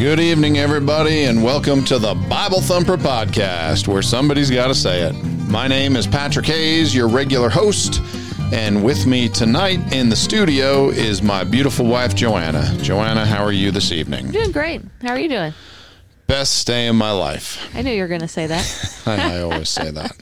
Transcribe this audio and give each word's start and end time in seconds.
Good 0.00 0.18
evening, 0.18 0.56
everybody, 0.56 1.24
and 1.24 1.44
welcome 1.44 1.84
to 1.84 1.98
the 1.98 2.14
Bible 2.14 2.62
Thumper 2.62 2.96
Podcast, 2.96 3.86
where 3.86 4.00
somebody's 4.00 4.50
got 4.50 4.68
to 4.68 4.74
say 4.74 5.02
it. 5.02 5.12
My 5.50 5.68
name 5.68 5.94
is 5.94 6.06
Patrick 6.06 6.46
Hayes, 6.46 6.94
your 6.94 7.06
regular 7.06 7.50
host, 7.50 8.00
and 8.50 8.82
with 8.82 9.04
me 9.04 9.28
tonight 9.28 9.92
in 9.92 10.08
the 10.08 10.16
studio 10.16 10.88
is 10.88 11.20
my 11.20 11.44
beautiful 11.44 11.84
wife, 11.84 12.14
JoAnna. 12.14 12.78
JoAnna, 12.78 13.26
how 13.26 13.44
are 13.44 13.52
you 13.52 13.70
this 13.70 13.92
evening? 13.92 14.30
Doing 14.30 14.52
great. 14.52 14.80
How 15.02 15.10
are 15.10 15.18
you 15.18 15.28
doing? 15.28 15.52
Best 16.26 16.66
day 16.66 16.86
of 16.86 16.94
my 16.94 17.10
life. 17.10 17.70
I 17.76 17.82
knew 17.82 17.92
you 17.92 18.00
were 18.00 18.08
going 18.08 18.22
to 18.22 18.28
say 18.28 18.46
that. 18.46 19.02
I, 19.06 19.34
I 19.34 19.40
always 19.42 19.68
say 19.68 19.90
that. 19.90 20.16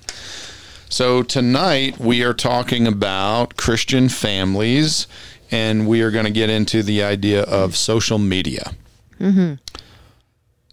So, 0.89 1.23
tonight 1.23 2.01
we 2.01 2.25
are 2.25 2.35
talking 2.35 2.89
about 2.89 3.57
Christian 3.57 4.09
families, 4.09 5.07
and 5.53 5.87
we 5.87 6.03
are 6.03 6.11
going 6.11 6.25
to 6.25 6.33
get 6.33 6.51
into 6.51 6.83
the 6.83 7.05
idea 7.05 7.45
of 7.45 7.77
social 7.77 8.19
media. 8.19 8.73
Mm-hmm. 9.21 9.55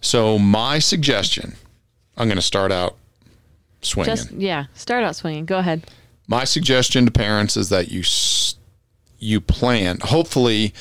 So, 0.00 0.38
my 0.38 0.78
suggestion 0.78 1.56
I'm 2.16 2.28
going 2.28 2.36
to 2.36 2.42
start 2.42 2.72
out 2.72 2.96
swinging. 3.82 4.14
Just 4.16 4.30
yeah, 4.32 4.66
start 4.74 5.04
out 5.04 5.16
swinging. 5.16 5.44
Go 5.46 5.58
ahead. 5.58 5.84
my 6.26 6.44
suggestion 6.44 7.04
to 7.06 7.10
parents 7.10 7.56
is 7.56 7.68
that 7.68 7.88
you 7.90 8.02
you 9.18 9.40
plan 9.40 9.98
hopefully 10.02 10.74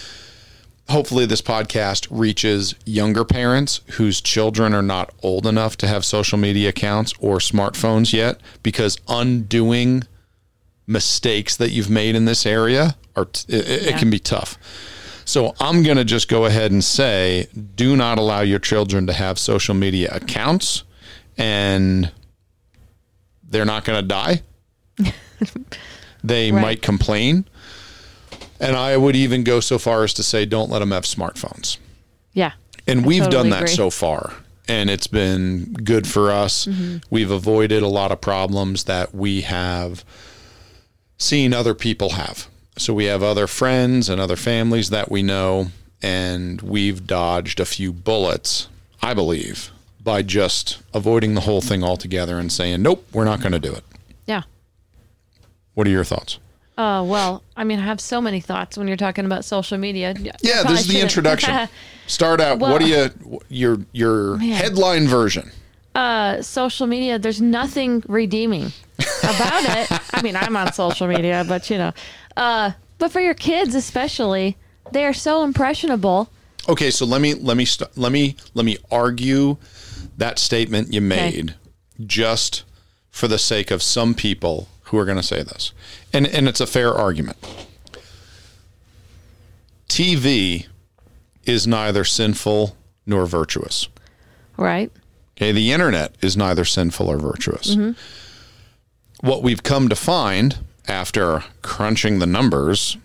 hopefully 0.89 1.25
this 1.25 1.41
podcast 1.41 2.07
reaches 2.11 2.75
younger 2.85 3.23
parents 3.25 3.81
whose 3.91 4.21
children 4.21 4.73
are 4.73 4.81
not 4.81 5.11
old 5.23 5.47
enough 5.47 5.77
to 5.77 5.87
have 5.87 6.03
social 6.05 6.37
media 6.37 6.69
accounts 6.69 7.13
or 7.19 7.37
smartphones 7.37 8.11
yet 8.13 8.39
because 8.61 8.97
undoing 9.07 10.03
mistakes 10.85 11.55
that 11.57 11.71
you've 11.71 11.89
made 11.89 12.15
in 12.15 12.25
this 12.25 12.45
area 12.45 12.95
are 13.15 13.27
it, 13.47 13.67
it 13.87 13.97
can 13.97 14.09
be 14.09 14.19
tough 14.19 14.57
so 15.25 15.53
i'm 15.59 15.83
going 15.83 15.97
to 15.97 16.05
just 16.05 16.27
go 16.29 16.45
ahead 16.45 16.71
and 16.71 16.83
say 16.83 17.47
do 17.75 17.95
not 17.95 18.17
allow 18.17 18.41
your 18.41 18.59
children 18.59 19.05
to 19.07 19.13
have 19.13 19.37
social 19.37 19.75
media 19.75 20.09
accounts 20.13 20.83
and 21.37 22.11
they're 23.43 23.65
not 23.65 23.83
going 23.85 23.99
to 24.01 24.07
die 24.07 24.41
they 26.23 26.51
Right. 26.51 26.61
might 26.61 26.81
complain. 26.81 27.45
And 28.59 28.75
I 28.75 28.95
would 28.97 29.15
even 29.15 29.43
go 29.43 29.59
so 29.59 29.77
far 29.77 30.03
as 30.03 30.13
to 30.15 30.23
say, 30.23 30.45
don't 30.45 30.69
let 30.71 30.79
them 30.79 30.91
have 30.91 31.03
smartphones. 31.03 31.77
Yeah. 32.33 32.53
And 32.87 33.05
we've 33.05 33.23
totally 33.23 33.43
done 33.43 33.49
that 33.51 33.63
agree. 33.63 33.75
so 33.75 33.89
far. 33.89 34.33
And 34.67 34.89
it's 34.89 35.07
been 35.07 35.73
good 35.73 36.07
for 36.07 36.31
us. 36.31 36.65
Mm-hmm. 36.65 36.97
We've 37.09 37.29
avoided 37.31 37.83
a 37.83 37.87
lot 37.87 38.11
of 38.11 38.21
problems 38.21 38.85
that 38.85 39.13
we 39.13 39.41
have 39.41 40.03
seen 41.17 41.53
other 41.53 41.75
people 41.75 42.11
have. 42.11 42.47
So 42.77 42.93
we 42.93 43.05
have 43.05 43.23
other 43.23 43.47
friends 43.47 44.09
and 44.09 44.19
other 44.19 44.35
families 44.35 44.89
that 44.89 45.09
we 45.09 45.23
know, 45.23 45.67
and 46.01 46.61
we've 46.61 47.07
dodged 47.07 47.59
a 47.59 47.65
few 47.65 47.93
bullets, 47.93 48.67
I 49.01 49.13
believe, 49.13 49.71
by 50.03 50.21
just 50.21 50.79
avoiding 50.93 51.35
the 51.35 51.41
whole 51.41 51.61
thing 51.61 51.83
altogether 51.83 52.37
and 52.37 52.51
saying, 52.51 52.81
nope, 52.81 53.05
we're 53.13 53.23
not 53.25 53.39
going 53.39 53.53
to 53.53 53.59
do 53.59 53.73
it. 53.73 53.83
Yeah. 54.25 54.43
What 55.73 55.87
are 55.87 55.91
your 55.91 56.03
thoughts? 56.03 56.37
Uh, 56.77 57.05
well, 57.07 57.41
I 57.55 57.63
mean, 57.63 57.79
I 57.79 57.83
have 57.83 58.01
so 58.01 58.19
many 58.19 58.41
thoughts 58.41 58.77
when 58.77 58.87
you're 58.87 58.97
talking 58.97 59.25
about 59.25 59.45
social 59.45 59.77
media. 59.77 60.13
Yeah, 60.41 60.63
this 60.63 60.81
is 60.81 60.87
the 60.87 60.99
introduction. 60.99 61.69
Start 62.07 62.41
out. 62.41 62.59
what 62.59 62.81
do 62.81 62.87
you 62.87 63.39
your 63.47 63.79
your 63.93 64.37
headline 64.37 65.07
version? 65.07 65.51
Uh, 65.95 66.41
social 66.41 66.87
media, 66.87 67.17
there's 67.17 67.41
nothing 67.41 68.03
redeeming 68.07 68.71
about 69.23 69.63
it. 69.63 69.99
I 70.13 70.21
mean, 70.21 70.35
I'm 70.35 70.55
on 70.55 70.73
social 70.73 71.07
media, 71.07 71.45
but 71.47 71.69
you 71.69 71.77
know, 71.77 71.93
uh, 72.37 72.71
but 72.97 73.11
for 73.11 73.21
your 73.21 73.33
kids 73.33 73.75
especially, 73.75 74.57
they 74.91 75.05
are 75.05 75.13
so 75.13 75.43
impressionable. 75.43 76.29
Okay, 76.67 76.91
so 76.91 77.05
let 77.05 77.21
me 77.21 77.33
let 77.33 77.57
me 77.57 77.65
st- 77.65 77.97
let 77.97 78.11
me 78.11 78.35
let 78.53 78.65
me 78.65 78.77
argue 78.91 79.57
that 80.17 80.37
statement 80.39 80.93
you 80.93 81.01
made 81.01 81.55
just 82.05 82.63
for 83.09 83.27
the 83.27 83.37
sake 83.37 83.71
of 83.71 83.81
some 83.81 84.13
people 84.13 84.67
who 84.85 84.97
are 84.97 85.05
going 85.05 85.17
to 85.17 85.23
say 85.23 85.43
this. 85.43 85.71
And 86.11 86.27
and 86.27 86.47
it's 86.47 86.59
a 86.59 86.67
fair 86.67 86.93
argument. 86.93 87.37
TV 89.87 90.67
is 91.45 91.65
neither 91.67 92.03
sinful 92.03 92.75
nor 93.05 93.25
virtuous. 93.25 93.87
Right. 94.57 94.91
Okay, 95.37 95.51
the 95.51 95.71
internet 95.71 96.15
is 96.21 96.37
neither 96.37 96.63
sinful 96.63 97.09
or 97.09 97.17
virtuous. 97.17 97.75
Mm-hmm. 97.75 97.91
What 99.27 99.43
we've 99.43 99.63
come 99.63 99.89
to 99.89 99.95
find 99.95 100.57
after 100.87 101.43
crunching 101.61 102.19
the 102.19 102.27
numbers, 102.27 102.97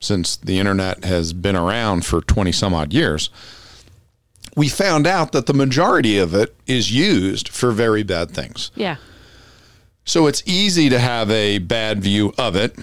since 0.00 0.36
the 0.36 0.58
internet 0.58 1.04
has 1.04 1.32
been 1.32 1.56
around 1.56 2.06
for 2.06 2.20
20 2.20 2.52
some 2.52 2.72
odd 2.72 2.92
years, 2.92 3.30
we 4.56 4.68
found 4.68 5.06
out 5.06 5.32
that 5.32 5.46
the 5.46 5.54
majority 5.54 6.18
of 6.18 6.34
it 6.34 6.54
is 6.66 6.90
used 6.92 7.48
for 7.48 7.70
very 7.70 8.02
bad 8.02 8.30
things. 8.30 8.70
Yeah. 8.74 8.96
So 10.04 10.26
it's 10.26 10.42
easy 10.46 10.88
to 10.88 10.98
have 10.98 11.30
a 11.30 11.58
bad 11.58 12.02
view 12.02 12.32
of 12.38 12.56
it. 12.56 12.76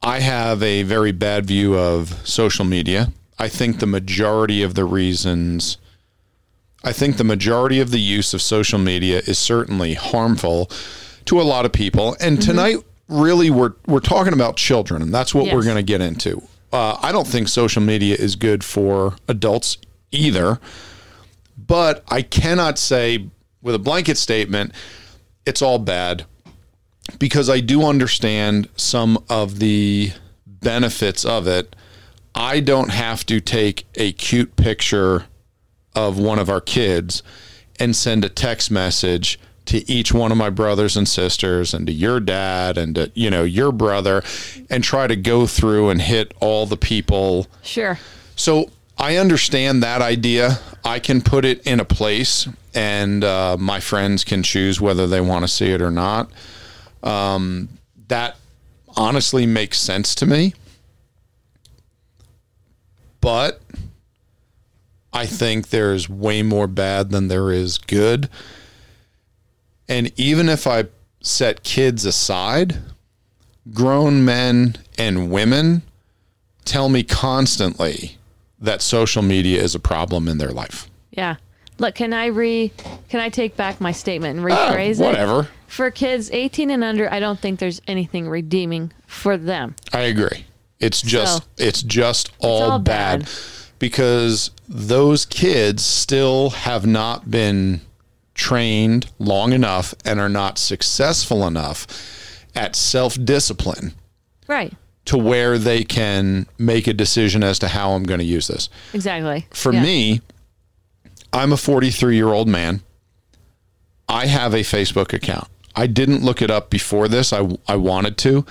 I 0.00 0.20
have 0.20 0.62
a 0.62 0.84
very 0.84 1.12
bad 1.12 1.46
view 1.46 1.76
of 1.76 2.26
social 2.26 2.64
media. 2.64 3.12
I 3.38 3.48
think 3.48 3.78
the 3.78 3.86
majority 3.86 4.62
of 4.62 4.74
the 4.74 4.84
reasons, 4.84 5.78
I 6.84 6.92
think 6.92 7.16
the 7.16 7.24
majority 7.24 7.80
of 7.80 7.90
the 7.90 8.00
use 8.00 8.34
of 8.34 8.42
social 8.42 8.78
media 8.78 9.18
is 9.26 9.38
certainly 9.38 9.94
harmful 9.94 10.70
to 11.24 11.40
a 11.40 11.42
lot 11.42 11.66
of 11.66 11.72
people. 11.72 12.16
And 12.20 12.40
tonight, 12.40 12.76
really, 13.08 13.50
we're 13.50 13.74
we're 13.86 14.00
talking 14.00 14.32
about 14.32 14.56
children, 14.56 15.02
and 15.02 15.12
that's 15.12 15.34
what 15.34 15.52
we're 15.52 15.64
going 15.64 15.76
to 15.76 15.82
get 15.82 16.00
into. 16.00 16.42
Uh, 16.72 16.98
I 17.00 17.12
don't 17.12 17.26
think 17.26 17.48
social 17.48 17.82
media 17.82 18.14
is 18.14 18.36
good 18.36 18.62
for 18.62 19.16
adults 19.26 19.78
either, 20.10 20.60
but 21.56 22.04
I 22.08 22.22
cannot 22.22 22.78
say 22.78 23.28
with 23.62 23.74
a 23.74 23.78
blanket 23.78 24.16
statement 24.18 24.72
it's 25.44 25.62
all 25.62 25.78
bad 25.78 26.26
because 27.18 27.48
I 27.48 27.60
do 27.60 27.84
understand 27.84 28.68
some 28.76 29.24
of 29.30 29.58
the 29.58 30.12
benefits 30.46 31.24
of 31.24 31.46
it. 31.46 31.74
I 32.34 32.60
don't 32.60 32.90
have 32.90 33.24
to 33.26 33.40
take 33.40 33.86
a 33.94 34.12
cute 34.12 34.56
picture 34.56 35.24
of 35.98 36.16
one 36.18 36.38
of 36.38 36.48
our 36.48 36.60
kids 36.60 37.22
and 37.80 37.94
send 37.96 38.24
a 38.24 38.28
text 38.28 38.70
message 38.70 39.38
to 39.66 39.88
each 39.90 40.12
one 40.14 40.30
of 40.32 40.38
my 40.38 40.48
brothers 40.48 40.96
and 40.96 41.06
sisters 41.08 41.74
and 41.74 41.86
to 41.88 41.92
your 41.92 42.20
dad 42.20 42.78
and 42.78 42.94
to 42.94 43.10
you 43.14 43.28
know 43.28 43.42
your 43.42 43.72
brother 43.72 44.22
and 44.70 44.84
try 44.84 45.06
to 45.08 45.16
go 45.16 45.46
through 45.46 45.90
and 45.90 46.00
hit 46.00 46.32
all 46.40 46.64
the 46.66 46.76
people 46.76 47.46
Sure. 47.62 47.98
so 48.36 48.70
I 48.96 49.16
understand 49.16 49.82
that 49.82 50.00
idea. 50.02 50.58
I 50.84 50.98
can 50.98 51.20
put 51.22 51.44
it 51.44 51.64
in 51.64 51.78
a 51.78 51.84
place, 51.84 52.48
and 52.74 53.22
uh, 53.22 53.56
my 53.56 53.78
friends 53.78 54.24
can 54.24 54.42
choose 54.42 54.80
whether 54.80 55.06
they 55.06 55.20
want 55.20 55.44
to 55.44 55.48
see 55.48 55.70
it 55.70 55.80
or 55.80 55.92
not. 55.92 56.28
Um, 57.04 57.68
that 58.08 58.34
honestly 58.96 59.46
makes 59.46 59.78
sense 59.78 60.16
to 60.16 60.26
me. 60.26 60.54
But 63.20 63.60
I 65.12 65.26
think 65.26 65.70
there's 65.70 66.08
way 66.08 66.42
more 66.42 66.66
bad 66.66 67.10
than 67.10 67.28
there 67.28 67.50
is 67.50 67.78
good. 67.78 68.28
And 69.88 70.12
even 70.18 70.48
if 70.48 70.66
I 70.66 70.84
set 71.22 71.62
kids 71.62 72.04
aside, 72.04 72.76
grown 73.72 74.24
men 74.24 74.76
and 74.98 75.30
women 75.30 75.82
tell 76.64 76.88
me 76.88 77.02
constantly 77.02 78.18
that 78.60 78.82
social 78.82 79.22
media 79.22 79.62
is 79.62 79.74
a 79.74 79.80
problem 79.80 80.28
in 80.28 80.38
their 80.38 80.50
life. 80.50 80.88
Yeah. 81.10 81.36
Look, 81.78 81.94
can 81.94 82.12
I 82.12 82.26
re 82.26 82.72
can 83.08 83.20
I 83.20 83.28
take 83.28 83.56
back 83.56 83.80
my 83.80 83.92
statement 83.92 84.38
and 84.38 84.46
rephrase 84.46 85.00
it? 85.00 85.02
Ah, 85.02 85.06
whatever. 85.06 85.48
For 85.68 85.90
kids 85.90 86.30
18 86.32 86.70
and 86.70 86.82
under, 86.82 87.10
I 87.12 87.20
don't 87.20 87.38
think 87.38 87.60
there's 87.60 87.80
anything 87.86 88.28
redeeming 88.28 88.92
for 89.06 89.36
them. 89.36 89.76
I 89.92 90.00
agree. 90.02 90.44
It's 90.80 91.00
just 91.02 91.38
So- 91.44 91.48
it's 91.56 91.82
just 91.82 92.30
all, 92.40 92.72
all 92.72 92.78
bad. 92.78 93.20
bad. 93.20 93.28
Because 93.78 94.50
those 94.68 95.24
kids 95.24 95.84
still 95.84 96.50
have 96.50 96.86
not 96.86 97.30
been 97.30 97.80
trained 98.34 99.10
long 99.18 99.52
enough 99.52 99.94
and 100.04 100.20
are 100.20 100.28
not 100.28 100.58
successful 100.58 101.46
enough 101.46 101.86
at 102.54 102.76
self-discipline 102.76 103.94
Right. 104.46 104.72
to 105.06 105.18
where 105.18 105.58
they 105.58 105.84
can 105.84 106.46
make 106.58 106.86
a 106.86 106.94
decision 106.94 107.42
as 107.42 107.58
to 107.60 107.68
how 107.68 107.92
I'm 107.92 108.04
going 108.04 108.20
to 108.20 108.24
use 108.26 108.46
this. 108.48 108.68
Exactly. 108.94 109.46
For 109.50 109.72
Yeah. 109.72 109.82
me, 109.82 110.20
I'm 111.32 111.52
a 111.52 111.56
43 111.56 112.16
year 112.16 112.28
old 112.28 112.48
man. 112.48 112.80
I 114.08 114.26
have 114.26 114.54
a 114.54 114.58
Facebook 114.60 115.12
account. 115.12 115.48
I 115.76 115.86
didn't 115.86 116.22
look 116.24 116.40
it 116.42 116.50
up 116.50 116.70
before 116.70 117.08
this. 117.08 117.32
I, 117.32 117.46
I 117.68 117.76
wanted 117.76 118.16
to. 118.18 118.44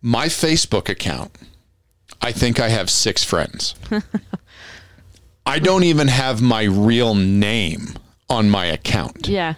My 0.00 0.26
Facebook 0.26 0.88
account, 0.88 1.32
I 2.20 2.32
think 2.32 2.60
I 2.60 2.68
have 2.68 2.90
six 2.90 3.24
friends. 3.24 3.74
I 5.46 5.58
don't 5.58 5.84
even 5.84 6.08
have 6.08 6.40
my 6.40 6.64
real 6.64 7.14
name 7.14 7.94
on 8.30 8.48
my 8.50 8.66
account. 8.66 9.28
Yeah. 9.28 9.54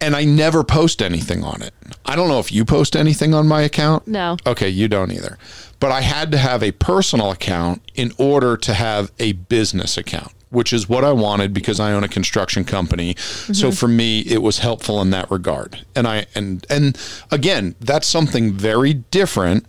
And 0.00 0.14
I 0.14 0.24
never 0.24 0.62
post 0.64 1.02
anything 1.02 1.42
on 1.42 1.62
it. 1.62 1.72
I 2.04 2.14
don't 2.14 2.28
know 2.28 2.38
if 2.38 2.52
you 2.52 2.64
post 2.64 2.94
anything 2.94 3.32
on 3.32 3.48
my 3.48 3.62
account. 3.62 4.06
No. 4.06 4.36
Okay, 4.46 4.68
you 4.68 4.86
don't 4.86 5.10
either. 5.10 5.38
But 5.80 5.92
I 5.92 6.02
had 6.02 6.30
to 6.32 6.38
have 6.38 6.62
a 6.62 6.72
personal 6.72 7.30
account 7.30 7.82
in 7.94 8.12
order 8.18 8.56
to 8.58 8.74
have 8.74 9.10
a 9.18 9.32
business 9.32 9.96
account, 9.96 10.32
which 10.50 10.72
is 10.72 10.88
what 10.88 11.04
I 11.04 11.12
wanted 11.12 11.52
because 11.52 11.80
I 11.80 11.92
own 11.92 12.04
a 12.04 12.08
construction 12.08 12.64
company. 12.64 13.14
So 13.18 13.52
mm-hmm. 13.52 13.70
for 13.70 13.88
me, 13.88 14.20
it 14.20 14.42
was 14.42 14.58
helpful 14.58 15.00
in 15.00 15.10
that 15.10 15.30
regard. 15.30 15.84
And 15.96 16.06
I 16.06 16.26
and 16.34 16.66
and 16.68 16.98
again, 17.30 17.74
that's 17.80 18.06
something 18.06 18.52
very 18.52 18.94
different 18.94 19.66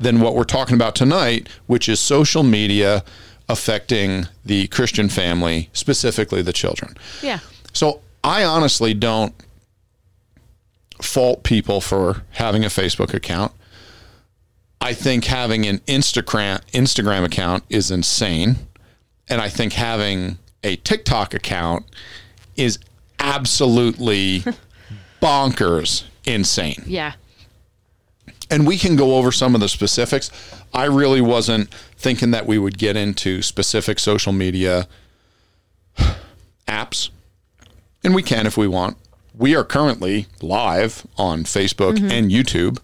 than 0.00 0.20
what 0.20 0.34
we're 0.34 0.44
talking 0.44 0.74
about 0.74 0.96
tonight, 0.96 1.48
which 1.66 1.88
is 1.88 2.00
social 2.00 2.42
media 2.42 3.04
affecting 3.48 4.26
the 4.44 4.66
Christian 4.68 5.08
family, 5.08 5.68
specifically 5.72 6.42
the 6.42 6.52
children. 6.52 6.96
Yeah. 7.22 7.40
So 7.72 8.00
I 8.24 8.44
honestly 8.44 8.94
don't 8.94 9.34
fault 11.02 11.42
people 11.42 11.80
for 11.80 12.22
having 12.32 12.64
a 12.64 12.68
Facebook 12.68 13.14
account. 13.14 13.52
I 14.80 14.94
think 14.94 15.26
having 15.26 15.66
an 15.66 15.78
Instagram 15.80 16.60
Instagram 16.72 17.24
account 17.24 17.64
is 17.68 17.90
insane, 17.90 18.56
and 19.28 19.40
I 19.40 19.50
think 19.50 19.74
having 19.74 20.38
a 20.64 20.76
TikTok 20.76 21.34
account 21.34 21.84
is 22.56 22.78
absolutely 23.18 24.44
bonkers 25.22 26.04
insane. 26.24 26.82
Yeah. 26.86 27.12
And 28.50 28.66
we 28.66 28.78
can 28.78 28.96
go 28.96 29.16
over 29.16 29.30
some 29.30 29.54
of 29.54 29.60
the 29.60 29.68
specifics. 29.68 30.30
I 30.74 30.86
really 30.86 31.20
wasn't 31.20 31.72
thinking 31.96 32.32
that 32.32 32.46
we 32.46 32.58
would 32.58 32.78
get 32.78 32.96
into 32.96 33.42
specific 33.42 33.98
social 33.98 34.32
media 34.32 34.88
apps, 36.66 37.10
and 38.02 38.14
we 38.14 38.22
can 38.22 38.46
if 38.46 38.56
we 38.56 38.66
want. 38.66 38.96
We 39.34 39.54
are 39.54 39.64
currently 39.64 40.26
live 40.42 41.06
on 41.16 41.44
Facebook 41.44 41.98
and 42.10 42.30
YouTube. 42.30 42.78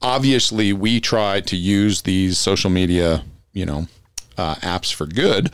Obviously, 0.00 0.72
we 0.72 1.00
try 1.00 1.40
to 1.40 1.56
use 1.56 2.02
these 2.02 2.38
social 2.38 2.70
media, 2.70 3.24
you 3.52 3.66
know, 3.66 3.88
uh, 4.36 4.54
apps 4.56 4.92
for 4.92 5.06
good. 5.06 5.50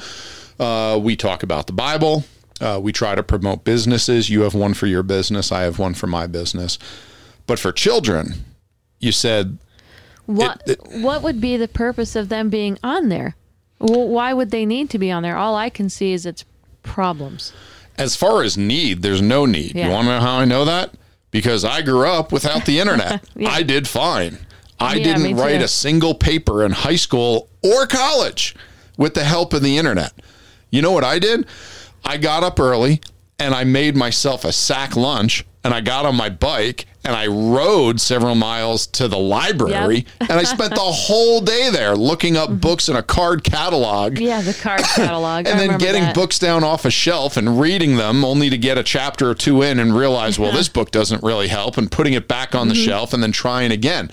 Uh, 0.58 0.98
we 1.02 1.16
talk 1.16 1.42
about 1.42 1.66
the 1.66 1.72
Bible. 1.72 2.24
Uh, 2.60 2.78
we 2.82 2.92
try 2.92 3.14
to 3.14 3.22
promote 3.22 3.64
businesses. 3.64 4.30
You 4.30 4.42
have 4.42 4.54
one 4.54 4.74
for 4.74 4.86
your 4.86 5.02
business. 5.02 5.50
I 5.50 5.62
have 5.62 5.78
one 5.78 5.94
for 5.94 6.06
my 6.06 6.26
business. 6.26 6.78
But 7.46 7.58
for 7.58 7.72
children, 7.72 8.44
you 9.04 9.12
said 9.12 9.58
What 10.26 10.62
what 10.90 11.22
would 11.22 11.40
be 11.40 11.56
the 11.56 11.68
purpose 11.68 12.16
of 12.16 12.28
them 12.28 12.48
being 12.50 12.78
on 12.82 13.08
there? 13.08 13.36
Wh- 13.78 14.08
Why 14.08 14.32
would 14.32 14.50
they 14.50 14.64
need 14.66 14.90
to 14.90 14.98
be 14.98 15.10
on 15.10 15.22
there? 15.22 15.36
All 15.36 15.54
I 15.56 15.68
can 15.70 15.88
see 15.90 16.12
is 16.12 16.24
its 16.26 16.44
problems. 16.82 17.52
as 17.98 18.16
far 18.16 18.42
as 18.42 18.56
need, 18.58 19.02
there's 19.02 19.22
no 19.22 19.46
need. 19.46 19.74
Yeah. 19.74 19.86
You 19.86 19.92
want 19.92 20.06
to 20.06 20.14
know 20.14 20.20
how 20.20 20.38
I 20.38 20.44
know 20.44 20.64
that? 20.64 20.94
Because 21.30 21.64
I 21.64 21.82
grew 21.82 22.06
up 22.06 22.32
without 22.32 22.64
the 22.64 22.78
internet. 22.80 23.22
I 23.46 23.62
did 23.62 23.86
fine. 23.88 24.38
I 24.80 24.94
Yeah, 24.96 25.04
didn't 25.16 25.36
write 25.36 25.62
a 25.62 25.68
single 25.68 26.14
paper 26.14 26.64
in 26.64 26.72
high 26.72 26.96
school 26.96 27.48
or 27.62 27.86
college 27.86 28.54
with 28.96 29.14
the 29.14 29.24
help 29.24 29.52
of 29.52 29.62
the 29.62 29.78
internet. 29.78 30.12
You 30.70 30.82
know 30.82 30.92
what 30.92 31.04
I 31.04 31.18
did? 31.18 31.46
I 32.04 32.16
got 32.18 32.42
up 32.42 32.58
early 32.60 33.00
and 33.38 33.54
I 33.54 33.64
made 33.64 33.96
myself 33.96 34.44
a 34.44 34.52
sack 34.52 34.96
lunch 34.96 35.44
and 35.62 35.72
I 35.74 35.80
got 35.80 36.04
on 36.06 36.14
my 36.16 36.28
bike 36.28 36.86
and 37.04 37.14
I 37.14 37.26
rode 37.26 38.00
several 38.00 38.34
miles 38.34 38.86
to 38.88 39.08
the 39.08 39.18
library 39.18 40.06
and 40.20 40.32
I 40.32 40.44
spent 40.44 40.70
the 40.74 40.80
whole 40.80 41.40
day 41.40 41.68
there 41.70 41.94
looking 41.96 42.36
up 42.36 42.60
books 42.60 42.88
in 42.88 42.96
a 42.96 43.02
card 43.02 43.44
catalog. 43.44 44.18
Yeah, 44.18 44.40
the 44.40 44.54
card 44.54 44.80
catalog. 44.94 45.46
I 45.46 45.50
and 45.50 45.60
then 45.60 45.78
getting 45.78 46.02
that. 46.04 46.14
books 46.14 46.38
down 46.38 46.64
off 46.64 46.84
a 46.84 46.90
shelf 46.90 47.36
and 47.36 47.60
reading 47.60 47.96
them 47.96 48.24
only 48.24 48.48
to 48.50 48.56
get 48.58 48.78
a 48.78 48.82
chapter 48.82 49.28
or 49.30 49.34
two 49.34 49.62
in 49.62 49.78
and 49.78 49.94
realize 49.96 50.38
well 50.38 50.52
this 50.52 50.68
book 50.68 50.90
doesn't 50.90 51.22
really 51.22 51.48
help 51.48 51.76
and 51.76 51.90
putting 51.90 52.14
it 52.14 52.26
back 52.28 52.54
on 52.54 52.68
the 52.68 52.74
Mm-hmm. 52.74 52.84
shelf 52.84 53.12
and 53.12 53.22
then 53.22 53.32
trying 53.32 53.70
again. 53.70 54.10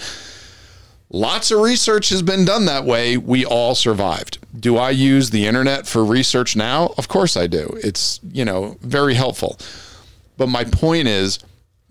Lots 1.13 1.51
of 1.51 1.59
research 1.59 2.09
has 2.09 2.21
been 2.21 2.45
done 2.45 2.65
that 2.65 2.85
way. 2.85 3.17
We 3.17 3.43
all 3.45 3.75
survived. 3.75 4.38
Do 4.57 4.77
i 4.77 4.89
use 4.91 5.29
the 5.31 5.45
internet 5.45 5.85
for 5.85 6.05
research 6.05 6.55
now? 6.55 6.93
Of 6.97 7.07
course 7.09 7.35
i 7.35 7.47
do. 7.47 7.77
It's 7.83 8.19
you 8.31 8.45
know 8.45 8.77
very 8.81 9.15
helpful. 9.15 9.57
But 10.38 10.47
my 10.47 10.63
point 10.63 11.07
is 11.07 11.39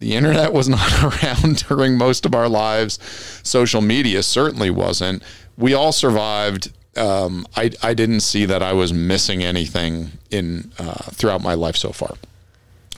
the 0.01 0.15
internet 0.15 0.53
was 0.53 0.69
not 0.69 1.03
around 1.23 1.65
during 1.69 1.97
most 1.97 2.27
of 2.27 2.35
our 2.35 2.49
lives. 2.49 2.99
Social 3.43 3.81
media 3.81 4.23
certainly 4.23 4.71
wasn't. 4.71 5.23
We 5.57 5.73
all 5.75 5.93
survived. 5.93 6.73
Um, 6.97 7.47
I, 7.57 7.71
I 7.83 7.95
didn't 7.95 8.21
see 8.21 8.45
that 8.47 8.63
I 8.63 8.73
was 8.73 8.93
missing 8.93 9.43
anything 9.45 10.11
in 10.31 10.73
uh, 10.79 10.95
throughout 11.13 11.41
my 11.43 11.55
life 11.55 11.77
so 11.77 11.93
far. 11.93 12.17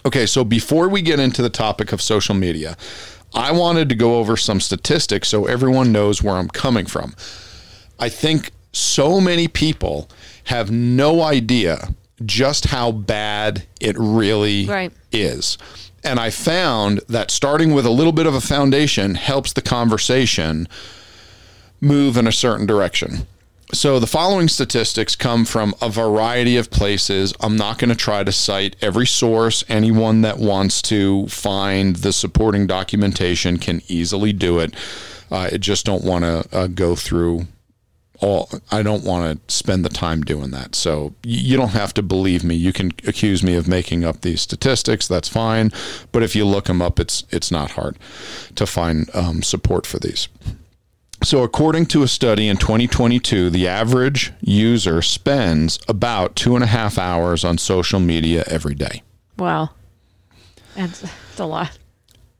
Okay, 0.06 0.26
so 0.26 0.42
before 0.44 0.88
we 0.88 1.02
get 1.02 1.20
into 1.20 1.42
the 1.42 1.50
topic 1.50 1.92
of 1.92 2.00
social 2.00 2.34
media, 2.34 2.76
I 3.34 3.52
wanted 3.52 3.88
to 3.90 3.94
go 3.94 4.16
over 4.16 4.36
some 4.36 4.60
statistics 4.60 5.28
so 5.28 5.44
everyone 5.46 5.92
knows 5.92 6.22
where 6.22 6.34
I'm 6.36 6.48
coming 6.48 6.86
from. 6.86 7.14
I 7.98 8.08
think 8.08 8.50
so 8.72 9.20
many 9.20 9.46
people 9.48 10.08
have 10.44 10.70
no 10.70 11.22
idea 11.22 11.94
just 12.24 12.66
how 12.66 12.90
bad 12.92 13.64
it 13.80 13.96
really 13.98 14.66
Right. 14.66 14.92
is. 15.12 15.58
And 16.04 16.18
I 16.18 16.30
found 16.30 17.00
that 17.08 17.30
starting 17.30 17.72
with 17.72 17.86
a 17.86 17.90
little 17.90 18.12
bit 18.12 18.26
of 18.26 18.34
a 18.34 18.40
foundation 18.40 19.14
helps 19.14 19.52
the 19.52 19.62
conversation 19.62 20.66
move 21.80 22.16
in 22.16 22.26
a 22.26 22.32
certain 22.32 22.66
direction. 22.66 23.26
So 23.72 23.98
the 23.98 24.06
following 24.06 24.48
statistics 24.48 25.16
come 25.16 25.46
from 25.46 25.74
a 25.80 25.88
variety 25.88 26.58
of 26.58 26.70
places. 26.70 27.32
I'm 27.40 27.56
not 27.56 27.78
going 27.78 27.88
to 27.88 27.96
try 27.96 28.22
to 28.22 28.30
cite 28.30 28.76
every 28.82 29.06
source. 29.06 29.64
Anyone 29.66 30.20
that 30.22 30.38
wants 30.38 30.82
to 30.82 31.26
find 31.28 31.96
the 31.96 32.12
supporting 32.12 32.66
documentation 32.66 33.58
can 33.58 33.80
easily 33.88 34.34
do 34.34 34.58
it. 34.58 34.74
Uh, 35.30 35.48
I 35.52 35.56
just 35.56 35.86
don't 35.86 36.04
want 36.04 36.24
to 36.24 36.46
uh, 36.52 36.66
go 36.66 36.94
through 36.94 37.46
all. 38.22 38.48
I 38.70 38.82
don't 38.82 39.04
want 39.04 39.48
to 39.48 39.54
spend 39.54 39.84
the 39.84 39.90
time 39.90 40.22
doing 40.22 40.50
that. 40.52 40.74
So 40.74 41.14
you 41.22 41.56
don't 41.56 41.70
have 41.70 41.92
to 41.94 42.02
believe 42.02 42.44
me. 42.44 42.54
You 42.54 42.72
can 42.72 42.92
accuse 43.06 43.42
me 43.42 43.54
of 43.54 43.68
making 43.68 44.04
up 44.04 44.20
these 44.20 44.40
statistics. 44.40 45.08
That's 45.08 45.28
fine. 45.28 45.72
But 46.12 46.22
if 46.22 46.36
you 46.36 46.44
look 46.46 46.66
them 46.66 46.80
up, 46.80 47.00
it's 47.00 47.24
it's 47.30 47.50
not 47.50 47.72
hard 47.72 47.98
to 48.54 48.66
find 48.66 49.10
um, 49.14 49.42
support 49.42 49.86
for 49.86 49.98
these. 49.98 50.28
So, 51.22 51.44
according 51.44 51.86
to 51.86 52.02
a 52.02 52.08
study 52.08 52.48
in 52.48 52.56
2022, 52.56 53.50
the 53.50 53.68
average 53.68 54.32
user 54.40 55.02
spends 55.02 55.78
about 55.86 56.34
two 56.34 56.56
and 56.56 56.64
a 56.64 56.66
half 56.66 56.98
hours 56.98 57.44
on 57.44 57.58
social 57.58 58.00
media 58.00 58.42
every 58.48 58.74
day. 58.74 59.02
Wow. 59.38 59.70
That's, 60.74 61.00
that's 61.02 61.38
a 61.38 61.44
lot. 61.44 61.78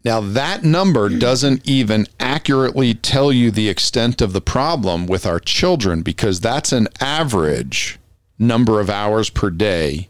Now, 0.04 0.20
that 0.20 0.64
number 0.64 1.08
doesn't 1.08 1.68
even 1.68 2.06
accurately 2.18 2.92
tell 2.92 3.32
you 3.32 3.50
the 3.50 3.68
extent 3.68 4.20
of 4.20 4.32
the 4.32 4.40
problem 4.40 5.06
with 5.06 5.24
our 5.24 5.38
children 5.38 6.02
because 6.02 6.40
that's 6.40 6.72
an 6.72 6.88
average 7.00 7.98
number 8.38 8.80
of 8.80 8.90
hours 8.90 9.30
per 9.30 9.48
day 9.50 10.08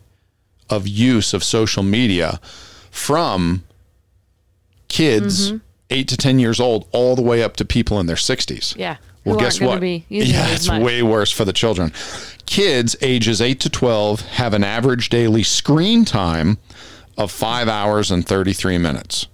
of 0.70 0.88
use 0.88 1.34
of 1.34 1.44
social 1.44 1.82
media 1.82 2.40
from 2.90 3.64
kids 4.88 5.52
eight 5.90 6.08
to 6.08 6.16
10 6.16 6.38
years 6.38 6.58
old 6.58 6.88
all 6.92 7.14
the 7.14 7.22
way 7.22 7.42
up 7.42 7.56
to 7.56 7.64
people 7.64 8.00
in 8.00 8.06
their 8.06 8.16
60s. 8.16 8.76
Yeah. 8.76 8.96
Well, 9.24 9.36
guess 9.36 9.60
what? 9.60 9.80
Yeah, 9.82 10.48
it's 10.48 10.66
much. 10.66 10.82
way 10.82 11.02
worse 11.02 11.30
for 11.30 11.44
the 11.44 11.52
children. 11.52 11.92
Kids 12.46 12.96
ages 13.02 13.40
8 13.40 13.60
to 13.60 13.70
12 13.70 14.20
have 14.22 14.52
an 14.52 14.64
average 14.64 15.10
daily 15.10 15.42
screen 15.42 16.04
time 16.04 16.58
of 17.16 17.30
5 17.30 17.68
hours 17.68 18.10
and 18.10 18.26
33 18.26 18.78
minutes. 18.78 19.28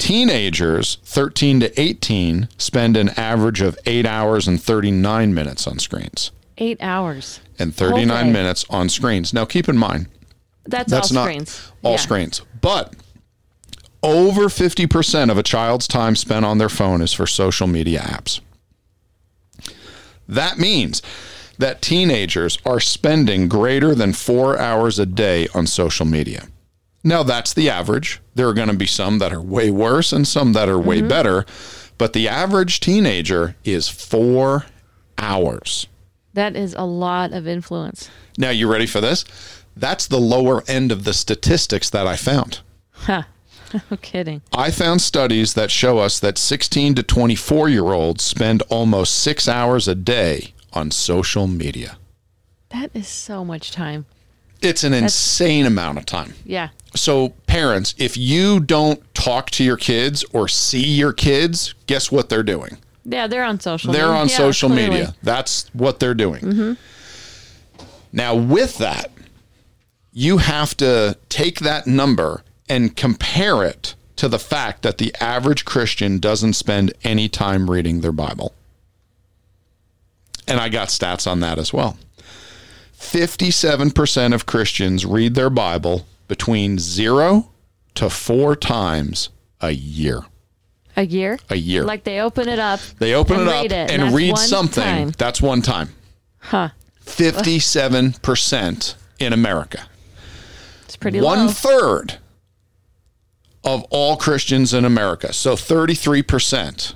Teenagers 0.00 0.96
13 1.04 1.60
to 1.60 1.80
18 1.80 2.48
spend 2.56 2.96
an 2.96 3.10
average 3.10 3.60
of 3.60 3.78
8 3.84 4.06
hours 4.06 4.48
and 4.48 4.60
39 4.60 5.34
minutes 5.34 5.66
on 5.66 5.78
screens 5.78 6.32
Eight 6.58 6.78
hours. 6.80 7.40
and 7.58 7.74
39 7.74 8.32
minutes 8.32 8.64
on 8.70 8.88
screens. 8.88 9.34
Now 9.34 9.44
keep 9.44 9.68
in 9.68 9.76
mind, 9.76 10.06
That's, 10.66 10.90
that's 10.90 11.10
all 11.10 11.14
not 11.16 11.24
screens. 11.24 11.72
all 11.82 11.92
Yeah. 11.92 11.98
screens. 11.98 12.40
But 12.62 12.94
over 14.02 14.48
50% 14.48 15.30
of 15.30 15.36
a 15.36 15.42
child's 15.42 15.86
time 15.86 16.16
spent 16.16 16.46
on 16.46 16.56
their 16.56 16.70
phone 16.70 17.02
is 17.02 17.12
for 17.12 17.26
social 17.26 17.66
media 17.66 18.00
apps. 18.00 18.40
That 20.26 20.58
means 20.58 21.02
that 21.58 21.82
teenagers 21.82 22.58
are 22.64 22.80
spending 22.80 23.48
greater 23.48 23.94
than 23.94 24.14
four 24.14 24.58
hours 24.58 24.98
a 24.98 25.04
day 25.04 25.46
on 25.54 25.66
social 25.66 26.06
media. 26.06 26.48
Now, 27.02 27.22
that's 27.22 27.54
the 27.54 27.70
average. 27.70 28.20
There 28.34 28.48
are 28.48 28.54
going 28.54 28.68
to 28.68 28.76
be 28.76 28.86
some 28.86 29.18
that 29.18 29.32
are 29.32 29.40
way 29.40 29.70
worse 29.70 30.12
and 30.12 30.26
some 30.26 30.52
that 30.52 30.68
are 30.68 30.78
way 30.78 30.98
mm-hmm. 30.98 31.08
better, 31.08 31.46
but 31.98 32.12
the 32.12 32.28
average 32.28 32.80
teenager 32.80 33.56
is 33.64 33.88
four 33.88 34.66
hours. 35.16 35.86
That 36.34 36.56
is 36.56 36.74
a 36.74 36.84
lot 36.84 37.32
of 37.32 37.46
influence. 37.46 38.10
Now, 38.38 38.50
you 38.50 38.70
ready 38.70 38.86
for 38.86 39.00
this? 39.00 39.24
That's 39.76 40.06
the 40.06 40.20
lower 40.20 40.62
end 40.68 40.92
of 40.92 41.04
the 41.04 41.14
statistics 41.14 41.90
that 41.90 42.06
I 42.06 42.16
found. 42.16 42.60
Huh. 42.90 43.22
No 43.90 43.96
kidding. 43.98 44.42
I 44.52 44.72
found 44.72 45.00
studies 45.00 45.54
that 45.54 45.70
show 45.70 45.98
us 45.98 46.18
that 46.18 46.38
16 46.38 46.96
to 46.96 47.04
24 47.04 47.68
year 47.68 47.92
olds 47.92 48.24
spend 48.24 48.62
almost 48.62 49.14
six 49.14 49.46
hours 49.46 49.86
a 49.86 49.94
day 49.94 50.54
on 50.72 50.90
social 50.90 51.46
media. 51.46 51.96
That 52.70 52.90
is 52.94 53.06
so 53.06 53.44
much 53.44 53.70
time. 53.70 54.06
It's 54.62 54.84
an 54.84 54.92
insane 54.92 55.66
amount 55.66 55.98
of 55.98 56.06
time. 56.06 56.34
Yeah. 56.44 56.68
So, 56.94 57.30
parents, 57.46 57.94
if 57.98 58.16
you 58.16 58.60
don't 58.60 59.02
talk 59.14 59.50
to 59.52 59.64
your 59.64 59.76
kids 59.76 60.24
or 60.32 60.48
see 60.48 60.84
your 60.86 61.12
kids, 61.12 61.74
guess 61.86 62.10
what 62.10 62.28
they're 62.28 62.42
doing? 62.42 62.78
Yeah, 63.04 63.26
they're 63.26 63.44
on 63.44 63.58
social 63.60 63.92
They're 63.92 64.06
media. 64.08 64.20
on 64.20 64.28
Yeah, 64.28 64.36
social 64.36 64.68
clearly. 64.68 64.90
media. 64.90 65.14
That's 65.22 65.70
what 65.72 66.00
they're 66.00 66.14
doing. 66.14 66.42
Mm-hmm. 66.42 67.84
Now, 68.12 68.34
with 68.34 68.78
that, 68.78 69.10
you 70.12 70.38
have 70.38 70.76
to 70.78 71.16
take 71.28 71.60
that 71.60 71.86
number 71.86 72.42
and 72.68 72.96
compare 72.96 73.62
it 73.64 73.94
to 74.16 74.28
the 74.28 74.38
fact 74.38 74.82
that 74.82 74.98
the 74.98 75.14
average 75.20 75.64
Christian 75.64 76.18
doesn't 76.18 76.52
spend 76.54 76.92
any 77.04 77.28
time 77.28 77.70
reading 77.70 78.00
their 78.00 78.12
Bible. 78.12 78.52
And 80.46 80.58
I 80.60 80.68
got 80.68 80.88
stats 80.88 81.30
on 81.30 81.40
that 81.40 81.58
as 81.58 81.72
well. 81.72 81.96
57% 83.00 84.34
of 84.34 84.46
Christians 84.46 85.06
read 85.06 85.34
their 85.34 85.50
Bible 85.50 86.06
between 86.28 86.78
zero 86.78 87.50
to 87.94 88.10
four 88.10 88.54
times 88.54 89.30
a 89.60 89.70
year. 89.70 90.20
A 90.96 91.06
year? 91.06 91.38
A 91.48 91.56
year. 91.56 91.84
Like 91.84 92.04
they 92.04 92.20
open 92.20 92.48
it 92.48 92.58
up. 92.58 92.80
They 92.98 93.14
open 93.14 93.40
and 93.40 93.48
it 93.48 93.54
up 93.54 93.64
it, 93.64 93.72
and 93.90 94.02
that's 94.02 94.14
read 94.14 94.36
something. 94.38 94.84
time. 94.84 95.10
That's 95.16 95.40
one 95.40 95.62
time. 95.62 95.90
Huh. 96.38 96.70
57% 97.06 98.94
in 99.18 99.32
America. 99.32 99.86
It's 100.84 100.96
pretty 100.96 101.20
One 101.20 101.46
low. 101.46 101.52
third 101.52 102.18
of 103.64 103.84
all 103.90 104.16
Christians 104.16 104.74
in 104.74 104.84
America, 104.84 105.32
so 105.32 105.54
33% 105.54 106.94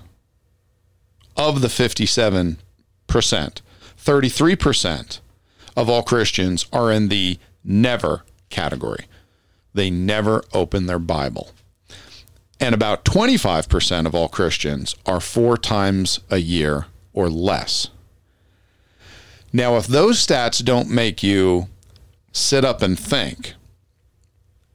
of 1.36 1.60
the 1.60 1.68
57%, 1.68 2.56
33% 3.08 5.18
of 5.76 5.88
all 5.88 6.02
Christians 6.02 6.66
are 6.72 6.90
in 6.90 7.08
the 7.08 7.38
never 7.64 8.24
category. 8.50 9.06
They 9.72 9.90
never 9.90 10.44
open 10.52 10.86
their 10.86 10.98
Bible. 10.98 11.50
And 12.60 12.74
about 12.74 13.04
25% 13.04 14.06
of 14.06 14.14
all 14.14 14.28
Christians 14.28 14.94
are 15.04 15.20
four 15.20 15.56
times 15.56 16.20
a 16.30 16.38
year 16.38 16.86
or 17.12 17.28
less. 17.28 17.88
Now, 19.52 19.76
if 19.76 19.86
those 19.86 20.24
stats 20.24 20.64
don't 20.64 20.90
make 20.90 21.22
you 21.22 21.68
sit 22.32 22.64
up 22.64 22.82
and 22.82 22.98
think, 22.98 23.54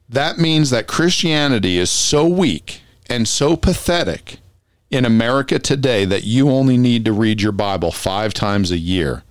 that 0.08 0.38
means 0.38 0.70
that 0.70 0.86
Christianity 0.86 1.78
is 1.78 1.90
so 1.90 2.26
weak 2.26 2.82
and 3.08 3.28
so 3.28 3.56
pathetic 3.56 4.38
in 4.90 5.04
America 5.04 5.58
today 5.58 6.04
that 6.04 6.24
you 6.24 6.50
only 6.50 6.76
need 6.76 7.04
to 7.04 7.12
read 7.12 7.40
your 7.40 7.52
Bible 7.52 7.92
five 7.92 8.34
times 8.34 8.70
a 8.70 8.78
year 8.78 9.22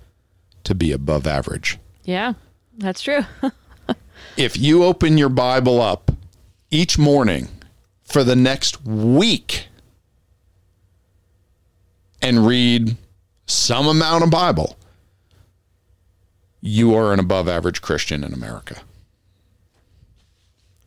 to 0.64 0.74
be 0.74 0.92
above 0.92 1.26
average. 1.26 1.78
Yeah, 2.04 2.34
that's 2.78 3.02
true. 3.02 3.24
If 4.36 4.56
you 4.56 4.84
open 4.84 5.18
your 5.18 5.28
Bible 5.28 5.80
up 5.82 6.12
each 6.70 6.98
morning 6.98 7.48
for 8.04 8.22
the 8.22 8.36
next 8.36 8.84
week 8.86 9.66
and 12.22 12.46
read 12.46 12.96
some 13.46 13.86
amount 13.86 14.24
of 14.24 14.30
Bible, 14.30 14.76
you 16.60 16.94
are 16.94 17.12
an 17.12 17.18
above 17.20 17.48
average 17.48 17.82
Christian 17.82 18.22
in 18.22 18.32
America. 18.32 18.76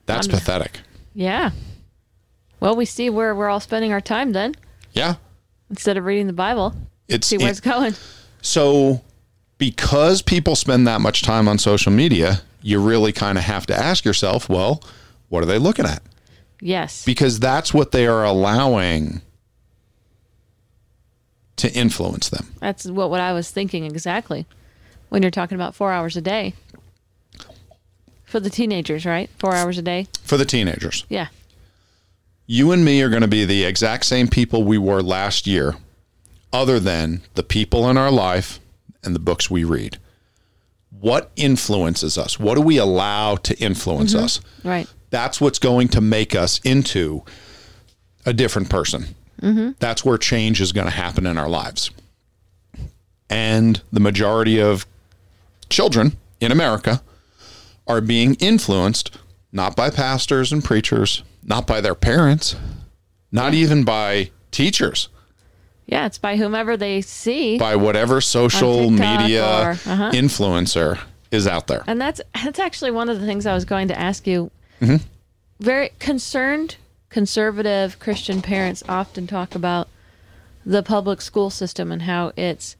That's 0.05 0.27
Wonder- 0.27 0.39
pathetic. 0.39 0.79
yeah. 1.13 1.51
Well, 2.59 2.75
we 2.75 2.85
see 2.85 3.09
where 3.09 3.35
we're 3.35 3.49
all 3.49 3.59
spending 3.59 3.91
our 3.91 4.01
time 4.01 4.31
then 4.31 4.55
Yeah. 4.93 5.15
instead 5.69 5.97
of 5.97 6.05
reading 6.05 6.27
the 6.27 6.33
Bible. 6.33 6.73
It's 7.09 7.27
See 7.27 7.37
where 7.37 7.49
it's 7.49 7.59
going. 7.59 7.93
so 8.41 9.01
because 9.69 10.21
people 10.21 10.57
spend 10.57 10.85
that 10.85 10.99
much 10.99 11.21
time 11.21 11.47
on 11.47 11.57
social 11.57 11.89
media, 11.89 12.41
you 12.61 12.81
really 12.81 13.13
kind 13.13 13.37
of 13.37 13.45
have 13.45 13.65
to 13.65 13.73
ask 13.73 14.03
yourself, 14.03 14.49
well, 14.49 14.83
what 15.29 15.41
are 15.41 15.45
they 15.45 15.57
looking 15.57 15.85
at? 15.85 16.03
Yes. 16.59 17.05
Because 17.05 17.39
that's 17.39 17.73
what 17.73 17.93
they 17.93 18.05
are 18.05 18.25
allowing 18.25 19.21
to 21.55 21.71
influence 21.73 22.27
them. 22.27 22.51
That's 22.59 22.85
what, 22.85 23.09
what 23.09 23.21
I 23.21 23.31
was 23.31 23.51
thinking 23.51 23.85
exactly 23.85 24.45
when 25.07 25.21
you're 25.21 25.31
talking 25.31 25.55
about 25.55 25.75
four 25.75 25.93
hours 25.93 26.17
a 26.17 26.21
day. 26.21 26.55
For 28.25 28.41
the 28.41 28.49
teenagers, 28.49 29.05
right? 29.05 29.29
Four 29.39 29.55
hours 29.55 29.77
a 29.77 29.81
day. 29.81 30.07
For 30.23 30.35
the 30.35 30.43
teenagers, 30.45 31.05
Yeah. 31.07 31.27
you 32.47 32.73
and 32.73 32.83
me 32.83 33.01
are 33.01 33.09
going 33.09 33.21
to 33.21 33.29
be 33.29 33.45
the 33.45 33.63
exact 33.63 34.03
same 34.03 34.27
people 34.27 34.65
we 34.65 34.77
were 34.77 35.01
last 35.01 35.47
year, 35.47 35.75
other 36.51 36.81
than 36.81 37.21
the 37.35 37.43
people 37.43 37.89
in 37.89 37.95
our 37.97 38.11
life 38.11 38.59
and 39.03 39.15
the 39.15 39.19
books 39.19 39.49
we 39.49 39.63
read. 39.63 39.97
What 40.99 41.31
influences 41.35 42.17
us? 42.17 42.39
What 42.39 42.55
do 42.55 42.61
we 42.61 42.77
allow 42.77 43.35
to 43.37 43.57
influence 43.59 44.13
mm-hmm. 44.13 44.25
us? 44.25 44.41
Right. 44.63 44.87
That's 45.09 45.41
what's 45.41 45.59
going 45.59 45.89
to 45.89 46.01
make 46.01 46.35
us 46.35 46.59
into 46.63 47.23
a 48.25 48.33
different 48.33 48.69
person. 48.69 49.15
Mm-hmm. 49.41 49.71
That's 49.79 50.05
where 50.05 50.17
change 50.17 50.61
is 50.61 50.71
going 50.71 50.87
to 50.87 50.91
happen 50.91 51.25
in 51.25 51.37
our 51.37 51.49
lives. 51.49 51.91
And 53.29 53.81
the 53.91 53.99
majority 53.99 54.61
of 54.61 54.85
children 55.69 56.17
in 56.39 56.51
America 56.51 57.01
are 57.87 58.01
being 58.01 58.35
influenced 58.35 59.17
not 59.51 59.75
by 59.75 59.89
pastors 59.89 60.51
and 60.51 60.63
preachers, 60.63 61.23
not 61.43 61.67
by 61.67 61.81
their 61.81 61.95
parents, 61.95 62.55
not 63.31 63.53
even 63.53 63.83
by 63.83 64.31
teachers, 64.51 65.09
Yeah, 65.85 66.05
it's 66.05 66.17
by 66.17 66.37
whomever 66.37 66.77
they 66.77 67.01
see. 67.01 67.57
by 67.57 67.75
whatever 67.75 68.21
social 68.21 68.89
media 68.89 69.45
or- 69.45 69.71
uh-huh. 69.71 70.11
influencer 70.11 70.99
is 71.31 71.47
out 71.47 71.67
there. 71.67 71.83
And 71.87 71.99
that's 71.99 72.21
that's 72.43 72.59
actually 72.59 72.91
one 72.91 73.09
of 73.09 73.19
the 73.19 73.25
things 73.25 73.45
I 73.45 73.53
was 73.53 73.65
going 73.65 73.87
to 73.89 73.99
ask 73.99 74.25
you. 74.27 74.51
Mm-hmm. 74.81 74.97
Very 75.59 75.89
concerned 75.99 76.77
conservative 77.09 77.99
Christian 77.99 78.41
parents 78.41 78.83
often 78.89 79.27
talk 79.27 79.55
about 79.55 79.87
the 80.65 80.81
public 80.81 81.21
school 81.21 81.49
system 81.49 81.91
and 81.91 82.03
how 82.03 82.31
it's 82.35 82.75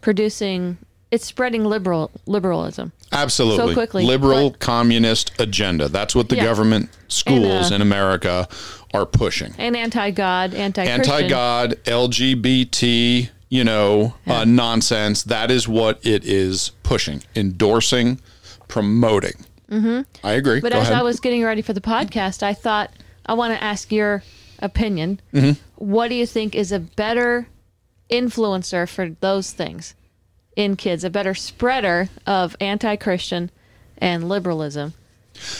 producing 0.00 0.78
it's 1.10 1.24
spreading 1.24 1.64
liberal 1.64 2.10
liberalism. 2.26 2.92
Absolutely. 3.12 3.68
so 3.68 3.74
quickly, 3.74 4.04
Liberal 4.04 4.50
but- 4.50 4.58
communist 4.60 5.32
agenda. 5.38 5.88
That's 5.88 6.14
what 6.14 6.28
the 6.28 6.36
Yeah. 6.36 6.44
government 6.44 6.90
schools 7.08 7.66
And, 7.66 7.72
uh, 7.72 7.74
in 7.76 7.82
America 7.82 8.48
are 8.94 9.06
pushing. 9.06 9.54
And 9.58 9.76
anti-God, 9.76 10.54
anti-Christian. 10.54 11.12
Anti 11.14 11.28
God, 11.28 11.76
LGBT, 11.86 13.30
you 13.48 13.64
know, 13.64 14.14
uh, 14.26 14.44
nonsense. 14.44 15.22
That 15.24 15.50
is 15.50 15.66
what 15.68 16.00
it 16.04 16.24
is 16.24 16.72
pushing, 16.82 17.22
endorsing, 17.34 18.20
promoting. 18.68 19.44
Mm-hmm. 19.70 20.00
I 20.24 20.32
agree. 20.32 20.60
But 20.60 20.72
Go 20.72 20.78
as 20.80 20.88
ahead. 20.88 20.98
I 21.00 21.02
was 21.02 21.20
getting 21.20 21.44
ready 21.44 21.62
for 21.62 21.72
the 21.72 21.80
podcast, 21.80 22.42
I 22.42 22.54
thought 22.54 22.90
I 23.26 23.34
want 23.34 23.54
to 23.54 23.62
ask 23.62 23.92
your 23.92 24.22
opinion. 24.60 25.20
Mm-hmm. 25.34 25.52
What 25.76 26.08
do 26.08 26.14
you 26.14 26.26
think 26.26 26.54
is 26.54 26.72
a 26.72 26.78
better 26.80 27.48
influencer 28.10 28.88
for 28.88 29.10
those 29.20 29.52
things 29.52 29.94
in 30.58 30.76
kids? 30.76 31.04
A 31.04 31.10
better 31.10 31.34
spreader 31.34 32.08
of 32.26 32.56
anti-Christian 32.60 33.50
and 33.96 34.28
liberalism? 34.28 34.92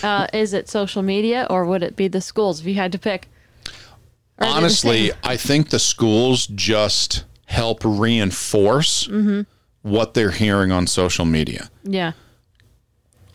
Uh, 0.02 0.26
is 0.32 0.52
it 0.52 0.68
social 0.68 1.02
media 1.02 1.46
or 1.48 1.64
would 1.64 1.82
it 1.84 1.94
be 1.96 2.08
the 2.08 2.20
schools? 2.20 2.60
If 2.60 2.66
you 2.66 2.74
had 2.74 2.90
to 2.92 2.98
pick. 2.98 3.28
Or 3.66 3.70
are 3.70 4.46
they 4.46 4.50
the 4.50 4.56
Honestly. 4.56 5.12
I 5.22 5.36
think 5.36 5.70
the 5.70 5.78
schools 5.78 6.46
just 6.48 7.24
help 7.46 7.80
reinforce 7.84 9.06
Mm-hmm. 9.06 9.42
what 9.82 10.14
they're 10.14 10.32
hearing 10.32 10.72
on 10.72 10.86
social 10.86 11.24
media. 11.24 11.70
yeah, 11.84 12.12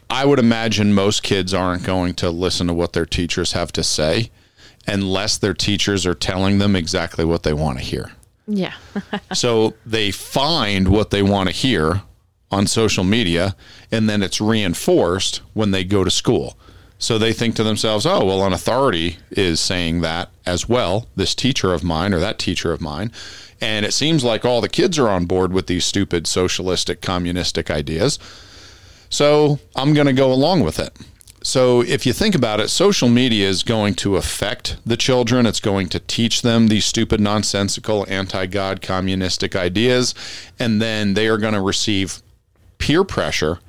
I 0.09 0.25
would 0.25 0.37
imagine 0.37 0.93
most 0.93 1.23
kids 1.23 1.53
aren't 1.53 1.83
going 1.83 2.13
to 2.15 2.29
listen 2.29 2.67
to 2.67 2.73
what 2.73 2.93
their 2.93 3.05
teachers 3.07 3.53
have 3.53 3.71
to 3.71 3.83
say 3.83 4.29
unless 4.85 5.37
their 5.37 5.53
teachers 5.55 6.05
are 6.05 6.13
telling 6.13 6.59
them 6.59 6.75
exactly 6.75 7.23
what 7.25 7.41
they 7.43 7.53
want 7.53 7.79
to 7.79 7.83
hear. 7.83 8.11
Yeah, 8.47 8.73
so 9.33 9.73
they 9.85 10.11
find 10.11 10.87
what 10.87 11.09
they 11.09 11.23
want 11.23 11.49
to 11.49 11.55
hear 11.55 12.01
on 12.51 12.67
social 12.67 13.03
media 13.03 13.55
and 13.91 14.07
then 14.07 14.21
it's 14.21 14.39
reinforced 14.39 15.37
when 15.53 15.71
they 15.71 15.83
go 15.83 16.03
to 16.03 16.11
school. 16.11 16.57
So 16.99 17.17
they 17.17 17.33
think 17.33 17.55
to 17.55 17.63
themselves, 17.63 18.05
oh, 18.05 18.23
well, 18.23 18.45
an 18.45 18.53
authority 18.53 19.17
is 19.31 19.59
saying 19.59 20.01
that 20.01 20.29
as 20.45 20.69
well, 20.69 21.07
this 21.17 21.35
teacher 21.35 21.73
of 21.73 21.83
mine 21.83 22.13
or 22.13 22.19
that 22.19 22.39
teacher 22.39 22.71
of 22.71 22.79
mine. 22.79 23.11
And 23.59 23.85
it 23.85 23.93
seems 23.93 24.23
like 24.23 24.45
all 24.45 24.61
the 24.61 24.69
kids 24.69 24.97
are 24.97 25.09
on 25.09 25.25
board 25.25 25.51
with 25.51 25.67
these 25.67 25.83
stupid 25.83 26.27
socialistic, 26.27 27.01
communistic 27.01 27.69
ideas. 27.69 28.19
So 29.09 29.59
I'm 29.75 29.93
going 29.93 30.07
to 30.07 30.13
go 30.13 30.31
along 30.31 30.61
with 30.61 30.79
it. 30.79 30.97
So 31.45 31.81
if 31.81 32.05
you 32.05 32.13
think 32.13 32.35
about 32.35 32.59
it, 32.61 32.69
social 32.69 33.09
media 33.09 33.47
is 33.49 33.63
going 33.63 33.95
to 33.95 34.15
affect 34.15 34.77
the 34.85 34.95
children. 34.95 35.45
It's 35.45 35.59
going 35.59 35.89
to 35.89 35.99
teach 35.99 36.41
them 36.41 36.67
these 36.69 36.85
stupid, 36.85 37.19
nonsensical, 37.19 38.05
anti 38.09 38.45
God, 38.45 38.81
communistic 38.81 39.55
ideas. 39.55 40.15
And 40.57 40.81
then 40.81 41.13
they 41.15 41.27
are 41.27 41.37
going 41.37 41.53
to 41.53 41.61
receive 41.61 42.21
peer 42.77 43.03
pressure 43.03 43.59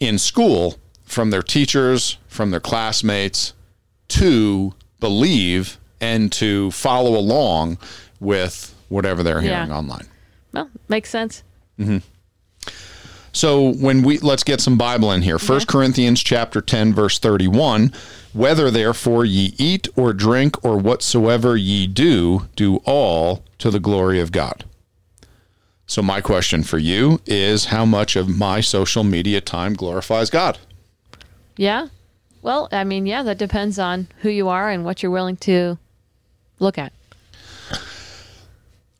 in 0.00 0.18
school 0.18 0.78
from 1.04 1.30
their 1.30 1.42
teachers, 1.42 2.16
from 2.28 2.50
their 2.50 2.60
classmates 2.60 3.52
to 4.08 4.72
believe 4.98 5.78
and 6.00 6.32
to 6.32 6.70
follow 6.70 7.16
along 7.18 7.78
with 8.20 8.74
whatever 8.88 9.22
they're 9.22 9.42
Yeah. 9.42 9.56
hearing 9.64 9.72
online. 9.72 10.06
well, 10.52 10.70
makes 10.88 11.10
sense. 11.10 11.42
Mm-hmm. 11.78 11.98
So 13.36 13.74
when 13.74 14.00
we 14.02 14.16
let's 14.16 14.42
get 14.42 14.62
some 14.62 14.78
Bible 14.78 15.12
in 15.12 15.20
here. 15.20 15.38
First 15.38 15.68
Corinthians 15.68 16.22
chapter 16.22 16.62
10 16.62 16.94
verse 16.94 17.18
31, 17.18 17.92
whether 18.32 18.70
therefore 18.70 19.26
ye 19.26 19.54
eat 19.58 19.88
or 19.94 20.14
drink 20.14 20.64
or 20.64 20.78
whatsoever 20.78 21.54
ye 21.54 21.86
do, 21.86 22.48
do 22.56 22.76
all 22.86 23.44
to 23.58 23.70
the 23.70 23.78
glory 23.78 24.20
of 24.20 24.32
God. 24.32 24.64
So, 25.86 26.00
my 26.00 26.22
question 26.22 26.62
for 26.62 26.78
you 26.78 27.20
is 27.26 27.66
how 27.66 27.84
much 27.84 28.16
of 28.16 28.26
my 28.26 28.62
social 28.62 29.04
media 29.04 29.42
time 29.42 29.74
glorifies 29.74 30.30
God? 30.30 30.58
Yeah. 31.58 31.88
Well, 32.40 32.70
I 32.72 32.84
mean, 32.84 33.04
yeah, 33.04 33.22
that 33.22 33.36
depends 33.36 33.78
on 33.78 34.08
who 34.20 34.30
you 34.30 34.48
are 34.48 34.70
and 34.70 34.82
what 34.82 35.02
you're 35.02 35.12
willing 35.12 35.36
to 35.38 35.76
look 36.58 36.78
at. 36.78 36.90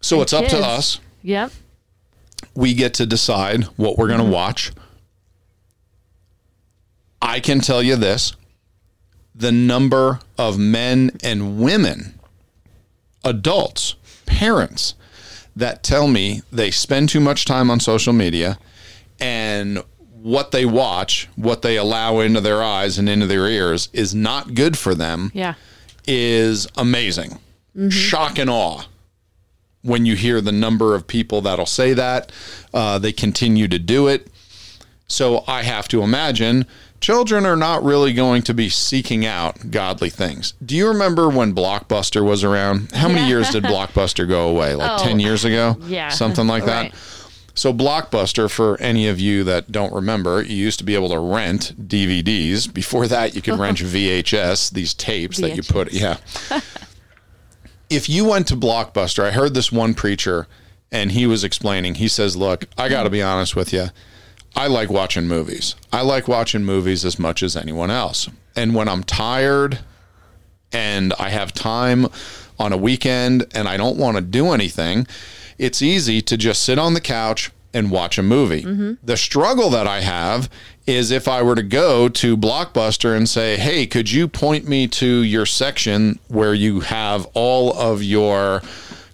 So, 0.03 0.21
it's 0.21 0.35
up 0.35 0.45
to 0.49 0.59
us. 0.59 1.01
Yep. 1.23 1.53
We 2.57 2.75
get 2.75 2.95
to 2.95 3.07
decide 3.07 3.65
what 3.77 3.99
we're 3.99 4.09
going 4.09 4.19
to 4.19 4.25
mm-hmm. 4.25 4.33
watch. 4.33 4.73
I 7.21 7.41
can 7.41 7.61
tell 7.61 7.83
you 7.83 7.97
this 7.97 8.35
the 9.35 9.53
number 9.53 10.21
of 10.39 10.59
men 10.59 11.11
and 11.23 11.61
women, 11.61 12.19
adults, 13.25 13.97
parents, 14.25 14.95
that 15.55 15.83
tell 15.83 16.09
me 16.09 16.43
they 16.51 16.71
spend 16.71 17.09
too 17.09 17.21
much 17.21 17.45
time 17.45 17.71
on 17.71 17.81
social 17.81 18.13
media 18.13 18.59
and 19.21 19.83
what 20.23 20.51
they 20.51 20.65
watch, 20.65 21.29
what 21.37 21.63
they 21.63 21.77
allow 21.77 22.21
into 22.21 22.41
their 22.41 22.63
eyes 22.63 22.99
and 22.99 23.09
into 23.09 23.27
their 23.27 23.47
ears 23.47 23.89
is 23.93 24.15
not 24.15 24.55
good 24.55 24.77
for 24.77 24.95
them 24.95 25.31
Yeah. 25.35 25.55
is 26.07 26.67
amazing. 26.77 27.39
Mm-hmm. 27.77 27.91
Shock 27.91 28.39
and 28.39 28.51
awe 28.51 28.85
when 29.87 30.05
you 30.05 30.17
hear 30.17 30.41
the 30.41 30.53
number 30.53 30.95
of 30.95 31.07
people 31.07 31.41
that'll 31.41 31.65
say 31.67 31.93
that. 31.95 32.31
Uh, 32.75 32.99
they 32.99 33.13
continue 33.13 33.69
to 33.69 33.79
do 33.79 34.07
it. 34.09 34.29
So 35.09 35.45
I 35.47 35.63
have 35.63 35.87
to 35.89 36.03
imagine 36.03 36.67
children 37.01 37.47
are 37.47 37.57
not 37.57 37.85
really 37.85 38.13
going 38.13 38.43
to 38.43 38.53
be 38.55 38.69
seeking 38.69 39.25
out 39.25 39.71
godly 39.71 40.11
things. 40.11 40.55
Do 40.65 40.75
you 40.77 40.89
remember 40.89 41.29
when 41.29 41.55
Blockbuster 41.55 42.25
was 42.25 42.43
around? 42.43 42.91
How 42.93 43.07
many 43.07 43.21
Yeah. 43.21 43.29
years 43.29 43.51
did 43.51 43.63
Blockbuster 43.65 44.27
go 44.29 44.49
away? 44.49 44.75
Like 44.75 45.01
Oh, 45.01 45.05
10 45.05 45.21
years 45.21 45.45
ago? 45.45 45.77
yeah. 45.87 46.09
Something 46.09 46.47
like 46.49 46.67
Right. 46.67 46.91
that. 46.93 46.99
So 47.55 47.73
Blockbuster, 47.73 48.51
for 48.51 48.79
any 48.81 49.07
of 49.09 49.19
you 49.21 49.45
that 49.45 49.71
don't 49.73 49.93
remember, 49.93 50.43
you 50.43 50.57
used 50.57 50.79
to 50.81 50.85
be 50.85 50.95
able 50.95 51.09
to 51.11 51.19
rent 51.19 51.73
DVDs. 51.89 52.67
Before 52.73 53.07
that, 53.07 53.35
you 53.35 53.41
could 53.43 53.59
rent 53.59 53.79
VHS, 53.83 54.71
these 54.71 54.93
tapes 54.93 55.39
that 55.39 55.55
you 55.57 55.63
put. 55.63 55.93
Yeah. 55.93 56.17
if 57.97 58.11
you 58.11 58.27
went 58.27 58.47
to 58.49 58.57
Blockbuster, 58.57 59.25
I 59.25 59.31
heard 59.31 59.55
this 59.55 59.73
one 59.73 59.95
preacher, 59.95 60.47
and 60.93 61.13
he 61.13 61.27
was 61.27 61.43
explaining. 61.43 61.97
He 61.97 62.09
says, 62.09 62.37
"Look, 62.37 62.67
I 62.77 62.89
got 62.91 63.05
to 63.05 63.11
be 63.11 63.23
honest 63.23 63.57
with 63.57 63.73
you. 63.73 63.89
I 64.55 64.67
like 64.67 64.91
watching 64.91 65.27
movies. 65.27 65.75
I 65.93 66.03
like 66.03 66.29
watching 66.29 66.65
movies 66.65 67.05
as 67.05 67.19
much 67.19 67.43
as 67.43 67.57
anyone 67.57 67.91
else. 67.91 68.29
And 68.55 68.75
when 68.75 68.89
I'm 68.89 69.03
tired 69.03 69.81
and 70.73 71.13
I 71.19 71.29
have 71.29 71.53
time 71.53 72.07
on 72.59 72.73
a 72.73 72.77
weekend 72.77 73.47
and 73.55 73.69
I 73.69 73.77
don't 73.77 73.99
want 73.99 74.17
to 74.17 74.23
do 74.23 74.53
anything, 74.53 75.07
it's 75.59 75.83
easy 75.83 76.23
to 76.23 76.37
just 76.37 76.63
sit 76.63 76.79
on 76.79 76.95
the 76.95 77.03
couch 77.03 77.51
and 77.75 77.91
watch 77.91 78.17
a 78.17 78.23
movie. 78.23 78.63
Mm-hmm. 78.63 78.93
The 79.05 79.19
struggle 79.19 79.69
that 79.71 79.87
I 79.87 80.01
have 80.01 80.49
is 80.87 81.11
if 81.11 81.27
I 81.29 81.43
were 81.43 81.55
to 81.55 81.63
go 81.63 82.09
to 82.09 82.37
Blockbuster 82.37 83.17
and 83.17 83.29
say, 83.29 83.57
"Hey, 83.57 83.87
could 83.87 84.11
you 84.11 84.29
point 84.29 84.69
me 84.69 84.87
to 84.89 85.23
your 85.23 85.47
section 85.47 86.19
where 86.29 86.55
you 86.55 86.81
have 86.81 87.27
all 87.35 87.73
of 87.73 88.03
your 88.03 88.63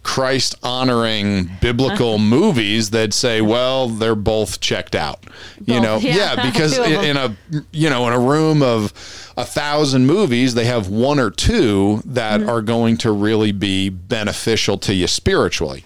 Christ 0.02 0.56
honoring 0.62 1.50
biblical 1.60 2.18
movies 2.18 2.90
that 2.90 3.12
say, 3.14 3.40
well, 3.40 3.88
they're 3.88 4.14
both 4.14 4.60
checked 4.60 4.94
out. 4.94 5.20
You 5.64 5.74
Both, 5.74 5.82
know, 5.82 5.96
yeah, 5.98 6.34
yeah, 6.34 6.46
because 6.50 6.76
in, 6.76 7.04
in 7.04 7.16
a 7.16 7.36
you 7.70 7.88
know 7.88 8.06
in 8.08 8.12
a 8.12 8.18
room 8.18 8.62
of 8.62 8.92
a 9.36 9.44
thousand 9.44 10.06
movies, 10.06 10.54
they 10.54 10.64
have 10.64 10.88
one 10.88 11.18
or 11.18 11.30
two 11.30 12.02
that 12.04 12.42
are 12.42 12.62
going 12.62 12.96
to 12.98 13.12
really 13.12 13.52
be 13.52 13.88
beneficial 13.88 14.76
to 14.78 14.94
you 14.94 15.06
spiritually. 15.06 15.84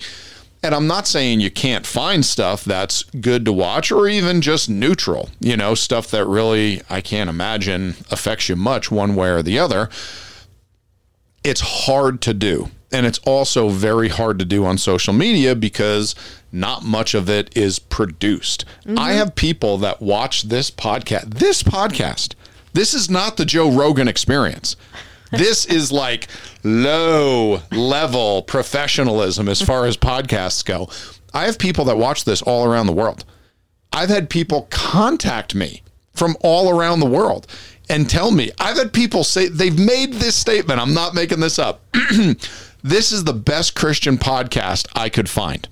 And 0.67 0.75
I'm 0.75 0.87
not 0.87 1.07
saying 1.07 1.41
you 1.41 1.51
can't 1.51 1.87
find 1.87 2.25
stuff 2.25 2.65
that's 2.65 3.05
good 3.05 3.45
to 3.45 3.53
watch 3.53 3.93
or 3.93 4.09
even 4.09 4.41
just 4.41 4.69
neutral, 4.69 5.31
you 5.41 5.57
know, 5.57 5.75
stuff 5.75 6.11
that 6.11 6.27
really 6.27 6.83
I 6.91 7.01
can't 7.01 7.31
imagine 7.31 7.95
affects 8.11 8.49
you 8.49 8.57
much 8.57 8.91
one 8.91 9.15
way 9.15 9.31
or 9.31 9.43
the 9.43 9.59
other 9.59 9.89
it's 11.47 11.61
hard 11.61 12.21
to 12.23 12.35
do. 12.35 12.71
And 12.93 13.07
it's 13.07 13.21
also 13.21 13.69
very 13.69 14.09
hard 14.09 14.39
to 14.41 14.45
do 14.45 14.65
on 14.65 14.79
social 14.79 15.13
media 15.13 15.55
because 15.55 16.15
not 16.51 16.83
much 16.83 17.15
of 17.15 17.31
it 17.31 17.57
is 17.57 17.79
produced. 17.79 18.65
I 18.85 18.89
mm-hmm. 18.89 18.97
have 18.97 19.35
people 19.35 19.79
that 19.79 20.03
watch 20.03 20.45
this 20.45 20.71
podcast. 20.71 21.35
This 21.35 21.63
podcast. 21.63 22.35
This 22.73 22.95
is 22.95 23.09
not 23.09 23.37
the 23.37 23.45
Joe 23.45 23.71
Rogan 23.71 24.09
experience. 24.09 24.77
This 25.31 25.67
is 25.67 25.91
like 25.91 26.29
low 26.63 27.61
level 27.73 28.43
professionalism 28.43 29.49
as 29.49 29.61
far 29.61 29.87
as 29.87 29.97
podcasts 29.97 30.65
go. 30.65 30.89
I 31.35 31.47
have 31.47 31.59
people 31.59 31.85
that 31.87 31.99
watch 31.99 32.25
this 32.25 32.43
all 32.43 32.65
around 32.65 32.87
the 32.87 32.93
world. 32.93 33.25
I've 33.93 34.09
had 34.09 34.31
people 34.31 34.69
contact 34.71 35.55
me 35.55 35.83
from 36.15 36.37
all 36.43 36.71
around 36.71 37.01
the 37.01 37.07
world 37.07 37.47
and 37.89 38.09
tell 38.09 38.31
me, 38.31 38.51
I've 38.59 38.77
had 38.77 38.93
people 38.93 39.25
say, 39.25 39.49
they've 39.49 39.79
made 39.79 40.15
this 40.15 40.35
statement. 40.35 40.81
I'm 40.81 40.95
not 40.95 41.15
making 41.15 41.41
this 41.41 41.59
up. 41.59 41.83
this 42.83 43.13
is 43.13 43.25
the 43.25 43.33
best 43.33 43.75
Christian 43.75 44.19
podcast 44.19 44.87
I 44.95 45.09
could 45.09 45.29
find. 45.29 45.69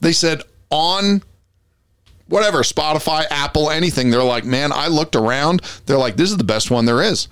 They 0.00 0.12
said 0.12 0.42
on 0.70 1.22
whatever, 2.28 2.58
Spotify, 2.58 3.24
Apple, 3.30 3.70
anything. 3.70 4.10
They're 4.10 4.22
like, 4.22 4.44
man, 4.44 4.70
I 4.72 4.88
looked 4.88 5.16
around. 5.16 5.62
They're 5.86 5.98
like, 5.98 6.16
this 6.16 6.30
is 6.30 6.36
the 6.36 6.44
best 6.44 6.70
one 6.70 6.84
there 6.84 7.02
is. 7.02 7.28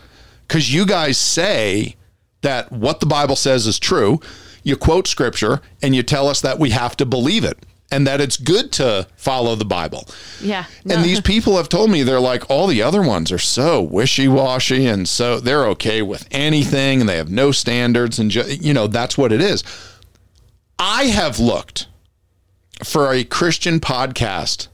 Because 0.47 0.73
you 0.73 0.87
guys 0.87 1.19
say 1.19 1.97
that 2.43 2.71
what 2.71 3.01
the 3.01 3.07
Bible 3.07 3.37
says 3.37 3.67
is 3.67 3.79
true. 3.79 4.21
You 4.63 4.77
quote 4.77 5.07
scripture 5.07 5.61
and 5.83 5.95
you 5.95 6.03
tell 6.03 6.29
us 6.29 6.41
that 6.41 6.59
we 6.59 6.71
have 6.71 6.97
to 6.97 7.07
believe 7.07 7.45
it 7.45 7.65
and 7.91 8.07
that 8.07 8.21
it's 8.21 8.37
good 8.37 8.73
to 8.73 9.07
follow 9.17 9.55
the 9.55 9.65
Bible. 9.65 10.09
Yeah. 10.41 10.65
And 10.89 11.05
these 11.05 11.21
people 11.33 11.57
have 11.57 11.69
told 11.69 11.91
me 11.91 12.03
they're 12.03 12.21
like, 12.21 12.51
all 12.51 12.67
the 12.67 12.83
other 12.83 13.03
ones 13.03 13.31
are 13.31 13.39
so 13.39 13.81
wishy 13.81 14.29
washy 14.29 14.87
and 14.87 15.09
so 15.09 15.39
they're 15.41 15.67
okay 15.69 16.03
with 16.03 16.27
anything 16.31 17.01
and 17.01 17.09
they 17.09 17.17
have 17.17 17.31
no 17.31 17.53
standards. 17.53 18.19
And, 18.19 18.31
ju- 18.31 18.45
you 18.49 18.75
know, 18.75 18.87
that's 18.87 19.17
what 19.17 19.33
it 19.33 19.41
is. 19.41 19.63
I 20.79 21.05
have 21.05 21.39
looked 21.39 21.87
for 22.85 23.13
a 23.13 23.25
Christian 23.25 23.81
podcast 23.81 24.69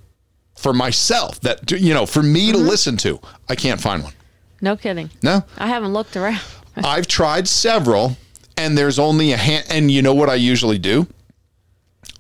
for 0.57 0.73
myself 0.73 1.41
that, 1.41 1.71
you 1.71 1.93
know, 1.93 2.07
for 2.07 2.23
me 2.23 2.53
to 2.53 2.59
mm-hmm. 2.59 2.69
listen 2.69 2.97
to. 2.99 3.21
I 3.49 3.55
can't 3.55 3.81
find 3.81 4.03
one. 4.03 4.13
No 4.63 4.77
kidding. 4.77 5.11
No. 5.23 5.45
I 5.59 5.67
haven't 5.69 5.93
looked 5.93 6.17
around. 6.17 6.41
I've 6.77 7.07
tried 7.07 7.47
several, 7.49 8.17
and 8.57 8.79
there's 8.79 8.99
only 8.99 9.33
a 9.33 9.37
hand. 9.37 9.67
And 9.69 9.91
you 9.91 10.01
know 10.01 10.15
what 10.15 10.31
I 10.31 10.37
usually 10.37 10.79
do? 10.79 11.07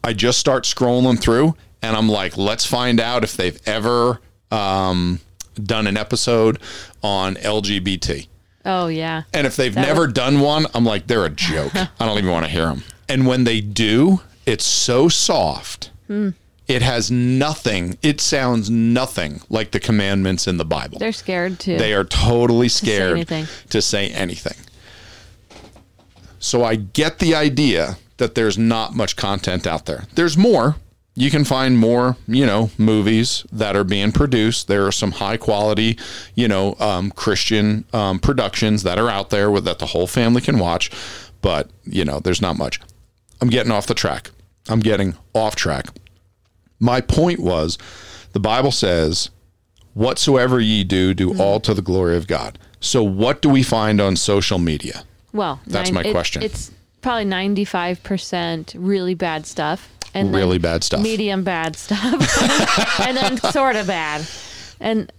I 0.05 0.12
just 0.12 0.38
start 0.38 0.64
scrolling 0.64 1.18
through, 1.18 1.55
and 1.81 1.96
I'm 1.96 2.09
like, 2.09 2.37
let's 2.37 2.66
find 2.66 3.00
out 3.00 3.24
if 3.24 3.37
they've 3.37 3.59
ever 3.66 4.20
um, 4.50 5.20
done 5.55 5.87
an 5.87 5.96
episode 5.96 6.59
on 7.02 7.37
LGBT. 7.37 8.26
Oh 8.64 8.87
yeah. 8.88 9.22
And 9.33 9.46
if 9.46 9.57
they've 9.57 9.74
That 9.74 9.87
never 9.87 10.02
would- 10.02 10.14
done 10.14 10.40
one, 10.40 10.66
I'm 10.74 10.85
like, 10.85 11.07
they're 11.07 11.24
a 11.24 11.31
joke. 11.31 11.72
I 11.74 11.88
don't 12.00 12.18
even 12.18 12.31
want 12.31 12.44
to 12.44 12.50
hear 12.52 12.66
them. 12.66 12.85
And 13.09 13.26
when 13.26 13.44
they 13.44 13.61
do, 13.61 14.20
it's 14.46 14.64
so 14.64 15.09
soft. 15.09 15.90
Hmm. 16.09 16.31
It 16.72 16.80
has 16.80 17.11
nothing. 17.11 17.98
It 18.00 18.18
sounds 18.18 18.70
nothing 18.70 19.42
like 19.50 19.72
the 19.72 19.78
commandments 19.78 20.46
in 20.46 20.56
the 20.56 20.64
Bible. 20.64 20.98
They're 20.98 21.12
scared 21.12 21.61
too. 21.61 21.76
They 21.76 21.92
are 21.92 22.04
totally 22.04 22.70
scared 22.70 23.12
anything. 23.12 23.46
to 23.68 23.82
say 23.82 24.08
anything. 24.08 24.56
So 26.38 26.64
I 26.64 26.76
get 26.76 27.18
the 27.18 27.35
idea 27.35 27.98
that 28.16 28.35
there's 28.35 28.56
not 28.56 28.94
much 28.94 29.16
content 29.16 29.66
out 29.66 29.85
there. 29.85 30.04
There's 30.14 30.38
more. 30.38 30.76
You 31.14 31.30
can 31.30 31.44
find 31.44 31.78
more, 31.78 32.16
you 32.26 32.46
know, 32.46 32.70
movies 32.78 33.44
that 33.52 33.76
are 33.76 33.85
being 33.85 34.12
produced. 34.12 34.66
There 34.66 34.87
are 34.87 34.92
some 34.92 35.12
high 35.12 35.37
quality, 35.37 35.98
you 36.35 36.48
know, 36.48 36.74
um, 36.80 37.11
Christian 37.11 37.85
um, 37.92 38.18
productions 38.18 38.82
that 38.85 38.98
are 38.98 39.11
out 39.11 39.28
there 39.28 39.50
with, 39.50 39.64
that 39.66 39.78
the 39.78 39.87
whole 39.87 40.06
family 40.06 40.40
can 40.40 40.58
watch. 40.58 40.90
But 41.42 41.68
you 41.85 42.06
know, 42.06 42.18
there's 42.18 42.40
not 42.40 42.56
much. 42.56 42.80
I'm 43.42 43.50
getting 43.50 43.72
off 43.72 43.87
the 43.87 43.94
track. 43.94 44.30
I'm 44.70 44.80
getting 44.80 45.16
off 45.35 45.54
track. 45.54 45.88
My 46.83 47.01
point 47.01 47.38
was, 47.40 47.79
the 48.33 48.40
Bible 48.40 48.73
says 48.73 49.31
whatsoever 49.95 50.59
ye 50.61 50.85
do, 50.85 51.14
do 51.14 51.38
all 51.40 51.61
to 51.61 51.73
the 51.75 51.83
glory 51.83 52.16
of 52.16 52.27
God. 52.27 52.59
So, 52.81 53.03
what 53.05 53.40
do 53.40 53.49
we 53.49 53.62
find 53.62 54.01
on 54.01 54.16
social 54.16 54.59
media? 54.59 55.05
well, 55.33 55.61
That's 55.66 55.92
my 55.92 56.03
it- 56.03 56.11
question. 56.12 56.42
It's 56.42 56.71
probably 57.01 57.25
ninety-five 57.27 58.03
percent 58.03 58.75
really 58.77 59.14
bad 59.14 59.47
stuff, 59.47 59.88
and 60.12 60.35
Really 60.35 60.59
bad 60.59 60.83
stuff. 60.85 61.01
medium 61.03 61.45
bad 61.45 61.77
stuff, 61.77 63.01
and 63.07 63.16
then 63.16 63.38
sort 63.38 63.77
of 63.77 63.87
bad. 63.87 64.27
And 64.81 65.12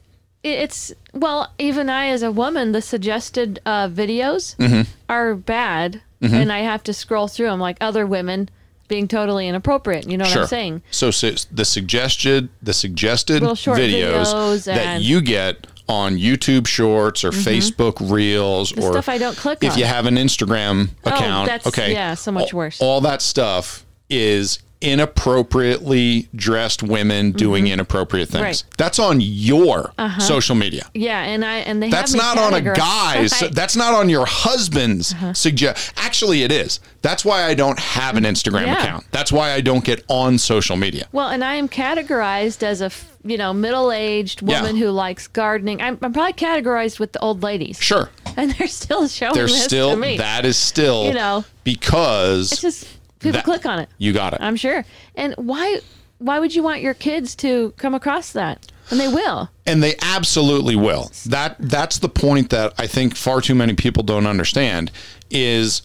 it's 0.44 0.92
well, 1.14 1.54
even 1.58 1.90
I 1.90 2.08
as 2.08 2.22
a 2.24 2.32
woman, 2.32 2.74
the 2.74 2.82
suggested 2.82 3.60
uh, 3.66 3.88
videos 3.88 4.56
Mm-hmm. 4.58 4.82
are 5.08 5.36
bad, 5.36 6.02
and 6.22 6.52
I 6.52 6.60
have 6.60 6.84
to 6.84 6.94
scroll 6.94 7.28
through 7.30 7.48
them 7.48 7.60
like 7.62 7.78
other 7.80 8.06
women 8.06 8.50
being 8.88 9.08
totally 9.08 9.48
inappropriate. 9.48 10.10
You 10.10 10.18
know 10.18 10.26
what 10.26 10.38
I'm 10.38 10.48
saying? 10.48 10.82
So, 10.92 11.12
su- 11.12 11.36
the 11.52 11.66
suggested 11.66 12.50
the 12.62 12.74
suggested 12.74 13.42
videos, 13.44 14.26
videos 14.34 14.66
that 14.66 14.78
Mm-hmm. 14.98 15.02
you 15.02 15.22
get 15.22 15.68
on 15.90 16.16
YouTube 16.16 16.66
Shorts 16.68 17.24
or 17.24 17.32
Facebook 17.32 17.98
Reels 18.12 18.72
The 18.72 18.82
or 18.82 18.92
stuff 18.94 19.10
I 19.10 19.18
don't 19.18 19.36
click 19.38 19.60
if 19.64 19.74
on. 19.74 19.80
you 19.80 19.86
have 19.86 20.06
an 20.06 20.16
Instagram 20.16 20.90
account, 21.06 21.48
that's- 21.48 21.68
okay, 21.68 21.92
yeah, 21.92 22.14
so 22.14 22.32
much 22.32 22.54
all- 22.54 22.58
worse. 22.60 22.82
All 22.82 23.02
that 23.02 23.22
stuff 23.22 23.86
is 24.10 24.60
inappropriately 24.84 26.28
dressed 26.36 26.84
women 26.84 27.32
doing 27.32 27.68
inappropriate 27.68 28.30
things. 28.30 28.34
Mm-hmm. 28.38 28.44
Right. 28.44 28.64
Uh-huh. 28.64 28.76
That's 28.78 29.00
on 29.00 29.22
your 29.22 29.94
social 30.20 30.56
media. 30.56 30.90
Yeah, 30.94 31.22
and 31.22 31.44
I 31.46 31.58
and 31.60 31.82
they 31.82 31.90
That's 31.90 32.14
not 32.14 32.38
on 32.38 32.54
a 32.54 32.62
guy's. 32.62 33.34
Right. 33.42 33.52
That's 33.54 33.76
not 33.76 33.94
on 33.94 34.10
your 34.10 34.26
husband's 34.28 35.16
suggest. 35.38 35.94
Actually, 35.98 36.44
it 36.44 36.52
is. 36.52 36.80
That's 37.02 37.24
why 37.26 37.44
I 37.46 37.54
don't 37.54 37.80
have 37.80 38.16
an 38.18 38.24
Instagram 38.26 38.66
Yeah. 38.68 38.82
account. 38.84 39.06
That's 39.12 39.32
why 39.32 39.52
I 39.54 39.62
don't 39.62 39.84
get 39.84 40.04
on 40.08 40.38
social 40.38 40.76
media. 40.76 41.08
Well, 41.12 41.30
and 41.30 41.44
I 41.44 41.56
am 41.56 41.68
categorized 41.70 42.64
as 42.64 42.82
a 42.82 42.92
you 43.24 43.38
know 43.38 43.54
middle-aged 43.54 44.42
Yeah. 44.42 44.62
woman 44.62 44.76
who 44.78 44.90
likes 44.90 45.28
gardening. 45.28 45.82
I'm, 45.82 45.98
I'm 46.02 46.12
probably 46.14 46.34
categorized 46.34 47.00
with 47.00 47.14
the 47.14 47.20
old 47.20 47.42
ladies, 47.44 47.80
Sure, 47.82 48.10
and 48.38 48.52
they're 48.52 48.68
still 48.68 49.08
showing 49.08 49.34
this 49.36 49.64
still 49.64 49.92
to 49.92 49.96
me. 49.98 50.18
that 50.18 50.46
is 50.46 50.58
still 50.58 51.06
You 51.08 51.14
know. 51.14 51.46
because 51.64 52.52
it's 52.52 52.62
just 52.62 52.88
people 53.24 53.38
that- 53.40 53.46
click 53.46 53.66
on 53.66 53.80
it. 53.80 53.90
you 53.98 54.14
got 54.14 54.34
it. 54.34 54.40
I'm 54.42 54.56
sure. 54.56 54.86
And 55.16 55.34
why 55.38 55.80
why 56.20 56.40
would 56.40 56.56
you 56.56 56.64
want 56.64 56.82
your 56.82 56.94
kids 56.94 57.36
to 57.36 57.74
come 57.78 57.94
across 57.94 58.32
that? 58.32 58.72
And 58.92 59.00
they 59.00 59.08
will. 59.08 59.50
and 59.66 59.82
they 59.82 59.96
absolutely 60.02 60.76
will. 60.76 61.10
That 61.26 61.56
that's 61.60 61.98
the 62.00 62.10
point 62.10 62.50
that 62.52 62.74
I 62.78 62.86
think 62.88 63.16
far 63.16 63.42
too 63.42 63.56
many 63.56 63.74
people 63.74 64.04
don't 64.04 64.28
understand 64.28 64.92
is 65.32 65.82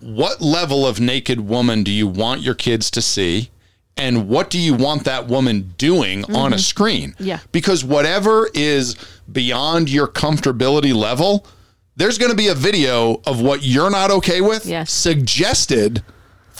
what 0.00 0.40
level 0.40 0.86
of 0.86 1.00
naked 1.00 1.40
woman 1.40 1.82
do 1.82 1.90
you 1.90 2.06
want 2.06 2.40
your 2.42 2.54
kids 2.54 2.90
to 2.92 3.02
see? 3.02 3.50
And 3.96 4.28
what 4.28 4.48
do 4.50 4.58
you 4.58 4.74
want 4.74 5.04
that 5.04 5.26
woman 5.28 5.74
doing 5.76 6.24
on 6.34 6.52
a 6.52 6.58
screen? 6.58 7.10
Mm-hmm. 7.12 7.24
Yeah. 7.24 7.38
Because 7.52 7.84
whatever 7.84 8.48
is 8.54 8.96
beyond 9.30 9.90
your 9.90 10.06
comfortability 10.08 10.94
level, 10.94 11.46
there's 11.96 12.16
going 12.18 12.30
to 12.30 12.36
be 12.36 12.48
a 12.48 12.54
video 12.54 13.20
of 13.26 13.40
what 13.42 13.62
you're 13.62 13.90
not 13.90 14.10
okay 14.10 14.40
with 14.40 14.64
Yes. 14.66 14.90
suggested 14.92 16.02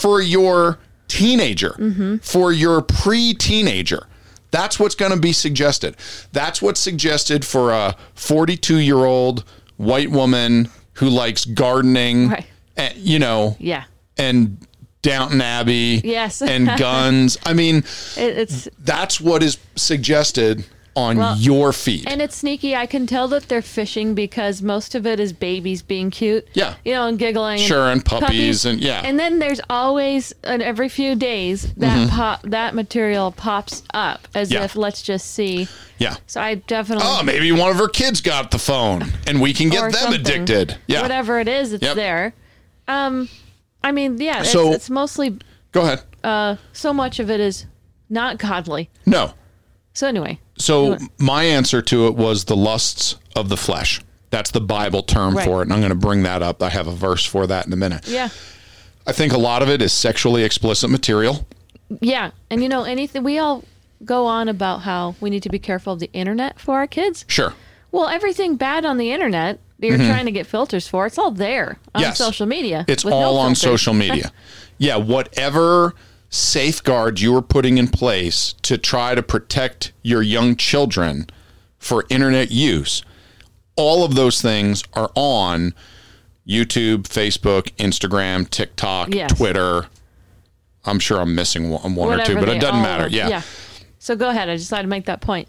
for 0.03 0.21
your 0.21 0.79
teenager, 1.09 1.75
Mm-hmm. 1.79 2.17
for 2.19 2.53
your 2.53 2.83
pre 2.83 3.35
teenager. 3.35 4.07
That's 4.51 4.79
what's 4.79 4.95
going 4.97 5.13
to 5.13 5.19
be 5.19 5.33
suggested. 5.33 5.97
That's 6.33 6.61
what's 6.61 6.81
suggested 6.81 7.45
for 7.45 7.71
a 7.73 7.95
42 8.15 8.79
year 8.79 8.97
old 9.05 9.45
white 9.77 10.11
woman 10.11 10.69
who 10.95 11.09
likes 11.09 11.45
gardening, 11.45 12.29
Right. 12.31 12.47
and, 12.77 12.95
you 12.97 13.19
know, 13.19 13.57
Yeah. 13.61 13.85
and 14.19 14.59
Downton 15.03 15.41
Abbey, 15.41 16.01
Yes. 16.05 16.43
and 16.43 16.67
guns. 16.79 17.39
I 17.47 17.53
mean, 17.55 17.77
It, 18.17 18.39
it's 18.39 18.69
that's 18.79 19.21
what 19.21 19.43
is 19.43 19.57
suggested 19.77 20.65
on 20.95 21.17
Well, 21.17 21.37
your 21.39 21.73
feed. 21.73 22.05
and 22.07 22.21
it's 22.21 22.37
sneaky. 22.37 22.77
I 22.77 22.87
can 22.87 23.07
tell 23.07 23.27
that 23.29 23.49
they're 23.49 23.63
fishing 23.63 24.15
because 24.15 24.61
most 24.63 24.95
of 24.95 25.07
it 25.07 25.19
is 25.21 25.33
babies 25.33 25.81
being 25.83 26.11
cute. 26.11 26.47
Yeah. 26.53 26.75
You 26.85 26.93
know, 26.93 27.07
and 27.07 27.19
giggling. 27.19 27.59
Sure, 27.59 27.91
and 27.91 28.05
puppies 28.05 28.65
and- 28.67 28.81
yeah. 28.81 29.01
And 29.05 29.19
then 29.19 29.39
there's 29.39 29.61
always, 29.71 30.35
and 30.45 30.63
every 30.63 30.89
few 30.89 31.15
days, 31.15 31.73
that 31.75 32.11
pop 32.11 32.43
that 32.43 32.75
material 32.75 33.33
pops 33.33 33.83
up 33.95 34.29
as 34.35 34.49
Mm-hmm. 34.49 34.59
Yeah. 34.59 34.65
if 34.65 34.77
let's 34.77 35.01
just 35.03 35.33
see. 35.33 35.67
yeah. 35.99 36.17
So 36.27 36.41
I 36.41 36.57
definitely. 36.57 37.05
Oh, 37.09 37.23
maybe 37.23 37.51
one 37.53 37.71
of 37.71 37.77
her 37.79 37.89
kids 37.89 38.21
got 38.21 38.51
the 38.51 38.59
phone 38.59 39.05
and 39.27 39.41
we 39.41 39.55
can 39.55 39.71
get 39.71 39.81
them 39.83 39.93
something. 39.93 40.21
addicted. 40.21 40.77
Yeah. 40.87 41.03
Whatever 41.03 41.41
it 41.41 41.49
is, 41.49 41.73
it's 41.73 41.83
Yep. 41.83 41.97
there. 41.97 42.35
Um, 42.89 43.29
I 43.83 43.93
mean, 43.93 44.21
yeah, 44.21 44.41
it's, 44.41 44.53
So- 44.53 44.73
it's 44.73 44.91
mostly 44.91 45.39
Go 45.73 45.81
ahead. 45.83 46.03
uh, 46.23 46.57
so 46.75 46.93
much 46.93 47.19
of 47.19 47.31
it 47.31 47.41
is 47.41 47.65
not 48.11 48.37
godly. 48.39 48.91
No. 49.07 49.33
So 49.95 50.07
anyway, 50.07 50.39
So 50.59 50.99
my 51.19 51.45
answer 51.45 51.83
to 51.83 52.07
it 52.07 52.15
was 52.15 52.45
the 52.45 52.57
lusts 52.57 53.17
of 53.35 53.49
the 53.49 53.57
flesh. 53.57 54.01
That's 54.31 54.51
the 54.51 54.61
Bible 54.61 55.03
term 55.03 55.37
Right. 55.37 55.45
for 55.45 55.61
it. 55.61 55.65
And 55.65 55.73
I'm 55.73 55.81
going 55.81 55.91
to 55.91 55.95
bring 55.97 56.23
that 56.23 56.43
up. 56.43 56.63
I 56.63 56.71
have 56.71 56.87
a 56.87 56.93
verse 56.95 57.25
for 57.25 57.47
that 57.47 57.67
in 57.67 57.73
a 57.73 57.77
minute. 57.77 58.07
yeah, 58.09 58.29
I 59.07 59.13
think 59.13 59.33
a 59.33 59.39
lot 59.39 59.63
of 59.63 59.69
it 59.69 59.83
is 59.83 59.93
sexually 59.93 60.45
explicit 60.45 60.89
material. 60.91 61.47
yeah, 62.01 62.31
and 62.51 62.63
you 62.63 62.69
know 62.69 62.85
anything 62.85 63.23
we 63.25 63.39
all 63.39 63.65
go 64.05 64.27
on 64.27 64.49
about 64.49 64.83
how 64.83 65.15
we 65.21 65.31
need 65.31 65.43
to 65.43 65.49
be 65.51 65.59
careful 65.59 65.93
of 65.93 65.99
the 66.01 66.11
internet 66.13 66.59
for 66.59 66.77
our 66.77 66.87
kids. 66.87 67.25
Sure. 67.29 67.53
Well, 67.91 68.09
everything 68.09 68.57
bad 68.57 68.85
on 68.85 68.97
the 68.97 69.13
internet 69.13 69.59
that 69.79 69.87
you're 69.89 69.99
trying 69.99 70.25
to 70.27 70.33
get 70.33 70.47
filters 70.47 70.89
for, 70.89 71.07
it's 71.07 71.19
all 71.19 71.31
there 71.31 71.79
on 71.95 72.01
Mm-hmm. 72.03 72.09
Yes. 72.11 72.19
social 72.19 72.47
media. 72.47 72.85
It's 72.89 73.05
with 73.05 73.13
no 73.13 73.19
all 73.19 73.37
on 73.39 73.55
social 73.55 73.93
media. 73.95 74.33
yeah, 74.79 74.97
whatever 74.97 75.95
safeguards 76.33 77.21
you 77.21 77.37
are 77.37 77.43
putting 77.43 77.77
in 77.79 77.87
place 77.87 78.55
to 78.63 78.79
try 78.79 79.15
to 79.15 79.23
protect 79.23 79.93
your 80.03 80.23
young 80.23 80.57
children 80.57 81.29
for 81.79 82.07
internet 82.09 82.51
use, 82.51 83.03
all 83.77 84.03
of 84.03 84.15
those 84.15 84.41
things 84.41 84.83
are 84.95 85.11
on 85.15 85.75
YouTube, 86.49 87.03
Facebook, 87.03 87.71
Instagram, 87.77 88.49
TikTok, 88.49 89.15
Yes. 89.15 89.37
Twitter. 89.37 89.87
I'm 90.85 90.99
sure 90.99 91.21
I'm 91.21 91.35
missing 91.35 91.71
one, 91.71 91.95
one 91.95 92.19
or 92.21 92.25
two, 92.25 92.35
but 92.35 92.49
it 92.49 92.61
doesn't 92.61 92.83
matter. 92.83 93.09
Yeah. 93.09 93.29
yeah. 93.29 93.43
So 93.99 94.17
go 94.17 94.31
ahead. 94.31 94.49
I 94.49 94.57
just 94.57 94.65
decided 94.65 94.85
to 94.85 94.89
make 94.89 95.05
that 95.05 95.21
point. 95.21 95.49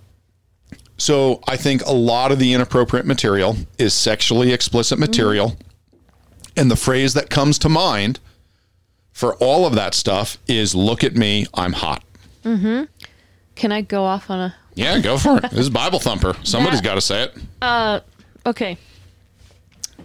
So 0.97 1.41
I 1.47 1.57
think 1.57 1.83
a 1.85 1.93
lot 1.93 2.31
of 2.31 2.39
the 2.39 2.53
inappropriate 2.53 3.05
material 3.05 3.55
is 3.77 3.93
sexually 3.93 4.51
explicit 4.51 4.99
material. 4.99 5.51
Mm-hmm. 5.51 5.61
And 6.55 6.69
the 6.69 6.75
phrase 6.75 7.13
that 7.15 7.29
comes 7.29 7.57
to 7.59 7.69
mind 7.69 8.19
for 9.13 9.35
all 9.35 9.65
of 9.65 9.75
that 9.75 9.93
stuff 9.93 10.37
is 10.47 10.75
look 10.75 11.03
at 11.03 11.15
me, 11.15 11.45
I'm 11.53 11.73
hot. 11.73 12.03
Mm-hmm. 12.43 12.83
Can 13.55 13.71
I 13.71 13.81
go 13.81 14.03
off 14.03 14.29
on 14.29 14.39
a 14.39 14.55
Yeah, 14.75 14.99
go 14.99 15.17
for 15.17 15.37
it. 15.37 15.43
This 15.51 15.59
is 15.59 15.69
Bible 15.69 15.99
thumper. 15.99 16.35
Somebody's 16.43 16.81
got 16.81 16.95
to 16.95 17.01
say 17.01 17.23
it. 17.23 17.37
Uh, 17.61 17.99
Okay. 18.45 18.77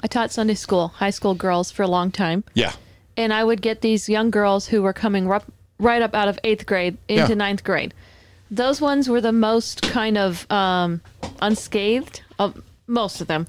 I 0.02 0.06
taught 0.06 0.30
Sunday 0.30 0.54
school, 0.54 0.88
high 0.88 1.10
school 1.10 1.34
girls 1.34 1.72
for 1.72 1.82
a 1.82 1.88
long 1.88 2.12
time. 2.12 2.44
Yeah. 2.54 2.72
And 3.16 3.32
I 3.32 3.42
would 3.42 3.60
get 3.62 3.80
these 3.80 4.08
young 4.08 4.30
girls 4.30 4.68
who 4.68 4.80
were 4.82 4.92
coming 4.92 5.28
up, 5.28 5.44
right 5.80 6.00
up 6.00 6.14
out 6.14 6.28
of 6.28 6.38
eighth 6.44 6.66
grade 6.66 6.98
into 7.08 7.28
Yeah. 7.30 7.34
ninth 7.34 7.64
grade. 7.64 7.94
Those 8.48 8.80
ones 8.80 9.08
were 9.08 9.20
the 9.20 9.32
most 9.32 9.82
kind 9.82 10.16
of 10.16 10.46
um, 10.52 11.00
unscathed, 11.42 12.22
of 12.38 12.62
most 12.86 13.20
of 13.20 13.26
them. 13.26 13.48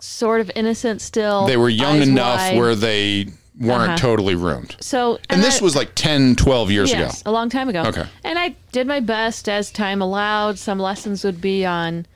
Sort 0.00 0.40
of 0.40 0.50
innocent 0.56 1.00
still. 1.00 1.40
Mm-hmm. 1.42 1.48
They 1.48 1.56
were 1.56 1.68
young 1.68 1.98
eyes 2.00 2.08
enough 2.08 2.38
wide. 2.38 2.56
where 2.58 2.74
they 2.74 3.26
weren't 3.58 3.82
Uh-huh. 3.90 3.96
totally 3.96 4.34
ruined. 4.34 4.76
So, 4.80 5.18
And 5.28 5.42
this 5.42 5.60
I- 5.60 5.64
was 5.64 5.74
like 5.74 5.92
10, 5.94 6.36
12 6.36 6.70
years 6.70 6.90
yes, 6.90 7.20
ago. 7.22 7.30
a 7.30 7.32
long 7.32 7.50
time 7.50 7.68
ago. 7.68 7.82
Okay. 7.86 8.04
And 8.24 8.38
I 8.38 8.54
did 8.72 8.86
my 8.86 9.00
best 9.00 9.48
as 9.48 9.70
time 9.70 10.00
allowed. 10.00 10.58
Some 10.58 10.78
lessons 10.78 11.24
would 11.24 11.40
be 11.40 11.66
on 11.66 12.06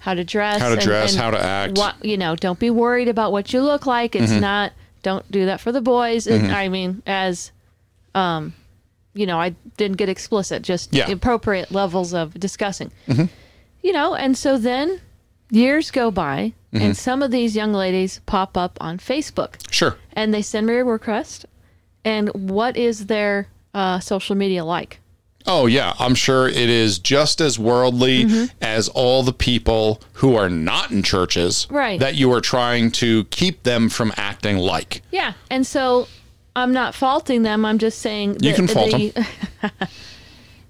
how 0.00 0.14
to 0.14 0.24
dress, 0.24 0.60
How 0.60 0.68
to 0.68 0.74
and- 0.74 0.82
dress, 0.82 1.12
and 1.12 1.22
how 1.22 1.30
to 1.30 1.42
act. 1.42 1.78
What 1.78 2.04
you 2.04 2.16
know, 2.16 2.36
don't 2.36 2.58
be 2.58 2.70
worried 2.70 3.08
about 3.08 3.32
what 3.32 3.52
you 3.52 3.62
look 3.62 3.86
like. 3.86 4.14
It's 4.14 4.30
Mm-hmm. 4.32 4.40
not. 4.40 4.72
Don't 5.02 5.30
do 5.32 5.46
that 5.46 5.60
for 5.60 5.72
the 5.72 5.80
boys. 5.80 6.26
And 6.26 6.52
I 6.52 6.68
mean, 6.68 7.02
as 7.06 7.52
um, 8.14 8.52
you 9.14 9.24
know, 9.26 9.40
I 9.40 9.54
didn't 9.76 9.96
get 9.96 10.08
explicit. 10.08 10.62
Just 10.62 10.92
Yeah. 10.92 11.04
Mm-hmm. 11.04 11.12
appropriate 11.14 11.72
levels 11.72 12.12
of 12.12 12.34
discussing. 12.38 12.90
You 13.82 13.92
know, 13.94 14.14
and 14.14 14.36
so 14.36 14.58
then 14.58 15.00
years 15.50 15.90
go 15.90 16.10
by, 16.10 16.52
Mm-hmm. 16.72 16.84
and 16.84 16.96
some 16.96 17.20
of 17.20 17.32
these 17.32 17.56
young 17.56 17.72
ladies 17.72 18.20
pop 18.26 18.56
up 18.56 18.78
on 18.80 18.98
Facebook 18.98 19.54
Sure. 19.72 19.96
And 20.14 20.32
they 20.34 20.42
send 20.42 20.66
me 20.66 20.74
a 20.76 20.84
request. 20.84 21.46
And 22.04 22.28
what 22.30 22.76
is 22.76 23.06
their 23.06 23.48
uh, 23.74 24.00
social 24.00 24.34
media 24.36 24.64
like? 24.64 25.00
Oh, 25.46 25.66
yeah. 25.66 25.94
I'm 25.98 26.14
sure 26.14 26.48
it 26.48 26.56
is 26.56 26.98
just 26.98 27.40
as 27.40 27.58
worldly 27.58 28.24
Mm-hmm. 28.24 28.44
as 28.62 28.88
all 28.90 29.22
the 29.22 29.32
people 29.32 30.02
who 30.14 30.36
are 30.36 30.50
not 30.50 30.90
in 30.90 31.02
churches 31.02 31.66
Right. 31.70 31.98
that 32.00 32.14
you 32.14 32.30
are 32.32 32.40
trying 32.42 32.90
to 32.92 33.24
keep 33.24 33.62
them 33.62 33.88
from 33.88 34.12
acting 34.16 34.58
like. 34.58 35.00
Yeah, 35.10 35.32
and 35.50 35.66
so 35.66 36.08
I'm 36.54 36.72
not 36.72 36.94
faulting 36.94 37.42
them. 37.42 37.64
I'm 37.64 37.78
just 37.78 38.00
saying 38.00 38.36
You 38.42 38.52
can 38.54 38.66
fault 38.68 38.90
the- 38.90 39.26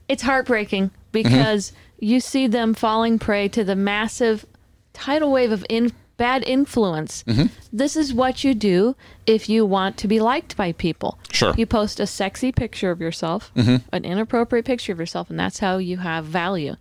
it's 0.09 0.23
heartbreaking 0.23 0.91
because 1.13 1.73
you 1.99 2.21
see 2.21 2.47
them 2.47 2.75
falling 2.75 3.19
prey 3.19 3.49
to 3.49 3.65
the 3.65 3.77
massive 3.77 4.47
tidal 4.93 5.31
wave 5.33 5.53
of 5.53 5.65
in, 5.69 5.93
bad 6.21 6.45
influence. 6.47 7.25
This 7.73 7.97
is 7.97 8.13
what 8.13 8.45
you 8.45 8.53
do 8.55 8.95
if 9.27 9.49
you 9.49 9.65
want 9.65 9.97
to 9.97 10.07
be 10.07 10.21
liked 10.21 10.55
by 10.57 10.73
people. 10.73 11.19
Sure. 11.33 11.55
You 11.57 11.65
post 11.67 11.99
a 11.99 12.07
sexy 12.07 12.53
picture 12.53 12.91
of 12.91 13.01
yourself, 13.01 13.51
an 13.57 14.05
inappropriate 14.05 14.67
picture 14.67 14.93
of 14.93 14.99
yourself, 15.01 15.31
and 15.31 15.41
that's 15.41 15.59
how 15.61 15.79
you 15.79 15.97
have 15.97 16.25
value. 16.27 16.77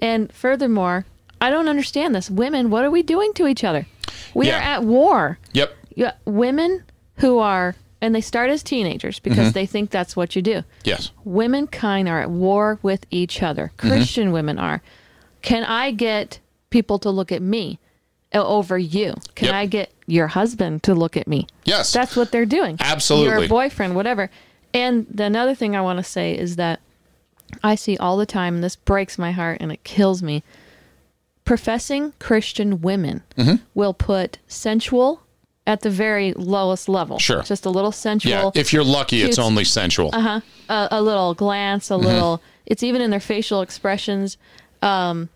And 0.00 0.32
furthermore, 0.32 1.06
I 1.40 1.50
don't 1.50 1.68
understand 1.68 2.14
this. 2.14 2.28
Women, 2.30 2.68
what 2.70 2.84
are 2.84 2.90
we 2.90 3.02
doing 3.02 3.32
to 3.34 3.46
each 3.46 3.64
other? 3.64 3.86
We 4.34 4.48
Yeah. 4.48 4.58
are 4.58 4.62
at 4.62 4.82
war 4.84 5.38
Yep. 5.52 5.76
yeah, 5.94 6.12
women 6.24 6.82
who 7.18 7.38
are 7.38 7.76
and 8.00 8.14
they 8.14 8.20
start 8.20 8.50
as 8.50 8.62
teenagers 8.62 9.18
because 9.20 9.46
Mm-hmm. 9.48 9.52
they 9.58 9.66
think 9.66 9.90
that's 9.90 10.14
what 10.16 10.36
you 10.36 10.42
do. 10.42 10.62
Yes. 10.84 11.10
Womenkind 11.24 12.06
are 12.10 12.20
at 12.20 12.28
war 12.30 12.78
with 12.82 13.06
each 13.10 13.42
other. 13.42 13.66
Mm-hmm. 13.78 13.88
Christian 13.88 14.32
women 14.32 14.58
are. 14.58 14.82
Can 15.40 15.64
I 15.64 15.90
get 15.92 16.38
people 16.70 16.98
to 16.98 17.10
look 17.10 17.30
at 17.32 17.40
me 17.40 17.78
over 18.42 18.76
you? 18.78 19.14
Can 19.34 19.46
Yep. 19.46 19.54
I 19.54 19.66
get 19.66 19.92
your 20.06 20.26
husband 20.28 20.82
to 20.84 20.94
look 20.94 21.16
at 21.16 21.28
me? 21.28 21.46
Yes. 21.64 21.92
That's 21.92 22.16
what 22.16 22.32
they're 22.32 22.46
doing. 22.46 22.76
Absolutely. 22.80 23.40
Your 23.40 23.48
boyfriend, 23.48 23.94
whatever. 23.94 24.30
And 24.72 25.06
the 25.10 25.24
another 25.24 25.54
thing 25.54 25.76
I 25.76 25.80
want 25.82 25.98
to 25.98 26.02
say 26.02 26.36
is 26.36 26.56
that 26.56 26.80
I 27.62 27.74
see 27.76 27.96
all 27.98 28.16
the 28.16 28.26
time, 28.26 28.56
and 28.56 28.64
this 28.64 28.74
breaks 28.76 29.16
my 29.18 29.30
heart 29.32 29.58
and 29.60 29.70
it 29.70 29.84
kills 29.84 30.22
me. 30.22 30.42
Professing 31.44 32.14
Christian 32.18 32.80
women 32.80 33.22
Mm-hmm. 33.36 33.56
will 33.74 33.92
put 33.94 34.38
sensual 34.48 35.20
at 35.66 35.80
the 35.82 35.90
very 35.90 36.32
lowest 36.34 36.88
level. 36.88 37.18
Sure. 37.18 37.42
Just 37.42 37.66
a 37.66 37.70
little 37.70 37.92
sensual. 37.92 38.30
Yeah, 38.32 38.50
if 38.54 38.72
you're 38.72 38.84
lucky, 38.84 39.22
it's 39.22 39.38
only 39.38 39.64
sensual. 39.64 40.10
a, 40.14 40.42
a 40.68 41.02
little 41.02 41.34
glance, 41.34 41.88
Mm-hmm. 41.88 42.04
a 42.04 42.08
little. 42.08 42.42
It's 42.66 42.82
even 42.82 43.02
in 43.02 43.10
their 43.10 43.20
facial 43.20 43.60
expressions. 43.60 44.38
Um, 44.80 45.28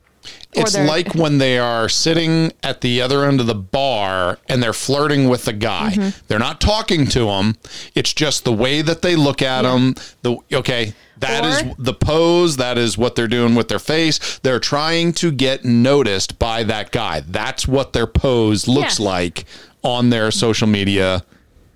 It's 0.53 0.73
their- 0.73 0.87
like 0.87 1.15
when 1.15 1.39
they 1.39 1.59
are 1.59 1.89
sitting 1.89 2.53
at 2.63 2.81
the 2.81 3.01
other 3.03 3.25
end 3.25 3.41
of 3.41 3.47
the 3.47 3.55
bar 3.55 4.39
and 4.49 4.63
they're 4.63 4.73
flirting 4.73 5.29
with 5.29 5.45
the 5.45 5.53
guy. 5.53 5.93
Mm-hmm. 5.95 6.19
They're 6.27 6.39
not 6.39 6.61
talking 6.61 7.07
to 7.09 7.29
him. 7.29 7.57
It's 7.95 8.13
just 8.15 8.45
the 8.45 8.53
way 8.53 8.81
that 8.83 9.03
they 9.03 9.15
look 9.15 9.43
at 9.43 9.65
him. 9.65 9.95
The 10.23 10.39
okay, 10.53 10.95
that 11.19 11.45
is 11.45 11.63
Or- 11.63 11.75
the 11.79 11.93
pose. 11.95 12.57
That 12.57 12.79
is 12.79 12.97
what 12.97 13.15
they're 13.15 13.29
doing 13.29 13.55
with 13.55 13.69
their 13.69 13.79
face. 13.79 14.39
They're 14.43 14.59
trying 14.61 15.13
to 15.15 15.31
get 15.31 15.65
noticed 15.65 16.39
by 16.39 16.63
that 16.65 16.93
guy. 16.93 17.21
That's 17.21 17.69
what 17.69 17.93
their 17.93 18.07
pose 18.07 18.67
looks 18.67 18.99
Yeah. 18.99 19.07
like 19.07 19.45
on 19.83 20.11
their 20.11 20.31
social 20.31 20.67
media. 20.67 21.25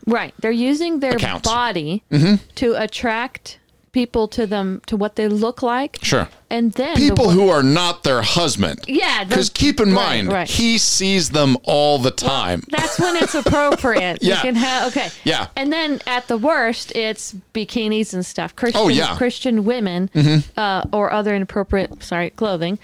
Right. 0.07 0.35
They're 0.41 0.51
using 0.51 0.99
their 1.01 1.13
Accounts. 1.17 1.49
body 1.49 2.03
Mm-hmm. 2.11 2.35
to 2.57 2.75
attract 2.83 3.59
people 3.93 4.27
to 4.29 4.47
them 4.47 4.81
to 4.87 4.97
what 4.97 5.17
they 5.17 5.29
look 5.29 5.63
like. 5.63 5.99
Sure. 6.03 6.29
And 6.51 6.73
then 6.73 6.97
People 6.97 7.29
the, 7.29 7.33
who 7.35 7.49
are 7.49 7.63
not 7.63 8.03
their 8.05 8.23
husband. 8.23 8.81
Yeah, 8.89 9.25
Because 9.25 9.51
keep 9.51 9.81
in 9.81 9.89
right, 9.89 9.95
mind, 10.25 10.33
right. 10.33 10.49
he 10.49 10.79
sees 10.79 11.31
them 11.31 11.57
all 11.65 11.99
the 11.99 12.11
time. 12.11 12.63
that's 12.69 12.99
when 12.99 13.17
it's 13.17 13.35
appropriate. 13.35 14.19
Yeah. 14.23 14.37
You 14.37 14.41
can 14.43 14.55
have 14.57 14.89
okay. 14.89 15.09
Yeah. 15.25 15.49
And 15.57 15.73
then 15.73 16.01
at 16.07 16.29
the 16.29 16.37
worst, 16.39 16.95
it's 16.97 17.35
bikinis 17.55 18.13
and 18.15 18.25
stuff. 18.25 18.55
Christian 18.57 18.81
Oh, 18.83 18.89
yeah. 18.89 19.09
Mm-hmm. 19.09 19.17
Christian 19.19 19.65
women 19.65 20.11
uh, 20.57 20.85
or 20.93 21.13
other 21.13 21.35
inappropriate 21.35 22.03
sorry 22.03 22.31
clothing. 22.31 22.79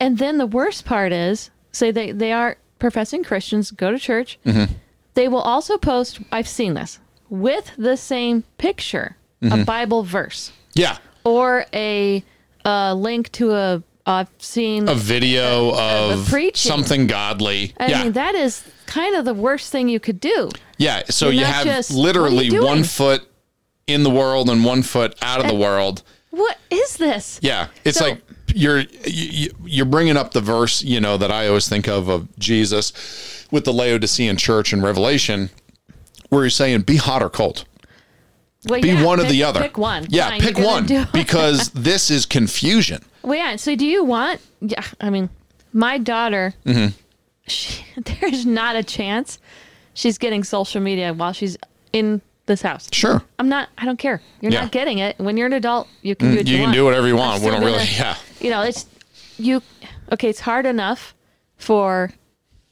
And 0.00 0.18
then 0.18 0.38
the 0.38 0.46
worst 0.46 0.84
part 0.84 1.12
is, 1.12 1.50
say 1.72 1.90
they 1.90 2.12
they 2.12 2.32
are 2.32 2.56
professing 2.78 3.24
Christians, 3.24 3.70
go 3.70 3.90
to 3.90 3.98
church. 3.98 4.38
Mm-hmm. 4.44 4.72
They 5.14 5.28
will 5.28 5.40
also 5.40 5.78
post. 5.78 6.20
I've 6.30 6.48
seen 6.48 6.74
this 6.74 6.98
with 7.30 7.72
the 7.78 7.96
same 7.96 8.44
picture, 8.58 9.16
Mm-hmm. 9.42 9.60
a 9.60 9.64
Bible 9.64 10.02
verse 10.02 10.50
yeah. 10.74 10.96
or 11.24 11.66
a 11.74 12.24
uh, 12.64 12.94
link 12.94 13.30
to 13.32 13.52
a. 13.52 13.82
I've 14.08 14.28
seen. 14.38 14.88
a 14.88 14.94
video 14.94 15.74
of 15.74 16.28
preaching. 16.28 16.70
something 16.70 17.06
godly. 17.08 17.74
I 17.76 17.88
yeah. 17.88 18.04
mean, 18.04 18.12
that 18.12 18.36
is 18.36 18.62
kind 18.86 19.16
of 19.16 19.24
the 19.24 19.34
worst 19.34 19.72
thing 19.72 19.88
you 19.88 19.98
could 19.98 20.20
do. 20.20 20.48
yeah. 20.78 21.02
So 21.10 21.26
you're 21.26 21.40
you 21.40 21.44
have 21.44 21.64
just- 21.64 21.90
literally 21.90 22.56
one 22.56 22.84
foot 22.84 23.26
in 23.88 24.04
the 24.04 24.10
world 24.10 24.48
and 24.48 24.64
one 24.64 24.82
foot 24.82 25.16
out 25.22 25.40
of 25.40 25.48
the 25.48 25.56
world. 25.56 26.04
What 26.30 26.56
is 26.70 26.96
this? 26.98 27.40
Yeah. 27.42 27.66
It's 27.84 27.98
So- 27.98 28.10
like 28.10 28.22
you're 28.54 28.84
you, 29.04 29.50
you're 29.64 29.86
bringing 29.86 30.16
up 30.16 30.30
the 30.32 30.40
verse, 30.40 30.82
you 30.84 31.00
know, 31.00 31.16
that 31.16 31.32
I 31.32 31.48
always 31.48 31.68
think 31.68 31.88
of 31.88 32.08
of 32.08 32.28
Jesus 32.38 32.92
with 33.50 33.64
the 33.64 33.72
Laodicean 33.72 34.36
church 34.36 34.72
in 34.72 34.82
Revelation 34.82 35.50
where 36.28 36.44
he's 36.44 36.54
saying 36.54 36.82
be 36.82 36.96
hot 36.96 37.22
or 37.22 37.30
cold. 37.30 37.64
Well, 38.66 38.80
Be 38.80 38.88
yeah, 38.88 39.04
one 39.04 39.20
or 39.20 39.24
the 39.24 39.42
other. 39.44 39.60
Pick 39.60 39.78
one. 39.78 40.06
Yeah, 40.08 40.28
Fine, 40.30 40.40
pick 40.40 40.58
one 40.58 40.86
because 41.12 41.70
this 41.74 42.10
is 42.10 42.26
confusion. 42.26 43.02
well, 43.22 43.36
yeah. 43.38 43.56
So, 43.56 43.74
do 43.76 43.86
you 43.86 44.04
want? 44.04 44.40
Yeah. 44.60 44.82
I 45.00 45.10
mean, 45.10 45.28
my 45.72 45.98
daughter. 45.98 46.54
Mm-hmm. 46.64 46.94
She, 47.46 47.84
there's 48.20 48.44
not 48.44 48.74
a 48.76 48.82
chance 48.82 49.38
she's 49.94 50.18
getting 50.18 50.42
social 50.44 50.80
media 50.80 51.12
while 51.12 51.32
she's 51.32 51.56
in 51.92 52.20
this 52.46 52.62
house. 52.62 52.88
Sure. 52.92 53.22
I'm 53.38 53.48
not. 53.48 53.68
I 53.78 53.84
don't 53.84 53.98
care. 53.98 54.20
You're 54.40 54.52
Yeah. 54.52 54.58
Mm, 54.60 54.62
not 54.64 54.72
getting 54.72 54.98
it. 54.98 55.18
When 55.18 55.36
you're 55.36 55.46
an 55.46 55.52
adult, 55.52 55.88
you 56.02 56.14
can 56.16 56.30
do 56.32 56.36
what 56.38 56.46
you, 56.46 56.52
You 56.52 56.58
can 56.58 56.64
want. 56.66 56.74
do 56.74 56.84
whatever 56.84 57.06
you 57.06 57.14
I'm 57.14 57.18
want. 57.18 57.42
We 57.42 57.50
don't 57.50 57.60
really 57.60 57.72
gonna- 57.78 57.90
yeah. 57.90 58.16
You 58.40 58.50
know, 58.50 58.62
it's 58.62 58.86
you. 59.38 59.62
Okay, 60.12 60.28
it's 60.28 60.40
hard 60.40 60.66
enough 60.66 61.14
for 61.56 62.12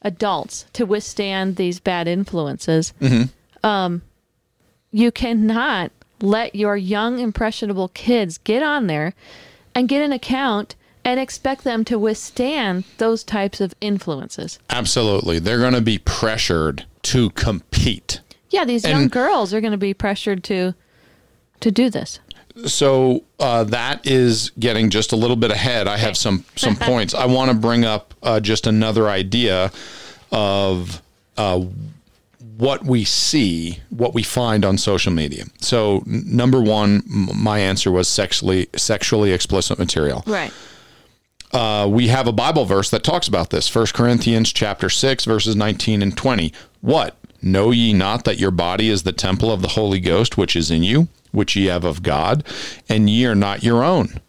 adults 0.01 0.65
to 0.73 0.85
withstand 0.85 1.55
these 1.55 1.79
bad 1.79 2.07
influences. 2.07 2.93
Um, 3.63 4.01
you 4.95 5.11
cannot 5.11 5.91
let 6.21 6.55
your 6.55 6.77
young 6.77 7.19
impressionable 7.19 7.89
kids 7.89 8.37
get 8.37 8.63
on 8.63 8.87
there 8.87 9.13
and 9.75 9.89
get 9.89 10.01
an 10.01 10.13
account 10.13 10.73
and 11.03 11.19
expect 11.19 11.65
them 11.65 11.83
to 11.83 11.99
withstand 11.99 12.85
those 12.97 13.21
types 13.21 13.59
of 13.59 13.73
influences. 13.81 14.57
Absolutely. 14.69 15.37
They're 15.37 15.59
going 15.59 15.73
to 15.73 15.81
be 15.81 15.97
pressured 15.97 16.85
to 17.03 17.29
compete. 17.31 18.21
Yeah, 18.51 18.63
these 18.63 18.85
young 18.87 19.01
And- 19.03 19.11
girls 19.11 19.53
are 19.53 19.59
going 19.59 19.71
to 19.73 19.77
be 19.77 19.93
pressured 19.93 20.43
to 20.45 20.73
to 21.59 21.71
do 21.71 21.89
this. 21.89 22.19
so 22.65 23.23
uh, 23.39 23.65
that 23.65 24.05
is 24.07 24.51
getting 24.59 24.89
just 24.89 25.11
a 25.11 25.15
little 25.17 25.35
bit 25.35 25.51
ahead. 25.51 25.87
I 25.89 25.97
have 25.97 26.15
some 26.15 26.45
some 26.55 26.77
points. 26.77 27.13
I 27.13 27.25
want 27.25 27.51
to 27.51 27.57
bring 27.57 27.83
up 27.83 28.13
uh, 28.23 28.39
just 28.39 28.65
another 28.65 29.09
idea 29.09 29.71
of 30.31 31.01
uh, 31.37 31.65
what 32.57 32.85
we 32.85 33.03
see, 33.03 33.79
what 33.89 34.13
we 34.13 34.23
find 34.23 34.63
on 34.63 34.77
social 34.77 35.11
media. 35.11 35.45
So 35.59 36.03
n- 36.07 36.23
number 36.25 36.61
one, 36.61 37.03
m- 37.09 37.29
my 37.35 37.59
answer 37.59 37.91
was 37.91 38.07
sexually 38.07 38.67
sexually 38.75 39.31
explicit 39.31 39.77
material. 39.79 40.23
Right. 40.25 40.51
Uh, 41.51 41.87
we 41.89 42.07
have 42.09 42.27
a 42.27 42.31
Bible 42.33 42.65
verse 42.65 42.89
that 42.89 43.03
talks 43.03 43.27
about 43.27 43.49
this. 43.49 43.73
1 43.73 43.87
Corinthians 43.93 44.51
chapter 44.51 44.89
6 44.89 45.25
verses 45.25 45.55
19 45.55 46.01
and 46.01 46.15
20. 46.17 46.51
What? 46.81 47.15
Know 47.41 47.71
ye 47.71 47.93
not 47.93 48.23
that 48.25 48.39
your 48.39 48.51
body 48.51 48.89
is 48.89 49.03
the 49.03 49.11
temple 49.11 49.51
of 49.51 49.61
the 49.61 49.69
Holy 49.69 49.99
Ghost 49.99 50.37
which 50.37 50.55
is 50.55 50.71
in 50.71 50.83
you, 50.83 51.07
which 51.31 51.55
ye 51.55 51.65
have 51.65 51.83
of 51.83 52.03
God, 52.03 52.43
and 52.89 53.09
ye 53.09 53.25
are 53.25 53.35
not 53.35 53.63
your 53.63 53.83
own? 53.83 54.19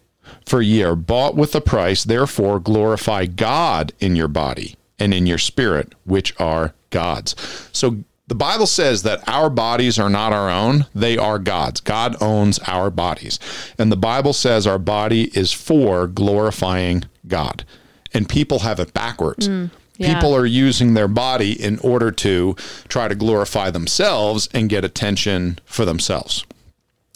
For 0.45 0.61
ye 0.61 0.83
are 0.83 0.97
bought 0.97 1.35
with 1.35 1.55
a 1.55 1.61
price, 1.61 2.05
therefore 2.05 2.61
glorify 2.61 3.27
God 3.27 3.93
in 3.99 4.17
your 4.17 4.29
body 4.29 4.77
and 4.99 5.13
in 5.13 5.27
your 5.27 5.39
spirit, 5.39 5.95
which 6.05 6.39
are 6.41 6.75
God's. 6.91 7.35
So 7.73 8.05
the 8.29 8.35
Bible 8.35 8.67
says 8.67 9.03
that 9.05 9.27
our 9.29 9.49
bodies 9.49 9.99
are 9.99 10.11
not 10.11 10.33
our 10.33 10.51
own, 10.51 10.87
they 10.95 11.17
are 11.17 11.39
God's. 11.39 11.81
God 11.81 12.17
owns 12.21 12.59
our 12.61 12.91
bodies. 12.91 13.39
And 13.79 13.91
the 13.93 13.97
Bible 13.97 14.33
says 14.33 14.67
our 14.67 14.79
body 14.79 15.31
is 15.39 15.53
for 15.53 16.09
glorifying 16.09 17.05
God. 17.29 17.65
And 18.13 18.29
people 18.29 18.61
have 18.61 18.81
it 18.81 18.93
backwards. 18.93 19.49
Mm, 19.49 19.71
yeah. 19.97 20.15
People 20.15 20.35
are 20.35 20.47
using 20.47 20.95
their 20.95 21.09
body 21.09 21.53
in 21.53 21.79
order 21.81 22.11
to 22.11 22.55
try 22.89 23.07
to 23.09 23.15
glorify 23.15 23.71
themselves 23.71 24.49
and 24.53 24.69
get 24.69 24.85
attention 24.85 25.59
for 25.65 25.85
themselves. 25.85 26.45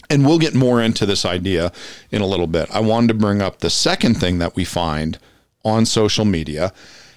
And 0.09 0.25
we'll 0.25 0.39
get 0.39 0.53
more 0.53 0.81
into 0.81 1.05
this 1.05 1.25
idea 1.25 1.71
in 2.09 2.21
a 2.21 2.25
little 2.25 2.47
bit. 2.47 2.69
I 2.71 2.79
wanted 2.79 3.07
to 3.09 3.13
bring 3.13 3.41
up 3.41 3.59
the 3.59 3.69
second 3.69 4.15
thing 4.15 4.39
that 4.39 4.55
we 4.55 4.65
find 4.65 5.17
on 5.63 5.85
social 5.85 6.25
media, 6.25 6.73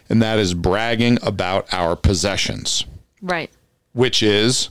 and 0.09 0.21
that 0.23 0.39
is 0.39 0.55
bragging 0.55 1.19
about 1.23 1.73
our 1.73 1.97
possessions, 1.97 2.85
Right. 3.23 3.51
Which 3.95 4.23
is 4.23 4.69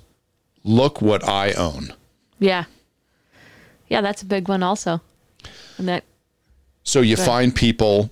look 0.63 1.01
what 1.01 1.27
I 1.27 1.53
own. 1.53 1.93
Yeah. 2.39 2.65
Yeah, 3.88 4.01
that's 4.01 4.21
a 4.21 4.25
big 4.25 4.47
one 4.47 4.62
also. 4.63 5.01
And 5.77 5.88
that 5.88 6.03
So 6.83 7.01
you 7.01 7.15
find 7.17 7.55
people 7.55 8.09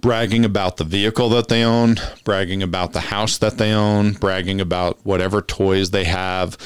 bragging 0.00 0.44
about 0.44 0.76
the 0.76 0.84
vehicle 0.84 1.30
that 1.30 1.48
they 1.48 1.64
own, 1.64 1.96
bragging 2.24 2.62
about 2.62 2.92
the 2.92 3.00
house 3.00 3.38
that 3.38 3.58
they 3.58 3.72
own, 3.72 4.12
bragging 4.12 4.60
about 4.60 4.98
whatever 5.02 5.40
toys 5.40 5.90
they 5.90 6.04
have, 6.04 6.58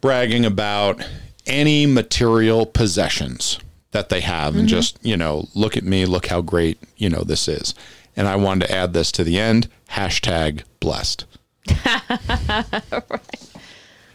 bragging 0.00 0.44
about 0.44 1.04
any 1.46 1.86
material 1.86 2.66
possessions 2.66 3.58
that 3.92 4.08
they 4.08 4.20
have 4.20 4.54
and 4.54 4.66
mm-hmm. 4.66 4.76
just, 4.76 4.98
you 5.04 5.16
know, 5.16 5.48
look 5.54 5.76
at 5.76 5.84
me, 5.84 6.06
look 6.06 6.26
how 6.26 6.40
great, 6.40 6.78
you 6.96 7.08
know, 7.08 7.22
this 7.22 7.46
is. 7.46 7.74
And 8.16 8.26
I 8.26 8.36
wanted 8.36 8.66
to 8.66 8.74
add 8.74 8.92
this 8.92 9.12
to 9.12 9.24
the 9.24 9.38
end, 9.38 9.68
hashtag 9.90 10.62
blessed. 10.80 11.24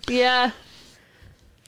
Yeah. 0.10 0.52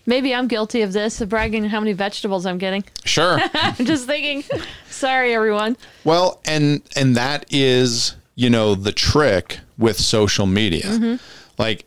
Maybe 0.05 0.33
I'm 0.33 0.47
guilty 0.47 0.81
of 0.81 0.91
this, 0.93 1.21
of 1.21 1.29
bragging 1.29 1.65
how 1.65 1.79
many 1.79 1.93
vegetables 1.93 2.45
I'm 2.45 2.57
getting. 2.57 2.83
Sure. 3.05 3.39
I'm 3.53 3.85
just 3.85 4.07
thinking, 4.07 4.43
sorry, 4.89 5.35
everyone. 5.35 5.77
Well, 6.03 6.39
and 6.45 6.81
and 6.95 7.15
that 7.15 7.45
is, 7.51 8.15
you 8.35 8.49
know, 8.49 8.73
the 8.75 8.91
trick 8.91 9.59
with 9.77 9.99
social 9.99 10.47
media. 10.47 10.85
Mm-hmm. 10.85 11.15
Like 11.59 11.85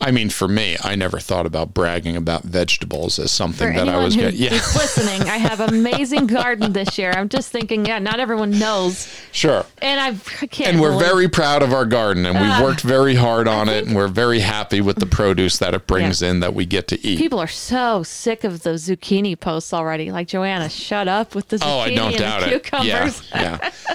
I 0.00 0.10
mean, 0.10 0.30
for 0.30 0.48
me, 0.48 0.76
I 0.82 0.94
never 0.94 1.18
thought 1.18 1.44
about 1.46 1.74
bragging 1.74 2.16
about 2.16 2.42
vegetables 2.44 3.18
as 3.18 3.30
something 3.30 3.68
For 3.72 3.78
that 3.78 3.88
I 3.88 3.98
was 4.02 4.14
who 4.14 4.22
getting. 4.22 4.40
Yeah, 4.40 4.50
listening, 4.52 5.22
I 5.28 5.36
have 5.36 5.60
amazing 5.72 6.26
garden 6.26 6.72
this 6.72 6.96
year. 6.98 7.12
I'm 7.12 7.28
just 7.28 7.50
thinking, 7.50 7.84
yeah, 7.86 7.98
not 7.98 8.18
everyone 8.20 8.58
knows. 8.58 9.06
sure. 9.32 9.66
And 9.82 10.00
I 10.00 10.08
I 10.42 10.46
can't 10.46 10.70
And 10.70 10.80
we're 10.80 10.90
believe- 10.92 11.06
very 11.06 11.28
proud 11.28 11.62
of 11.62 11.72
our 11.72 11.84
garden, 11.84 12.24
and 12.26 12.38
we've 12.38 12.50
Ah. 12.50 12.62
worked 12.62 12.80
very 12.80 13.14
hard 13.16 13.48
on 13.48 13.68
it, 13.68 13.86
and 13.86 13.94
we're 13.94 14.08
very 14.08 14.40
happy 14.40 14.80
with 14.80 14.96
the 14.96 15.06
produce 15.06 15.58
that 15.58 15.74
it 15.74 15.86
brings 15.86 16.22
in 16.22 16.40
that 16.40 16.54
we 16.54 16.64
get 16.66 16.88
to 16.88 17.06
eat. 17.06 17.18
People 17.18 17.38
are 17.38 17.46
so 17.46 18.02
sick 18.02 18.44
of 18.44 18.62
the 18.62 18.70
zucchini 18.74 19.38
posts 19.38 19.72
already. 19.74 20.10
Like 20.10 20.28
JoAnna, 20.28 20.70
shut 20.70 21.08
up 21.08 21.34
with 21.34 21.48
the 21.48 21.56
zucchini 21.58 21.66
Oh, 21.66 21.78
I 21.80 21.94
don't 21.94 22.08
and 22.12 22.18
doubt 22.18 22.40
the 22.40 22.54
it. 22.54 22.62
cucumbers. 22.62 23.22
Yeah, 23.34 23.58
yeah. 23.62 23.70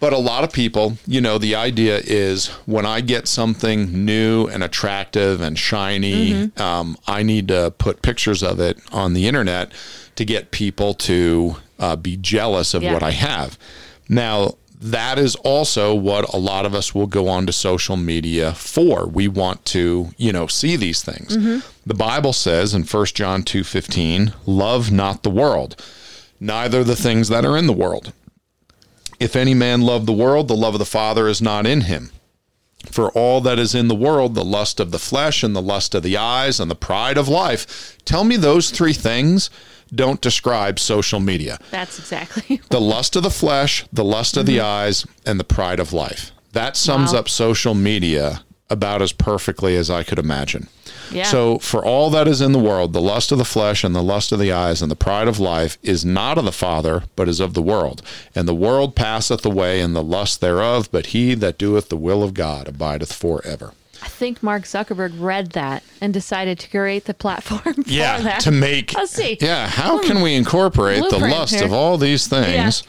But 0.00 0.12
a 0.14 0.18
lot 0.18 0.44
of 0.44 0.52
people, 0.52 0.96
you 1.06 1.20
know, 1.20 1.36
the 1.38 1.54
idea 1.54 2.00
is 2.02 2.46
when 2.66 2.86
I 2.86 3.02
get 3.02 3.28
something 3.28 4.04
new 4.04 4.46
and 4.46 4.62
attractive 4.64 5.40
and 5.42 5.58
shiny, 5.58 6.32
Mm-hmm. 6.32 6.62
um, 6.62 6.96
I 7.06 7.22
need 7.22 7.48
to 7.48 7.70
put 7.76 8.00
pictures 8.02 8.42
of 8.42 8.58
it 8.60 8.78
on 8.92 9.12
the 9.12 9.26
internet 9.28 9.70
to 10.16 10.24
get 10.24 10.50
people 10.50 10.94
to 10.94 11.56
uh, 11.78 11.96
be 11.96 12.16
jealous 12.16 12.72
of 12.74 12.82
Yeah. 12.82 12.94
what 12.94 13.02
I 13.02 13.10
have. 13.12 13.58
Now, 14.08 14.54
that 14.80 15.18
is 15.18 15.34
also 15.36 15.94
what 15.94 16.32
a 16.32 16.38
lot 16.38 16.64
of 16.64 16.74
us 16.74 16.94
will 16.94 17.06
go 17.06 17.28
on 17.28 17.44
to 17.46 17.52
social 17.52 17.98
media 17.98 18.54
for. 18.54 19.06
We 19.06 19.28
want 19.28 19.66
to, 19.66 20.08
you 20.16 20.32
know, 20.32 20.46
see 20.46 20.76
these 20.76 21.02
things. 21.02 21.36
The 21.86 21.94
Bible 21.94 22.32
says 22.32 22.72
in 22.72 22.84
1 22.84 23.14
John 23.14 23.42
2:15, 23.42 24.32
"Love 24.46 24.90
not 24.90 25.22
the 25.22 25.28
world, 25.30 25.76
neither 26.40 26.82
the 26.82 26.96
things 26.96 27.28
that 27.28 27.44
are 27.44 27.58
in 27.58 27.66
the 27.66 27.74
world. 27.74 28.12
If 29.20 29.36
any 29.36 29.54
man 29.54 29.82
love 29.82 30.06
the 30.06 30.12
world, 30.12 30.48
the 30.48 30.56
love 30.56 30.74
of 30.74 30.80
the 30.80 30.84
Father 30.84 31.28
is 31.28 31.40
not 31.40 31.66
in 31.66 31.82
him." 31.82 32.10
For 32.90 33.10
all 33.10 33.40
that 33.42 33.58
is 33.58 33.74
in 33.74 33.88
the 33.88 33.94
world, 33.94 34.34
the 34.34 34.44
lust 34.44 34.80
of 34.80 34.90
the 34.90 34.98
flesh 34.98 35.42
and 35.42 35.54
the 35.54 35.62
lust 35.62 35.94
of 35.94 36.02
the 36.02 36.16
eyes 36.16 36.58
and 36.58 36.70
the 36.70 36.74
pride 36.74 37.18
of 37.18 37.28
life. 37.28 37.96
Tell 38.06 38.24
me 38.24 38.36
those 38.36 38.70
three 38.70 38.94
things 38.94 39.50
don't 39.94 40.20
describe 40.20 40.78
social 40.78 41.20
media 41.20 41.58
That's 41.70 41.98
exactly. 41.98 42.60
the 42.70 42.80
lust 42.80 43.16
of 43.16 43.22
the 43.22 43.30
flesh, 43.30 43.84
the 43.92 44.04
lust 44.04 44.36
of 44.36 44.46
the 44.46 44.58
mm-hmm. 44.58 44.66
eyes, 44.66 45.06
and 45.26 45.38
the 45.38 45.44
pride 45.44 45.80
of 45.80 45.92
life. 45.92 46.32
That 46.52 46.76
sums 46.76 47.12
Wow. 47.12 47.20
up 47.20 47.28
social 47.28 47.74
media 47.74 48.42
about 48.70 49.02
as 49.02 49.12
perfectly 49.12 49.76
as 49.76 49.90
I 49.90 50.02
could 50.02 50.18
imagine. 50.18 50.68
Yeah. 51.10 51.24
So, 51.24 51.58
for 51.58 51.84
all 51.84 52.08
that 52.10 52.28
is 52.28 52.40
in 52.40 52.52
the 52.52 52.58
world, 52.58 52.92
the 52.92 53.00
lust 53.00 53.32
of 53.32 53.38
the 53.38 53.44
flesh 53.44 53.82
and 53.82 53.94
the 53.94 54.02
lust 54.02 54.30
of 54.30 54.38
the 54.38 54.52
eyes 54.52 54.80
and 54.80 54.90
the 54.90 54.96
pride 54.96 55.26
of 55.26 55.40
life 55.40 55.76
is 55.82 56.04
not 56.04 56.38
of 56.38 56.44
the 56.44 56.52
Father, 56.52 57.02
but 57.16 57.28
is 57.28 57.40
of 57.40 57.54
the 57.54 57.62
world. 57.62 58.00
And 58.34 58.46
the 58.46 58.54
world 58.54 58.94
passeth 58.94 59.44
away 59.44 59.80
and 59.80 59.94
the 59.94 60.04
lust 60.04 60.40
thereof, 60.40 60.88
but 60.92 61.06
he 61.06 61.34
that 61.34 61.58
doeth 61.58 61.88
the 61.88 61.96
will 61.96 62.22
of 62.22 62.32
God 62.34 62.68
abideth 62.68 63.12
forever. 63.12 63.72
I 64.02 64.08
think 64.08 64.42
Mark 64.42 64.62
Zuckerberg 64.62 65.12
read 65.20 65.50
that 65.52 65.82
and 66.00 66.14
decided 66.14 66.58
to 66.60 66.70
create 66.70 67.04
the 67.04 67.14
platform 67.14 67.74
for 67.84 67.90
that. 67.90 68.40
to 68.42 68.50
make. 68.50 68.94
Let's 68.94 69.12
see. 69.12 69.36
Yeah, 69.40 69.66
how 69.66 70.00
can 70.00 70.22
we 70.22 70.34
incorporate 70.34 71.02
the 71.10 71.18
lust 71.18 71.54
here. 71.54 71.64
of 71.64 71.72
all 71.72 71.98
these 71.98 72.26
things? 72.26 72.82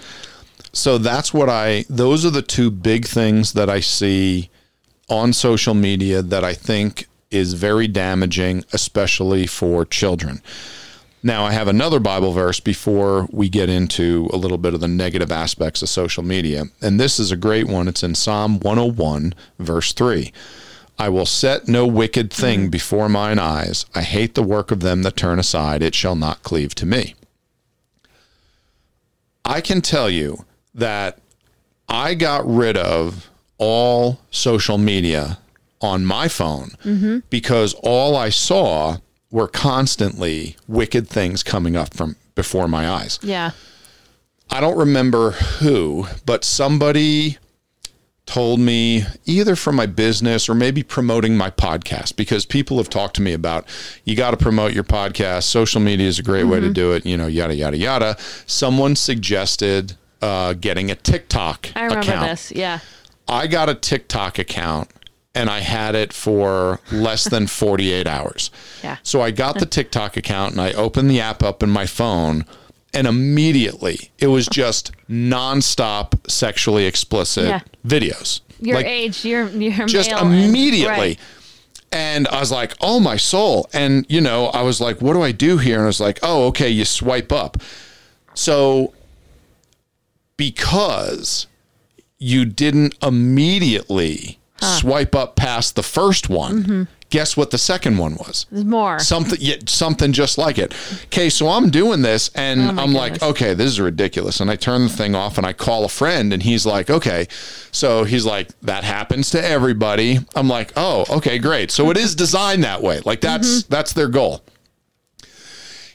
So 0.74 0.98
that's 0.98 1.34
what 1.34 1.50
I. 1.50 1.86
Those 1.90 2.26
are 2.26 2.30
the 2.30 2.42
two 2.42 2.72
big 2.72 3.06
things 3.06 3.54
that 3.54 3.70
I 3.70 3.82
see 3.82 4.50
on 5.10 5.34
social 5.34 5.74
media 5.74 6.22
that 6.22 6.44
I 6.44 6.54
think 6.54 7.08
is 7.30 7.54
very 7.54 7.88
damaging, 7.88 8.64
especially 8.74 9.48
for 9.48 9.86
children. 9.86 10.42
Now, 11.24 11.46
I 11.46 11.52
have 11.52 11.68
another 11.68 12.00
Bible 12.00 12.34
verse 12.34 12.60
before 12.60 13.28
we 13.32 13.48
get 13.48 13.70
into 13.70 14.28
a 14.34 14.38
little 14.38 14.58
bit 14.58 14.74
of 14.74 14.80
the 14.80 14.88
negative 14.88 15.32
aspects 15.32 15.82
of 15.82 15.90
social 15.90 16.24
media. 16.24 16.66
And 16.82 17.00
this 17.00 17.20
is 17.20 17.32
a 17.32 17.38
great 17.38 17.68
one. 17.68 17.88
It's 17.88 18.04
in 18.04 18.16
Psalm 18.16 18.60
101, 18.60 19.34
verse 19.60 19.94
3. 19.94 20.34
I 20.98 21.10
will 21.10 21.26
set 21.26 21.68
no 21.68 21.88
wicked 21.88 22.32
thing 22.32 22.70
before 22.70 23.10
mine 23.10 23.40
eyes. 23.40 23.86
I 23.96 24.02
hate 24.02 24.36
the 24.36 24.44
work 24.44 24.72
of 24.72 24.82
them 24.82 25.04
that 25.04 25.16
turn 25.16 25.40
aside. 25.40 25.82
It 25.82 25.96
shall 25.96 26.16
not 26.16 26.44
cleave 26.44 26.76
to 26.76 26.86
me. 26.86 27.16
I 29.44 29.62
can 29.62 29.82
tell 29.82 30.10
you 30.10 30.46
that 30.76 31.20
I 31.90 32.14
got 32.14 32.46
rid 32.46 32.78
of 32.78 33.31
all 33.62 34.20
social 34.32 34.80
media 34.80 35.38
on 35.82 36.04
my 36.04 36.28
phone 36.28 36.72
because 37.30 37.74
all 37.84 38.16
I 38.18 38.30
saw 38.30 38.98
were 39.30 39.48
constantly 39.48 40.58
wicked 40.68 41.08
things 41.08 41.44
coming 41.44 41.76
up 41.78 41.94
from 41.94 42.16
before 42.36 42.68
my 42.68 42.90
eyes. 42.90 43.20
yeah. 43.22 43.52
I 44.54 44.60
don't 44.60 44.78
remember 44.78 45.32
who, 45.32 46.08
but 46.26 46.44
somebody 46.44 47.38
told 48.26 48.60
me 48.60 49.04
either 49.26 49.56
from 49.56 49.76
my 49.78 49.86
business 49.86 50.50
or 50.50 50.54
maybe 50.56 50.84
promoting 50.84 51.38
my 51.38 51.50
podcast 51.50 52.16
because 52.18 52.46
people 52.46 52.78
have 52.78 52.90
talked 52.90 53.16
to 53.16 53.22
me 53.22 53.32
about 53.34 53.66
you 54.04 54.16
got 54.16 54.32
to 54.32 54.38
promote 54.38 54.74
your 54.74 54.84
podcast. 54.84 55.44
Social 55.44 55.80
media 55.80 56.08
is 56.08 56.20
a 56.20 56.24
great 56.24 56.44
way 56.46 56.60
to 56.60 56.70
do 56.74 56.92
it, 56.94 57.06
you 57.06 57.16
know, 57.16 57.28
yada, 57.28 57.56
yada, 57.56 57.78
yada. 57.78 58.18
Someone 58.46 58.96
suggested 58.98 59.96
uh, 60.22 60.52
getting 60.54 60.92
a 60.92 60.96
TikTok 60.96 61.70
I 61.76 61.84
remember 61.86 62.02
account. 62.02 62.28
this. 62.32 62.52
Yeah. 62.52 62.80
I 63.32 63.48
got 63.48 63.70
a 63.70 63.74
TikTok 63.76 64.38
account 64.38 64.90
and 65.34 65.50
I 65.50 65.60
had 65.62 65.96
it 65.96 66.12
for 66.14 66.80
less 66.92 67.24
than 67.24 67.48
48 67.48 68.06
hours. 68.06 68.52
Yeah. 68.84 68.98
So 69.04 69.22
I 69.22 69.32
got 69.32 69.58
the 69.60 69.66
TikTok 69.78 70.18
account 70.18 70.52
and 70.52 70.62
I 70.62 70.74
opened 70.74 71.10
the 71.10 71.22
app 71.22 71.42
up 71.42 71.64
in 71.64 71.70
my 71.70 71.86
phone 71.86 72.46
and 72.94 73.08
immediately 73.08 74.12
it 74.20 74.28
was 74.28 74.46
just 74.48 74.92
nonstop 75.10 76.30
sexually 76.30 76.86
explicit 76.86 77.46
Yeah. 77.48 77.62
videos. 77.88 78.42
Your 78.60 78.76
Like, 78.76 78.86
age, 78.86 79.24
you're, 79.26 79.48
you're 79.48 79.88
just 79.88 80.12
male 80.12 80.20
and- 80.26 80.36
immediately. 80.44 80.88
right. 80.90 81.20
And 81.94 82.28
I 82.30 82.40
was 82.40 82.52
like, 82.52 82.74
oh, 82.80 83.00
my 83.02 83.18
soul. 83.18 83.70
And, 83.74 84.06
you 84.08 84.22
know, 84.22 84.46
I 84.48 84.62
was 84.62 84.80
like, 84.80 85.02
what 85.02 85.12
do 85.14 85.22
I 85.22 85.32
do 85.34 85.58
here? 85.58 85.76
And 85.76 85.84
I 85.84 85.88
was 85.88 86.00
like, 86.00 86.20
oh, 86.24 86.48
okay, 86.48 86.70
you 86.70 86.86
swipe 86.86 87.32
up. 87.34 87.58
So 88.34 88.94
because 90.38 91.48
you 92.24 92.46
didn't 92.46 92.94
immediately 93.02 94.38
swipe 94.60 95.16
up 95.16 95.36
past 95.36 95.76
the 95.76 95.82
first 95.82 96.30
one, 96.30 96.64
Mm-hmm. 96.64 96.84
guess 97.10 97.36
what 97.36 97.50
the 97.50 97.58
second 97.58 97.98
one 97.98 98.14
was? 98.16 98.46
There's 98.52 98.64
more. 98.64 99.00
something 99.00 99.40
yeah, 99.42 99.56
something 99.66 100.14
just 100.14 100.38
like 100.38 100.60
it. 100.60 100.72
Okay, 101.06 101.30
so 101.32 101.50
I'm 101.50 101.72
doing 101.72 102.04
this 102.04 102.30
and 102.36 102.62
Oh 102.78 102.84
I'm 102.84 102.94
like, 102.94 103.24
okay, 103.24 103.56
this 103.56 103.66
is 103.66 103.82
ridiculous. 103.82 104.40
And 104.40 104.52
I 104.52 104.56
turn 104.56 104.84
the 104.84 104.90
thing 104.90 105.16
off 105.16 105.40
and 105.40 105.48
I 105.48 105.54
call 105.54 105.84
a 105.84 105.90
friend 105.90 106.32
and 106.32 106.44
he's 106.44 106.64
like, 106.64 106.92
okay. 106.92 107.26
So 107.72 108.04
he's 108.04 108.24
like, 108.24 108.50
that 108.62 108.84
happens 108.84 109.32
to 109.32 109.44
everybody. 109.44 110.20
I'm 110.36 110.48
like, 110.48 110.74
oh, 110.78 111.06
okay, 111.18 111.40
great. 111.40 111.72
So 111.72 111.90
it 111.90 111.98
is 111.98 112.14
designed 112.14 112.64
that 112.64 112.84
way. 112.84 113.00
Like 113.04 113.22
that's 113.22 113.64
Mm-hmm. 113.64 113.74
that's 113.74 113.94
their 113.94 114.10
goal. 114.10 114.44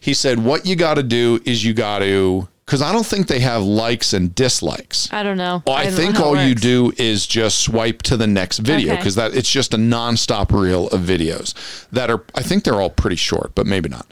He 0.01 0.13
said, 0.13 0.41
what 0.45 0.67
you 0.67 0.75
got 0.75 0.95
to 0.95 1.03
do 1.05 1.41
is 1.45 1.65
you 1.65 1.73
got 1.73 2.01
to 2.01 2.49
because 2.67 2.83
I 2.83 2.93
don't 2.93 3.07
think 3.07 3.29
they 3.29 3.39
have 3.41 3.63
likes 3.63 4.13
and 4.13 4.35
dislikes. 4.35 5.13
I 5.13 5.23
don't 5.23 5.37
know. 5.37 5.63
Well, 5.67 5.77
I, 5.77 5.85
don't 5.85 5.93
think 5.93 6.15
it 6.17 6.21
all 6.21 6.37
you 6.37 6.55
do 6.57 6.93
is 6.97 7.25
just 7.27 7.59
swipe 7.59 8.03
to 8.03 8.17
the 8.17 8.27
next 8.27 8.59
video 8.59 8.93
Okay. 8.93 8.97
because 9.01 9.15
that 9.15 9.35
it's 9.35 9.51
just 9.51 9.73
a 9.73 9.77
nonstop 9.77 10.51
reel 10.51 10.89
of 10.89 11.01
videos 11.03 11.55
that 11.91 12.11
are 12.11 12.25
I 12.35 12.43
think 12.43 12.65
they're 12.65 12.81
all 12.81 12.91
pretty 12.91 13.17
short, 13.17 13.55
but 13.55 13.67
maybe 13.67 13.89
not. 13.89 14.07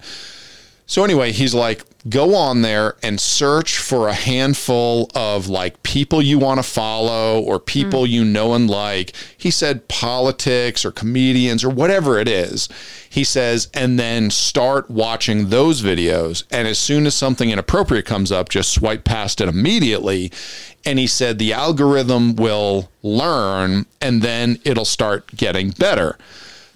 So 0.86 1.02
anyway, 1.02 1.32
he's 1.32 1.54
like, 1.54 1.82
go 2.08 2.34
on 2.34 2.60
there 2.60 2.96
and 3.02 3.18
search 3.18 3.78
for 3.78 4.08
a 4.08 4.14
handful 4.14 5.10
of 5.14 5.48
like 5.48 5.82
people 5.82 6.20
you 6.20 6.38
want 6.38 6.58
to 6.58 6.62
follow 6.62 7.40
or 7.40 7.58
people 7.58 8.02
mm. 8.02 8.10
you 8.10 8.24
know 8.24 8.52
and 8.52 8.68
like. 8.68 9.12
He 9.36 9.50
said 9.50 9.88
politics 9.88 10.84
or 10.84 10.92
comedians 10.92 11.64
or 11.64 11.70
whatever 11.70 12.18
it 12.18 12.28
is. 12.28 12.68
He 13.08 13.24
says, 13.24 13.68
and 13.72 13.98
then 13.98 14.30
start 14.30 14.90
watching 14.90 15.48
those 15.48 15.80
videos. 15.80 16.44
And 16.50 16.68
as 16.68 16.78
soon 16.78 17.06
as 17.06 17.14
something 17.14 17.50
inappropriate 17.50 18.04
comes 18.04 18.30
up, 18.30 18.50
just 18.50 18.74
swipe 18.74 19.04
past 19.04 19.40
it 19.40 19.48
immediately. 19.48 20.30
And 20.84 20.98
he 20.98 21.06
said 21.06 21.38
the 21.38 21.54
algorithm 21.54 22.36
will 22.36 22.90
learn 23.02 23.86
and 24.02 24.20
then 24.20 24.58
it'll 24.64 24.84
start 24.84 25.34
getting 25.34 25.70
better. 25.70 26.18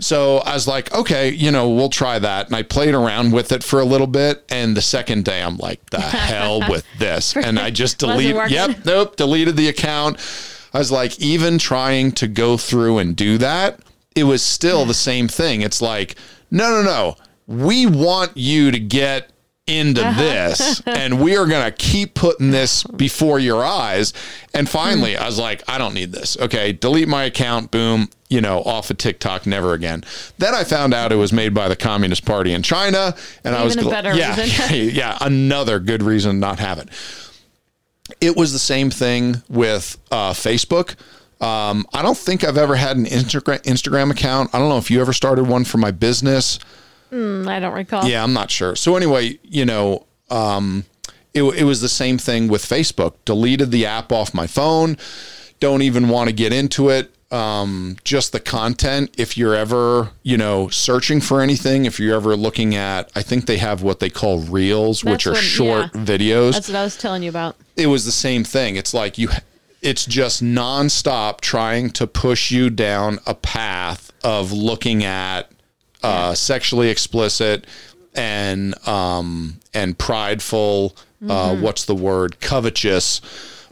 So 0.00 0.38
I 0.38 0.54
was 0.54 0.68
like, 0.68 0.94
okay, 0.94 1.30
you 1.30 1.50
know, 1.50 1.68
we'll 1.70 1.88
try 1.88 2.18
that. 2.18 2.46
And 2.46 2.54
I 2.54 2.62
played 2.62 2.94
around 2.94 3.32
with 3.32 3.50
it 3.50 3.64
for 3.64 3.80
a 3.80 3.84
little 3.84 4.06
bit. 4.06 4.44
And 4.48 4.76
the 4.76 4.82
second 4.82 5.24
day, 5.24 5.42
I'm 5.42 5.56
like, 5.56 5.90
the 5.90 6.00
hell 6.00 6.60
with 6.68 6.86
this. 6.98 7.36
And 7.48 7.58
I 7.58 7.70
just 7.70 7.98
deleted, 7.98 8.50
yep, 8.50 8.84
nope, 8.84 9.16
deleted 9.16 9.56
the 9.56 9.68
account. 9.68 10.18
I 10.74 10.78
was 10.78 10.92
like, 10.92 11.18
even 11.18 11.58
trying 11.58 12.12
to 12.12 12.28
go 12.28 12.56
through 12.56 12.98
and 12.98 13.16
do 13.16 13.38
that, 13.38 13.80
it 14.14 14.24
was 14.24 14.42
still 14.42 14.84
the 14.84 14.94
same 14.94 15.28
thing. 15.28 15.62
It's 15.62 15.80
like, 15.80 16.16
no, 16.50 16.70
no, 16.70 16.82
no. 16.82 17.16
We 17.46 17.86
want 17.86 18.36
you 18.36 18.70
to 18.70 18.78
get 18.78 19.30
into 19.68 20.00
this 20.16 20.80
and 20.86 21.20
we 21.20 21.36
are 21.36 21.46
going 21.46 21.64
to 21.64 21.70
keep 21.70 22.14
putting 22.14 22.50
this 22.50 22.82
before 22.82 23.38
your 23.38 23.64
eyes. 23.64 24.12
And 24.54 24.68
finally, 24.68 25.16
I 25.16 25.26
was 25.26 25.38
like, 25.38 25.62
I 25.68 25.78
don't 25.78 25.94
need 25.94 26.12
this. 26.12 26.36
Okay, 26.38 26.72
delete 26.72 27.08
my 27.08 27.24
account. 27.24 27.70
Boom, 27.70 28.08
you 28.28 28.40
know, 28.40 28.62
off 28.62 28.90
of 28.90 28.98
TikTok, 28.98 29.46
never 29.46 29.72
again. 29.74 30.04
Then 30.38 30.54
I 30.54 30.64
found 30.64 30.94
out 30.94 31.12
it 31.12 31.16
was 31.16 31.32
made 31.32 31.54
by 31.54 31.68
the 31.68 31.76
Communist 31.76 32.24
Party 32.24 32.52
in 32.52 32.62
China, 32.62 33.14
and 33.44 33.54
I 33.54 33.64
was 33.64 33.76
Even 33.76 33.88
a 33.88 33.90
better 33.90 34.14
yeah, 34.14 34.40
reason. 34.40 34.90
yeah, 34.94 35.18
another 35.20 35.78
good 35.78 36.02
reason 36.02 36.32
to 36.32 36.38
not 36.38 36.58
have 36.58 36.78
it. 36.78 36.88
It 38.20 38.36
was 38.36 38.52
the 38.52 38.58
same 38.58 38.90
thing 38.90 39.42
with 39.48 39.98
uh, 40.10 40.32
Facebook. 40.32 40.96
Um, 41.40 41.86
I 41.92 42.02
don't 42.02 42.18
think 42.18 42.42
I've 42.42 42.58
ever 42.58 42.74
had 42.74 42.96
an 42.96 43.04
Instagram 43.04 43.62
Instagram 43.62 44.10
account. 44.10 44.50
I 44.52 44.58
don't 44.58 44.68
know 44.68 44.78
if 44.78 44.90
you 44.90 45.00
ever 45.00 45.12
started 45.12 45.44
one 45.44 45.64
for 45.64 45.78
my 45.78 45.90
business. 45.90 46.58
Mm, 47.12 47.46
I 47.46 47.60
don't 47.60 47.74
recall. 47.74 48.06
Yeah, 48.06 48.22
I'm 48.22 48.32
not 48.32 48.50
sure. 48.50 48.76
So 48.76 48.96
anyway, 48.96 49.38
you 49.42 49.64
know, 49.64 50.06
um, 50.30 50.84
it, 51.34 51.42
it 51.42 51.64
was 51.64 51.80
the 51.80 51.88
same 51.88 52.18
thing 52.18 52.48
with 52.48 52.64
Facebook. 52.64 53.14
Deleted 53.24 53.70
the 53.70 53.86
app 53.86 54.12
off 54.12 54.34
my 54.34 54.46
phone. 54.46 54.96
Don't 55.60 55.82
even 55.82 56.08
want 56.08 56.28
to 56.28 56.34
get 56.34 56.52
into 56.52 56.88
it. 56.90 57.12
Um, 57.30 57.96
just 58.04 58.32
the 58.32 58.40
content. 58.40 59.14
If 59.18 59.36
you're 59.36 59.54
ever, 59.54 60.10
you 60.22 60.38
know, 60.38 60.68
searching 60.68 61.20
for 61.20 61.42
anything, 61.42 61.84
if 61.84 62.00
you're 62.00 62.16
ever 62.16 62.34
looking 62.36 62.74
at, 62.74 63.10
I 63.14 63.20
think 63.22 63.44
they 63.46 63.58
have 63.58 63.82
what 63.82 64.00
they 64.00 64.08
call 64.08 64.40
reels, 64.40 65.04
which 65.04 65.26
are 65.26 65.32
what- 65.32 65.42
short 65.42 65.90
yeah. 65.94 66.00
videos 66.04 66.52
That's 66.52 66.68
what 66.68 66.76
I 66.76 66.84
was 66.84 66.96
telling 66.96 67.22
you 67.22 67.28
about. 67.28 67.56
it 67.76 67.88
was 67.88 68.06
the 68.06 68.12
same 68.12 68.44
thing. 68.44 68.76
It's 68.76 68.94
like 68.94 69.18
you, 69.18 69.28
it's 69.82 70.06
just 70.06 70.42
nonstop 70.42 71.40
trying 71.42 71.90
to 71.90 72.06
push 72.06 72.50
you 72.50 72.70
down 72.70 73.18
a 73.26 73.34
path 73.34 74.10
of 74.24 74.50
looking 74.50 75.04
at 75.04 75.50
uh, 76.02 76.34
sexually 76.34 76.88
explicit 76.90 77.66
and 78.14 78.74
um, 78.86 79.60
and 79.74 79.98
prideful. 79.98 80.96
Uh, 81.28 81.56
what's 81.56 81.84
the 81.84 81.94
word? 81.96 82.40
Covetous 82.40 83.20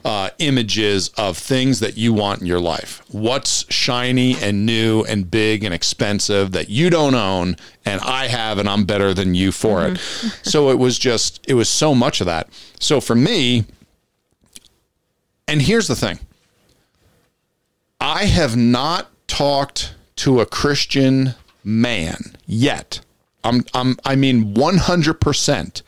uh, 0.07 0.31
images 0.39 1.09
of 1.19 1.37
things 1.37 1.81
that 1.81 1.97
you 1.97 2.13
want 2.13 2.41
in 2.41 2.47
your 2.47 2.61
life. 2.61 3.03
What's 3.09 3.65
shiny 3.73 4.37
and 4.37 4.65
new 4.65 5.03
and 5.03 5.29
big 5.29 5.65
and 5.65 5.75
expensive 5.75 6.53
that 6.53 6.69
you 6.69 6.91
don't 6.91 7.17
own 7.17 7.57
and 7.85 8.01
I 8.03 8.29
have 8.29 8.59
and 8.59 8.69
I'm 8.69 8.85
better 8.85 9.13
than 9.13 9.35
you 9.35 9.51
for 9.51 9.85
it. 9.85 9.99
so 10.45 10.71
it 10.71 10.79
was 10.79 10.97
just, 10.97 11.45
it 11.49 11.55
was 11.55 11.69
so 11.69 11.93
much 11.93 12.21
of 12.21 12.27
that. 12.27 12.49
So 12.79 13.01
for 13.01 13.17
me, 13.17 13.65
and 15.49 15.61
here's 15.61 15.89
the 15.89 15.97
thing 15.97 16.21
I 18.01 18.27
have 18.27 18.57
not 18.57 19.09
talked 19.27 19.93
to 20.17 20.41
a 20.41 20.47
Christian 20.47 21.35
man 21.67 22.37
yet. 22.47 23.01
I'm, 23.45 23.65
I'm, 23.75 23.97
I 24.05 24.17
mean, 24.17 24.55
100% 24.55 25.83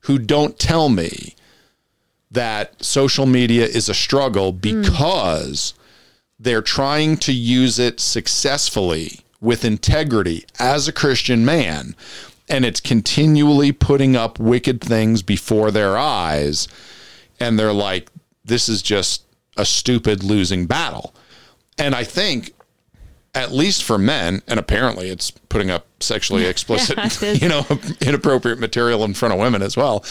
who 0.00 0.18
don't 0.18 0.58
tell 0.58 0.88
me 0.88 1.34
that 2.30 2.82
social 2.84 3.24
media 3.24 3.64
is 3.64 3.88
a 3.88 3.94
struggle 3.94 4.52
hmm. 4.52 4.58
because 4.58 5.74
they're 6.38 6.62
trying 6.62 7.16
to 7.16 7.32
use 7.32 7.78
it 7.78 8.00
successfully 8.00 9.20
with 9.40 9.64
integrity 9.64 10.44
as 10.58 10.86
a 10.88 10.92
Christian 10.92 11.44
man. 11.44 11.94
And 12.48 12.64
it's 12.64 12.80
continually 12.80 13.72
putting 13.72 14.16
up 14.16 14.38
wicked 14.38 14.80
things 14.80 15.22
before 15.22 15.70
their 15.70 15.96
eyes. 15.96 16.66
And 17.38 17.58
they're 17.58 17.72
like, 17.72 18.10
this 18.44 18.68
is 18.68 18.82
just 18.82 19.24
a 19.56 19.64
stupid 19.64 20.24
losing 20.24 20.66
battle. 20.66 21.14
And 21.76 21.94
I 21.94 22.04
think, 22.04 22.52
at 23.38 23.52
least 23.52 23.84
for 23.84 23.98
men, 23.98 24.42
and 24.46 24.58
apparently 24.58 25.08
it's 25.10 25.30
putting 25.30 25.70
up 25.70 25.86
sexually 26.00 26.44
explicit, 26.52 26.98
it 26.98 27.22
is. 27.22 27.42
you 27.42 27.48
know, 27.48 27.64
inappropriate 28.00 28.58
material 28.58 29.04
in 29.04 29.14
front 29.14 29.32
of 29.34 29.40
women 29.40 29.62
as 29.62 29.76
well. 29.76 30.04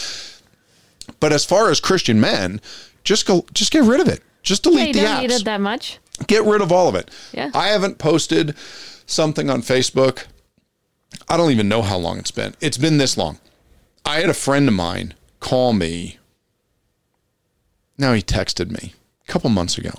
But 1.20 1.32
as 1.32 1.44
far 1.44 1.70
as 1.70 1.80
Christian 1.80 2.20
men, 2.20 2.60
just 3.04 3.26
go, 3.26 3.44
just 3.54 3.70
get 3.72 3.82
rid 3.84 4.00
of 4.00 4.08
it. 4.08 4.22
Just 4.42 4.64
Yeah, 4.64 4.70
delete 4.72 4.86
you 4.88 4.92
the 4.94 5.00
don't 5.02 5.20
need 5.22 5.30
apps. 5.30 5.40
it 5.40 5.44
that 5.44 5.60
much. 5.60 5.98
Get 6.26 6.44
rid 6.44 6.60
of 6.62 6.72
all 6.72 6.88
of 6.88 6.94
it. 6.94 7.10
Yeah. 7.32 7.50
I 7.54 7.68
haven't 7.68 7.98
posted 7.98 8.54
something 9.06 9.48
on 9.50 9.62
Facebook. 9.62 10.26
I 11.28 11.36
don't 11.36 11.50
even 11.50 11.68
know 11.68 11.82
how 11.82 11.96
long 11.96 12.18
it's 12.18 12.30
been. 12.30 12.54
It's 12.60 12.78
been 12.78 12.98
this 12.98 13.16
long. 13.16 13.38
I 14.04 14.20
had 14.20 14.28
a 14.30 14.34
friend 14.34 14.68
of 14.68 14.74
mine 14.74 15.14
call 15.40 15.72
me. 15.72 16.18
Now 17.96 18.12
he 18.14 18.22
texted 18.22 18.70
me 18.70 18.94
a 19.26 19.32
couple 19.32 19.50
months 19.50 19.76
ago. 19.78 19.90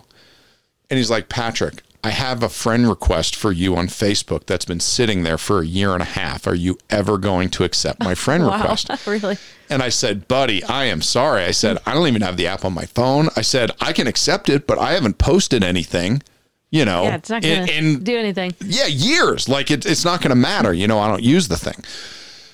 And 0.90 0.98
he's 0.98 1.10
like, 1.10 1.30
Patrick, 1.30 1.82
I 2.04 2.12
have 2.12 2.42
a 2.44 2.50
friend 2.50 2.88
request 2.88 3.36
for 3.36 3.52
you 3.52 3.76
on 3.76 3.88
Facebook 3.88 4.46
that's 4.46 4.64
been 4.66 4.80
sitting 4.80 5.24
there 5.24 5.38
for 5.38 5.60
a 5.60 5.66
year 5.66 5.92
and 5.94 6.02
a 6.02 6.06
half. 6.06 6.48
Are 6.48 6.56
you 6.56 6.78
ever 6.90 7.18
going 7.18 7.50
to 7.50 7.64
accept 7.66 8.02
my 8.02 8.16
friend 8.16 8.44
Wow, 8.48 8.58
request? 8.58 8.90
really? 9.08 9.38
And 9.70 9.84
I 9.84 9.90
said, 9.90 10.28
buddy, 10.28 10.64
I 10.64 10.86
am 10.86 11.02
sorry. 11.02 11.44
I 11.44 11.52
said, 11.52 11.78
I 11.86 11.94
don't 11.94 12.08
even 12.08 12.22
have 12.22 12.38
the 12.38 12.48
app 12.48 12.64
on 12.64 12.74
my 12.74 12.86
phone. 12.86 13.28
I 13.36 13.42
said, 13.42 13.72
I 13.82 13.92
can 13.94 14.08
accept 14.08 14.48
it, 14.50 14.66
but 14.66 14.80
I 14.80 14.94
haven't 14.94 15.18
posted 15.18 15.62
anything, 15.64 16.22
you 16.72 16.86
know, 16.86 17.04
Yeah, 17.04 17.16
it's 17.16 17.30
not 17.30 17.42
going 17.42 17.68
to 17.68 17.98
do 17.98 18.18
anything. 18.18 18.54
yeah, 18.62 18.86
years. 18.88 19.50
Like 19.50 19.70
it, 19.70 19.86
it's 19.86 20.06
not 20.06 20.22
going 20.22 20.30
to 20.30 20.36
matter. 20.36 20.74
You 20.74 20.88
know, 20.88 21.00
I 21.00 21.08
don't 21.10 21.24
use 21.24 21.50
the 21.50 21.58
thing. 21.58 21.84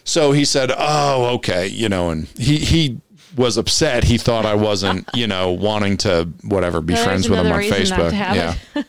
So 0.08 0.32
he 0.34 0.46
said, 0.46 0.72
"Oh, 0.78 1.26
okay." 1.38 1.66
You 1.68 1.90
know, 1.90 2.12
and 2.12 2.28
he 2.38 2.58
he 2.60 3.02
was 3.36 3.58
upset. 3.58 4.04
He 4.04 4.20
thought 4.20 4.46
I 4.46 4.54
wasn't, 4.54 5.10
you 5.16 5.26
know, 5.26 5.52
wanting 5.52 5.98
to 5.98 6.30
whatever 6.44 6.80
be 6.80 6.94
There's 6.94 7.06
friends 7.06 7.28
with 7.28 7.40
him 7.40 7.52
on 7.52 7.62
Facebook. 7.62 8.12
yeah. 8.12 8.56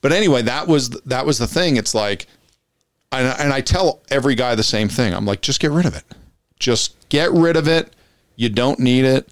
but 0.00 0.12
anyway, 0.12 0.42
that 0.42 0.66
was 0.66 0.90
that 0.90 1.24
was 1.26 1.38
the 1.38 1.46
thing. 1.46 1.76
It's 1.76 1.94
like, 1.94 2.26
and, 3.12 3.26
and 3.40 3.52
I 3.52 3.60
tell 3.60 4.02
every 4.10 4.34
guy 4.34 4.54
the 4.54 4.62
same 4.62 4.88
thing. 4.88 5.14
I'm 5.14 5.24
like, 5.26 5.40
just 5.40 5.60
get 5.60 5.70
rid 5.70 5.86
of 5.86 5.94
it. 5.96 6.04
Just 6.58 7.08
get 7.08 7.30
rid 7.32 7.56
of 7.56 7.68
it. 7.68 7.92
You 8.36 8.48
don't 8.48 8.78
need 8.80 9.04
it. 9.04 9.28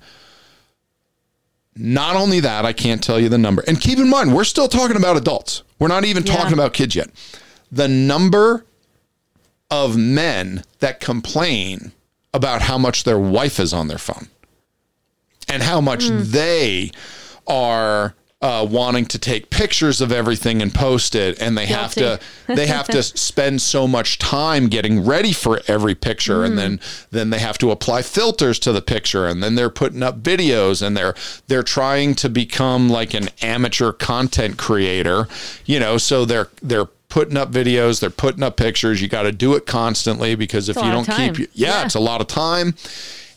Not 1.75 2.17
only 2.17 2.41
that, 2.41 2.65
I 2.67 2.73
can't 2.73 3.03
tell 3.03 3.19
you 3.19 3.29
the 3.29 3.39
number. 3.39 3.65
And 3.67 3.81
keep 3.81 3.99
in 3.99 4.09
mind, 4.11 4.35
we're 4.35 4.45
still 4.45 4.69
talking 4.69 4.97
about 4.97 5.17
adults. 5.17 5.63
We're 5.79 5.89
not 5.89 6.05
even 6.05 6.25
Yeah. 6.27 6.37
talking 6.37 6.53
about 6.53 6.75
kids 6.75 6.95
yet. 6.95 7.11
The 7.71 7.89
number 7.89 8.67
of 9.71 9.97
men 9.97 10.65
that 10.81 11.01
complain 11.01 11.93
about 12.35 12.63
how 12.63 12.77
much 12.77 13.05
their 13.05 13.19
wife 13.19 13.59
is 13.59 13.73
on 13.73 13.89
their 13.89 13.99
phone 13.99 14.29
and 15.49 15.63
how 15.63 15.81
much 15.81 16.05
Hmm. 16.09 16.21
they 16.25 16.91
are 17.47 18.15
uh, 18.43 18.67
wanting 18.69 19.07
to 19.07 19.19
take 19.19 19.49
pictures 19.51 20.01
of 20.01 20.11
everything 20.11 20.61
and 20.61 20.75
post 20.75 21.15
it 21.15 21.41
and 21.41 21.57
they 21.57 21.67
have 21.67 21.95
to 21.95 22.19
they 22.49 22.67
have 22.67 22.87
to 22.89 23.01
spend 23.03 23.63
so 23.63 23.87
much 23.87 24.19
time 24.19 24.67
getting 24.69 25.05
ready 25.05 25.33
for 25.33 25.61
every 25.69 25.95
picture 25.95 26.43
and 26.45 26.59
then 26.59 26.81
then 27.13 27.31
they 27.31 27.39
have 27.39 27.57
to 27.57 27.71
apply 27.71 28.03
filters 28.03 28.59
to 28.59 28.73
the 28.73 28.83
picture 28.83 29.27
and 29.29 29.43
then 29.43 29.55
they're 29.55 29.71
putting 29.71 30.03
up 30.03 30.21
videos 30.23 30.85
and 30.85 30.97
they're 30.97 31.15
they're 31.47 31.63
trying 31.63 32.15
to 32.17 32.29
become 32.29 32.89
like 32.91 33.15
an 33.15 33.29
amateur 33.43 33.93
content 33.93 34.59
creator 34.59 35.29
you 35.65 35.79
know 35.79 35.97
so 35.97 36.25
they're 36.25 36.49
they're 36.61 36.87
putting 37.09 37.37
up 37.37 37.53
videos 37.53 38.01
they're 38.01 38.09
putting 38.11 38.43
up 38.43 38.57
pictures. 38.57 39.01
You 39.03 39.07
got 39.07 39.23
to 39.25 39.33
do 39.33 39.55
it 39.55 39.67
constantly 39.67 40.35
because 40.35 40.69
if 40.69 40.77
you 40.77 40.91
don't 40.91 41.05
keep 41.07 41.39
yeah, 41.39 41.47
Yeah. 41.53 41.85
it's 41.85 41.95
a 41.95 42.01
lot 42.01 42.21
of 42.23 42.27
time 42.27 42.75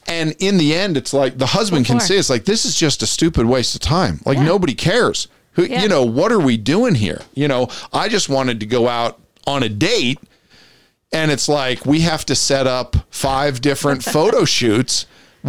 and 0.07 0.35
in 0.39 0.57
the 0.57 0.73
end 0.75 0.97
it's 0.97 1.13
like 1.13 1.37
the 1.37 1.45
husband 1.47 1.85
can 1.85 1.99
see 1.99 2.15
it's 2.15 2.29
like 2.29 2.45
this 2.45 2.65
is 2.65 2.75
just 2.75 3.01
a 3.01 3.07
stupid 3.07 3.45
waste 3.45 3.73
of 3.75 3.81
time 3.81 4.19
like 4.25 4.37
Yeah. 4.37 4.43
nobody 4.45 4.73
cares 4.75 5.27
who 5.53 5.63
Yeah. 5.63 5.81
you 5.81 5.87
know 5.89 6.03
what 6.03 6.31
are 6.31 6.39
we 6.39 6.57
doing 6.57 6.95
here 6.95 7.21
you 7.33 7.47
know 7.47 7.67
i 7.93 8.07
just 8.07 8.29
wanted 8.29 8.59
to 8.59 8.65
go 8.65 8.87
out 8.87 9.19
on 9.47 9.63
a 9.63 9.69
date 9.69 10.19
and 11.11 11.31
it's 11.31 11.47
like 11.47 11.85
we 11.85 12.01
have 12.01 12.25
to 12.25 12.35
set 12.35 12.67
up 12.67 12.95
five 13.09 13.61
different 13.61 14.03
photo 14.15 14.45
shoots 14.45 15.05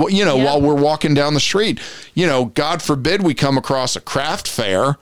you 0.09 0.25
know 0.25 0.37
Yeah. 0.37 0.45
while 0.45 0.61
we're 0.61 0.75
walking 0.75 1.15
down 1.15 1.35
the 1.35 1.41
street 1.41 1.81
you 2.15 2.27
know 2.27 2.47
god 2.47 2.83
forbid 2.83 3.23
we 3.23 3.35
come 3.35 3.57
across 3.59 3.97
a 3.97 4.01
craft 4.01 4.49
fair 4.49 4.97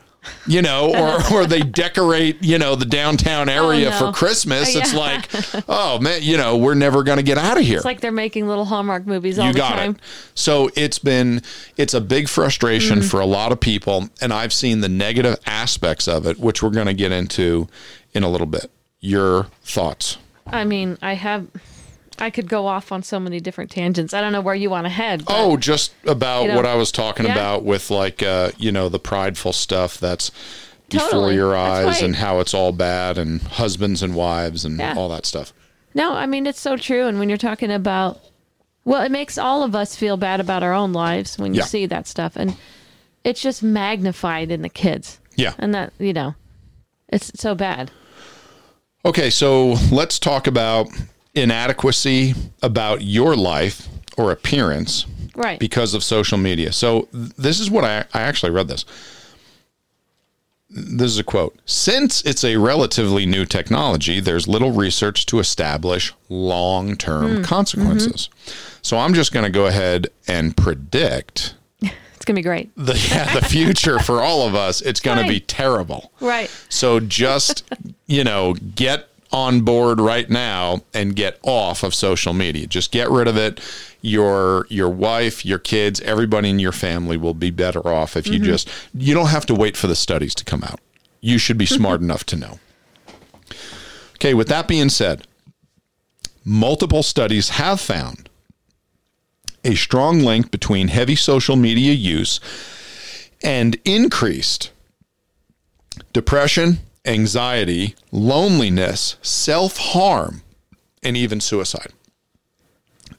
you 0.47 0.63
know 0.63 0.95
or 0.95 1.33
or 1.43 1.47
they 1.47 1.61
decorate 1.61 2.43
you 2.43 2.59
know 2.59 2.75
the 2.75 2.85
downtown 2.85 3.49
area 3.49 3.89
Oh, 3.89 3.91
no. 3.91 4.07
for 4.07 4.13
christmas 4.13 4.75
it's 4.75 4.95
like 4.95 5.29
oh 5.69 5.99
man 6.01 6.21
you 6.23 6.37
know 6.37 6.57
we're 6.57 6.75
never 6.75 7.03
going 7.03 7.17
to 7.19 7.23
get 7.23 7.39
out 7.39 7.59
of 7.59 7.65
here 7.65 7.77
It's 7.77 7.85
like 7.85 8.01
they're 8.01 8.13
making 8.13 8.47
little 8.49 8.65
Hallmark 8.65 9.07
movies 9.07 9.39
all 9.39 9.47
you 9.47 9.53
the 9.53 9.59
got 9.59 9.77
time. 9.77 9.93
it. 9.93 10.01
So 10.35 10.71
it's 10.77 10.99
been 10.99 11.43
it's 11.77 11.95
a 11.95 12.01
big 12.01 12.29
frustration 12.29 12.99
Mm. 13.01 13.11
for 13.11 13.21
a 13.21 13.27
lot 13.27 13.51
of 13.53 13.61
people, 13.61 14.09
and 14.21 14.33
I've 14.33 14.53
seen 14.53 14.81
the 14.81 14.89
negative 14.89 15.39
aspects 15.47 16.07
of 16.07 16.27
it, 16.27 16.39
which 16.39 16.63
we're 16.63 16.71
going 16.71 16.87
to 16.87 16.95
get 16.95 17.13
into 17.13 17.67
in 18.13 18.23
a 18.23 18.29
little 18.29 18.47
bit. 18.47 18.71
Your 19.01 19.45
thoughts? 19.63 20.19
I 20.47 20.65
mean, 20.65 20.99
I 21.03 21.15
have. 21.15 21.47
I 22.19 22.31
could 22.31 22.49
go 22.49 22.67
off 22.67 22.93
on 22.93 23.03
so 23.03 23.19
many 23.21 23.41
different 23.41 23.71
tangents. 23.71 24.15
I 24.15 24.21
don't 24.21 24.33
know 24.33 24.41
where 24.41 24.55
you 24.55 24.71
want 24.71 24.85
to 24.87 24.91
head. 24.91 25.25
but- 25.25 25.35
Oh, 25.37 25.57
just 25.57 25.93
about 26.07 26.43
You 26.43 26.49
know, 26.49 26.57
what 26.57 26.67
I 26.67 26.75
was 26.75 26.91
talking 26.93 27.27
yeah. 27.27 27.33
about 27.33 27.65
with 27.65 27.91
like 27.91 28.23
uh, 28.23 28.51
you 28.59 28.71
know 28.73 28.89
the 28.89 28.99
prideful 28.99 29.53
stuff 29.53 29.99
that's 29.99 30.31
before 30.91 31.33
your 31.33 31.57
eyes 31.57 31.87
right. 31.87 32.03
and 32.03 32.17
how 32.17 32.41
it's 32.41 32.55
all 32.55 32.71
bad 32.73 33.19
and 33.19 33.41
husbands 33.43 34.03
and 34.03 34.15
wives 34.15 34.65
and 34.65 34.79
Yeah. 34.79 34.95
all 34.97 35.09
that 35.09 35.27
stuff. 35.27 35.53
No, 35.95 36.13
I 36.13 36.27
mean 36.27 36.47
it's 36.47 36.61
so 36.61 36.77
true. 36.77 37.07
And 37.07 37.19
when 37.19 37.29
you're 37.29 37.39
talking 37.39 37.71
about, 37.73 38.21
well, 38.85 39.03
it 39.03 39.11
makes 39.11 39.39
all 39.39 39.63
of 39.63 39.75
us 39.75 39.97
feel 39.97 40.17
bad 40.17 40.41
about 40.41 40.63
our 40.63 40.73
own 40.75 40.93
lives 40.93 41.39
when 41.39 41.55
you 41.55 41.61
Yeah. 41.61 41.67
see 41.67 41.87
that 41.87 42.07
stuff, 42.07 42.35
and 42.37 42.57
it's 43.25 43.41
just 43.41 43.63
magnified 43.63 44.51
in 44.51 44.63
the 44.63 44.69
kids. 44.69 45.19
Yeah. 45.37 45.55
And 45.59 45.75
that 45.75 45.93
you 45.99 46.13
know, 46.13 46.35
it's 47.09 47.33
so 47.41 47.55
bad. 47.55 47.91
Okay, 49.07 49.31
so 49.31 49.77
let's 49.93 50.19
talk 50.19 50.47
about 50.47 50.89
inadequacy 51.35 52.35
about 52.63 53.03
your 53.03 53.37
life 53.37 53.89
or 54.17 54.31
appearance 54.31 55.07
Right. 55.37 55.59
because 55.59 55.95
of 55.95 56.05
social 56.05 56.39
media. 56.39 56.73
So 56.73 57.09
this 57.13 57.59
is 57.59 57.71
what 57.71 57.85
I, 57.85 58.05
I 58.15 58.21
actually 58.21 58.53
read 58.53 58.69
this. 58.69 58.85
This 60.71 61.11
is 61.11 61.19
a 61.19 61.25
quote. 61.25 61.59
Since 61.67 62.23
it's 62.23 62.45
a 62.45 62.57
relatively 62.57 63.27
new 63.27 63.45
technology, 63.45 64.21
there's 64.21 64.49
little 64.49 64.73
research 64.73 65.27
to 65.27 65.39
establish 65.39 66.13
long 66.29 66.97
term 66.97 67.37
hmm. 67.37 67.43
consequences. 67.43 68.29
Mm-hmm. 68.29 68.79
So 68.83 68.99
I'm 68.99 69.15
just 69.15 69.33
going 69.33 69.45
to 69.45 69.51
go 69.51 69.67
ahead 69.67 70.09
and 70.29 70.57
predict 70.57 71.55
it's 71.81 72.25
gonna 72.25 72.37
be 72.37 72.43
great. 72.43 72.71
the, 72.77 72.95
yeah, 73.11 73.35
the 73.35 73.45
future 73.45 73.99
for 73.99 74.21
all 74.21 74.47
of 74.47 74.55
us. 74.55 74.81
It's 74.81 75.01
going 75.01 75.19
to 75.19 75.29
be 75.29 75.41
terrible. 75.41 76.13
Right. 76.21 76.51
So 76.69 77.01
just, 77.01 77.65
you 78.07 78.25
know, 78.25 78.55
get 78.55 79.09
on 79.35 79.63
board 79.63 80.01
right 80.01 80.31
now 80.31 80.81
and 80.95 81.17
get 81.17 81.41
off 81.43 81.83
of 81.83 81.93
social 81.93 82.33
media. 82.33 82.69
Just 82.69 82.93
get 82.93 83.11
rid 83.11 83.27
of 83.27 83.37
it. 83.37 83.61
Your 84.01 84.67
your 84.71 84.89
wife, 84.89 85.45
your 85.45 85.59
kids, 85.59 86.01
everybody 86.03 86.51
in 86.51 86.61
your 86.61 86.73
family 86.73 87.17
will 87.17 87.35
be 87.35 87.51
better 87.51 87.87
off 87.87 88.17
if 88.17 88.29
you 88.29 88.35
mm-hmm. 88.35 88.45
just 88.45 88.71
you 88.95 89.13
don't 89.13 89.27
have 89.27 89.45
to 89.47 89.55
wait 89.55 89.77
for 89.77 89.89
the 89.89 89.97
studies 89.97 90.37
to 90.37 90.45
come 90.45 90.63
out. 90.63 90.79
You 91.21 91.39
should 91.39 91.59
be 91.59 91.67
smart 91.67 91.97
mm-hmm. 91.97 92.11
enough 92.11 92.25
to 92.27 92.37
know. 92.37 92.61
Okay, 94.15 94.35
with 94.35 94.47
that 94.49 94.69
being 94.69 94.89
said, 94.89 95.27
multiple 96.45 97.03
studies 97.03 97.49
have 97.51 97.81
found 97.81 98.29
a 99.65 99.75
strong 99.75 100.21
link 100.21 100.53
between 100.53 100.89
heavy 100.89 101.17
social 101.17 101.57
media 101.57 101.93
use 101.93 102.39
and 103.43 103.77
increased 103.85 104.71
depression, 106.13 106.79
anxiety, 107.05 107.95
loneliness, 108.11 109.17
self 109.23 109.77
harm, 109.77 110.43
and 111.03 111.17
even 111.17 111.41
suicide. 111.41 111.93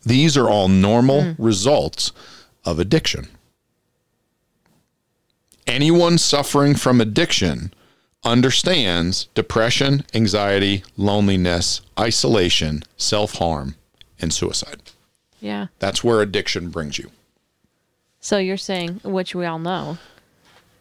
These 0.05 0.37
are 0.37 0.49
all 0.49 0.67
normal 0.67 1.33
hmm. 1.33 1.43
results 1.43 2.11
of 2.63 2.79
addiction. 2.79 3.27
anyone 5.67 6.17
suffering 6.17 6.75
from 6.75 7.01
addiction 7.01 7.73
understands 8.23 9.27
depression, 9.35 10.03
anxiety, 10.13 10.83
loneliness, 10.97 11.81
isolation, 11.99 12.83
self 12.97 13.35
harm, 13.35 13.75
and 14.19 14.33
suicide. 14.33 14.81
Yeah. 15.39 15.67
That's 15.79 16.03
where 16.03 16.21
addiction 16.21 16.69
brings 16.69 16.97
you. 16.97 17.11
So 18.19 18.37
you're 18.39 18.57
saying, 18.57 19.01
which 19.03 19.35
we 19.35 19.45
all 19.45 19.59
know, 19.59 19.99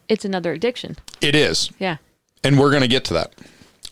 it's 0.09 0.25
another 0.25 0.53
addiction. 0.53 0.97
It 1.21 1.35
is. 1.35 1.69
Yeah. 1.77 1.97
And 2.45 2.59
we're 2.59 2.69
going 2.69 2.81
to 2.83 2.87
get 2.87 3.05
to 3.05 3.13
that. 3.15 3.33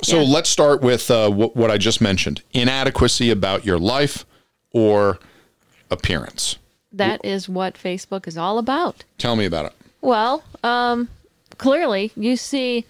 So 0.01 0.19
Yeah. 0.21 0.27
let's 0.33 0.49
start 0.49 0.81
with 0.81 1.09
uh, 1.09 1.29
wh- 1.29 1.55
what 1.55 1.71
I 1.71 1.77
just 1.77 2.01
mentioned 2.01 2.41
inadequacy 2.53 3.29
about 3.31 3.65
your 3.65 3.79
life 3.79 4.25
or 4.71 5.19
appearance. 5.89 6.57
That 6.91 7.23
is 7.25 7.49
what 7.49 7.75
Facebook 7.75 8.27
is 8.27 8.37
all 8.37 8.57
about. 8.57 9.03
Tell 9.17 9.35
me 9.35 9.45
about 9.45 9.65
it. 9.65 9.73
Well, 10.01 10.43
um, 10.63 11.09
clearly 11.57 12.11
you 12.15 12.35
see 12.37 12.85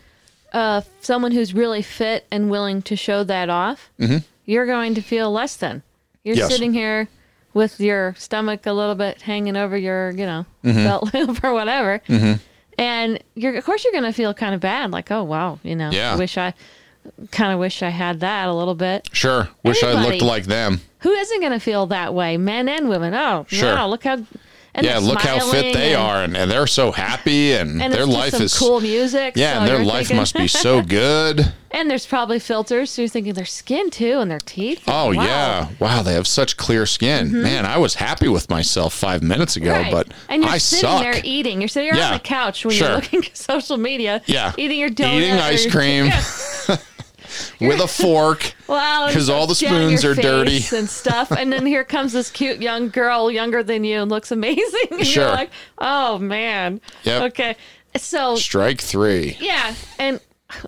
uh, 0.52 0.82
someone 1.02 1.32
who's 1.32 1.54
really 1.54 1.82
fit 1.82 2.26
and 2.32 2.50
willing 2.50 2.82
to 2.84 2.96
show 2.96 3.24
that 3.24 3.50
off. 3.50 3.90
Mm-hmm. 4.00 4.18
You're 4.46 4.66
going 4.66 4.94
to 4.96 5.02
feel 5.02 5.32
less 5.32 5.56
than. 5.56 5.84
You're 6.24 6.36
Yes. 6.36 6.52
sitting 6.52 6.74
here 6.74 7.08
with 7.54 7.80
your 7.80 8.16
stomach 8.18 8.66
a 8.66 8.74
little 8.74 8.96
bit 8.96 9.22
hanging 9.22 9.56
over 9.56 9.78
your, 9.78 10.12
you 10.12 10.26
know, 10.26 10.46
Mm-hmm. 10.64 10.84
belt 10.84 11.14
loop 11.14 11.44
or 11.44 11.54
whatever. 11.54 12.02
And 12.78 13.20
you're, 13.36 13.56
of 13.56 13.64
course, 13.66 13.84
you're 13.84 13.94
going 13.94 14.04
to 14.06 14.12
feel 14.14 14.34
kind 14.34 14.56
of 14.56 14.62
bad. 14.62 14.92
Like, 14.92 15.12
oh, 15.12 15.24
wow, 15.24 15.60
you 15.64 15.76
know, 15.76 15.90
Yeah. 15.92 16.16
wish 16.18 16.38
I 16.38 16.54
kind 17.32 17.52
of 17.54 17.60
wish 17.60 17.84
I 17.84 17.90
had 17.90 18.22
that 18.22 18.48
a 18.48 18.54
little 18.54 18.76
bit. 18.76 19.08
Sure. 19.12 19.50
Wish 19.64 19.84
I 19.84 19.94
looked 19.94 20.22
like 20.22 20.46
them. 20.46 20.82
Who 21.00 21.12
isn't 21.12 21.40
going 21.42 21.52
to 21.52 21.60
feel 21.60 21.86
that 21.88 22.14
way? 22.14 22.38
Men 22.38 22.70
and 22.70 22.88
women. 22.90 23.14
Oh, 23.14 23.46
Sure. 23.50 23.76
wow, 23.76 23.88
look 23.88 24.04
how. 24.06 24.20
And 24.76 24.88
yeah, 24.88 24.98
look 24.98 25.22
how 25.22 25.40
fit 25.52 25.74
they 25.76 25.94
and- 25.94 26.02
are, 26.02 26.24
and, 26.24 26.36
and 26.36 26.50
they're 26.50 26.66
so 26.66 26.92
happy, 26.92 27.54
and, 27.54 27.80
And 27.82 27.94
their 27.94 28.08
life 28.08 28.32
some 28.34 28.42
is 28.42 28.58
cool 28.58 28.82
music. 28.82 29.34
yeah, 29.36 29.54
so 29.54 29.60
and 29.60 29.68
their 29.68 29.84
life 29.86 30.08
thinking- 30.08 30.18
must 30.18 30.34
be 30.36 30.48
so 30.48 30.82
good. 31.04 31.54
And 31.70 31.90
there's 31.90 32.06
probably 32.06 32.38
filters, 32.40 32.92
so 32.92 33.02
you're 33.02 33.10
thinking 33.10 33.34
their 33.34 33.46
skin 33.46 33.90
too, 33.92 34.20
and 34.20 34.30
their 34.32 34.40
teeth. 34.40 34.84
Oh 34.88 35.08
Wow. 35.08 35.12
Mm-hmm. 35.12 35.22
yeah, 35.22 35.68
wow, 35.80 36.02
they 36.04 36.14
have 36.14 36.28
such 36.28 36.56
clear 36.58 36.86
skin. 36.88 37.42
Man, 37.42 37.66
I 37.66 37.78
was 37.78 37.96
happy 37.96 38.28
with 38.28 38.50
myself 38.50 38.94
five 38.94 39.22
minutes 39.24 39.56
ago, 39.58 39.72
Right. 39.72 39.92
but 39.92 40.08
and 40.30 40.44
you're 40.44 40.52
I 40.52 40.58
sitting 40.60 40.88
suck. 40.90 41.02
there 41.02 41.22
eating. 41.24 41.62
You're 41.62 41.68
sitting 41.68 41.94
Yeah, 41.96 42.08
on 42.08 42.14
the 42.14 42.20
couch 42.20 42.64
when 42.66 42.76
sure. 42.76 42.88
you're 42.88 42.96
looking 42.98 43.26
at 43.26 43.38
social 43.38 43.78
media. 43.78 44.22
Yeah. 44.28 44.54
Eating 44.58 44.80
your 44.80 44.90
donut. 44.90 45.18
Eating 45.22 45.34
ice 45.34 45.66
your- 45.66 45.72
cream. 45.74 46.06
Yeah. 46.06 46.24
With 47.60 47.80
a 47.80 47.88
fork. 47.88 48.54
Wow. 48.68 49.10
'Cause 49.12 49.30
all 49.30 49.46
the 49.46 49.56
spoons 49.56 50.04
are 50.06 50.16
dirty. 50.16 50.64
and 50.76 50.90
stuff. 50.90 51.32
And 51.32 51.52
then 51.54 51.66
here 51.66 51.84
comes 51.84 52.14
this 52.14 52.32
cute 52.32 52.62
young 52.62 52.90
girl, 52.90 53.30
younger 53.30 53.62
than 53.62 53.84
you, 53.84 54.02
and 54.02 54.10
looks 54.10 54.32
amazing. 54.32 54.64
And 54.92 55.06
Sure. 55.06 55.24
you're 55.26 55.32
like, 55.34 55.52
oh 55.78 56.18
man. 56.18 56.82
Yep. 57.04 57.22
Okay. 57.34 57.56
So 57.98 58.36
Strike 58.36 58.82
three. 58.82 59.38
Yeah, 59.40 59.76
and 60.00 60.20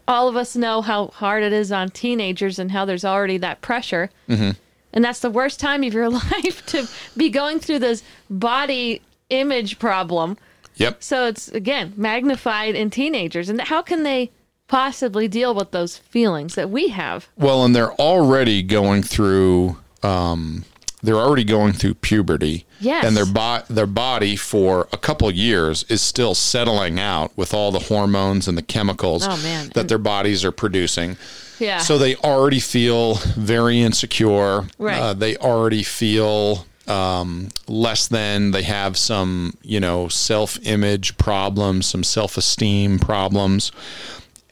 all 0.08 0.28
of 0.28 0.36
us 0.36 0.56
know 0.56 0.82
how 0.82 1.08
hard 1.08 1.42
it 1.44 1.54
is 1.54 1.72
on 1.72 1.90
teenagers 1.90 2.60
and 2.60 2.72
how 2.72 2.86
there's 2.86 3.06
already 3.06 3.38
that 3.40 3.62
pressure. 3.62 4.10
Mm-hmm. 4.30 4.52
And 4.94 5.04
that's 5.06 5.20
the 5.20 5.30
worst 5.32 5.60
time 5.60 5.84
of 5.84 5.94
your 5.94 6.10
life 6.32 6.66
to 6.68 6.88
be 7.18 7.30
going 7.30 7.60
through 7.60 7.80
this 7.80 8.04
body 8.30 9.02
image 9.30 9.80
problem. 9.80 10.38
Yep. 10.76 11.02
So 11.04 11.26
it's, 11.28 11.48
again, 11.50 11.94
magnified 11.96 12.76
in 12.76 12.90
teenagers. 12.90 13.50
And 13.50 13.60
how 13.62 13.82
can 13.82 14.04
they 14.04 14.32
possibly 14.68 15.28
deal 15.28 15.54
with 15.54 15.72
those 15.72 15.98
feelings 15.98 16.56
that 16.56 16.70
we 16.70 16.90
have? 16.90 17.28
Well, 17.38 17.64
and 17.66 17.76
they're 17.76 17.94
already 17.94 18.62
going 18.64 19.04
through. 19.04 19.78
Um, 20.04 20.66
they're 21.04 21.16
already 21.16 21.44
going 21.44 21.74
through 21.74 21.96
puberty. 21.96 22.66
Yes. 22.80 23.06
And 23.06 23.16
their 23.16 23.26
bo- 23.28 23.62
their 23.70 23.86
body 23.86 24.36
for 24.36 24.88
a 24.92 24.98
couple 24.98 25.30
years 25.32 25.84
is 25.90 26.02
still 26.02 26.34
settling 26.34 27.00
out 27.00 27.32
with 27.38 27.54
all 27.54 27.72
the 27.72 27.80
hormones 27.80 28.48
and 28.48 28.58
the 28.58 28.64
chemicals 28.64 29.24
Oh, 29.28 29.38
man. 29.44 29.70
that 29.76 29.88
their 29.88 30.00
bodies 30.00 30.44
are 30.44 30.52
producing. 30.52 31.18
Yeah. 31.60 31.78
So 31.78 31.98
they 31.98 32.16
already 32.18 32.60
feel 32.60 33.16
very 33.38 33.82
insecure. 33.82 34.64
Right. 34.80 35.00
Uh, 35.00 35.14
they 35.14 35.38
already 35.38 35.84
feel 35.84 36.66
um, 36.88 37.50
less 37.68 38.08
than. 38.08 38.52
They 38.52 38.64
have 38.64 38.98
some, 38.98 39.54
you 39.62 39.80
know, 39.80 40.08
self 40.08 40.58
image 40.66 41.18
problems, 41.18 41.86
some 41.86 42.04
self 42.04 42.36
esteem 42.36 42.98
problems. 43.00 43.72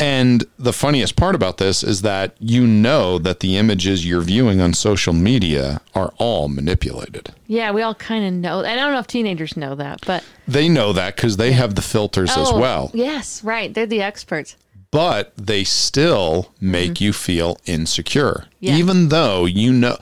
And 0.03 0.43
the 0.59 0.73
funniest 0.73 1.15
part 1.15 1.33
about 1.33 1.57
this 1.59 1.81
is 1.83 2.01
that 2.01 2.35
you 2.39 2.67
know 2.67 3.17
that 3.19 3.39
the 3.39 3.55
images 3.57 4.05
you're 4.05 4.21
viewing 4.21 4.59
on 4.59 4.73
social 4.73 5.13
media 5.13 5.79
are 5.95 6.11
all 6.17 6.49
manipulated. 6.49 7.33
yeah, 7.47 7.71
we 7.71 7.81
all 7.81 7.95
kind 7.95 8.25
of 8.25 8.33
know. 8.33 8.59
I 8.65 8.75
don't 8.75 8.91
know 8.91 8.99
if 8.99 9.07
teenagers 9.07 9.55
know 9.55 9.75
that, 9.75 10.01
but. 10.05 10.23
They 10.47 10.67
know 10.67 10.91
that 10.93 11.15
because 11.15 11.37
they 11.37 11.53
have 11.53 11.75
the 11.75 11.81
filters 11.81 12.31
as 12.31 12.49
Oh, 12.51 12.59
well. 12.59 12.91
Yes, 12.93 13.43
right. 13.45 13.73
They're 13.73 13.85
the 13.85 14.01
experts. 14.01 14.57
but 14.91 15.31
they 15.37 15.63
still 15.63 16.51
make 16.59 16.99
you 17.01 17.13
feel 17.13 17.57
insecure, 17.65 18.45
Mm-hmm. 18.45 18.65
Yeah. 18.65 18.75
even 18.77 19.09
though 19.09 19.45
you 19.45 19.71
know. 19.71 19.97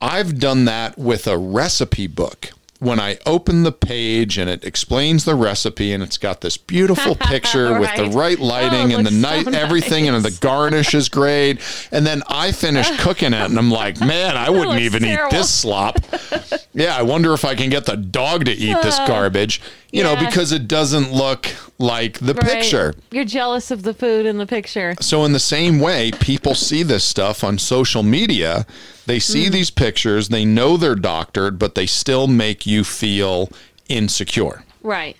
I've 0.00 0.38
done 0.38 0.66
that 0.66 0.98
with 0.98 1.26
a 1.26 1.38
recipe 1.38 2.06
book. 2.06 2.50
When 2.78 3.00
I 3.00 3.16
open 3.24 3.62
the 3.62 3.72
page 3.72 4.36
and 4.36 4.50
it 4.50 4.62
explains 4.64 5.24
the 5.24 5.34
recipe 5.34 5.92
and 5.94 6.02
it's 6.02 6.18
got 6.18 6.42
this 6.42 6.56
beautiful 6.58 7.14
picture 7.20 7.78
with 7.78 7.94
the 7.96 8.04
Right. 8.04 8.14
right 8.14 8.38
lighting 8.38 8.92
Oh, 8.92 8.98
and 8.98 9.06
the 9.06 9.10
night 9.10 9.46
so 9.46 9.52
everything 9.52 10.08
and 10.08 10.22
the 10.22 10.36
garnish 10.40 10.92
is 10.94 11.08
great 11.08 11.60
and 11.90 12.06
then 12.06 12.22
I 12.28 12.52
finish 12.52 12.90
cooking 13.00 13.32
it 13.32 13.46
and 13.46 13.58
I'm 13.58 13.70
like, 13.70 13.98
man, 14.00 14.36
I 14.36 14.50
wouldn't 14.50 14.80
even 14.80 15.02
terrible. 15.02 15.34
eat 15.34 15.38
this 15.38 15.50
slop. 15.50 15.98
yeah, 16.74 16.96
I 16.96 17.02
wonder 17.02 17.32
if 17.32 17.44
I 17.46 17.54
can 17.54 17.70
get 17.70 17.86
the 17.86 17.96
dog 17.96 18.44
to 18.44 18.52
eat 18.52 18.76
this 18.82 18.98
garbage. 19.06 19.60
You 19.96 20.02
know, 20.02 20.12
Uh, 20.12 20.26
because 20.26 20.52
it 20.52 20.68
doesn't 20.68 21.10
look 21.10 21.48
like 21.78 22.18
the 22.18 22.34
Right. 22.34 22.46
picture. 22.46 22.94
You're 23.10 23.24
jealous 23.24 23.70
of 23.70 23.82
the 23.82 23.94
food 23.94 24.26
in 24.26 24.36
the 24.36 24.44
picture. 24.44 24.94
So, 25.00 25.24
in 25.24 25.32
the 25.32 25.40
same 25.40 25.80
way, 25.80 26.10
people 26.20 26.54
see 26.54 26.82
this 26.82 27.02
stuff 27.02 27.42
on 27.42 27.56
social 27.58 28.02
media. 28.02 28.66
They 29.06 29.18
see 29.18 29.48
these 29.48 29.70
pictures, 29.70 30.28
they 30.28 30.44
know 30.44 30.76
they're 30.76 30.96
doctored, 30.96 31.58
but 31.58 31.76
they 31.76 31.86
still 31.86 32.26
make 32.26 32.66
you 32.66 32.84
feel 32.84 33.48
insecure. 33.88 34.64
Right. 34.82 35.16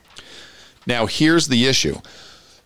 Now, 0.87 1.07
here's 1.07 1.49
the 1.49 1.67
issue. 1.67 2.01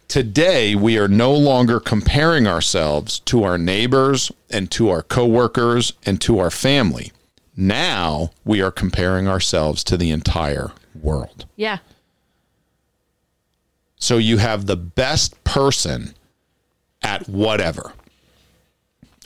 Today, 0.08 0.74
we 0.74 0.98
are 0.98 1.06
no 1.06 1.32
longer 1.32 1.78
comparing 1.78 2.44
ourselves 2.48 3.20
to 3.26 3.44
our 3.44 3.56
neighbors 3.56 4.32
and 4.50 4.68
to 4.72 4.90
our 4.90 5.02
coworkers 5.02 5.92
and 6.04 6.20
to 6.22 6.40
our 6.40 6.50
family. 6.50 7.12
Now, 7.56 8.32
we 8.44 8.60
are 8.60 8.72
comparing 8.72 9.28
ourselves 9.28 9.84
to 9.84 9.96
the 9.96 10.10
entire 10.10 10.72
world. 11.00 11.44
Yeah. 11.54 11.78
So 14.00 14.16
you 14.18 14.38
have 14.38 14.66
the 14.66 14.76
best 14.76 15.42
person 15.44 16.14
at 17.02 17.28
whatever. 17.28 17.92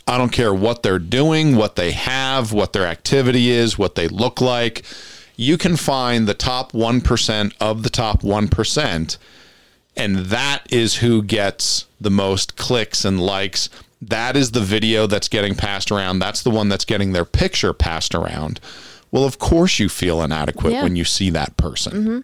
I 0.06 0.18
don't 0.18 0.32
care 0.32 0.52
what 0.52 0.82
they're 0.82 0.98
doing, 0.98 1.56
what 1.56 1.76
they 1.76 1.92
have, 1.92 2.52
what 2.52 2.74
their 2.74 2.84
activity 2.86 3.50
is, 3.50 3.78
what 3.78 3.94
they 3.94 4.08
look 4.08 4.40
like. 4.40 4.84
You 5.36 5.56
can 5.56 5.76
find 5.76 6.26
the 6.26 6.34
top 6.34 6.72
1% 6.72 7.54
of 7.60 7.82
the 7.82 7.90
top 7.90 8.20
1%, 8.22 9.16
and 9.96 10.16
that 10.16 10.62
is 10.70 10.96
who 10.96 11.22
gets 11.22 11.86
the 12.00 12.10
most 12.10 12.56
clicks 12.56 13.04
and 13.04 13.18
likes. 13.18 13.70
That 14.02 14.36
is 14.36 14.50
the 14.50 14.60
video 14.60 15.06
that's 15.06 15.28
getting 15.28 15.54
passed 15.54 15.90
around. 15.90 16.18
That's 16.18 16.42
the 16.42 16.50
one 16.50 16.68
that's 16.68 16.84
getting 16.84 17.12
their 17.12 17.24
picture 17.24 17.72
passed 17.72 18.14
around. 18.14 18.60
Well, 19.10 19.24
of 19.24 19.38
course, 19.38 19.78
you 19.78 19.88
feel 19.88 20.20
inadequate 20.22 20.72
Yeah. 20.74 20.82
when 20.82 20.96
you 20.96 21.04
see 21.04 21.30
that 21.30 21.56
person. 21.56 21.92
Mm-hmm. 21.92 22.18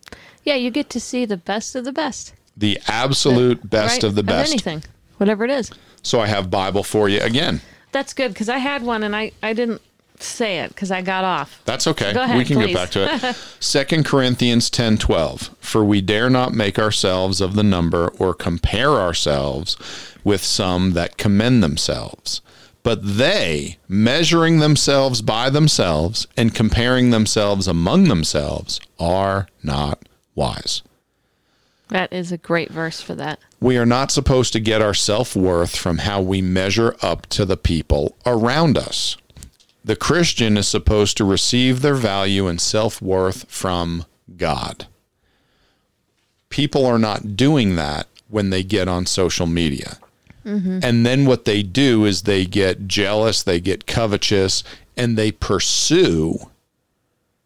Yeah, 0.44 0.56
you 0.56 0.70
get 0.70 0.90
to 0.90 1.00
see 1.00 1.24
the 1.24 1.36
best 1.36 1.74
of 1.74 1.84
the 1.84 1.92
best. 1.92 2.34
The 2.56 2.78
absolute 2.88 3.68
best 3.68 4.02
right? 4.02 4.04
of 4.04 4.14
the 4.14 4.22
best. 4.22 4.50
anything, 4.50 4.84
whatever 5.16 5.44
it 5.44 5.50
is. 5.50 5.70
So 6.02 6.20
I 6.20 6.26
have 6.26 6.50
Bible 6.50 6.82
for 6.82 7.08
you 7.08 7.20
again. 7.20 7.60
That's 7.92 8.12
good 8.12 8.32
because 8.32 8.48
I 8.48 8.58
had 8.58 8.82
one 8.82 9.02
and 9.02 9.16
I, 9.16 9.32
I 9.42 9.52
didn't 9.52 9.82
say 10.22 10.60
it 10.60 10.68
because 10.68 10.90
I 10.90 11.02
got 11.02 11.24
off. 11.24 11.62
That's 11.64 11.86
okay. 11.86 12.12
Go 12.12 12.22
ahead, 12.22 12.36
we 12.36 12.44
can 12.44 12.56
please. 12.56 12.68
get 12.68 12.74
back 12.74 12.90
to 12.90 13.14
it. 13.28 13.36
Second 13.60 14.04
Corinthians 14.04 14.70
10 14.70 14.98
12. 14.98 15.56
For 15.60 15.84
we 15.84 16.00
dare 16.00 16.30
not 16.30 16.52
make 16.52 16.78
ourselves 16.78 17.40
of 17.40 17.54
the 17.54 17.62
number 17.62 18.08
or 18.18 18.34
compare 18.34 18.90
ourselves 18.92 19.76
with 20.24 20.44
some 20.44 20.92
that 20.92 21.16
commend 21.16 21.62
themselves. 21.62 22.40
But 22.82 23.00
they, 23.18 23.76
measuring 23.88 24.58
themselves 24.58 25.20
by 25.20 25.50
themselves 25.50 26.26
and 26.36 26.54
comparing 26.54 27.10
themselves 27.10 27.68
among 27.68 28.04
themselves, 28.04 28.80
are 28.98 29.48
not 29.62 30.08
wise. 30.34 30.82
That 31.90 32.12
is 32.12 32.32
a 32.32 32.38
great 32.38 32.70
verse 32.70 33.00
for 33.00 33.14
that. 33.16 33.40
We 33.60 33.76
are 33.76 33.86
not 33.86 34.10
supposed 34.10 34.52
to 34.54 34.60
get 34.60 34.80
our 34.80 34.94
self 34.94 35.34
worth 35.36 35.76
from 35.76 35.98
how 35.98 36.20
we 36.20 36.40
measure 36.40 36.96
up 37.02 37.26
to 37.28 37.44
the 37.44 37.56
people 37.56 38.16
around 38.24 38.78
us. 38.78 39.16
The 39.84 39.96
Christian 39.96 40.56
is 40.56 40.68
supposed 40.68 41.16
to 41.16 41.24
receive 41.24 41.82
their 41.82 41.94
value 41.94 42.46
and 42.46 42.60
self 42.60 43.02
worth 43.02 43.50
from 43.50 44.04
God. 44.36 44.86
People 46.48 46.86
are 46.86 46.98
not 46.98 47.36
doing 47.36 47.76
that 47.76 48.06
when 48.28 48.50
they 48.50 48.62
get 48.62 48.88
on 48.88 49.06
social 49.06 49.46
media. 49.46 49.98
Mm-hmm. 50.44 50.80
And 50.82 51.04
then 51.04 51.26
what 51.26 51.44
they 51.44 51.62
do 51.62 52.04
is 52.04 52.22
they 52.22 52.44
get 52.46 52.88
jealous, 52.88 53.42
they 53.42 53.60
get 53.60 53.86
covetous, 53.86 54.64
and 54.96 55.16
they 55.16 55.32
pursue 55.32 56.50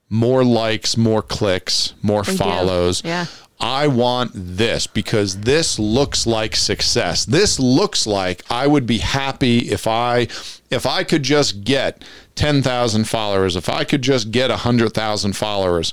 more 0.08 0.44
likes, 0.44 0.96
more 0.96 1.22
clicks, 1.22 1.94
more 2.02 2.24
follows 2.24 3.02
Yeah. 3.04 3.26
I 3.60 3.86
want 3.86 4.32
this 4.34 4.86
because 4.86 5.40
this 5.40 5.78
looks 5.78 6.26
like 6.26 6.56
success. 6.56 7.24
This 7.24 7.58
looks 7.58 8.06
like 8.06 8.42
I 8.50 8.66
would 8.66 8.86
be 8.86 8.98
happy 8.98 9.70
if 9.70 9.86
I 9.86 10.28
if 10.70 10.86
I 10.86 11.04
could 11.04 11.22
just 11.22 11.64
get 11.64 12.02
10,000 12.34 13.04
followers, 13.04 13.56
if 13.56 13.68
I 13.68 13.84
could 13.84 14.02
just 14.02 14.30
get 14.30 14.50
100,000 14.50 15.36
followers, 15.36 15.92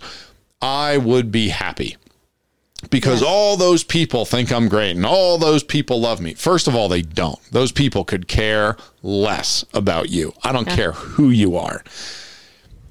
I 0.62 0.98
would 0.98 1.32
be 1.32 1.50
happy. 1.50 1.98
Because 2.90 3.22
all 3.22 3.58
those 3.58 3.84
people 3.84 4.26
think 4.26 4.52
I'm 4.52 4.68
great 4.68 4.96
and 4.96 5.06
all 5.06 5.38
those 5.38 5.64
people 5.64 6.02
love 6.02 6.20
me. 6.20 6.34
First 6.34 6.68
of 6.68 6.76
all, 6.76 6.90
they 6.90 7.04
don't. 7.04 7.40
Those 7.52 7.72
people 7.72 8.04
could 8.04 8.28
care 8.28 8.76
less 9.04 9.64
about 9.72 10.10
you. 10.10 10.34
I 10.44 10.52
don't 10.52 10.68
care 10.68 10.94
who 10.94 11.30
you 11.30 11.56
are. 11.58 11.84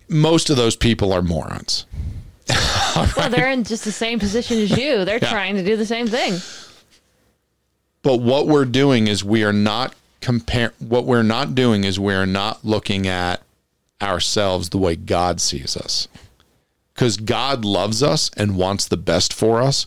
Most 0.08 0.48
of 0.48 0.56
those 0.56 0.76
people 0.76 1.12
are 1.12 1.22
morons. 1.22 1.86
Well, 3.16 3.30
they're 3.30 3.50
in 3.50 3.64
just 3.64 3.84
the 3.84 3.92
same 3.92 4.18
position 4.18 4.58
as 4.58 4.70
you. 4.76 5.04
They're 5.04 5.18
Yeah. 5.22 5.30
trying 5.30 5.56
to 5.56 5.64
do 5.64 5.76
the 5.76 5.86
same 5.86 6.06
thing. 6.06 6.40
But 8.02 8.18
what 8.20 8.46
we're 8.46 8.64
doing 8.64 9.06
is 9.08 9.24
we 9.24 9.44
are 9.44 9.52
not 9.52 9.94
compare 10.20 10.72
what 10.78 11.06
we're 11.06 11.22
not 11.22 11.54
doing 11.54 11.84
is 11.84 11.98
we're 11.98 12.26
not 12.26 12.62
looking 12.64 13.06
at 13.06 13.42
ourselves 14.02 14.68
the 14.70 14.78
way 14.78 14.94
God 14.96 15.40
sees 15.40 15.76
us. 15.76 16.08
Cuz 16.94 17.16
God 17.16 17.64
loves 17.64 18.02
us 18.02 18.30
and 18.36 18.56
wants 18.56 18.86
the 18.86 18.96
best 18.98 19.32
for 19.32 19.62
us. 19.62 19.86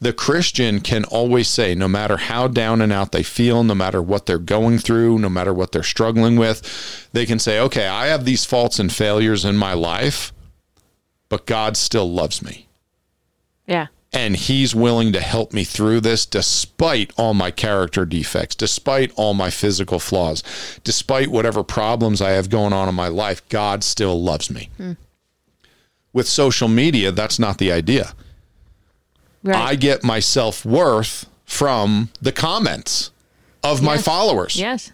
The 0.00 0.12
Christian 0.14 0.80
can 0.80 1.04
always 1.04 1.48
say 1.48 1.74
no 1.74 1.88
matter 1.88 2.16
how 2.18 2.48
down 2.48 2.80
and 2.82 2.92
out 2.92 3.12
they 3.12 3.22
feel, 3.22 3.64
no 3.64 3.74
matter 3.74 4.00
what 4.02 4.26
they're 4.26 4.38
going 4.38 4.78
through, 4.78 5.18
no 5.18 5.28
matter 5.30 5.52
what 5.52 5.72
they're 5.72 5.82
struggling 5.82 6.36
with, 6.36 7.08
they 7.12 7.24
can 7.26 7.38
say, 7.38 7.58
"Okay, 7.60 7.86
I 7.86 8.06
have 8.06 8.24
these 8.26 8.44
faults 8.44 8.78
and 8.78 8.92
failures 8.92 9.44
in 9.44 9.56
my 9.56 9.72
life, 9.72 10.32
but 11.28 11.46
God 11.46 11.76
still 11.76 12.10
loves 12.10 12.42
me." 12.42 12.66
Yeah. 13.66 13.88
and 14.12 14.36
he's 14.36 14.74
willing 14.74 15.12
to 15.12 15.20
help 15.20 15.52
me 15.52 15.64
through 15.64 16.00
this 16.00 16.24
despite 16.24 17.12
all 17.18 17.34
my 17.34 17.50
character 17.50 18.06
defects, 18.06 18.54
despite 18.54 19.12
all 19.16 19.34
my 19.34 19.50
physical 19.50 19.98
flaws, 19.98 20.42
despite 20.84 21.28
whatever 21.28 21.62
problems 21.62 22.22
I 22.22 22.30
have 22.30 22.48
going 22.48 22.72
on 22.72 22.88
in 22.88 22.94
my 22.94 23.08
life. 23.08 23.46
God 23.48 23.82
still 23.84 24.22
loves 24.22 24.50
me. 24.50 24.70
Hmm. 24.78 24.92
With 26.12 26.28
social 26.28 26.68
media, 26.68 27.10
that's 27.12 27.38
not 27.38 27.58
the 27.58 27.70
idea. 27.72 28.14
Right. 29.42 29.56
I 29.56 29.74
get 29.74 30.02
my 30.02 30.20
self 30.20 30.64
worth 30.64 31.26
from 31.44 32.08
the 32.22 32.32
comments 32.32 33.10
of 33.62 33.82
my 33.82 33.98
followers. 33.98 34.56
yes. 34.56 34.92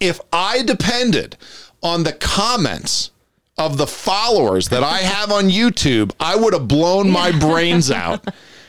If 0.00 0.20
I 0.32 0.62
depended 0.62 1.36
on 1.82 2.04
the 2.04 2.12
comments 2.12 3.10
of 3.58 3.78
the 3.78 3.86
followers 3.86 4.68
that 4.68 4.82
I 4.82 4.98
have 4.98 5.30
on 5.32 5.44
YouTube, 5.44 6.12
I 6.20 6.36
would 6.36 6.52
have 6.52 6.68
blown 6.68 7.10
my 7.10 7.32
brains 7.32 7.90
out 7.90 8.26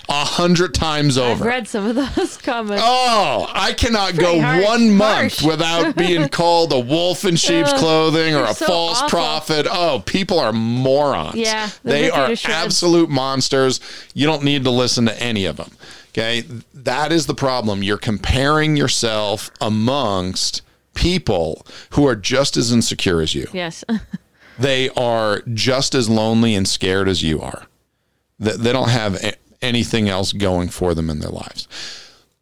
a 0.10 0.24
hundred 0.24 0.74
times 0.74 1.18
over. 1.18 1.44
I've 1.44 1.48
read 1.48 1.68
some 1.68 1.86
of 1.86 1.96
those 2.16 2.38
comments. 2.42 2.82
Oh, 2.86 3.52
I 3.54 3.74
cannot 3.74 4.16
go 4.16 4.40
harsh. 4.40 4.64
one 4.64 4.92
month 4.96 5.40
Harsh. 5.40 5.44
without 5.44 5.96
being 5.98 6.30
called 6.30 6.72
a 6.72 6.80
wolf 6.80 7.26
in 7.26 7.36
sheep's 7.36 7.74
clothing 7.74 8.34
or 8.34 8.44
they're 8.44 8.52
a 8.52 8.56
so 8.56 8.66
false 8.66 8.98
awful. 9.02 9.10
prophet. 9.10 9.68
Oh, 9.70 10.02
people 10.06 10.40
are 10.40 10.54
morons. 10.54 11.36
Yeah, 11.36 11.70
they 11.84 12.04
they 12.04 12.04
rip 12.04 12.44
you 12.44 12.50
are 12.50 12.56
absolute 12.56 13.10
monsters. 13.10 13.82
You 14.14 14.26
don't 14.26 14.44
need 14.44 14.64
to 14.64 14.72
listen 14.72 15.06
to 15.08 15.22
any 15.22 15.46
of 15.46 15.58
them. 15.58 15.72
Okay, 16.12 16.46
that 16.74 17.12
is 17.12 17.26
the 17.26 17.36
problem. 17.36 17.84
You're 17.84 17.98
comparing 17.98 18.78
yourself 18.78 19.52
amongst 19.60 20.62
people 20.94 21.66
who 21.92 22.08
are 22.08 22.16
just 22.16 22.56
as 22.58 22.72
insecure 22.72 23.22
as 23.22 23.36
you. 23.36 23.48
Yes. 23.54 23.84
They 24.60 24.90
are 24.90 25.42
just 25.54 25.94
as 25.94 26.10
lonely 26.10 26.56
and 26.56 26.68
scared 26.68 27.08
as 27.08 27.22
you 27.24 27.42
are. 27.42 27.68
They, 28.40 28.52
they 28.54 28.72
don't 28.72 28.90
have 28.90 29.16
a- 29.24 29.36
anything 29.62 30.10
else 30.10 30.34
going 30.34 30.70
for 30.70 30.94
them 30.94 31.10
in 31.10 31.20
their 31.20 31.30
lives. 31.30 31.68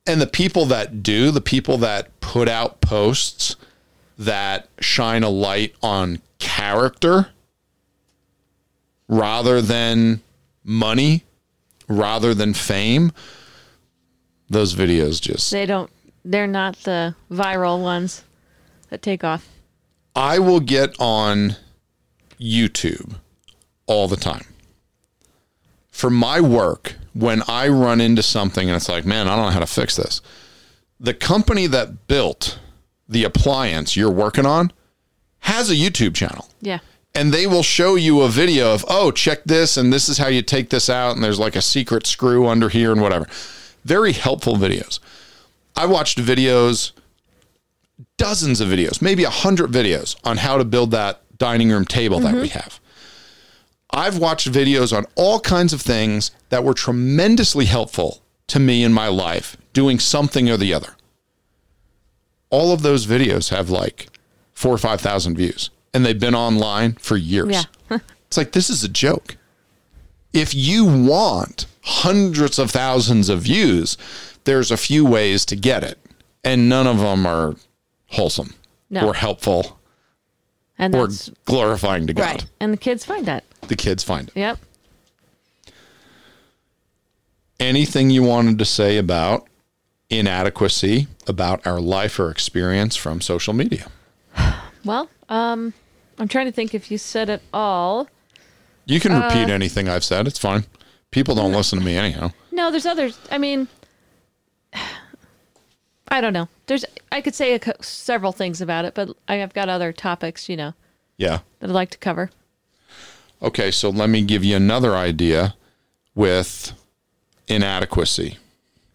And 0.08 0.22
the 0.22 0.28
people 0.28 0.66
that 0.68 1.02
do, 1.04 1.32
the 1.32 1.42
people 1.42 1.78
that 1.80 2.20
put 2.20 2.48
out 2.48 2.80
posts 2.82 3.56
that 4.18 4.70
shine 4.80 5.24
a 5.24 5.30
light 5.30 5.76
on 5.82 6.22
character 6.40 7.30
rather 9.08 9.62
than 9.62 10.22
money, 10.64 11.24
rather 11.88 12.34
than 12.34 12.54
fame, 12.54 13.12
those 14.50 14.76
videos 14.76 15.20
just 15.20 15.52
they 15.52 15.66
don't 15.66 15.90
they're 16.24 16.48
not 16.48 16.76
the 16.84 17.16
viral 17.32 17.82
ones 17.82 18.24
that 18.90 19.02
take 19.02 19.24
off. 19.24 19.48
I 20.16 20.40
will 20.40 20.60
get 20.60 20.96
on 21.00 21.56
YouTube 22.40 23.16
all 23.86 24.08
the 24.08 24.16
time. 24.16 24.46
For 25.90 26.10
my 26.10 26.42
work, 26.42 26.96
when 27.14 27.42
I 27.48 27.68
run 27.70 28.02
into 28.02 28.22
something 28.22 28.68
and 28.70 28.76
it's 28.76 28.90
like, 28.90 29.06
man, 29.06 29.28
I 29.28 29.36
don't 29.36 29.46
know 29.46 29.52
how 29.52 29.60
to 29.60 29.66
fix 29.66 29.96
this. 29.96 30.22
The 31.00 31.14
company 31.14 31.68
that 31.68 32.08
built 32.08 32.60
the 33.08 33.24
appliance 33.24 33.96
you're 33.96 34.12
working 34.12 34.46
on 34.46 34.72
has 35.40 35.70
a 35.70 35.76
YouTube 35.76 36.16
channel. 36.16 36.50
Yeah. 36.62 36.80
And 37.14 37.34
they 37.34 37.48
will 37.48 37.64
show 37.64 37.96
you 37.96 38.22
a 38.22 38.30
video 38.30 38.74
of, 38.74 38.84
oh, 38.90 39.12
check 39.12 39.44
this, 39.46 39.78
and 39.78 39.94
this 39.94 40.10
is 40.10 40.18
how 40.18 40.28
you 40.28 40.42
take 40.42 40.70
this 40.70 40.90
out, 40.90 41.16
and 41.16 41.24
there's 41.24 41.40
like 41.40 41.56
a 41.56 41.62
secret 41.62 42.06
screw 42.06 42.48
under 42.48 42.68
here 42.68 42.92
and 42.92 43.02
whatever. 43.02 43.28
Very 43.86 44.12
helpful 44.12 44.56
videos. 44.56 45.00
I 45.78 45.86
watched 45.86 46.18
videos 46.18 46.92
dozens 48.18 48.60
of 48.60 48.70
videos, 48.70 49.02
maybe 49.02 49.24
a 49.24 49.30
hundred 49.30 49.72
videos 49.72 50.18
on 50.24 50.38
how 50.38 50.58
to 50.58 50.66
build 50.66 50.92
that 50.92 51.22
dining 51.38 51.70
room 51.70 51.86
table 51.86 52.20
that 52.20 52.36
we 52.36 52.50
mm-hmm. 52.50 52.60
have. 52.60 52.80
I've 53.92 54.18
watched 54.18 54.52
videos 54.52 54.96
on 54.96 55.06
all 55.16 55.40
kinds 55.40 55.72
of 55.72 55.82
things 55.82 56.32
that 56.50 56.64
were 56.64 56.74
tremendously 56.74 57.66
helpful 57.66 58.22
to 58.48 58.60
me 58.60 58.84
in 58.84 58.94
my 58.94 59.08
life, 59.08 59.58
doing 59.74 60.00
something 60.00 60.50
or 60.50 60.58
the 60.58 60.74
other. 60.74 60.96
All 62.50 62.72
of 62.72 62.82
those 62.82 63.06
videos 63.06 63.50
have 63.50 63.70
like 63.70 64.10
four 64.54 64.74
or 64.74 64.78
5,000 64.78 65.36
views, 65.36 65.70
and 65.94 66.06
they've 66.06 66.20
been 66.20 66.36
online 66.36 66.94
for 66.94 67.18
years. 67.18 67.66
Yeah. 67.90 68.00
it's 68.28 68.38
like, 68.38 68.52
this 68.52 68.70
is 68.70 68.84
a 68.84 68.90
joke. 68.90 69.38
If 70.34 70.54
you 70.54 70.86
want 70.86 71.66
hundreds 71.82 72.60
of 72.60 72.72
thousands 72.72 73.30
of 73.30 73.44
views, 73.44 73.98
there's 74.44 74.72
a 74.72 74.78
few 74.78 75.06
ways 75.06 75.46
to 75.46 75.56
get 75.56 75.84
it, 75.84 75.98
and 76.44 76.68
none 76.68 76.88
of 76.88 77.00
them 77.00 77.26
are 77.26 77.56
wholesome 78.08 78.54
No. 78.90 79.08
or 79.08 79.14
helpful 79.14 79.75
And 80.78 80.94
or 80.96 81.08
that's 81.08 81.30
glorifying 81.46 82.06
to 82.08 82.14
God. 82.14 82.24
right. 82.24 82.46
And 82.60 82.74
the 82.74 82.78
kids 82.78 83.06
find 83.06 83.26
that. 83.26 83.44
The 83.68 83.76
kids 83.76 84.04
find 84.04 84.28
it. 84.30 84.36
Yep. 84.36 84.60
Anything 87.60 88.10
you 88.10 88.24
wanted 88.24 88.60
to 88.60 88.66
say 88.66 88.98
about 88.98 89.48
inadequacy 90.10 91.08
about 91.28 91.66
our 91.66 91.80
life 91.80 92.20
or 92.20 92.30
experience 92.30 92.96
from 92.96 93.22
social 93.22 93.54
media? 93.54 93.88
Well, 94.86 95.10
um 95.30 95.74
I'm 96.20 96.28
trying 96.28 96.46
to 96.46 96.52
think 96.52 96.76
if 96.76 96.92
you 96.92 97.00
said 97.00 97.28
it 97.30 97.42
all. 97.52 98.08
You 98.86 99.00
can 99.00 99.14
Uh, 99.14 99.22
repeat 99.26 99.50
anything 99.50 99.90
I've 99.90 100.04
said. 100.04 100.28
It's 100.28 100.38
fine. 100.38 100.66
People 101.10 101.34
don't 101.34 101.52
listen 101.54 101.80
to 101.80 101.84
me 101.86 101.98
anyhow. 101.98 102.30
No, 102.52 102.70
there's 102.70 102.86
others. 102.86 103.18
I 103.32 103.40
mean, 103.40 103.68
I 106.08 106.22
don't 106.22 106.34
know. 106.34 106.48
There's 106.68 106.86
I 107.12 107.22
could 107.22 107.36
say 107.36 107.54
a, 107.56 107.60
co- 107.60 107.74
several 107.82 108.32
things 108.32 108.62
about 108.62 108.86
it, 108.86 108.94
but 108.94 109.10
I 109.28 109.36
have 109.36 109.54
got 109.54 109.70
other 109.70 109.92
topics, 109.92 110.48
you 110.50 110.56
know, 110.56 110.74
Yeah. 111.18 111.40
that 111.60 111.70
I'd 111.70 111.74
like 111.74 111.90
to 111.92 111.98
cover. 111.98 112.30
Okay, 113.42 113.72
so 113.72 113.90
let 113.90 114.10
me 114.10 114.22
give 114.24 114.44
you 114.44 114.56
another 114.56 114.96
idea 114.96 115.56
with 116.14 116.72
inadequacy. 117.48 118.38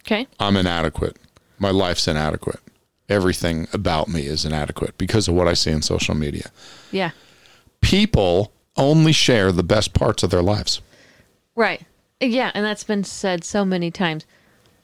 Okay. 0.04 0.26
I'm 0.38 0.56
inadequate. 0.56 1.16
My 1.58 1.70
life's 1.70 2.08
inadequate. 2.08 2.60
Everything 3.08 3.68
about 3.72 4.08
me 4.08 4.26
is 4.26 4.44
inadequate 4.44 4.96
because 4.96 5.28
of 5.28 5.34
what 5.34 5.48
I 5.48 5.54
see 5.54 5.72
on 5.72 5.82
social 5.82 6.14
media. 6.14 6.50
Yeah. 6.90 7.10
People 7.80 8.52
only 8.76 9.12
share 9.12 9.52
the 9.52 9.62
best 9.62 9.92
parts 9.94 10.22
of 10.22 10.30
their 10.30 10.42
lives. 10.42 10.80
Right. 11.54 11.82
Yeah, 12.20 12.50
and 12.54 12.64
that's 12.64 12.84
been 12.84 13.04
said 13.04 13.44
so 13.44 13.64
many 13.64 13.90
times. 13.90 14.26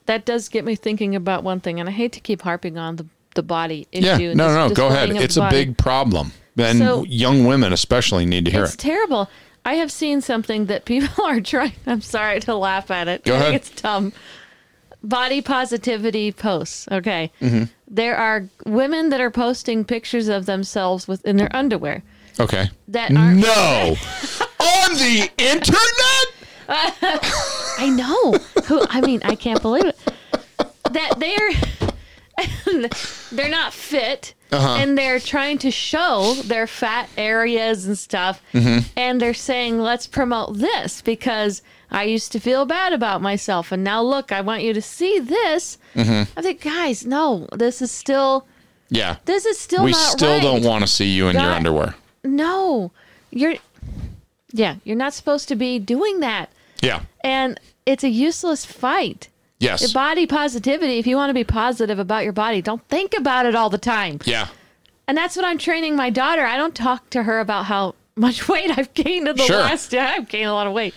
That 0.07 0.25
does 0.25 0.49
get 0.49 0.65
me 0.65 0.75
thinking 0.75 1.15
about 1.15 1.43
one 1.43 1.59
thing, 1.59 1.79
and 1.79 1.87
I 1.87 1.91
hate 1.91 2.11
to 2.13 2.19
keep 2.19 2.41
harping 2.41 2.77
on 2.77 2.95
the 2.97 3.05
the 3.35 3.43
body 3.43 3.87
issue. 3.91 4.05
Yeah, 4.07 4.33
no, 4.33 4.47
no, 4.47 4.67
no. 4.69 4.73
Go 4.73 4.87
ahead. 4.87 5.11
It's 5.11 5.37
a 5.37 5.47
big 5.51 5.77
problem, 5.77 6.31
and 6.57 6.79
So- 6.79 7.03
young 7.03 7.45
women 7.45 7.71
especially 7.71 8.25
need 8.25 8.45
to 8.45 8.51
hear 8.51 8.63
It's 8.63 8.71
it. 8.71 8.75
It's 8.75 8.83
terrible. 8.83 9.29
I 9.63 9.75
have 9.75 9.91
seen 9.91 10.21
something 10.21 10.65
that 10.67 10.85
people 10.85 11.23
are 11.25 11.39
trying. 11.39 11.73
I'm 11.85 12.01
sorry 12.01 12.39
to 12.41 12.55
laugh 12.55 12.89
at 12.89 13.07
it. 13.07 13.23
Go 13.25 13.35
ahead. 13.35 13.53
it's 13.53 13.69
dumb. 13.69 14.11
Body 15.03 15.41
positivity 15.41 16.31
posts. 16.31 16.87
Okay. 16.91 17.31
Mm-hmm. 17.41 17.65
There 17.87 18.17
are 18.17 18.45
women 18.65 19.09
that 19.09 19.21
are 19.21 19.29
posting 19.31 19.85
pictures 19.85 20.27
of 20.29 20.45
themselves 20.47 21.07
within 21.07 21.37
their 21.37 21.55
underwear 21.55 22.01
Okay. 22.39 22.69
that 22.87 23.15
aren't. 23.15 23.39
No, 23.39 23.95
on 24.59 24.93
the 24.95 25.29
internet. 25.37 26.27
I 26.69 27.89
know. 27.95 28.33
Who? 28.65 28.85
I 28.89 29.01
mean, 29.01 29.21
I 29.23 29.35
can't 29.35 29.61
believe 29.61 29.85
it. 29.85 29.97
That 30.91 31.13
they're 31.19 32.87
they're 33.31 33.49
not 33.49 33.73
fit, 33.73 34.33
Uh-huh. 34.51 34.77
and 34.79 34.97
they're 34.97 35.19
trying 35.19 35.57
to 35.59 35.71
show 35.71 36.35
their 36.43 36.67
fat 36.67 37.09
areas 37.17 37.85
and 37.85 37.97
stuff, 37.97 38.41
Mm-hmm. 38.53 38.87
and 38.95 39.19
they're 39.21 39.33
saying, 39.33 39.79
"Let's 39.79 40.07
promote 40.07 40.57
this 40.57 41.01
because 41.01 41.61
I 41.91 42.03
used 42.03 42.31
to 42.33 42.39
feel 42.39 42.65
bad 42.65 42.93
about 42.93 43.21
myself, 43.21 43.71
and 43.71 43.83
now 43.83 44.01
look, 44.01 44.31
I 44.31 44.41
want 44.41 44.63
you 44.63 44.73
to 44.73 44.81
see 44.81 45.19
this. 45.19 45.77
Mm-hmm. 45.95 46.37
I 46.37 46.41
think, 46.41 46.61
guys, 46.61 47.05
no, 47.05 47.47
this 47.53 47.81
is 47.81 47.91
still, 47.91 48.45
Yeah. 48.89 49.17
this 49.25 49.45
is 49.45 49.57
still 49.59 49.83
we 49.85 49.91
not 49.91 49.99
still 50.11 50.33
right. 50.33 50.41
don't 50.41 50.63
want 50.63 50.83
to 50.83 50.87
see 50.87 51.05
you 51.13 51.27
in 51.29 51.35
your 51.35 51.51
underwear. 51.51 51.95
No, 52.23 52.91
you're, 53.31 53.55
yeah, 54.51 54.75
you're 54.83 54.97
not 54.97 55.13
supposed 55.13 55.47
to 55.47 55.55
be 55.55 55.79
doing 55.79 56.19
that, 56.19 56.49
Yeah. 56.81 57.01
and 57.21 57.59
it's 57.85 58.03
a 58.03 58.09
useless 58.09 58.65
fight. 58.65 59.29
Yes. 59.59 59.91
Body 59.93 60.27
positivity. 60.27 60.99
If 60.99 61.07
you 61.07 61.15
want 61.15 61.29
to 61.31 61.33
be 61.33 61.43
positive 61.43 61.97
about 61.99 62.23
your 62.23 62.33
body, 62.33 62.61
don't 62.61 62.85
think 62.89 63.13
about 63.17 63.45
it 63.45 63.55
all 63.55 63.69
the 63.69 63.77
time. 63.79 64.19
yeah. 64.25 64.47
And 65.07 65.17
that's 65.17 65.35
what 65.37 65.45
I'm 65.45 65.57
training 65.57 65.95
my 65.95 66.09
daughter. 66.09 66.43
I 66.43 66.57
don't 66.57 66.75
talk 66.75 67.09
to 67.11 67.23
her 67.23 67.39
about 67.39 67.65
how 67.65 67.95
much 68.17 68.47
weight 68.49 68.77
I've 68.77 68.93
gained 68.93 69.27
in 69.27 69.35
the 69.37 69.43
Sure. 69.43 69.57
last. 69.61 69.93
Yeah, 69.93 70.13
I've 70.17 70.27
gained 70.27 70.49
a 70.49 70.53
lot 70.53 70.67
of 70.67 70.73
weight. 70.73 70.93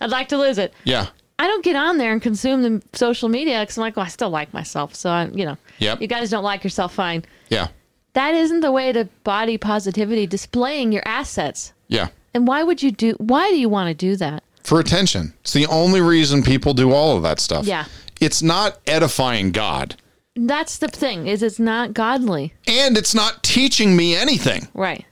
I'd 0.00 0.08
like 0.10 0.28
to 0.30 0.38
lose 0.38 0.56
it. 0.58 0.72
Yeah. 0.84 1.08
I 1.38 1.46
don't 1.46 1.62
get 1.64 1.76
on 1.76 1.98
there 1.98 2.12
and 2.12 2.20
consume 2.22 2.62
the 2.62 2.82
social 2.94 3.28
media 3.28 3.60
because 3.60 3.76
I'm 3.78 3.82
like, 3.82 3.96
well, 3.96 4.06
I 4.06 4.08
still 4.08 4.30
like 4.30 4.52
myself. 4.54 4.94
So 4.94 5.10
I, 5.10 5.26
you 5.26 5.44
know, 5.44 5.56
Yep. 5.78 6.00
you 6.00 6.06
guys 6.06 6.30
don't 6.30 6.42
like 6.44 6.64
yourself, 6.64 6.94
fine. 6.94 7.24
Yeah. 7.50 7.68
That 8.14 8.34
isn't 8.34 8.60
the 8.60 8.72
way 8.72 8.92
to 8.92 9.04
body 9.24 9.56
positivity, 9.58 10.26
displaying 10.26 10.90
your 10.90 11.02
assets. 11.06 11.72
Yeah. 11.88 12.08
And 12.34 12.46
why 12.48 12.62
would 12.62 12.82
you 12.82 12.90
do? 12.90 13.12
Why 13.18 13.50
do 13.50 13.58
you 13.58 13.68
want 13.68 13.88
to 13.88 13.94
do 13.94 14.16
that? 14.16 14.42
For 14.64 14.78
attention. 14.80 15.32
It's 15.40 15.52
the 15.52 15.66
only 15.66 16.00
reason 16.00 16.42
people 16.42 16.74
do 16.74 16.92
all 16.92 17.16
of 17.16 17.22
that 17.22 17.40
stuff. 17.40 17.64
Yeah. 17.66 17.86
It's 18.20 18.42
not 18.42 18.78
edifying 18.86 19.50
God. 19.52 19.96
That's 20.36 20.78
the 20.78 20.88
thing. 20.88 21.26
Is 21.26 21.42
it's 21.42 21.58
not 21.58 21.92
godly, 21.94 22.54
And 22.68 22.96
it's 22.96 23.14
not 23.14 23.42
teaching 23.42 23.96
me 23.96 24.14
anything. 24.14 24.68
right? 24.74 25.04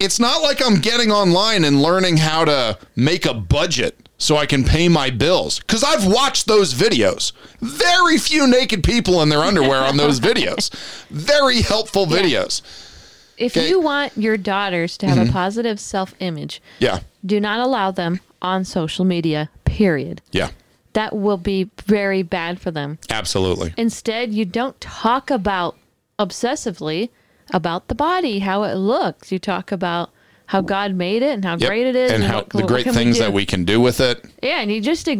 It's 0.00 0.20
not 0.20 0.42
like 0.42 0.64
I'm 0.64 0.76
getting 0.80 1.10
online 1.10 1.64
and 1.64 1.82
learning 1.82 2.18
how 2.18 2.44
to 2.44 2.78
make 2.94 3.26
a 3.26 3.34
budget 3.34 4.08
so 4.16 4.36
I 4.36 4.46
can 4.46 4.62
pay 4.62 4.88
my 4.88 5.10
bills. 5.10 5.58
Because 5.58 5.82
I've 5.82 6.06
watched 6.06 6.46
those 6.46 6.72
videos. 6.72 7.32
Very 7.60 8.16
few 8.16 8.46
naked 8.46 8.84
people 8.84 9.20
in 9.22 9.28
their 9.28 9.40
underwear 9.40 9.80
on 9.82 9.96
those 9.96 10.20
videos. 10.30 10.70
Very 11.10 11.62
helpful 11.62 12.06
videos. 12.06 12.62
If 13.36 13.56
Okay. 13.56 13.68
you 13.68 13.80
want 13.80 14.16
your 14.16 14.36
daughters 14.36 14.96
to 14.98 15.06
have 15.08 15.18
a 15.18 15.22
mm-hmm. 15.22 15.32
positive 15.32 15.78
self-image, 15.80 16.62
Yeah. 16.78 17.00
do 17.26 17.40
not 17.40 17.58
allow 17.60 17.90
them 17.90 18.20
on 18.42 18.64
social 18.64 19.04
media. 19.04 19.50
Period. 19.64 20.20
Yeah. 20.32 20.50
That 20.94 21.14
will 21.14 21.36
be 21.36 21.70
very 21.84 22.22
bad 22.22 22.60
for 22.60 22.70
them. 22.70 22.98
Absolutely. 23.10 23.74
Instead, 23.76 24.32
you 24.34 24.44
don't 24.44 24.80
talk 24.80 25.30
about 25.30 25.76
obsessively 26.18 27.10
about 27.52 27.88
the 27.88 27.94
body, 27.94 28.40
how 28.40 28.62
it 28.64 28.74
looks. 28.74 29.32
You 29.32 29.38
talk 29.38 29.72
about 29.72 30.10
how 30.46 30.60
God 30.60 30.94
made 30.94 31.22
it 31.22 31.30
and 31.34 31.44
how 31.44 31.56
Yep. 31.56 31.68
great 31.68 31.86
it 31.86 31.96
is, 31.96 32.12
And 32.12 32.24
how 32.24 32.36
what- 32.38 32.50
the 32.50 32.62
great 32.62 32.86
things 32.90 33.16
do. 33.16 33.24
that 33.24 33.32
we 33.32 33.44
can 33.46 33.64
do 33.64 33.80
with 33.80 34.00
it. 34.00 34.24
yeah, 34.42 34.60
and 34.60 34.70
you 34.70 34.80
just. 34.80 35.08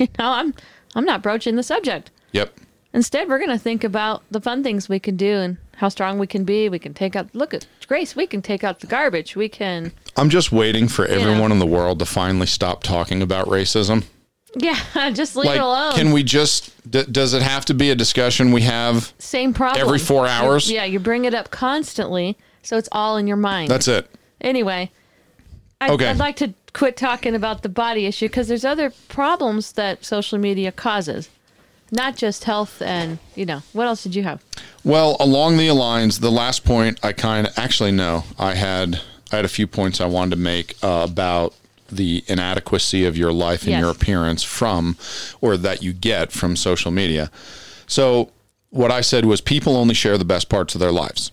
You 0.00 0.06
know, 0.18 0.30
I'm 0.32 0.54
I'm 0.94 1.04
not 1.04 1.22
broaching 1.22 1.56
the 1.56 1.62
subject. 1.62 2.10
Yep. 2.32 2.54
Instead, 2.94 3.28
we're 3.28 3.36
going 3.38 3.50
to 3.50 3.58
think 3.58 3.84
about 3.84 4.22
the 4.30 4.40
fun 4.40 4.62
things 4.62 4.88
we 4.88 4.98
can 4.98 5.14
do 5.14 5.34
and 5.36 5.58
how 5.76 5.90
strong 5.90 6.18
we 6.18 6.26
can 6.26 6.44
be. 6.44 6.70
We 6.70 6.78
can 6.78 6.94
take 6.94 7.14
out. 7.14 7.28
Look 7.34 7.52
at 7.52 7.66
Grace. 7.86 8.16
We 8.16 8.26
can 8.26 8.40
take 8.40 8.64
out 8.64 8.80
the 8.80 8.86
garbage. 8.86 9.36
We 9.36 9.50
can. 9.50 9.92
I'm 10.20 10.28
just 10.28 10.52
waiting 10.52 10.86
for 10.86 11.06
everyone 11.06 11.50
in 11.50 11.58
the 11.58 11.66
world 11.66 11.98
to 12.00 12.04
finally 12.04 12.46
stop 12.46 12.82
talking 12.82 13.22
about 13.22 13.46
racism. 13.46 14.04
Yeah, 14.54 14.78
just 15.14 15.34
leave 15.34 15.46
Like, 15.46 15.56
it 15.56 15.62
alone. 15.62 15.92
can 15.94 16.12
we 16.12 16.22
just, 16.22 16.72
d- 16.90 17.04
does 17.10 17.32
it 17.32 17.40
have 17.40 17.64
to 17.66 17.74
be 17.74 17.90
a 17.90 17.94
discussion 17.94 18.52
we 18.52 18.60
have? 18.62 19.14
Same 19.18 19.54
problem 19.54 19.80
Every 19.80 19.98
four 19.98 20.24
You- 20.24 20.30
hours? 20.30 20.70
yeah, 20.70 20.84
you 20.84 20.98
bring 21.00 21.24
it 21.24 21.32
up 21.34 21.50
constantly, 21.50 22.36
so 22.62 22.76
it's 22.76 22.88
all 22.92 23.16
in 23.16 23.26
your 23.26 23.38
mind. 23.38 23.70
That's 23.70 23.88
it. 23.88 24.10
Anyway, 24.42 24.90
I'd, 25.80 25.90
Okay. 25.92 26.08
I'd 26.08 26.18
like 26.18 26.36
to 26.36 26.52
quit 26.74 26.96
talking 26.98 27.34
about 27.34 27.62
the 27.62 27.68
body 27.70 28.04
issue 28.04 28.26
because 28.28 28.48
there's 28.48 28.64
other 28.64 28.92
problems 29.08 29.72
that 29.72 30.04
social 30.04 30.36
media 30.38 30.70
causes, 30.70 31.30
not 31.90 32.16
just 32.16 32.44
health 32.44 32.82
and 32.82 33.18
you 33.34 33.46
know 33.46 33.62
what 33.72 33.86
else 33.86 34.02
did 34.02 34.14
you 34.14 34.22
have? 34.24 34.44
Well, 34.84 35.16
along 35.18 35.56
the 35.56 35.70
lines, 35.70 36.20
the 36.20 36.30
last 36.30 36.64
point 36.64 37.00
I 37.02 37.12
kind 37.12 37.46
of 37.46 37.58
actually 37.58 37.92
no, 37.92 38.24
I 38.38 38.54
had 38.54 39.00
I 39.32 39.36
had 39.36 39.44
a 39.44 39.48
few 39.48 39.66
points 39.66 40.00
I 40.00 40.06
wanted 40.06 40.30
to 40.30 40.36
make 40.42 40.76
uh, 40.82 41.06
about 41.08 41.54
the 41.90 42.22
inadequacy 42.28 43.04
of 43.04 43.16
your 43.16 43.32
life 43.32 43.62
and 43.62 43.70
Yes. 43.72 43.80
your 43.80 43.90
appearance 43.90 44.42
from 44.42 44.96
or 45.40 45.56
that 45.56 45.82
you 45.82 45.92
get 45.92 46.30
from 46.32 46.54
social 46.56 46.90
media. 46.90 47.30
So, 47.86 48.30
what 48.70 48.92
I 48.92 49.00
said 49.00 49.24
was 49.24 49.40
people 49.40 49.76
only 49.76 49.94
share 49.94 50.16
the 50.16 50.24
best 50.24 50.48
parts 50.48 50.74
of 50.76 50.80
their 50.80 50.92
lives. 50.92 51.32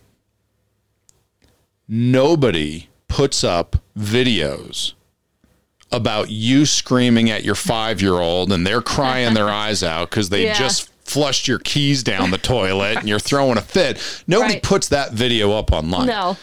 Nobody 1.87 2.89
puts 3.07 3.43
up 3.43 3.77
videos 3.97 4.93
about 5.91 6.29
you 6.29 6.65
screaming 6.65 7.29
at 7.29 7.43
your 7.45 7.55
5-year-old 7.55 8.51
and 8.51 8.67
they're 8.67 8.81
crying 8.81 9.33
their 9.33 9.49
eyes 9.63 9.83
out 9.83 10.09
cuz 10.09 10.29
they 10.29 10.45
Yeah. 10.45 10.53
just 10.57 10.89
flushed 11.05 11.47
your 11.47 11.59
keys 11.59 12.03
down 12.03 12.31
the 12.31 12.37
toilet 12.37 12.97
and 12.97 13.07
you're 13.07 13.19
throwing 13.19 13.57
a 13.57 13.61
fit. 13.61 13.97
Nobody 14.27 14.55
Right. 14.55 14.63
puts 14.63 14.89
that 14.89 15.13
video 15.13 15.53
up 15.53 15.71
online. 15.71 16.07
No, 16.07 16.35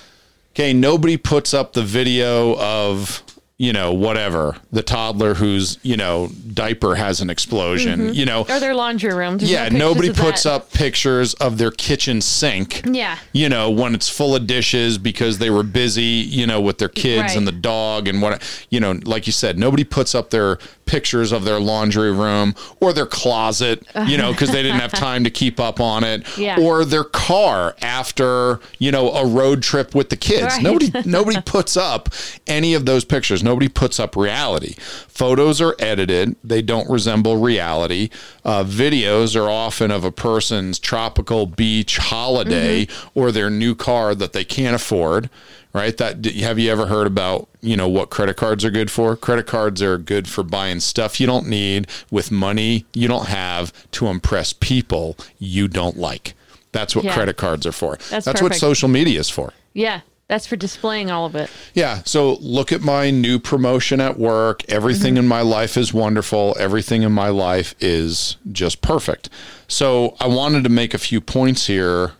Okay, 0.54 0.72
nobody 0.72 1.16
puts 1.16 1.52
up 1.52 1.72
the 1.72 1.82
video 1.82 2.56
of, 2.60 3.24
you 3.56 3.72
know, 3.72 3.92
whatever, 3.94 4.56
the 4.72 4.82
toddler 4.82 5.34
whose, 5.34 5.78
you 5.84 5.96
know, 5.96 6.28
diaper 6.52 6.96
has 6.96 7.20
an 7.20 7.30
explosion, 7.30 8.00
mm-hmm. 8.00 8.12
you 8.12 8.24
know. 8.26 8.40
or 8.48 8.58
their 8.58 8.74
laundry 8.74 9.14
room. 9.14 9.38
There's 9.38 9.48
Yeah, 9.50 9.64
pictures 9.64 9.78
nobody 9.78 10.12
puts 10.12 10.42
that. 10.42 10.50
up 10.52 10.72
pictures 10.72 11.34
of 11.34 11.56
their 11.58 11.70
kitchen 11.70 12.20
sink. 12.20 12.82
Yeah. 12.84 13.16
You 13.32 13.48
know, 13.48 13.70
when 13.70 13.94
it's 13.94 14.08
full 14.08 14.34
of 14.34 14.48
dishes 14.48 14.98
because 14.98 15.38
they 15.38 15.50
were 15.50 15.62
busy, 15.62 16.02
you 16.02 16.48
know, 16.48 16.60
with 16.60 16.78
their 16.78 16.88
kids 16.88 17.22
Right. 17.22 17.36
and 17.36 17.46
the 17.46 17.52
dog 17.52 18.08
and 18.08 18.20
what, 18.20 18.42
you 18.70 18.80
know, 18.80 18.98
like 19.04 19.28
you 19.28 19.32
said, 19.32 19.56
nobody 19.56 19.84
puts 19.84 20.16
up 20.16 20.30
their 20.30 20.58
pictures 20.86 21.30
of 21.30 21.44
their 21.44 21.60
laundry 21.60 22.10
room 22.12 22.56
or 22.80 22.92
their 22.92 23.06
closet, 23.06 23.86
you 24.06 24.18
know, 24.18 24.32
because 24.32 24.50
they 24.50 24.62
didn't 24.64 24.80
have 24.80 24.92
time 25.08 25.22
to 25.24 25.30
keep 25.30 25.60
up 25.60 25.78
on 25.80 26.02
it, 26.02 26.26
Yeah. 26.36 26.58
or 26.60 26.84
their 26.84 27.04
car 27.04 27.76
after, 27.80 28.58
you 28.80 28.90
know, 28.90 29.12
a 29.12 29.24
road 29.24 29.62
trip 29.62 29.94
with 29.94 30.10
the 30.10 30.16
kids. 30.16 30.54
Right. 30.54 30.62
Nobody 30.62 30.92
nobody 31.08 31.40
puts 31.40 31.76
up 31.76 32.08
any 32.48 32.74
of 32.74 32.84
those 32.84 33.04
pictures. 33.04 33.43
Nobody 33.44 33.68
puts 33.68 34.00
up 34.00 34.16
reality. 34.16 34.74
Photos 35.06 35.60
are 35.60 35.76
edited. 35.78 36.34
They 36.42 36.62
don't 36.62 36.88
resemble 36.90 37.36
reality. 37.36 38.08
Uh, 38.44 38.64
videos 38.64 39.36
are 39.40 39.50
often 39.50 39.90
of 39.90 40.02
a 40.02 40.10
person's 40.10 40.78
tropical 40.78 41.46
beach 41.46 41.98
holiday 41.98 42.88
or 43.14 43.30
their 43.30 43.50
new 43.50 43.74
car 43.74 44.14
that 44.14 44.32
they 44.32 44.44
can't 44.44 44.74
afford. 44.74 45.28
Right? 45.74 45.96
That 45.96 46.24
have 46.24 46.58
you 46.60 46.70
ever 46.70 46.86
heard 46.86 47.06
about 47.08 47.48
you 47.60 47.76
know 47.76 47.88
what 47.88 48.08
credit 48.08 48.36
cards 48.36 48.64
are 48.64 48.70
good 48.70 48.90
for? 48.92 49.16
Credit 49.16 49.44
cards 49.46 49.82
are 49.82 49.98
good 49.98 50.28
for 50.28 50.44
buying 50.44 50.78
stuff 50.80 51.20
you 51.20 51.26
don't 51.26 51.48
need 51.48 51.88
with 52.12 52.30
money 52.30 52.86
you 52.94 53.08
don't 53.08 53.26
have 53.26 53.72
to 53.92 54.06
impress 54.06 54.52
people 54.52 55.16
you 55.38 55.66
don't 55.66 55.96
like. 55.96 56.34
That's 56.70 56.94
what 56.94 57.04
Yeah. 57.04 57.14
credit 57.14 57.36
cards 57.36 57.66
are 57.66 57.72
for. 57.72 57.98
That's 58.08 58.24
That's 58.24 58.40
what 58.40 58.54
social 58.54 58.88
media 58.88 59.18
is 59.18 59.28
for. 59.30 59.52
Yeah, 59.72 60.00
that's 60.28 60.46
for 60.46 60.56
displaying 60.56 61.10
all 61.10 61.26
of 61.26 61.34
it. 61.34 61.50
Yeah. 61.74 62.02
So 62.04 62.34
look 62.40 62.72
at 62.72 62.80
my 62.80 63.10
new 63.10 63.38
promotion 63.38 64.00
at 64.00 64.18
work. 64.18 64.64
Everything 64.70 65.14
mm-hmm. 65.14 65.24
in 65.24 65.28
my 65.28 65.42
life 65.42 65.76
is 65.76 65.92
wonderful. 65.92 66.56
Everything 66.58 67.02
in 67.02 67.12
my 67.12 67.28
life 67.28 67.74
is 67.80 68.36
just 68.50 68.80
perfect. 68.80 69.28
So 69.68 70.16
I 70.20 70.26
wanted 70.26 70.64
to 70.64 70.70
make 70.70 70.94
a 70.94 70.98
few 70.98 71.20
points 71.20 71.66
here 71.66 72.12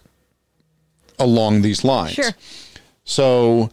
along 1.19 1.63
these 1.63 1.85
lines. 1.85 2.15
Sure. 2.15 2.33
So 3.05 3.71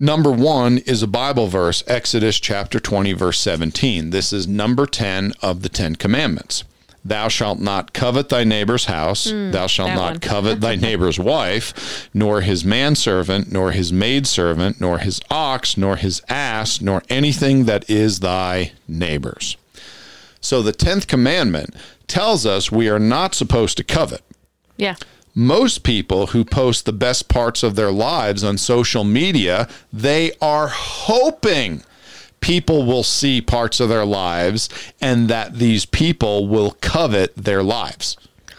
number 0.00 0.32
one 0.32 0.78
is 0.78 1.02
a 1.02 1.08
Bible 1.08 1.46
verse, 1.46 1.84
Exodus 1.86 2.40
chapter 2.40 2.80
20, 2.80 3.12
verse 3.12 3.38
17. 3.38 4.10
This 4.10 4.32
is 4.32 4.48
number 4.48 4.86
10 4.86 5.34
of 5.40 5.62
the 5.62 5.68
Ten 5.68 5.94
Commandments. 5.94 6.64
Thou 7.04 7.26
shalt 7.28 7.58
not 7.58 7.92
covet 7.92 8.28
thy 8.28 8.44
neighbor's 8.44 8.84
house. 8.84 9.28
Hmm, 9.30 9.50
thou 9.50 9.66
shalt 9.66 9.90
not 9.94 10.10
one. 10.12 10.20
covet 10.20 10.60
thy 10.60 10.76
neighbor's 10.86 11.18
wife, 11.18 12.08
nor 12.14 12.42
his 12.42 12.64
manservant, 12.64 13.50
nor 13.50 13.72
his 13.72 13.92
maidservant, 13.92 14.80
nor 14.80 14.98
his 14.98 15.20
ox, 15.30 15.76
nor 15.76 15.96
his 15.96 16.22
ass, 16.28 16.80
nor 16.80 17.02
anything 17.08 17.64
that 17.64 17.88
is 17.90 18.20
thy 18.20 18.72
neighbor's. 18.86 19.56
So 20.40 20.62
the 20.62 20.72
10th 20.72 21.06
commandment 21.08 21.74
tells 22.06 22.46
us 22.46 22.70
we 22.70 22.88
are 22.88 22.98
not 23.00 23.34
supposed 23.34 23.76
to 23.78 23.84
covet 23.84 24.22
Yeah. 24.76 24.96
most 25.34 25.82
people 25.82 26.28
who 26.28 26.44
post 26.44 26.84
the 26.84 26.92
best 26.92 27.28
parts 27.28 27.62
of 27.62 27.74
their 27.74 27.90
lives 27.92 28.44
on 28.44 28.58
social 28.58 29.02
media, 29.04 29.66
they 29.92 30.32
are 30.40 30.68
hoping 30.68 31.82
people 32.42 32.84
will 32.84 33.02
see 33.02 33.40
parts 33.40 33.80
of 33.80 33.88
their 33.88 34.04
lives 34.04 34.68
and 35.00 35.28
that 35.28 35.54
these 35.54 35.86
people 35.86 36.46
will 36.46 36.72
covet 36.82 37.34
their 37.34 37.62
lives. 37.62 38.18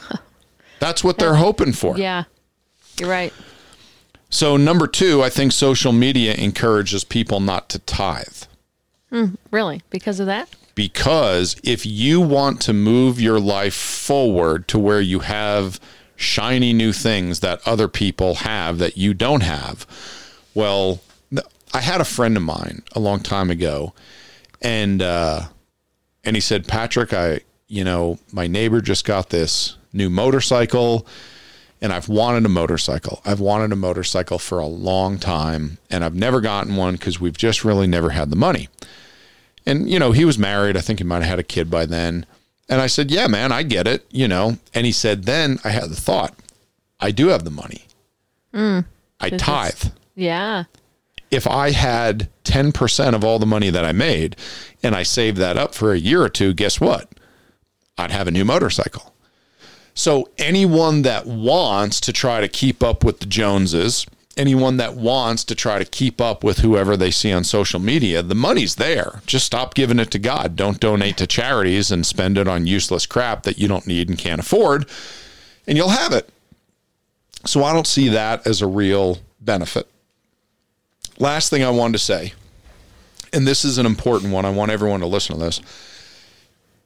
That's 0.79 1.03
what 1.03 1.19
they're 1.19 1.35
hoping 1.35 1.73
for. 1.73 1.95
Yeah. 1.97 2.23
You're 2.99 3.09
right. 3.09 3.33
So, 4.31 4.57
number 4.57 4.87
two, 4.87 5.21
I 5.21 5.29
think 5.29 5.51
social 5.51 5.91
media 5.91 6.33
encourages 6.33 7.03
people 7.03 7.39
not 7.39 7.69
to 7.69 7.79
tithe. 7.79 8.43
Hmm, 9.11 9.35
really? 9.51 9.83
Because 9.91 10.19
of 10.19 10.25
that? 10.25 10.49
because 10.75 11.55
if 11.63 11.85
you 11.85 12.19
want 12.19 12.61
to 12.61 12.73
move 12.73 13.21
your 13.21 13.39
life 13.39 13.75
forward 13.75 14.67
to 14.67 14.79
where 14.79 15.01
you 15.01 15.19
have 15.19 15.79
shiny 16.15 16.73
new 16.73 16.93
things 16.93 17.41
that 17.41 17.61
other 17.65 17.87
people 17.87 18.35
have 18.35 18.79
that 18.79 18.97
you 18.97 19.13
don't 19.13 19.43
have, 19.43 19.85
well, 20.53 21.01
I 21.73 21.81
had 21.81 22.01
a 22.01 22.05
friend 22.05 22.37
of 22.37 22.43
mine 22.43 22.83
a 22.93 22.99
long 22.99 23.19
time 23.19 23.49
ago, 23.49 23.93
And 24.61 25.01
uh, 25.01 25.43
and 26.23 26.35
he 26.35 26.41
said, 26.41 26.67
Patrick, 26.67 27.13
I 27.13 27.41
you 27.67 27.83
know 27.83 28.19
my 28.31 28.47
neighbor 28.47 28.81
just 28.81 29.05
got 29.05 29.29
this 29.29 29.75
new 29.91 30.09
motorcycle, 30.09 31.05
and 31.81 31.91
I've 31.91 32.07
wanted 32.09 32.45
a 32.45 32.49
motorcycle. 32.49 33.21
I've 33.25 33.39
wanted 33.39 33.71
a 33.71 33.75
motorcycle 33.75 34.39
for 34.39 34.59
a 34.59 34.67
long 34.67 35.17
time, 35.19 35.77
and 35.89 36.03
I've 36.03 36.15
never 36.15 36.41
gotten 36.41 36.75
one 36.75 36.93
because 36.95 37.19
we've 37.19 37.37
just 37.37 37.65
really 37.65 37.87
never 37.87 38.11
had 38.11 38.29
the 38.29 38.35
money. 38.35 38.69
And 39.65 39.89
you 39.89 39.97
know 39.99 40.11
he 40.11 40.25
was 40.25 40.37
married. 40.37 40.77
I 40.77 40.81
think 40.81 40.99
he 40.99 41.05
might 41.05 41.21
have 41.23 41.29
had 41.29 41.39
a 41.39 41.43
kid 41.43 41.69
by 41.69 41.85
then. 41.85 42.25
And 42.69 42.79
I 42.81 42.87
said, 42.87 43.11
Yeah, 43.11 43.27
man, 43.27 43.51
I 43.51 43.63
get 43.63 43.87
it. 43.87 44.05
You 44.11 44.27
know. 44.27 44.57
And 44.73 44.85
he 44.85 44.91
said, 44.91 45.23
Then 45.23 45.59
I 45.63 45.69
had 45.69 45.89
the 45.89 45.95
thought, 45.95 46.33
I 46.99 47.11
do 47.11 47.27
have 47.27 47.43
the 47.43 47.51
money. 47.51 47.85
Mm, 48.53 48.85
I 49.19 49.27
is- 49.27 49.41
tithe 49.41 49.91
Yeah. 50.15 50.65
If 51.33 51.47
I 51.47 51.71
had 51.71 52.29
10% 52.43 53.15
of 53.15 53.23
all 53.23 53.39
the 53.39 53.45
money 53.47 53.71
that 53.71 53.83
I 53.83 53.91
made 53.91 54.35
and 54.83 54.95
I 54.95 55.01
saved 55.01 55.37
that 55.37 55.57
up 55.57 55.73
for 55.73 55.91
a 55.91 55.97
year 55.97 56.21
or 56.21 56.29
two, 56.29 56.53
guess 56.53 56.79
what? 56.79 57.09
I'd 57.97 58.11
have 58.11 58.27
a 58.27 58.31
new 58.31 58.45
motorcycle. 58.45 59.15
So 59.95 60.29
anyone 60.37 61.01
that 61.01 61.25
wants 61.25 61.99
to 62.01 62.13
try 62.13 62.39
to 62.39 62.47
keep 62.47 62.83
up 62.83 63.03
with 63.03 63.19
the 63.19 63.25
Joneses, 63.25 64.05
anyone 64.37 64.77
that 64.77 64.95
wants 64.95 65.43
to 65.45 65.55
try 65.55 65.79
to 65.79 65.85
keep 65.85 66.21
up 66.21 66.43
with 66.43 66.59
whoever 66.59 66.95
they 66.95 67.11
see 67.11 67.31
on 67.31 67.43
social 67.43 67.79
media, 67.79 68.21
the 68.21 68.35
money's 68.35 68.75
there. 68.75 69.21
Just 69.25 69.45
stop 69.45 69.73
giving 69.73 69.99
it 69.99 70.11
to 70.11 70.19
God. 70.19 70.55
Don't 70.55 70.79
donate 70.79 71.17
to 71.17 71.27
charities 71.27 71.91
and 71.91 72.05
spend 72.05 72.37
it 72.37 72.47
on 72.47 72.67
useless 72.67 73.07
crap 73.07 73.43
that 73.43 73.57
you 73.57 73.67
don't 73.67 73.87
need 73.87 74.07
and 74.07 74.17
can't 74.19 74.41
afford, 74.41 74.87
and 75.67 75.77
you'll 75.77 75.89
have 75.89 76.13
it. 76.13 76.29
So 77.45 77.63
I 77.63 77.73
don't 77.73 77.87
see 77.87 78.07
that 78.09 78.45
as 78.45 78.61
a 78.61 78.67
real 78.67 79.19
benefit 79.41 79.87
last 81.19 81.49
thing 81.49 81.63
I 81.63 81.69
wanted 81.69 81.93
to 81.93 81.99
say, 81.99 82.33
and 83.31 83.47
this 83.47 83.65
is 83.65 83.77
an 83.77 83.85
important 83.85 84.31
one. 84.33 84.45
I 84.45 84.49
want 84.49 84.71
everyone 84.71 84.99
to 85.01 85.07
listen 85.07 85.37
to 85.37 85.43
this. 85.43 85.61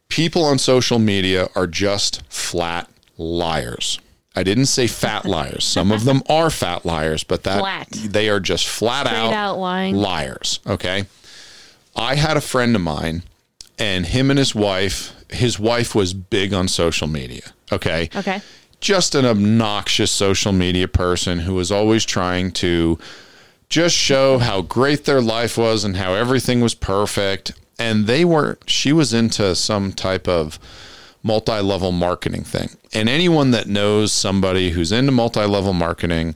People 0.09 0.43
on 0.45 0.57
social 0.57 0.99
media 0.99 1.49
are 1.55 1.67
just 1.67 2.23
flat 2.31 2.89
liars. 3.17 3.99
I 4.35 4.43
didn't 4.43 4.67
say 4.67 4.87
fat 4.87 5.25
liars. 5.35 5.65
Some 5.65 5.91
of 5.91 6.05
them 6.05 6.21
are 6.29 6.49
fat 6.49 6.85
liars, 6.85 7.23
but 7.23 7.43
that 7.43 7.59
Flat. 7.59 7.89
they 7.91 8.29
are 8.29 8.39
just 8.39 8.67
flat 8.67 9.07
Straight 9.07 9.19
out, 9.19 9.33
out 9.33 9.57
lying. 9.59 9.95
liars. 9.95 10.59
Okay. 10.65 11.05
I 11.95 12.15
had 12.15 12.37
a 12.37 12.41
friend 12.41 12.75
of 12.75 12.81
mine, 12.81 13.23
and 13.79 14.05
him 14.05 14.29
and 14.29 14.37
his 14.39 14.53
wife, 14.55 15.13
his 15.31 15.59
wife 15.59 15.93
was 15.95 16.13
big 16.13 16.53
on 16.53 16.67
social 16.67 17.07
media. 17.07 17.41
Okay 17.71 18.09
Okay. 18.15 18.39
just 18.79 19.13
an 19.15 19.25
obnoxious 19.25 20.09
social 20.11 20.53
media 20.53 20.87
person 20.87 21.39
who 21.39 21.53
was 21.55 21.69
always 21.71 22.05
trying 22.05 22.51
to 22.51 22.97
just 23.69 23.95
show 23.95 24.37
how 24.37 24.61
great 24.61 25.05
their 25.05 25.21
life 25.21 25.57
was 25.57 25.83
and 25.83 25.97
how 25.97 26.13
everything 26.13 26.61
was 26.61 26.73
perfect. 26.73 27.51
And 27.79 28.07
they 28.07 28.23
were, 28.25 28.57
she 28.65 28.91
was 28.93 29.13
into 29.13 29.55
some 29.55 29.91
type 29.91 30.27
of 30.27 30.57
multi 31.21 31.59
level 31.59 31.91
marketing 31.91 32.43
thing. 32.43 32.69
And 32.93 33.09
anyone 33.09 33.51
that 33.51 33.67
knows 33.67 34.11
somebody 34.11 34.71
who's 34.71 34.91
into 34.91 35.11
multi 35.11 35.45
level 35.45 35.73
marketing, 35.73 36.35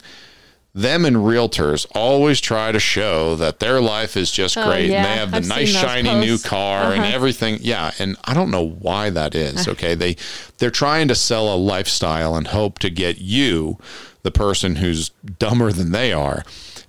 them 0.74 1.04
and 1.04 1.16
realtors 1.16 1.86
always 1.94 2.40
try 2.40 2.72
to 2.72 2.78
show 2.80 3.34
that 3.36 3.58
their 3.60 3.80
life 3.80 4.16
is 4.16 4.30
just 4.30 4.56
Oh, 4.56 4.64
great 4.66 4.90
and 4.90 5.04
they 5.04 5.16
have 5.16 5.30
the 5.30 5.38
I've 5.38 5.46
nice 5.48 5.70
shiny 5.70 6.14
new 6.14 6.38
car 6.38 6.92
and 6.92 7.02
Uh-huh. 7.02 7.14
everything. 7.14 7.58
Yeah, 7.60 7.90
and 7.98 8.16
I 8.24 8.34
don't 8.34 8.50
know 8.50 8.68
why 8.68 9.10
that 9.10 9.34
is. 9.34 9.66
Okay, 9.68 9.94
they 9.94 10.16
they're 10.58 10.70
trying 10.70 11.08
to 11.08 11.14
sell 11.14 11.52
a 11.52 11.56
lifestyle 11.56 12.36
and 12.36 12.46
hope 12.48 12.78
to 12.80 12.90
get 12.90 13.18
you, 13.18 13.78
the 14.22 14.30
person 14.30 14.76
who's 14.76 15.10
dumber 15.38 15.72
than 15.72 15.92
they 15.92 16.12
are, 16.12 16.42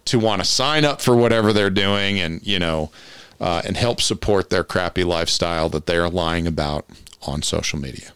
to 0.05 0.19
want 0.19 0.41
to 0.41 0.45
sign 0.45 0.85
up 0.85 1.01
for 1.01 1.15
whatever 1.15 1.53
they're 1.53 1.69
doing 1.69 2.19
and 2.19 2.45
you 2.45 2.59
know, 2.59 2.91
uh, 3.39 3.61
and 3.65 3.77
help 3.77 4.01
support 4.01 4.49
their 4.49 4.63
crappy 4.63 5.03
lifestyle 5.03 5.69
that 5.69 5.85
they're 5.85 6.09
lying 6.09 6.47
about 6.47 6.85
on 7.23 7.41
social 7.41 7.79
media. 7.79 8.11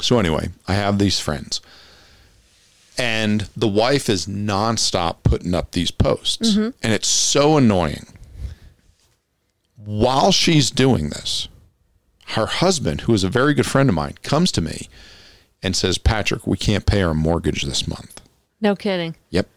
So 0.00 0.18
anyway, 0.18 0.48
I 0.66 0.74
have 0.74 0.98
these 0.98 1.20
friends. 1.20 1.60
And 2.98 3.48
the 3.56 3.68
wife 3.68 4.08
is 4.10 4.26
nonstop 4.26 5.22
putting 5.22 5.54
up 5.54 5.70
these 5.72 5.90
posts. 5.90 6.56
And 6.82 6.92
it's 6.92 7.08
so 7.08 7.56
annoying 7.56 8.06
while 9.84 10.32
she's 10.32 10.70
doing 10.70 11.10
this, 11.10 11.48
her 12.28 12.46
husband, 12.46 13.02
who 13.02 13.14
is 13.14 13.24
a 13.24 13.28
very 13.28 13.54
good 13.54 13.66
friend 13.66 13.88
of 13.88 13.94
mine, 13.94 14.14
comes 14.22 14.52
to 14.52 14.60
me 14.60 14.88
and 15.62 15.74
says, 15.76 15.98
Patrick, 15.98 16.46
we 16.46 16.56
can't 16.56 16.86
pay 16.86 17.02
our 17.02 17.14
mortgage 17.14 17.62
this 17.62 17.86
month. 17.86 18.20
No 18.60 18.76
kidding. 18.76 19.16
Yep. 19.30 19.48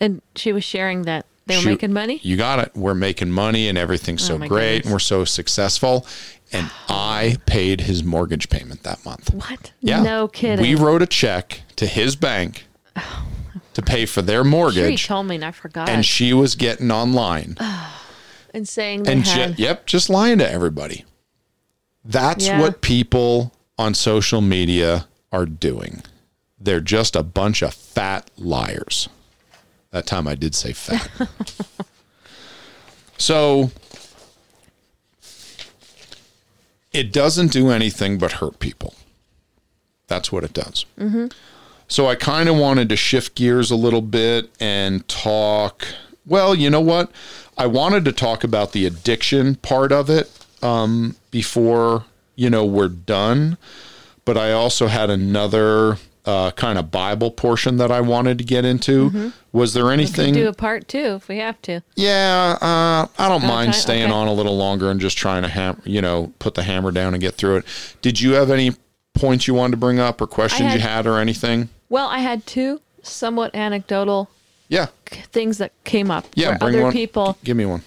And 0.00 0.22
she 0.36 0.52
was 0.52 0.64
sharing 0.64 1.02
that 1.02 1.26
they 1.46 1.56
were 1.56 1.62
She- 1.62 1.68
making 1.68 1.92
money. 1.92 2.20
You 2.22 2.36
got 2.36 2.58
it. 2.58 2.72
We're 2.74 2.94
making 2.94 3.30
money 3.30 3.68
and 3.68 3.76
everything's 3.78 4.22
oh 4.24 4.26
so 4.28 4.34
Oh 4.34 4.38
my 4.38 4.48
great 4.48 4.68
goodness. 4.78 4.84
and 4.86 4.92
we're 4.92 4.98
so 4.98 5.24
successful. 5.24 6.06
And 6.52 6.70
I 6.88 7.36
paid 7.46 7.82
his 7.82 8.02
mortgage 8.04 8.48
payment 8.48 8.82
that 8.84 9.04
month. 9.04 9.32
What? 9.34 9.72
Yeah. 9.80 10.02
No 10.02 10.28
kidding. 10.28 10.62
We 10.62 10.74
wrote 10.74 11.02
a 11.02 11.06
check 11.06 11.62
to 11.76 11.86
his 11.86 12.16
bank 12.16 12.66
to 13.74 13.82
pay 13.82 14.06
for 14.06 14.22
their 14.22 14.44
mortgage. 14.44 15.06
told 15.06 15.26
me 15.26 15.34
and 15.36 15.44
I 15.44 15.50
forgot. 15.52 15.88
And 15.88 16.04
she 16.04 16.32
was 16.32 16.54
getting 16.54 16.90
online 16.90 17.56
and 18.54 18.66
saying 18.68 19.06
and 19.08 19.26
had 19.26 19.56
ju- 19.56 19.62
yep, 19.62 19.86
just 19.86 20.08
lying 20.08 20.38
to 20.38 20.50
everybody. 20.50 21.04
That's 22.04 22.46
Yeah. 22.46 22.60
what 22.60 22.80
people 22.80 23.52
on 23.78 23.94
social 23.94 24.40
media 24.40 25.06
are 25.32 25.46
doing. 25.46 26.02
They're 26.60 26.80
just 26.80 27.16
a 27.16 27.22
bunch 27.22 27.62
of 27.62 27.74
fat 27.74 28.30
liars. 28.38 29.08
That 29.94 30.06
time 30.06 30.26
I 30.26 30.34
did 30.34 30.56
say 30.56 30.72
fat. 30.72 31.08
so 33.16 33.70
it 36.92 37.12
doesn't 37.12 37.52
do 37.52 37.70
anything 37.70 38.18
but 38.18 38.32
hurt 38.32 38.58
people. 38.58 38.94
That's 40.08 40.32
what 40.32 40.42
it 40.42 40.52
does. 40.52 40.84
So 41.86 42.08
I 42.08 42.16
kind 42.16 42.48
of 42.48 42.56
wanted 42.56 42.88
to 42.88 42.96
shift 42.96 43.36
gears 43.36 43.70
a 43.70 43.76
little 43.76 44.02
bit 44.02 44.50
and 44.58 45.06
talk. 45.06 45.86
Well, 46.26 46.56
you 46.56 46.70
know 46.70 46.80
what? 46.80 47.12
I 47.56 47.66
wanted 47.66 48.04
to 48.06 48.12
talk 48.12 48.42
about 48.42 48.72
the 48.72 48.86
addiction 48.86 49.54
part 49.54 49.92
of 49.92 50.10
it 50.10 50.28
um, 50.60 51.14
before 51.30 52.04
you 52.34 52.50
know 52.50 52.64
we're 52.64 52.88
done, 52.88 53.58
but 54.24 54.36
I 54.36 54.50
also 54.50 54.88
had 54.88 55.08
another 55.08 55.98
uh, 56.26 56.50
kind 56.52 56.78
of 56.78 56.90
Bible 56.90 57.30
portion 57.30 57.76
that 57.76 57.90
I 57.90 58.00
wanted 58.00 58.38
to 58.38 58.44
get 58.44 58.64
into. 58.64 59.32
Was 59.52 59.74
there 59.74 59.90
anything? 59.90 60.34
do 60.34 60.48
a 60.48 60.52
part 60.52 60.88
two 60.88 61.14
if 61.16 61.28
we 61.28 61.38
have 61.38 61.60
to. 61.62 61.80
Yeah, 61.96 62.56
uh, 62.60 63.06
I 63.22 63.28
don't 63.28 63.46
mind 63.46 63.74
staying 63.74 64.04
okay. 64.04 64.12
on 64.12 64.26
a 64.28 64.32
little 64.32 64.56
longer 64.56 64.90
and 64.90 65.00
just 65.00 65.16
trying 65.18 65.42
to 65.42 65.48
ham- 65.48 65.82
you 65.84 66.00
know 66.00 66.32
put 66.38 66.54
the 66.54 66.62
hammer 66.62 66.90
down 66.90 67.14
and 67.14 67.20
get 67.20 67.34
through 67.34 67.58
it. 67.58 67.64
Did 68.02 68.20
you 68.20 68.32
have 68.32 68.50
any 68.50 68.72
points 69.14 69.46
you 69.46 69.54
wanted 69.54 69.72
to 69.72 69.76
bring 69.76 69.98
up 70.00 70.20
or 70.20 70.26
questions 70.26 70.72
you 70.74 70.80
had- 70.80 71.04
had 71.04 71.06
or 71.06 71.18
anything? 71.18 71.68
Well, 71.88 72.08
I 72.08 72.18
had 72.18 72.46
two 72.46 72.80
somewhat 73.02 73.54
anecdotal 73.54 74.28
Yeah, 74.68 74.86
things 75.30 75.58
that 75.58 75.72
came 75.84 76.10
up 76.10 76.26
yeah. 76.34 76.56
bring 76.56 76.74
other 76.76 76.84
one. 76.84 76.92
people 76.92 77.36
Give 77.44 77.56
me 77.56 77.66
one. 77.66 77.82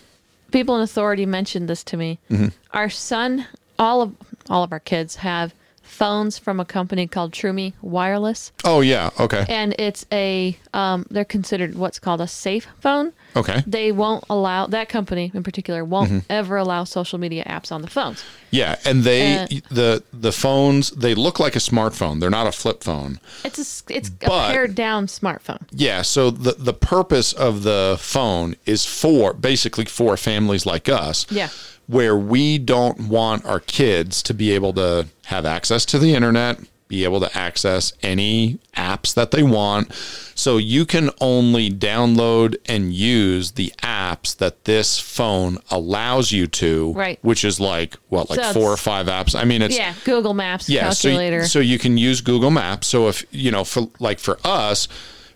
people 0.52 0.76
in 0.78 0.84
authority 0.84 1.26
mentioned 1.26 1.68
this 1.68 1.84
to 1.86 1.98
me. 1.98 2.20
Mm-hmm. 2.30 2.48
Our 2.72 2.90
son, 2.90 3.48
all 3.80 4.02
of 4.02 4.16
all 4.50 4.64
of 4.64 4.72
our 4.72 4.80
kids 4.80 5.18
have 5.18 5.54
phones 5.88 6.38
from 6.38 6.60
a 6.60 6.66
company 6.66 7.08
called 7.08 7.32
Troomi 7.32 7.74
Wireless, 7.82 8.52
Oh 8.64 8.82
yeah. 8.82 9.10
Okay. 9.20 9.46
and 9.50 9.74
it's 9.80 10.06
a 10.12 10.58
um, 10.74 11.06
they're 11.10 11.26
considered 11.26 11.76
what's 11.76 11.98
called 12.00 12.22
a 12.22 12.28
safe 12.28 12.68
phone. 12.80 13.14
Okay. 13.36 13.64
They 13.68 13.92
won't 13.92 14.24
allow 14.30 14.68
that 14.68 14.90
company 14.90 15.32
in 15.34 15.44
particular 15.44 15.84
won't 15.86 16.08
Mm-hmm. 16.10 16.20
ever 16.30 16.58
allow 16.58 16.84
social 16.86 17.18
media 17.20 17.44
apps 17.46 17.72
on 17.72 17.82
the 17.82 17.88
phones. 17.90 18.24
Yeah, 18.52 18.76
and 18.86 19.04
they 19.04 19.38
Uh, 19.38 19.48
the 19.70 20.04
the 20.14 20.32
phones 20.32 20.92
they 20.92 21.16
look 21.16 21.40
like 21.40 21.56
a 21.56 21.60
smartphone. 21.60 22.20
They're 22.20 22.30
not 22.30 22.48
a 22.48 22.52
flip 22.52 22.84
phone. 22.84 23.20
It's 23.44 23.58
a 23.90 23.94
it's 23.94 24.10
But- 24.10 24.50
a 24.52 24.54
pared 24.54 24.76
down 24.76 25.08
smartphone. 25.08 25.64
Yeah, 25.72 26.02
so 26.04 26.30
the 26.32 26.56
the 26.58 26.74
purpose 26.74 27.34
of 27.34 27.64
the 27.64 27.98
phone 28.00 28.56
is 28.66 28.86
for 28.86 29.34
basically 29.34 29.86
for 29.86 30.18
families 30.18 30.66
like 30.66 30.88
us. 30.90 31.26
Yeah. 31.30 31.50
Where 31.88 32.18
we 32.18 32.58
don't 32.58 33.08
want 33.08 33.46
our 33.46 33.60
kids 33.62 34.22
to 34.24 34.34
be 34.34 34.52
able 34.52 34.74
to 34.74 35.08
have 35.26 35.46
access 35.46 35.86
to 35.86 35.98
the 36.00 36.14
internet, 36.14 36.60
be 36.90 37.04
able 37.06 37.20
to 37.22 37.38
access 37.38 37.92
any 38.04 38.60
apps 38.76 39.14
that 39.14 39.32
they 39.32 39.44
want. 39.44 39.94
So 40.36 40.58
you 40.58 40.86
can 40.86 41.10
only 41.20 41.70
download 41.70 42.56
and 42.66 42.94
use 42.94 43.52
the 43.52 43.74
apps 43.84 44.36
that 44.38 44.66
this 44.66 45.00
phone 45.00 45.58
allows 45.72 46.32
you 46.32 46.48
to, 46.48 46.92
Right. 46.94 47.20
which 47.24 47.44
is 47.46 47.60
like 47.60 47.96
what 48.10 48.30
like 48.30 48.40
So 48.42 48.54
four 48.54 48.72
or 48.72 48.78
five 48.78 49.08
apps. 49.08 49.34
I 49.38 49.44
mean 49.46 49.62
it's 49.62 49.78
Yeah, 49.78 49.94
Google 50.06 50.34
Maps, 50.34 50.70
yeah, 50.70 50.90
so, 50.92 51.14
y- 51.14 51.42
so 51.44 51.60
you 51.60 51.80
can 51.80 51.98
use 51.98 52.22
Google 52.22 52.52
Maps. 52.52 52.88
So 52.88 53.08
if 53.10 53.26
you 53.32 53.52
know, 53.52 53.64
for 53.64 53.88
like 54.00 54.20
for 54.20 54.38
us, 54.46 54.88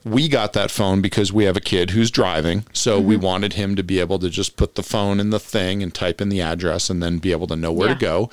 we 0.04 0.28
got 0.28 0.54
that 0.54 0.72
phone 0.72 1.02
because 1.02 1.32
we 1.32 1.44
have 1.46 1.56
a 1.58 1.62
kid 1.62 1.92
who's 1.92 2.10
driving. 2.12 2.66
So 2.74 3.00
we 3.00 3.16
Mm-hmm. 3.16 3.24
wanted 3.26 3.54
him 3.54 3.76
to 3.76 3.84
be 3.84 4.00
able 4.00 4.18
to 4.20 4.30
just 4.30 4.56
put 4.58 4.76
the 4.76 4.84
phone 4.84 5.20
in 5.20 5.30
the 5.30 5.40
thing 5.40 5.84
and 5.84 5.94
type 5.94 6.22
in 6.22 6.30
the 6.30 6.42
address 6.42 6.90
and 6.90 7.02
then 7.04 7.20
be 7.20 7.32
able 7.32 7.48
to 7.48 7.56
know 7.56 7.72
where 7.72 7.90
Yeah. 7.90 7.94
to 7.96 8.00
go. 8.00 8.30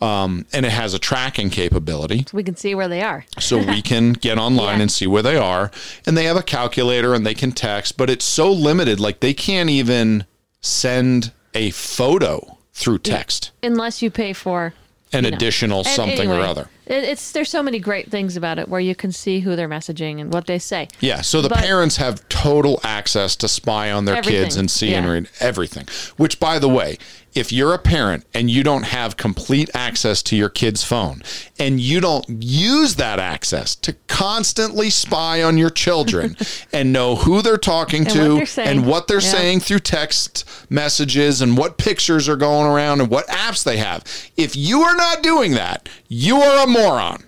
Um, 0.00 0.46
and 0.52 0.66
it 0.66 0.72
has 0.72 0.94
a 0.94 0.98
tracking 0.98 1.48
capability 1.48 2.26
we 2.32 2.42
can 2.42 2.56
see 2.56 2.74
where 2.74 2.88
they 2.88 3.02
are. 3.02 3.24
so 3.38 3.58
we 3.58 3.80
can 3.92 4.14
get 4.14 4.36
online 4.36 4.76
Yeah. 4.78 4.82
and 4.82 4.90
see 4.92 5.06
where 5.06 5.22
they 5.22 5.36
are. 5.36 5.70
And 6.06 6.16
they 6.18 6.24
have 6.24 6.36
a 6.36 6.42
calculator 6.42 7.14
and 7.14 7.24
they 7.24 7.34
can 7.34 7.52
text, 7.52 7.96
but 7.96 8.10
it's 8.10 8.24
so 8.24 8.50
limited. 8.50 8.98
Like 8.98 9.20
they 9.20 9.32
can't 9.34 9.70
even 9.70 10.24
send 10.60 11.32
a 11.54 11.70
photo 11.70 12.58
through 12.72 12.98
text. 12.98 13.50
unless 13.62 14.02
you 14.02 14.10
pay 14.10 14.32
for 14.32 14.74
An 15.12 15.22
know. 15.22 15.28
additional 15.28 15.78
And 15.80 15.86
something 15.88 16.30
or 16.30 16.40
other. 16.40 16.68
It, 16.86 17.04
it's 17.04 17.32
there's 17.32 17.50
so 17.50 17.62
many 17.62 17.78
great 17.78 18.10
things 18.10 18.36
about 18.36 18.58
it 18.58 18.68
where 18.68 18.80
you 18.80 18.94
can 18.94 19.12
see 19.12 19.40
who 19.40 19.54
they're 19.56 19.68
messaging 19.68 20.20
and 20.20 20.32
what 20.32 20.46
they 20.46 20.58
say. 20.58 20.88
Yeah, 21.00 21.20
so 21.20 21.40
the 21.40 21.48
But- 21.48 21.58
parents 21.58 21.96
have 21.96 22.28
total 22.28 22.80
access 22.82 23.36
to 23.36 23.48
spy 23.48 23.90
on 23.90 24.04
their 24.04 24.22
kids 24.22 24.56
and 24.56 24.70
see 24.70 24.94
and 24.94 25.06
read 25.08 25.28
everything. 25.40 25.86
Which, 26.16 26.40
by 26.40 26.58
the 26.58 26.68
way, 26.68 26.98
if 27.34 27.50
you're 27.50 27.72
a 27.72 27.78
parent 27.78 28.26
and 28.34 28.50
you 28.50 28.62
don't 28.62 28.82
have 28.82 29.16
complete 29.16 29.70
access 29.72 30.22
to 30.24 30.36
your 30.36 30.50
kid's 30.50 30.84
phone 30.84 31.22
and 31.58 31.80
you 31.80 31.98
don't 31.98 32.26
use 32.28 32.96
that 32.96 33.18
access 33.18 33.74
to 33.76 33.94
constantly 34.06 34.90
spy 34.90 35.42
on 35.42 35.56
your 35.56 35.70
children 35.70 36.36
and 36.74 36.92
know 36.92 37.16
who 37.16 37.40
they're 37.40 37.56
talking 37.56 38.02
And 38.02 38.10
to 38.10 38.34
what 38.36 38.48
they're 38.54 38.66
and 38.66 38.86
what 38.86 39.08
they're 39.08 39.22
Yeah. 39.22 39.30
saying 39.30 39.60
through 39.60 39.78
text 39.78 40.44
messages 40.70 41.40
and 41.40 41.56
what 41.56 41.78
pictures 41.78 42.28
are 42.28 42.36
going 42.36 42.66
around 42.66 43.00
and 43.00 43.08
what 43.08 43.26
apps 43.28 43.64
they 43.64 43.78
have, 43.78 44.04
if 44.36 44.54
you 44.54 44.82
are 44.82 44.96
not 44.96 45.22
doing 45.22 45.52
that, 45.52 45.88
you 46.08 46.36
are 46.36 46.64
a 46.64 46.66
moron. 46.72 47.24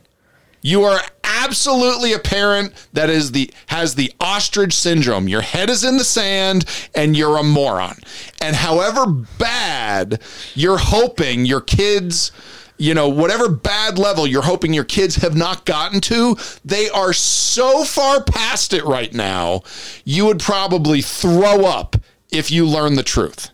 You 0.63 0.85
are 0.85 1.01
absolutely 1.23 2.15
a 2.15 2.19
parent 2.19 2.73
that 2.95 3.11
is 3.11 3.33
the 3.33 3.53
has 3.67 3.95
the 3.95 4.13
ostrich 4.19 4.73
syndrome. 4.73 5.29
Your 5.29 5.43
head 5.43 5.69
is 5.69 5.85
in 5.85 5.99
the 5.99 6.05
sand 6.05 6.65
and 6.95 7.17
you're 7.17 7.37
a 7.37 7.43
moron. 7.43 7.99
And 8.41 8.57
however 8.57 9.07
bad 9.07 10.23
you're 10.55 10.79
hoping 10.79 11.45
your 11.45 11.61
kids 11.61 12.33
you 12.77 12.93
know, 12.93 13.09
whatever 13.09 13.49
bad 13.49 13.99
level 13.99 14.27
you're 14.27 14.43
hoping 14.43 14.75
your 14.75 14.85
kids 14.85 15.17
have 15.17 15.37
not 15.37 15.65
gotten 15.65 16.01
to, 16.01 16.37
they 16.65 16.89
are 16.91 17.13
so 17.13 17.85
far 17.85 18.23
past 18.23 18.73
it 18.73 18.85
right 18.85 19.15
now, 19.15 19.63
you 20.05 20.27
would 20.27 20.41
probably 20.41 21.01
throw 21.01 21.65
up 21.67 21.97
if 22.33 22.51
you 22.51 22.67
learn 22.67 22.95
the 22.95 23.05
truth. 23.05 23.51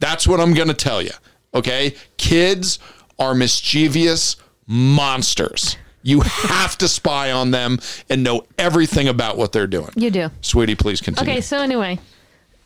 That's 0.00 0.26
what 0.26 0.40
I'm 0.40 0.52
going 0.52 0.68
to 0.68 0.74
tell 0.74 1.00
you. 1.00 1.12
Okay? 1.54 1.94
Kids 2.16 2.80
are 3.18 3.34
mischievous 3.34 4.36
monsters. 4.66 5.76
You 6.02 6.20
have 6.20 6.78
to 6.78 6.88
spy 6.88 7.32
on 7.32 7.50
them 7.50 7.78
and 8.08 8.22
know 8.22 8.46
everything 8.58 9.08
about 9.08 9.36
what 9.36 9.52
they're 9.52 9.66
doing. 9.66 9.90
You 9.96 10.10
do. 10.10 10.30
Sweetie, 10.40 10.76
please 10.76 11.00
continue. 11.00 11.30
Okay, 11.32 11.40
so 11.40 11.58
anyway, 11.58 11.98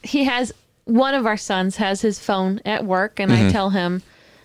he 0.03 0.25
has 0.25 0.53
one 0.85 1.15
of 1.15 1.25
our 1.25 1.37
sons 1.39 1.77
has 1.77 2.03
his 2.03 2.19
phone 2.19 2.61
at 2.67 2.85
work, 2.85 3.19
and 3.21 3.33
I 3.33 3.51
tell 3.51 3.71
him 3.71 4.03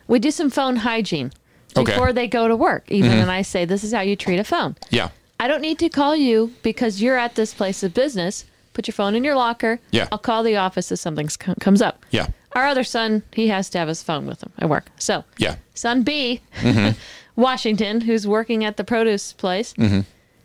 we 0.07 0.19
do 0.19 0.31
some 0.31 0.49
phone 0.49 0.77
hygiene 0.77 1.29
Mm-hmm. 1.29 1.81
Okay. 1.81 1.91
Mm-hmm. 1.91 1.99
before 1.99 2.13
they 2.13 2.27
go 2.29 2.47
to 2.47 2.55
work, 2.55 2.85
even. 2.89 3.11
And 3.11 3.29
I 3.29 3.41
say 3.41 3.65
this 3.65 3.83
is 3.83 3.91
how 3.93 3.99
you 3.99 4.15
treat 4.15 4.39
a 4.39 4.45
phone. 4.45 4.77
Yeah. 4.91 5.09
I 5.41 5.49
don't 5.49 5.59
need 5.59 5.77
to 5.79 5.89
call 5.89 6.15
you 6.15 6.53
because 6.63 7.01
you're 7.01 7.17
at 7.17 7.35
this 7.35 7.53
place 7.53 7.83
of 7.83 7.93
business. 7.93 8.45
Put 8.71 8.87
your 8.87 8.93
phone 8.93 9.13
in 9.13 9.25
your 9.25 9.35
locker. 9.35 9.81
Yeah. 9.91 10.07
I'll 10.09 10.17
call 10.17 10.41
the 10.43 10.55
office 10.55 10.89
if 10.93 10.99
something 10.99 11.27
comes 11.59 11.81
up. 11.81 12.05
Yeah. 12.11 12.27
Our 12.53 12.65
other 12.65 12.85
son, 12.85 13.23
he 13.33 13.49
has 13.49 13.69
to 13.71 13.77
have 13.79 13.89
his 13.89 14.01
phone 14.01 14.25
with 14.25 14.41
him 14.41 14.53
at 14.57 14.69
work. 14.69 14.85
So, 14.99 15.25
Yeah. 15.37 15.55
son 15.73 16.03
B, 16.03 16.39
Mm-hmm. 16.61 16.97
Washington, 17.35 18.01
who's 18.01 18.27
working 18.27 18.63
at 18.63 18.77
the 18.77 18.83
produce 18.83 19.33
place, 19.33 19.73
Mm-hmm. 19.73 20.01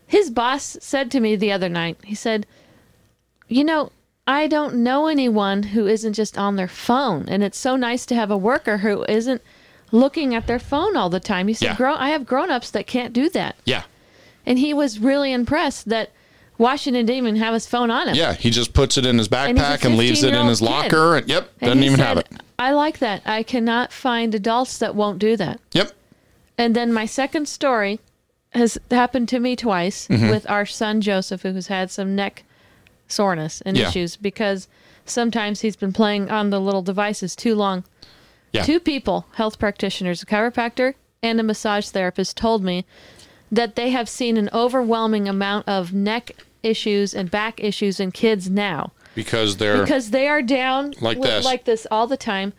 his 0.07 0.29
boss 0.29 0.77
said 0.81 1.09
to 1.11 1.19
me 1.19 1.35
the 1.35 1.51
other 1.51 1.69
night, 1.69 1.97
he 2.03 2.15
said, 2.15 2.45
You 3.47 3.63
know, 3.63 3.91
I 4.27 4.47
don't 4.47 4.75
know 4.75 5.07
anyone 5.07 5.63
who 5.63 5.87
isn't 5.87 6.13
just 6.13 6.37
on 6.37 6.55
their 6.55 6.67
phone. 6.67 7.27
And 7.27 7.43
it's 7.43 7.57
so 7.57 7.75
nice 7.75 8.05
to 8.07 8.15
have 8.15 8.29
a 8.31 8.37
worker 8.37 8.77
who 8.79 9.03
isn't 9.05 9.41
looking 9.91 10.33
at 10.35 10.47
their 10.47 10.59
phone 10.59 10.95
all 10.95 11.09
the 11.09 11.19
time. 11.19 11.47
He 11.47 11.53
said, 11.53 11.65
Yeah. 11.65 11.75
Grow- 11.75 11.95
I 11.95 12.09
have 12.09 12.25
grown 12.25 12.51
ups 12.51 12.71
that 12.71 12.87
can't 12.87 13.13
do 13.13 13.29
that. 13.29 13.55
Yeah. 13.65 13.83
And 14.45 14.57
he 14.59 14.73
was 14.73 14.99
really 14.99 15.31
impressed 15.33 15.89
that 15.89 16.11
Washington 16.57 17.05
didn't 17.05 17.17
even 17.17 17.35
have 17.37 17.53
his 17.53 17.67
phone 17.67 17.89
on 17.89 18.07
him. 18.09 18.15
Yeah. 18.15 18.33
He 18.33 18.49
just 18.51 18.73
puts 18.73 18.97
it 18.97 19.05
in 19.05 19.17
his 19.17 19.27
backpack 19.27 19.83
and, 19.85 19.97
leaves 19.97 20.23
it 20.23 20.33
in 20.33 20.45
his 20.47 20.61
15-year-old 20.61 20.83
kid. 20.83 20.91
locker. 20.95 21.15
And, 21.17 21.27
yep. 21.29 21.49
And 21.61 21.69
Doesn't 21.69 21.83
even 21.83 21.99
have 21.99 22.17
it. 22.17 22.27
I 22.59 22.71
like 22.73 22.99
that. 22.99 23.21
I 23.25 23.41
cannot 23.43 23.91
find 23.91 24.35
adults 24.35 24.77
that 24.77 24.93
won't 24.93 25.17
do 25.19 25.35
that. 25.37 25.59
Yep. 25.73 25.91
And 26.61 26.75
then 26.75 26.93
my 26.93 27.05
second 27.05 27.47
story 27.47 27.99
has 28.51 28.77
happened 28.91 29.27
to 29.29 29.39
me 29.39 29.55
twice 29.55 30.07
Mm-hmm. 30.07 30.29
with 30.29 30.49
our 30.49 30.65
son 30.65 31.01
Joseph, 31.01 31.41
who 31.41 31.53
has 31.53 31.67
had 31.67 31.89
some 31.89 32.15
neck 32.15 32.43
soreness 33.07 33.61
and 33.61 33.75
Yeah. 33.77 33.87
issues 33.89 34.15
because 34.15 34.67
sometimes 35.05 35.61
he's 35.61 35.75
been 35.75 35.93
playing 35.93 36.29
on 36.29 36.49
the 36.49 36.59
little 36.61 36.81
devices 36.81 37.35
too 37.35 37.55
long. 37.55 37.83
Yeah. 38.53 38.63
Two 38.63 38.79
people, 38.79 39.25
health 39.33 39.57
practitioners, 39.59 40.21
a 40.21 40.25
chiropractor 40.25 40.93
and 41.23 41.39
a 41.39 41.43
massage 41.43 41.87
therapist, 41.89 42.37
told 42.37 42.63
me 42.63 42.85
that 43.51 43.75
they 43.75 43.89
have 43.89 44.07
seen 44.09 44.37
an 44.37 44.49
overwhelming 44.53 45.27
amount 45.27 45.67
of 45.67 45.93
neck 45.93 46.31
issues 46.63 47.13
and 47.13 47.31
back 47.31 47.59
issues 47.63 47.99
in 47.99 48.11
kids 48.11 48.49
now 48.49 48.91
Because 49.15 49.57
they're. 49.57 49.81
because 49.81 50.11
they 50.11 50.27
are 50.27 50.41
down 50.41 50.93
Like 51.01 51.17
with- 51.17 51.27
this. 51.29 51.45
like 51.45 51.65
this 51.65 51.87
all 51.89 52.07
the 52.07 52.17
time. 52.17 52.53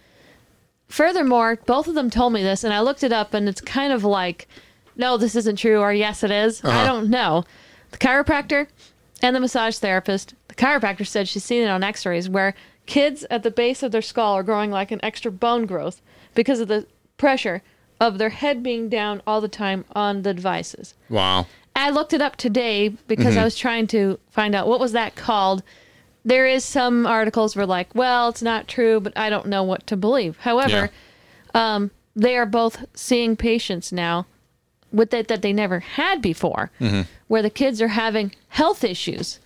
Furthermore, 0.93 1.57
both 1.65 1.89
of 1.89 1.95
them 1.95 2.11
told 2.11 2.35
me 2.35 2.43
this, 2.43 2.65
and 2.65 2.75
I 2.75 2.81
looked 2.81 3.03
it 3.03 3.13
up, 3.15 3.33
and 3.33 3.49
it's 3.49 3.63
kind 3.63 3.95
of 3.95 4.05
like, 4.05 4.47
no, 4.95 5.17
this 5.17 5.35
isn't 5.35 5.57
true, 5.57 5.81
or 5.81 5.91
yes, 5.91 6.23
it 6.23 6.31
is. 6.31 6.63
Uh-huh. 6.63 6.79
I 6.79 6.85
don't 6.87 7.09
know. 7.09 7.45
The 7.93 7.97
chiropractor 7.97 8.67
and 9.23 9.35
the 9.35 9.41
massage 9.41 9.79
therapist. 9.79 10.35
The 10.49 10.55
chiropractor 10.55 11.07
said 11.07 11.29
she's 11.29 11.45
seen 11.45 11.63
it 11.63 11.69
on 11.71 11.83
X-rays 11.83 12.29
where 12.29 12.55
kids 12.85 13.25
at 13.31 13.43
the 13.43 13.51
base 13.51 13.83
of 13.83 13.91
their 13.91 14.03
skull 14.03 14.35
are 14.35 14.43
growing 14.43 14.71
like 14.71 14.91
an 14.91 15.01
extra 15.03 15.33
bone 15.33 15.65
growth 15.65 16.03
because 16.35 16.61
of 16.61 16.69
the 16.69 16.87
pressure 17.17 17.63
of 17.99 18.19
their 18.19 18.29
head 18.29 18.63
being 18.63 18.91
down 18.91 19.23
all 19.27 19.41
the 19.41 19.49
time 19.49 19.87
on 19.95 20.23
the 20.23 20.35
devices. 20.35 20.93
wow. 21.09 21.47
I 21.75 21.89
looked 21.89 22.13
it 22.13 22.21
up 22.21 22.37
today 22.37 22.91
because 23.07 23.29
Mm-hmm. 23.29 23.39
I 23.39 23.45
was 23.45 23.57
trying 23.57 23.87
to 23.87 24.19
find 24.29 24.55
out 24.55 24.69
what 24.69 24.79
was 24.79 24.93
that 24.93 25.15
called. 25.15 25.63
There 26.25 26.47
is 26.47 26.65
some 26.65 27.07
articles 27.07 27.57
were 27.57 27.67
like, 27.67 27.95
well, 27.95 28.29
it's 28.29 28.43
not 28.43 28.69
true, 28.69 29.01
but 29.01 29.13
I 29.17 29.29
don't 29.31 29.47
know 29.47 29.63
what 29.65 29.87
to 29.89 29.97
believe. 29.97 30.37
However, 30.39 30.91
um, 31.55 31.91
they 32.15 32.37
are 32.37 32.47
both 32.47 32.85
seeing 32.95 33.37
patients 33.37 33.93
now 33.93 34.27
with 34.93 35.13
it 35.15 35.27
that 35.29 35.43
they 35.43 35.53
never 35.53 35.81
had 35.81 36.21
before, 36.23 36.71
Mm-hmm. 36.81 37.03
where 37.29 37.43
the 37.43 37.51
kids 37.51 37.81
are 37.83 37.89
having 37.89 38.33
health 38.49 38.85
issues 38.85 39.41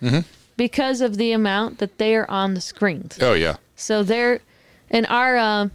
because 0.57 1.01
of 1.01 1.17
the 1.17 1.33
amount 1.33 1.79
that 1.79 1.99
they 1.99 2.15
are 2.17 2.29
on 2.31 2.55
the 2.55 2.61
screens. 2.61 3.19
Oh, 3.23 3.35
yeah. 3.35 3.57
So 3.77 4.03
they're, 4.03 4.41
and 4.91 5.07
our 5.07 5.37
uh, 5.37 5.69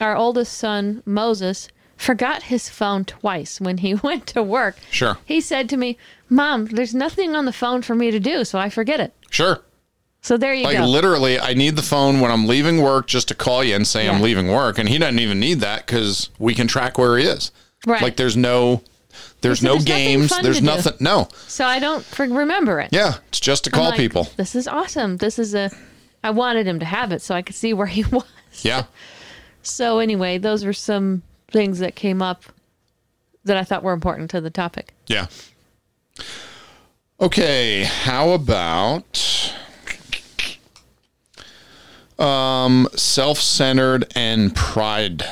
our 0.00 0.16
oldest 0.16 0.54
son 0.54 1.02
Moses 1.06 1.68
forgot 1.96 2.44
his 2.44 2.68
phone 2.68 3.04
twice 3.04 3.60
when 3.60 3.78
he 3.78 3.94
went 4.02 4.26
to 4.28 4.42
work. 4.42 4.76
Sure. 4.90 5.18
He 5.24 5.40
said 5.40 5.68
to 5.70 5.76
me, 5.76 5.96
"Mom, 6.28 6.66
there's 6.66 6.94
nothing 6.94 7.34
on 7.36 7.44
the 7.44 7.52
phone 7.52 7.82
for 7.82 7.94
me 7.94 8.10
to 8.10 8.18
do, 8.20 8.44
so 8.44 8.58
I 8.58 8.68
forget 8.70 9.00
it." 9.00 9.12
Sure. 9.30 9.60
So 10.24 10.36
there 10.36 10.54
you 10.54 10.64
Like 10.64 10.76
go. 10.76 10.82
Like 10.84 10.90
literally, 10.90 11.38
I 11.40 11.52
need 11.54 11.74
the 11.76 11.82
phone 11.82 12.20
when 12.20 12.30
I'm 12.30 12.46
leaving 12.46 12.80
work 12.80 13.06
just 13.08 13.28
to 13.28 13.34
call 13.34 13.62
you 13.64 13.74
and 13.74 13.84
say 13.86 14.08
I'm 14.08 14.22
leaving 14.22 14.48
work, 14.48 14.78
and 14.78 14.88
he 14.88 14.96
doesn't 14.98 15.18
even 15.18 15.40
need 15.40 15.60
that 15.60 15.84
because 15.86 16.30
we 16.38 16.54
can 16.54 16.68
track 16.68 16.96
where 16.96 17.18
he 17.18 17.24
is. 17.24 17.50
Right. 17.86 18.00
Like 18.00 18.14
there's 18.16 18.36
no, 18.36 18.82
there's 19.40 19.62
no 19.64 19.72
there's 19.72 19.84
games. 19.84 20.28
fun 20.30 20.44
There's 20.44 20.56
to 20.58 20.62
do. 20.62 20.66
nothing. 20.66 20.92
No. 21.00 21.26
so 21.48 21.64
I 21.66 21.80
don't 21.80 22.04
for- 22.04 22.28
remember 22.28 22.78
it. 22.80 22.90
Yeah, 22.92 23.14
it's 23.28 23.40
just 23.40 23.64
to 23.64 23.70
call 23.70 23.86
like, 23.90 23.96
people. 23.96 24.28
This 24.36 24.54
is 24.54 24.68
awesome. 24.68 25.16
This 25.16 25.38
is 25.40 25.54
a. 25.54 25.70
I 26.22 26.30
wanted 26.30 26.68
him 26.68 26.78
to 26.78 26.86
have 26.86 27.10
it 27.10 27.20
so 27.20 27.34
I 27.34 27.42
could 27.42 27.56
see 27.56 27.74
where 27.74 27.88
he 27.88 28.04
was. 28.12 28.24
Yeah. 28.62 28.84
So 29.64 29.98
anyway, 29.98 30.38
those 30.38 30.64
were 30.64 30.72
some 30.72 31.22
things 31.50 31.80
that 31.80 31.96
came 31.96 32.22
up 32.22 32.44
that 33.44 33.56
I 33.56 33.64
thought 33.64 33.82
were 33.82 33.92
important 33.92 34.30
to 34.30 34.40
the 34.40 34.50
topic. 34.50 34.94
Yeah. 35.08 35.26
Okay, 37.20 37.84
how 37.84 38.30
about 38.30 39.52
um 42.22 42.88
self-centered 42.94 44.12
and 44.14 44.54
pride? 44.54 45.22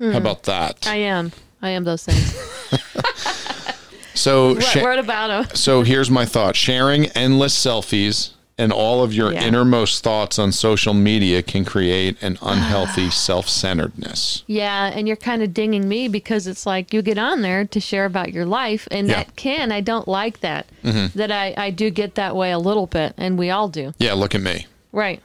How 0.00 0.16
about 0.18 0.42
that? 0.44 0.86
I 0.86 0.96
am. 0.96 1.32
I 1.62 1.70
am 1.70 1.84
those 1.84 2.04
things. 2.04 2.34
so 4.14 4.54
What, 4.54 4.62
sha- 4.64 4.98
about 4.98 5.28
them? 5.28 5.56
so 5.56 5.82
here's 5.82 6.10
my 6.10 6.24
thought. 6.26 6.56
Sharing 6.56 7.06
endless 7.10 7.56
selfies 7.56 8.30
and 8.58 8.72
all 8.72 9.02
of 9.02 9.14
your 9.14 9.32
Yeah. 9.32 9.44
innermost 9.44 10.02
thoughts 10.04 10.38
on 10.38 10.52
social 10.52 10.92
media 10.92 11.40
can 11.42 11.64
create 11.64 12.20
an 12.22 12.36
unhealthy 12.42 13.10
self-centeredness. 13.10 14.42
Yeah, 14.46 14.90
and 14.92 15.06
you're 15.06 15.16
kind 15.16 15.42
of 15.42 15.54
dinging 15.54 15.88
me 15.88 16.08
because 16.08 16.46
it's 16.46 16.66
like 16.66 16.92
you 16.92 17.00
get 17.00 17.16
on 17.18 17.42
there 17.42 17.64
to 17.64 17.80
share 17.80 18.04
about 18.04 18.32
your 18.32 18.44
life, 18.44 18.86
and 18.90 19.08
Yeah. 19.08 19.14
that 19.18 19.36
can, 19.36 19.72
I 19.72 19.80
don't 19.80 20.06
like 20.08 20.40
that. 20.40 20.66
Mm-hmm. 20.84 21.16
That 21.18 21.30
I, 21.32 21.54
I 21.56 21.70
do 21.70 21.90
get 21.90 22.16
that 22.16 22.36
way 22.36 22.50
a 22.52 22.58
little 22.58 22.86
bit, 22.86 23.14
and 23.16 23.38
we 23.38 23.50
all 23.50 23.68
do. 23.68 23.94
Yeah, 23.98 24.12
look 24.14 24.34
at 24.34 24.40
me. 24.42 24.66
Right. 24.92 25.22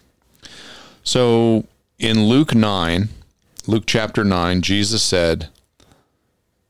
So 1.08 1.64
in 1.98 2.26
Luke 2.26 2.54
9, 2.54 3.08
Luke 3.66 3.86
chapter 3.88 4.26
9, 4.26 4.62
Jesus 4.62 5.02
said, 5.02 5.48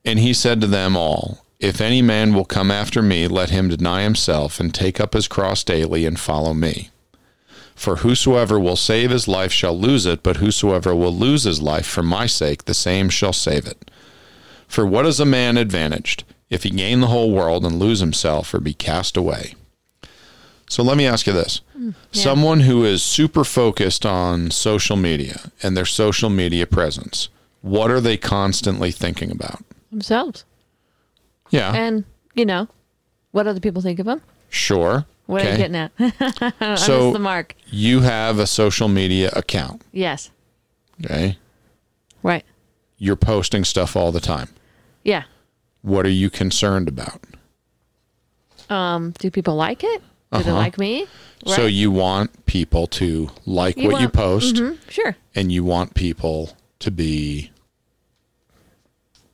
And 0.06 0.20
he 0.20 0.32
said 0.32 0.62
to 0.62 0.68
them 0.68 0.96
all, 0.96 1.44
If 1.60 1.82
any 1.82 2.04
man 2.04 2.36
will 2.36 2.46
come 2.46 2.70
after 2.70 3.02
me, 3.02 3.28
let 3.28 3.50
him 3.50 3.68
deny 3.68 4.04
himself 4.04 4.60
and 4.60 4.72
take 4.72 5.00
up 5.00 5.16
his 5.16 5.28
cross 5.28 5.64
daily 5.64 6.06
and 6.06 6.20
follow 6.20 6.54
me. 6.54 6.92
For 7.74 7.96
whosoever 7.96 8.60
will 8.60 8.76
save 8.76 9.10
his 9.10 9.28
life 9.28 9.52
shall 9.52 9.76
lose 9.76 10.06
it, 10.06 10.22
but 10.22 10.38
whosoever 10.38 10.94
will 10.94 11.16
lose 11.16 11.46
his 11.46 11.60
life 11.60 11.88
for 11.88 12.04
my 12.04 12.28
sake, 12.28 12.66
the 12.66 12.76
same 12.76 13.10
shall 13.10 13.34
save 13.34 13.66
it. 13.66 13.90
For 14.68 14.86
what 14.86 15.08
is 15.08 15.20
a 15.20 15.26
man 15.26 15.58
advantaged 15.58 16.26
if 16.52 16.62
he 16.62 16.70
gain 16.70 17.00
the 17.00 17.08
whole 17.08 17.32
world 17.32 17.66
and 17.66 17.80
lose 17.80 18.02
himself 18.02 18.54
or 18.54 18.60
be 18.60 18.76
cast 18.76 19.18
away? 19.18 19.56
So 20.70 20.84
let 20.84 20.98
me 20.98 21.06
ask 21.06 21.26
you 21.28 21.34
this. 21.34 21.62
yeah. 21.78 21.92
Someone 22.12 22.62
who 22.62 22.84
is 22.84 23.02
super 23.02 23.44
focused 23.44 24.06
on 24.06 24.52
social 24.52 24.98
media 24.98 25.52
and 25.64 25.78
their 25.78 25.86
social 25.86 26.30
media 26.30 26.68
presence, 26.68 27.30
what 27.62 27.90
are 27.90 28.02
they 28.02 28.18
constantly 28.18 28.92
thinking 28.92 29.32
about? 29.32 29.64
Themselves. 29.92 30.44
Yeah, 31.50 31.74
And, 31.74 32.04
you 32.36 32.46
know, 32.46 32.68
what 33.32 33.48
other 33.48 33.62
people 33.62 33.82
think 33.82 34.00
of 34.00 34.06
them. 34.06 34.22
sure. 34.50 35.06
What 35.28 35.46
are 35.46 35.52
you 35.52 35.58
getting 35.58 35.76
at? 35.76 36.80
So- 36.80 37.12
the 37.12 37.20
mark. 37.20 37.54
you 37.70 38.00
have 38.02 38.40
a 38.40 38.48
social 38.48 38.88
media 38.88 39.30
account. 39.34 39.82
Yes. 39.92 40.32
Okay. 41.04 41.38
Right. 42.24 42.44
You're 42.98 43.16
posting 43.18 43.64
stuff 43.66 43.96
all 43.96 44.12
the 44.14 44.20
time. 44.22 44.50
Yeah. 45.04 45.24
What 45.82 46.06
are 46.06 46.10
you 46.10 46.30
concerned 46.30 46.88
about? 46.88 47.22
Um, 48.70 49.12
do 49.20 49.30
people 49.32 49.56
like 49.56 49.84
it? 49.84 50.02
Do 50.34 50.44
they 50.44 50.50
Uh-huh. 50.50 50.54
like 50.60 50.78
me? 50.78 51.08
So 51.46 51.64
Right. 51.64 51.74
you 51.74 51.90
want 51.92 52.46
people 52.46 52.88
to 52.88 53.30
like 53.46 53.78
what 53.78 53.84
you 53.84 53.92
want- 53.92 54.14
post 54.14 54.56
Mhm, 54.56 54.78
Sure. 54.90 55.16
and 55.36 55.52
you 55.52 55.64
want 55.64 55.94
people 55.94 56.58
to 56.80 56.92
be 56.92 57.52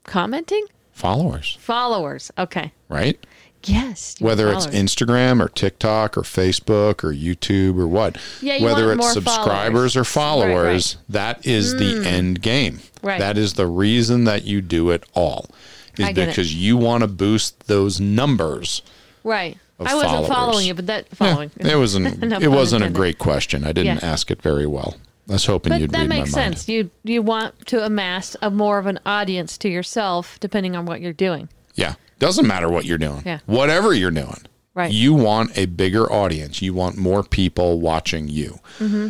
Commenting? 0.03 0.65
followers, 0.91 1.57
Followers. 1.61 2.31
Okay. 2.37 2.71
right? 2.89 3.17
Yes. 3.65 4.15
you 4.19 4.25
Whether 4.25 4.51
it's 4.51 4.65
followers. 4.65 4.83
Instagram 4.83 5.41
or 5.41 5.47
TikTok 5.47 6.17
or 6.17 6.21
Facebook 6.23 7.01
or 7.03 7.13
YouTube 7.13 7.77
or 7.79 7.87
what. 7.87 8.17
Yeah, 8.41 8.55
you 8.57 8.65
Whether 8.65 8.87
want 8.87 8.99
it's 8.99 9.05
more 9.05 9.13
subscribers 9.13 9.93
followers. 9.93 9.95
or 9.95 10.03
followers, 10.03 10.97
that 11.07 11.45
is 11.45 11.71
the 11.77 12.05
end 12.05 12.41
game. 12.41 12.81
Right. 13.01 13.19
That 13.19 13.37
is 13.37 13.53
the 13.53 13.65
reason 13.67 14.25
that 14.25 14.43
you 14.43 14.59
do 14.61 14.89
it 14.91 15.03
all. 15.15 15.49
Is 15.97 16.05
I 16.05 16.11
get 16.11 16.23
it. 16.23 16.31
because 16.31 16.53
you 16.53 16.75
want 16.75 17.01
to 17.03 17.07
boost 17.07 17.67
those 17.67 18.01
numbers. 18.01 18.81
Right. 19.23 19.57
I 19.87 19.95
wasn't 19.95 20.11
followers. 20.11 20.27
following 20.27 20.67
you, 20.67 20.73
but 20.73 20.87
that 20.87 21.07
following. 21.15 21.51
It 21.57 21.75
wasn't 21.77 22.21
No 22.23 22.37
it 22.39 22.49
wasn't 22.51 22.83
a 22.83 22.89
great 22.89 23.19
question. 23.19 23.63
I 23.63 23.71
didn't 23.71 23.97
Yeah. 23.97 24.09
ask 24.11 24.29
it 24.31 24.41
very 24.41 24.65
well. 24.65 24.95
I 25.29 25.33
was 25.33 25.45
hoping 25.45 25.71
But 25.71 25.81
you'd 25.81 25.91
that 25.91 26.07
makes 26.07 26.33
mind. 26.33 26.55
sense. 26.57 26.67
You 26.69 26.89
you 27.03 27.21
want 27.21 27.65
to 27.67 27.83
amass 27.85 28.35
a 28.41 28.49
more 28.51 28.77
of 28.77 28.85
an 28.87 28.99
audience 29.05 29.57
to 29.59 29.69
yourself, 29.69 30.37
depending 30.39 30.75
on 30.75 30.85
what 30.85 30.99
you're 31.01 31.13
doing. 31.13 31.47
Yeah. 31.75 31.95
Doesn't 32.19 32.45
matter 32.47 32.69
what 32.69 32.85
you're 32.85 32.97
doing. 32.97 33.23
Yeah. 33.25 33.39
Whatever 33.45 33.93
you're 33.93 34.11
doing. 34.11 34.41
Right. 34.75 34.91
You 34.91 35.13
want 35.13 35.57
a 35.57 35.65
bigger 35.67 36.11
audience. 36.11 36.61
You 36.61 36.73
want 36.73 36.97
more 36.97 37.23
people 37.23 37.79
watching 37.79 38.27
you. 38.27 38.59
Mm-hmm. 38.79 39.09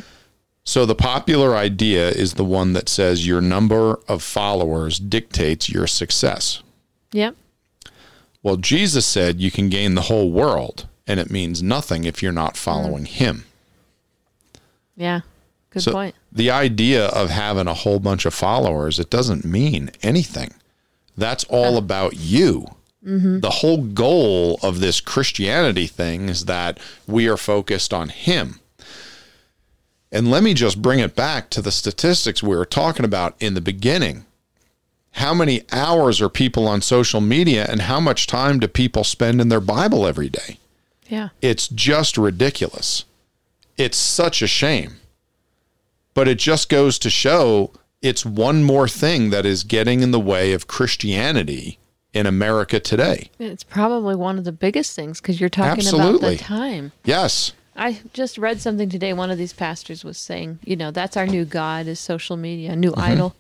So 0.65 0.85
the 0.85 0.95
popular 0.95 1.55
idea 1.55 2.09
is 2.09 2.33
the 2.35 2.45
one 2.45 2.73
that 2.73 2.87
says 2.89 3.25
your 3.27 3.41
number 3.41 3.99
of 4.07 4.23
followers 4.23 4.97
dictates 4.99 5.69
your 5.69 5.87
success. 5.87 6.61
Yep. 7.11 7.35
Well, 8.43 8.57
Jesus 8.57 9.05
said 9.05 9.39
you 9.39 9.49
can 9.49 9.69
gain 9.69 9.95
the 9.95 10.01
whole 10.01 10.31
world, 10.31 10.87
and 11.07 11.19
it 11.19 11.31
means 11.31 11.63
nothing 11.63 12.03
if 12.03 12.21
you're 12.21 12.31
not 12.31 12.51
hmm. 12.57 12.61
following 12.61 13.05
him. 13.05 13.45
Yeah. 14.95 15.21
Good 15.71 15.83
So 15.83 15.91
point. 15.91 16.15
the 16.31 16.51
idea 16.51 17.07
of 17.07 17.31
having 17.31 17.67
a 17.67 17.73
whole 17.73 17.99
bunch 17.99 18.25
of 18.25 18.33
followers, 18.33 18.99
it 18.99 19.09
doesn't 19.09 19.43
mean 19.43 19.89
anything. 20.03 20.53
That's 21.17 21.45
all 21.45 21.69
uh-huh. 21.69 21.77
about 21.77 22.13
you. 22.17 22.67
Mm-hmm. 23.05 23.39
The 23.39 23.49
whole 23.49 23.83
goal 23.83 24.59
of 24.61 24.79
this 24.79 25.01
Christianity 25.01 25.87
thing 25.87 26.29
is 26.29 26.45
that 26.45 26.79
we 27.07 27.27
are 27.27 27.37
focused 27.37 27.93
on 27.93 28.09
Him. 28.09 28.59
And 30.11 30.29
let 30.29 30.43
me 30.43 30.53
just 30.53 30.81
bring 30.81 30.99
it 30.99 31.15
back 31.15 31.49
to 31.49 31.61
the 31.61 31.71
statistics 31.71 32.43
we 32.43 32.55
were 32.55 32.65
talking 32.65 33.03
about 33.03 33.35
in 33.39 33.55
the 33.55 33.61
beginning. 33.61 34.25
How 35.13 35.33
many 35.33 35.61
hours 35.71 36.21
are 36.21 36.29
people 36.29 36.67
on 36.67 36.81
social 36.81 37.21
media, 37.21 37.65
and 37.69 37.81
how 37.83 37.99
much 37.99 38.27
time 38.27 38.59
do 38.59 38.67
people 38.67 39.03
spend 39.03 39.39
in 39.39 39.49
their 39.49 39.61
Bible 39.61 40.05
every 40.07 40.29
day? 40.29 40.57
Yeah. 41.07 41.29
It's 41.41 41.67
just 41.67 42.17
ridiculous. 42.17 43.05
It's 43.77 43.97
such 43.97 44.41
a 44.41 44.47
shame. 44.47 44.95
But 46.13 46.27
it 46.27 46.39
just 46.39 46.69
goes 46.69 46.97
to 46.99 47.09
show 47.09 47.71
it's 48.01 48.25
one 48.25 48.63
more 48.63 48.87
thing 48.87 49.29
that 49.29 49.45
is 49.45 49.63
getting 49.63 50.01
in 50.01 50.11
the 50.11 50.19
way 50.19 50.53
of 50.53 50.67
Christianity 50.67 51.77
in 52.13 52.25
America 52.25 52.79
today. 52.79 53.29
It's 53.39 53.63
probably 53.63 54.15
one 54.15 54.37
of 54.37 54.43
the 54.43 54.51
biggest 54.51 54.95
things 54.95 55.21
because 55.21 55.39
you're 55.39 55.49
talking 55.49 55.87
about 55.87 56.21
the 56.21 56.37
time. 56.37 56.91
Yes. 57.03 57.53
I 57.75 58.01
just 58.13 58.37
read 58.37 58.61
something 58.61 58.89
today. 58.89 59.13
One 59.13 59.31
of 59.31 59.37
these 59.39 59.53
pastors 59.53 60.03
was 60.03 60.17
saying, 60.19 60.59
you 60.63 60.75
know, 60.75 60.91
that's 60.91 61.17
our 61.17 61.25
new 61.25 61.45
God 61.45 61.87
is 61.87 61.99
social 61.99 62.37
media, 62.37 62.73
a 62.73 62.75
new 62.75 62.91
Mm-hmm. 62.91 63.01
idol. 63.01 63.35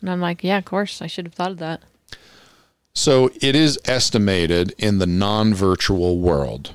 And 0.00 0.10
I'm 0.10 0.20
like, 0.20 0.44
yeah, 0.44 0.58
of 0.58 0.64
course. 0.64 1.02
I 1.02 1.06
should 1.06 1.26
have 1.26 1.34
thought 1.34 1.50
of 1.50 1.58
that. 1.58 1.82
So 2.94 3.30
it 3.40 3.54
is 3.54 3.78
estimated 3.84 4.74
in 4.78 4.98
the 4.98 5.06
non 5.06 5.54
virtual 5.54 6.18
world 6.18 6.74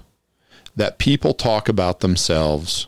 that 0.76 0.98
people 0.98 1.34
talk 1.34 1.68
about 1.70 2.00
themselves 2.00 2.88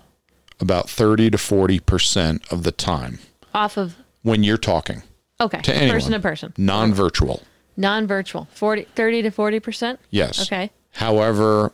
about 0.60 0.90
30 0.90 1.32
to 1.32 1.38
40% 1.38 2.52
of 2.52 2.64
the 2.64 2.72
time 2.72 3.20
Off 3.54 3.78
of, 3.78 3.96
when 4.24 4.42
you're 4.44 4.58
talking 4.58 5.04
okay, 5.42 5.60
to 5.62 5.76
anyone. 5.76 5.96
person 5.98 6.12
to 6.14 6.20
person. 6.20 6.54
Non 6.58 6.94
virtual. 6.94 7.44
Non 7.78 8.08
virtual. 8.08 8.48
40, 8.54 8.84
30 8.96 9.22
to 9.24 9.32
40%? 9.32 9.98
Yes. 10.10 10.42
Okay. 10.44 10.72
However, 10.94 11.74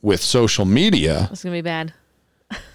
with 0.00 0.22
social 0.22 0.64
media, 0.64 1.26
That's 1.28 1.44
going 1.44 1.52
to 1.54 1.58
be 1.58 1.62
bad. 1.62 1.92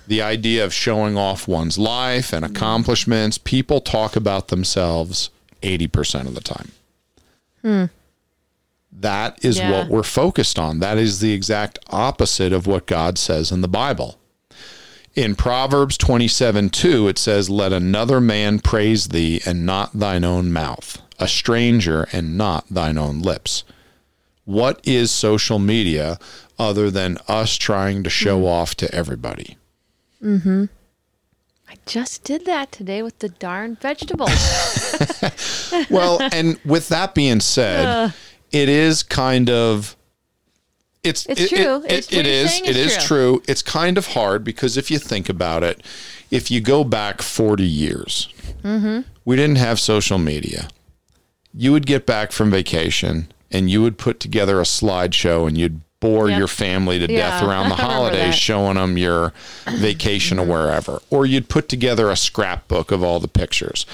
The 0.08 0.22
idea 0.22 0.64
of 0.64 0.74
showing 0.74 1.18
off 1.18 1.48
one's 1.48 1.78
life 1.78 2.34
and 2.34 2.44
accomplishments, 2.44 3.38
people 3.38 3.82
talk 3.82 4.16
about 4.16 4.50
themselves 4.50 5.30
80% 5.62 6.28
of 6.28 6.36
the 6.36 6.42
time. 6.42 6.72
Hmm. 7.62 7.86
That 8.92 9.40
is 9.44 9.58
Yeah. 9.58 9.72
what 9.72 9.88
we're 9.90 10.04
focused 10.04 10.60
on. 10.60 10.80
That 10.80 10.98
is 10.98 11.20
the 11.20 11.32
exact 11.32 11.80
opposite 11.90 12.54
of 12.54 12.68
what 12.68 12.86
God 12.86 13.18
says 13.18 13.52
in 13.52 13.62
the 13.62 13.68
Bible. 13.68 14.18
In 15.16 15.36
Proverbs 15.36 15.98
27 15.98 16.70
2, 16.70 17.08
it 17.08 17.18
says, 17.18 17.50
Let 17.50 17.72
another 17.72 18.20
man 18.20 18.60
praise 18.60 19.08
thee 19.08 19.42
and 19.46 19.66
not 19.66 19.98
thine 19.98 20.24
own 20.24 20.52
mouth, 20.52 21.02
a 21.20 21.28
stranger 21.28 22.08
and 22.12 22.38
not 22.38 22.66
thine 22.70 22.98
own 22.98 23.22
lips. 23.22 23.64
What 24.46 24.82
is 24.84 25.12
social 25.12 25.60
media 25.60 26.20
other 26.60 26.92
than 26.92 27.18
us 27.28 27.56
trying 27.56 28.04
to 28.04 28.10
show 28.10 28.40
hmm. 28.40 28.46
off 28.46 28.76
to 28.76 28.94
everybody? 28.94 29.58
I 30.24 31.76
just 31.86 32.24
did 32.24 32.46
that 32.46 32.72
today 32.72 33.02
with 33.04 33.20
the 33.20 33.30
darn 33.30 33.76
vegetables. 33.76 34.32
Well, 35.90 36.20
and 36.32 36.60
with 36.64 36.90
that 36.90 37.16
being 37.16 37.40
said, 37.40 38.14
it 38.52 38.70
is 38.70 39.02
kind 39.02 39.50
of 39.50 39.96
it's 41.04 41.26
It's 41.26 41.42
it- 41.42 41.50
true. 41.50 41.84
It, 41.84 41.92
It's 41.92 42.08
it, 42.12 42.16
what 42.18 42.26
it 42.26 42.30
you're 42.30 42.44
is 42.46 42.52
saying 42.52 42.66
it 42.66 42.78
is 42.78 42.96
is 42.98 43.04
true. 43.04 43.42
It's 43.48 43.62
kind 43.64 43.98
of 43.98 44.08
hard 44.08 44.44
because 44.44 44.78
if 44.78 44.92
you 44.92 45.00
think 45.00 45.30
about 45.30 45.64
it, 45.64 45.82
if 46.30 46.52
you 46.52 46.62
go 46.62 46.84
back 46.84 47.22
forty 47.24 47.68
years, 47.68 48.30
Mm-hmm. 48.64 49.02
we 49.26 49.36
didn't 49.36 49.58
have 49.58 49.80
social 49.80 50.18
media. 50.20 50.70
You 51.54 51.72
would 51.74 51.86
get 51.88 52.06
back 52.06 52.32
from 52.32 52.50
vacation 52.52 53.32
and 53.52 53.70
you 53.70 53.82
would 53.82 53.98
put 53.98 54.20
together 54.20 54.60
a 54.60 54.64
slideshow 54.64 55.48
and 55.48 55.58
you'd 55.58 55.82
bore 56.04 56.30
Yep. 56.30 56.38
your 56.38 56.48
family 56.50 57.00
to 57.00 57.08
death 57.08 57.42
around 57.42 57.70
the 57.70 57.76
holidays 57.90 58.36
showing 58.36 58.76
them 58.76 58.98
your 58.98 59.32
vacation 59.80 60.38
or 60.38 60.46
wherever 60.46 61.02
or 61.10 61.26
you'd 61.26 61.48
put 61.48 61.70
together 61.70 62.10
a 62.10 62.16
scrapbook 62.18 62.92
of 62.92 63.02
all 63.04 63.20
the 63.22 63.28
pictures 63.28 63.86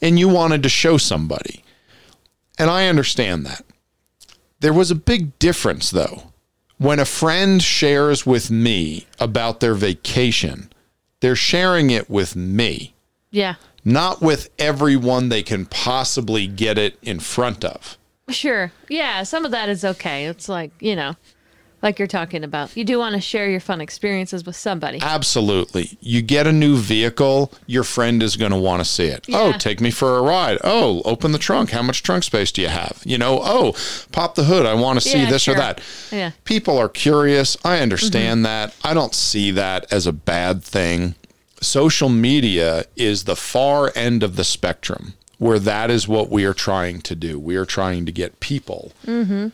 and 0.00 0.18
you 0.18 0.28
wanted 0.28 0.62
to 0.62 0.68
show 0.68 0.96
somebody 0.96 1.62
and 2.58 2.70
I 2.70 2.88
understand 2.88 3.46
that. 3.46 3.64
There 4.60 4.72
was 4.72 4.90
a 4.90 4.96
big 4.96 5.38
difference, 5.38 5.90
though. 5.90 6.32
When 6.78 6.98
a 6.98 7.04
friend 7.04 7.62
shares 7.62 8.26
with 8.26 8.50
me 8.50 9.06
about 9.20 9.60
their 9.60 9.74
vacation, 9.74 10.72
they're 11.20 11.36
sharing 11.36 11.90
it 11.90 12.10
with 12.10 12.34
me, 12.34 12.94
yeah. 13.30 13.54
not 13.84 14.20
with 14.20 14.50
everyone 14.58 15.28
they 15.28 15.42
can 15.42 15.66
possibly 15.66 16.46
get 16.46 16.78
it 16.78 16.98
in 17.02 17.20
front 17.20 17.64
of. 17.64 17.96
Sure. 18.28 18.72
Yeah, 18.88 19.22
some 19.22 19.44
of 19.44 19.52
that 19.52 19.68
is 19.68 19.84
okay. 19.84 20.26
It's 20.26 20.48
like, 20.48 20.72
you 20.80 20.96
know, 20.96 21.14
like 21.82 21.98
you're 21.98 22.08
talking 22.08 22.42
about. 22.44 22.76
You 22.76 22.84
do 22.84 22.98
want 22.98 23.14
to 23.14 23.20
share 23.20 23.48
your 23.48 23.60
fun 23.60 23.80
experiences 23.80 24.44
with 24.44 24.56
somebody. 24.56 24.98
Absolutely. 25.00 25.96
You 26.00 26.22
get 26.22 26.46
a 26.46 26.52
new 26.52 26.76
vehicle, 26.76 27.52
your 27.66 27.84
friend 27.84 28.22
is 28.22 28.36
going 28.36 28.50
to 28.52 28.58
want 28.58 28.80
to 28.80 28.84
see 28.84 29.06
it. 29.06 29.26
Oh, 29.32 29.52
take 29.52 29.80
me 29.80 29.90
for 29.90 30.18
a 30.18 30.22
ride. 30.22 30.58
Oh, 30.64 31.02
open 31.04 31.32
the 31.32 31.38
trunk. 31.38 31.70
How 31.70 31.82
much 31.82 32.02
trunk 32.02 32.24
space 32.24 32.50
do 32.52 32.62
you 32.62 32.68
have? 32.68 33.00
You 33.04 33.18
know, 33.18 33.40
oh, 33.42 33.74
pop 34.12 34.34
the 34.34 34.44
hood. 34.44 34.66
I 34.66 34.74
want 34.74 35.00
to 35.00 35.08
see 35.08 35.18
Yeah, 35.20 35.30
this 35.30 35.46
or 35.48 35.54
that. 35.54 35.80
Yeah. 36.10 36.32
People 36.44 36.78
are 36.78 36.88
curious. 36.88 37.56
I 37.64 37.78
understand 37.80 38.38
Mm-hmm. 38.38 38.42
that. 38.44 38.74
I 38.84 38.94
don't 38.94 39.14
see 39.14 39.50
that 39.52 39.90
as 39.92 40.06
a 40.06 40.12
bad 40.12 40.62
thing. 40.62 41.14
Social 41.60 42.08
media 42.08 42.84
is 42.96 43.24
the 43.24 43.36
far 43.36 43.92
end 43.96 44.22
of 44.22 44.36
the 44.36 44.44
spectrum 44.44 45.14
where 45.38 45.58
that 45.60 45.90
is 45.90 46.08
what 46.08 46.30
we 46.30 46.44
are 46.44 46.52
trying 46.54 47.00
to 47.02 47.14
do. 47.14 47.38
We 47.38 47.54
are 47.56 47.64
trying 47.64 48.04
to 48.06 48.12
get 48.12 48.40
people 48.40 48.92
Mm-hmm. 49.06 49.48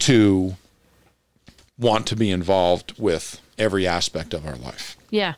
to 0.00 0.56
want 1.78 2.06
to 2.08 2.16
be 2.16 2.30
involved 2.30 2.94
with 2.98 3.40
every 3.58 3.86
aspect 3.86 4.32
of 4.34 4.46
our 4.46 4.56
life. 4.56 4.96
Yeah. 5.10 5.34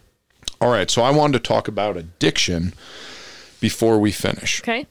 All 0.60 0.70
right, 0.70 0.90
so 0.90 1.02
I 1.02 1.10
wanted 1.10 1.34
to 1.42 1.48
talk 1.48 1.68
about 1.68 1.96
addiction 1.96 2.74
before 3.60 3.98
we 3.98 4.10
finish. 4.12 4.60
Okay. 4.60 4.86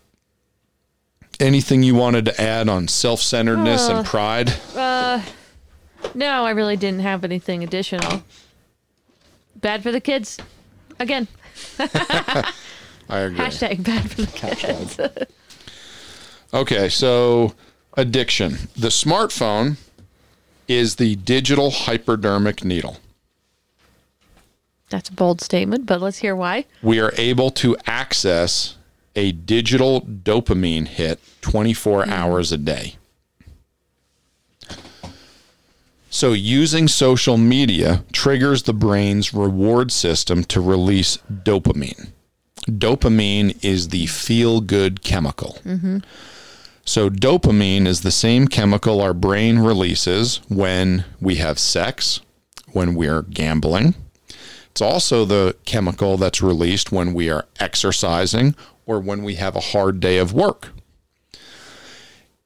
Anything 1.40 1.84
you 1.84 1.94
wanted 1.96 2.26
to 2.26 2.42
add 2.42 2.68
on 2.70 2.88
self 2.88 3.22
centeredness 3.22 3.90
Uh, 3.90 3.98
and 3.98 4.06
pride? 4.06 4.54
Uh, 4.76 5.22
no, 6.16 6.44
I 6.46 6.52
really 6.52 6.78
didn't 6.78 7.02
have 7.02 7.24
anything 7.24 7.64
additional. 7.64 8.24
Bad 9.56 9.84
for 9.84 9.92
the 9.92 10.02
kids. 10.02 10.38
Again, 11.00 11.28
I 11.80 12.52
agree. 13.10 13.38
hashtag 13.40 13.84
bad 13.84 14.10
for 14.12 14.22
the 14.22 14.28
kids. 14.28 15.00
Okay, 16.54 16.88
so 16.88 17.54
addiction. 17.98 18.54
The 18.78 18.88
smartphone 18.88 19.76
is 20.68 20.96
the 20.96 21.16
digital 21.18 21.72
hypodermic 21.72 22.64
needle. 22.64 22.98
That's 24.90 25.10
a 25.10 25.14
bold 25.14 25.42
statement, 25.42 25.86
but 25.86 26.02
let's 26.02 26.20
hear 26.20 26.36
why. 26.36 26.66
We 26.82 27.00
are 27.00 27.14
able 27.18 27.50
to 27.52 27.76
access 27.86 28.78
a 29.16 29.32
digital 29.32 30.02
dopamine 30.02 30.88
hit 30.88 31.20
24 31.42 32.06
hmm. 32.06 32.12
hours 32.12 32.52
a 32.52 32.58
day. 32.58 32.96
So, 36.10 36.32
using 36.34 36.88
social 36.88 37.38
media 37.38 38.04
triggers 38.12 38.64
the 38.64 38.74
brain's 38.74 39.34
reward 39.34 39.92
system 39.92 40.46
to 40.46 40.62
release 40.62 41.18
dopamine. 41.32 42.10
Dopamine 42.66 43.58
is 43.64 43.90
the 43.90 44.08
feel 44.08 44.62
good 44.62 45.04
chemical. 45.04 45.58
Mm-hmm. 45.64 46.00
So, 46.88 47.10
dopamine 47.10 47.86
is 47.86 48.00
the 48.00 48.12
same 48.12 48.48
chemical 48.48 49.02
our 49.02 49.14
brain 49.14 49.60
releases 49.60 50.38
when 50.48 51.04
we 51.20 51.36
have 51.36 51.60
sex, 51.60 52.22
when 52.72 52.96
we're 52.96 53.24
gambling. 53.24 53.94
It's 54.72 54.82
also 54.82 55.26
the 55.26 55.58
chemical 55.66 56.16
that's 56.16 56.42
released 56.42 56.90
when 56.90 57.14
we 57.14 57.30
are 57.30 57.46
exercising 57.60 58.56
or 58.86 59.02
when 59.02 59.24
we 59.24 59.36
have 59.36 59.58
a 59.58 59.60
hard 59.60 60.00
day 60.00 60.18
of 60.18 60.32
work. 60.32 60.70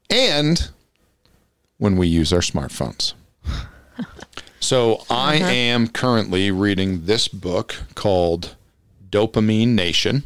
And 0.09 0.72
when 1.77 1.95
we 1.95 2.07
use 2.07 2.34
our 2.34 2.39
smartphones. 2.41 3.13
So, 4.63 5.03
I 5.09 5.38
uh-huh. 5.38 5.45
am 5.45 5.88
currently 5.88 6.51
reading 6.51 7.05
this 7.05 7.27
book 7.27 7.77
called 7.95 8.55
Dopamine 9.09 9.69
Nation. 9.69 10.23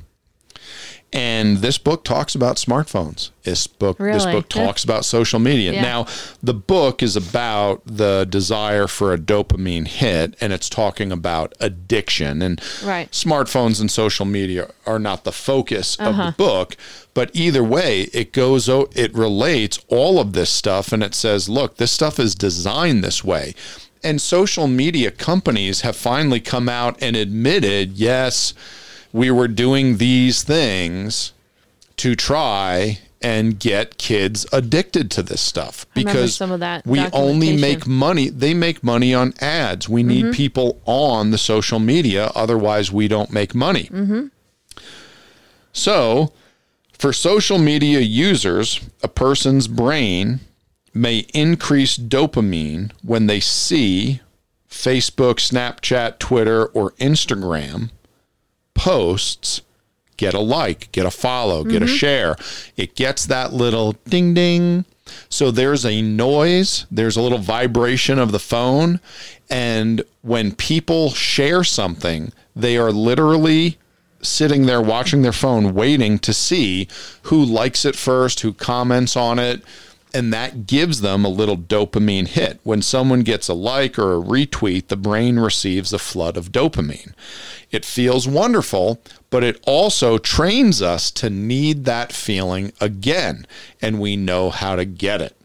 And 1.14 1.60
this 1.60 1.78
book 1.78 2.04
talks 2.04 2.36
about 2.36 2.58
smartphones. 2.58 3.30
This 3.44 3.68
book 3.68 3.98
this 3.98 4.26
Really? 4.26 4.32
book 4.34 4.54
Yeah. 4.54 4.66
talks 4.66 4.84
about 4.84 5.06
social 5.06 5.40
media. 5.40 5.72
Yeah. 5.72 5.82
Now, 5.82 6.08
the 6.44 6.54
book 6.54 7.02
is 7.02 7.16
about 7.16 7.82
the 7.86 8.28
desire 8.30 8.88
for 8.88 9.14
a 9.14 9.18
dopamine 9.18 9.88
hit 9.88 10.36
and 10.42 10.52
it's 10.52 10.68
talking 10.68 11.14
about 11.14 11.54
addiction 11.62 12.42
and 12.42 12.60
Right. 12.84 13.10
smartphones 13.12 13.80
and 13.80 13.90
social 13.90 14.26
media 14.26 14.72
are 14.86 15.00
not 15.00 15.24
the 15.24 15.32
focus 15.32 15.96
of 15.98 16.18
the 16.18 16.22
uh-huh. 16.24 16.32
book, 16.38 16.76
but 17.14 17.30
either 17.34 17.64
way, 17.64 18.10
it 18.12 18.34
goes 18.34 18.68
it 18.68 19.14
relates 19.16 19.80
all 19.88 20.20
of 20.20 20.34
this 20.34 20.50
stuff 20.50 20.92
and 20.92 21.02
it 21.02 21.16
says, 21.16 21.48
look, 21.48 21.78
this 21.78 21.92
stuff 21.92 22.20
is 22.20 22.36
designed 22.36 23.04
this 23.04 23.24
way. 23.24 23.54
And 24.04 24.22
social 24.22 24.68
media 24.68 25.12
companies 25.12 25.82
have 25.82 25.96
finally 25.96 26.40
come 26.40 26.68
out 26.68 26.98
and 27.02 27.16
admitted, 27.16 27.94
yes, 27.94 28.54
we 29.16 29.32
were 29.32 29.48
doing 29.48 29.96
these 29.96 30.44
things 30.44 31.32
to 31.96 32.18
try 32.18 33.00
and 33.22 33.58
get 33.58 33.98
kids 33.98 34.46
addicted 34.52 35.10
to 35.10 35.24
this 35.24 35.40
stuff. 35.40 35.86
Because 35.94 36.36
some 36.36 36.52
of 36.52 36.60
that 36.60 36.86
we 36.86 37.00
only 37.14 37.56
make 37.56 37.88
money 37.88 38.28
they 38.28 38.54
make 38.54 38.84
money 38.84 39.14
on 39.14 39.34
ads. 39.40 39.88
We 39.88 40.04
need 40.04 40.26
mm-hmm. 40.26 40.34
people 40.34 40.82
on 40.86 41.32
the 41.32 41.38
social 41.38 41.80
media 41.80 42.30
otherwise 42.36 42.92
we 42.92 43.08
don't 43.08 43.32
make 43.32 43.56
money. 43.56 43.86
Mm-hmm. 43.86 44.26
So 45.72 46.34
for 46.92 47.14
social 47.14 47.58
media 47.58 48.02
users 48.02 48.82
a 49.02 49.08
person's 49.08 49.70
brain 49.70 50.42
may 50.94 51.20
increase 51.34 51.98
dopamine 51.98 52.92
when 53.02 53.28
they 53.28 53.40
see 53.40 54.20
facebook 54.70 55.36
snapchat 55.36 56.20
twitter 56.20 56.66
or 56.68 56.92
instagram 56.92 57.90
posts 58.76 59.62
get 60.18 60.34
a 60.34 60.40
like, 60.40 60.92
get 60.92 61.06
a 61.06 61.12
follow, 61.12 61.64
get 61.64 61.82
a 61.82 61.86
mm-hmm. 61.86 61.96
share. 61.96 62.36
It 62.78 62.96
gets 62.96 63.26
that 63.26 63.54
little 63.54 63.94
ding 64.06 64.34
ding. 64.34 64.86
So 65.30 65.52
there's 65.52 65.86
a 65.86 66.02
noise, 66.02 66.86
there's 66.90 67.18
a 67.18 67.22
little 67.22 67.38
vibration 67.38 68.20
of 68.20 68.32
the 68.32 68.40
phone. 68.40 69.00
And 69.50 70.04
when 70.22 70.56
people 70.56 71.12
share 71.12 71.64
something, 71.64 72.32
they 72.56 72.78
are 72.78 72.92
literally 72.92 73.78
sitting 74.22 74.66
there 74.66 74.82
watching 74.82 75.22
their 75.22 75.32
phone, 75.32 75.74
waiting 75.74 76.18
to 76.20 76.34
see 76.34 76.88
who 77.24 77.44
likes 77.44 77.86
it 77.86 77.96
first, 77.96 78.40
who 78.40 78.54
comments 78.54 79.16
on 79.16 79.38
it. 79.38 79.62
And 80.16 80.32
that 80.32 80.66
gives 80.66 81.02
them 81.02 81.26
a 81.26 81.30
little 81.30 81.58
dopamine 81.58 82.28
hit. 82.28 82.62
When 82.64 82.82
someone 82.82 83.24
gets 83.24 83.50
a 83.50 83.54
like 83.54 84.00
or 84.00 84.14
a 84.14 84.22
retweet, 84.22 84.88
the 84.88 84.96
brain 84.96 85.38
receives 85.40 85.92
a 85.92 86.00
flood 86.00 86.38
of 86.38 86.54
dopamine. 86.54 87.14
It 87.70 87.84
feels 87.84 88.26
wonderful, 88.26 89.02
but 89.30 89.44
it 89.44 89.62
also 89.68 90.18
trains 90.18 90.82
us 90.82 91.12
to 91.12 91.30
need 91.30 91.84
that 91.84 92.14
feeling 92.14 92.72
again, 92.80 93.46
and 93.82 94.00
we 94.00 94.16
know 94.16 94.50
how 94.50 94.78
to 94.78 94.86
get 94.86 95.22
it. 95.22 95.36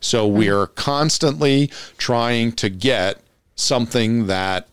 So 0.00 0.26
we're 0.26 0.66
hmm. 0.66 0.74
constantly 0.74 1.70
trying 1.96 2.52
to 2.52 2.68
get 2.68 3.20
something 3.54 4.26
that 4.26 4.68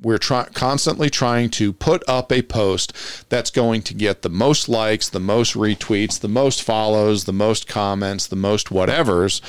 we're 0.00 0.18
try- 0.18 0.48
constantly 0.52 1.08
trying 1.10 1.50
to 1.50 1.72
put 1.72 2.02
up 2.08 2.30
a 2.32 2.42
post 2.42 2.92
that's 3.28 3.50
going 3.50 3.82
to 3.82 3.94
get 3.94 4.22
the 4.22 4.28
most 4.28 4.68
likes, 4.68 5.08
the 5.08 5.20
most 5.20 5.54
retweets, 5.54 6.20
the 6.20 6.28
most 6.28 6.62
follows, 6.62 7.24
the 7.24 7.32
most 7.32 7.66
comments, 7.66 8.26
the 8.26 8.36
most 8.36 8.68
whatevers, 8.68 9.40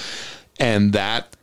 and 0.60 0.94
that 0.94 1.36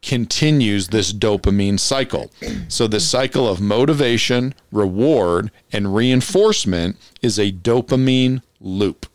continues 0.00 0.88
this 0.88 1.12
dopamine 1.12 1.78
cycle. 1.78 2.30
So 2.68 2.86
the 2.86 3.00
cycle 3.00 3.48
of 3.48 3.60
motivation, 3.60 4.54
reward, 4.70 5.50
and 5.72 5.94
reinforcement 5.94 6.96
is 7.20 7.38
a 7.38 7.50
dopamine 7.50 8.42
loop. 8.60 9.06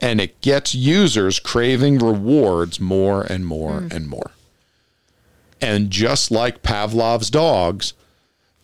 And 0.00 0.20
it 0.20 0.40
gets 0.40 0.74
users 0.74 1.38
craving 1.38 1.98
rewards 1.98 2.80
more 2.80 3.22
and 3.22 3.46
more 3.46 3.86
and 3.90 4.08
more. 4.08 4.32
And 5.60 5.90
just 5.90 6.30
like 6.30 6.62
Pavlov's 6.62 7.30
dogs, 7.30 7.92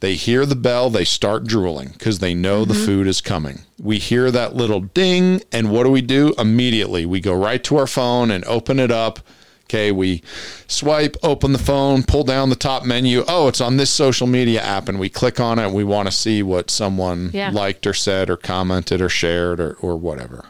they 0.01 0.15
hear 0.15 0.45
the 0.45 0.57
bell, 0.57 0.91
they 0.91 1.05
start 1.05 1.45
drooling 1.45 1.91
because 1.91 2.19
they 2.19 2.35
know 2.35 2.65
the 2.65 2.75
mm-hmm. 2.75 2.85
food 2.85 3.07
is 3.07 3.21
coming. 3.21 3.61
We 3.81 3.99
hear 3.99 4.31
that 4.31 4.55
little 4.55 4.81
ding, 4.81 5.43
and 5.53 5.71
what 5.71 5.85
do 5.85 5.91
we 5.91 6.03
do? 6.03 6.35
Immediately, 6.39 7.07
we 7.07 7.21
go 7.21 7.35
right 7.35 7.63
to 7.65 7.77
our 7.77 7.87
phone 7.87 8.31
and 8.31 8.45
open 8.45 8.79
it 8.79 8.91
up. 8.91 9.21
Okay, 9.65 9.91
we 9.91 10.23
swipe, 10.69 11.17
open 11.25 11.53
the 11.53 11.59
phone, 11.59 12.05
pull 12.05 12.23
down 12.23 12.51
the 12.51 12.57
top 12.57 12.85
menu. 12.85 13.25
Oh, 13.27 13.49
it's 13.49 13.61
on 13.61 13.79
this 13.79 13.91
social 13.91 14.29
media 14.29 14.63
app, 14.63 14.89
and 14.89 15.01
we 15.01 15.09
click 15.09 15.41
on 15.41 15.59
it. 15.59 15.65
And 15.65 15.75
we 15.75 15.83
want 15.83 16.07
to 16.07 16.13
see 16.13 16.41
what 16.43 16.71
someone 16.71 17.31
Yeah. 17.33 17.51
liked 17.51 17.85
or 17.85 17.95
said 17.95 18.31
or 18.31 18.37
commented 18.37 19.01
or 19.01 19.09
shared 19.09 19.59
or, 19.59 19.73
or 19.81 19.97
whatever. 19.97 20.45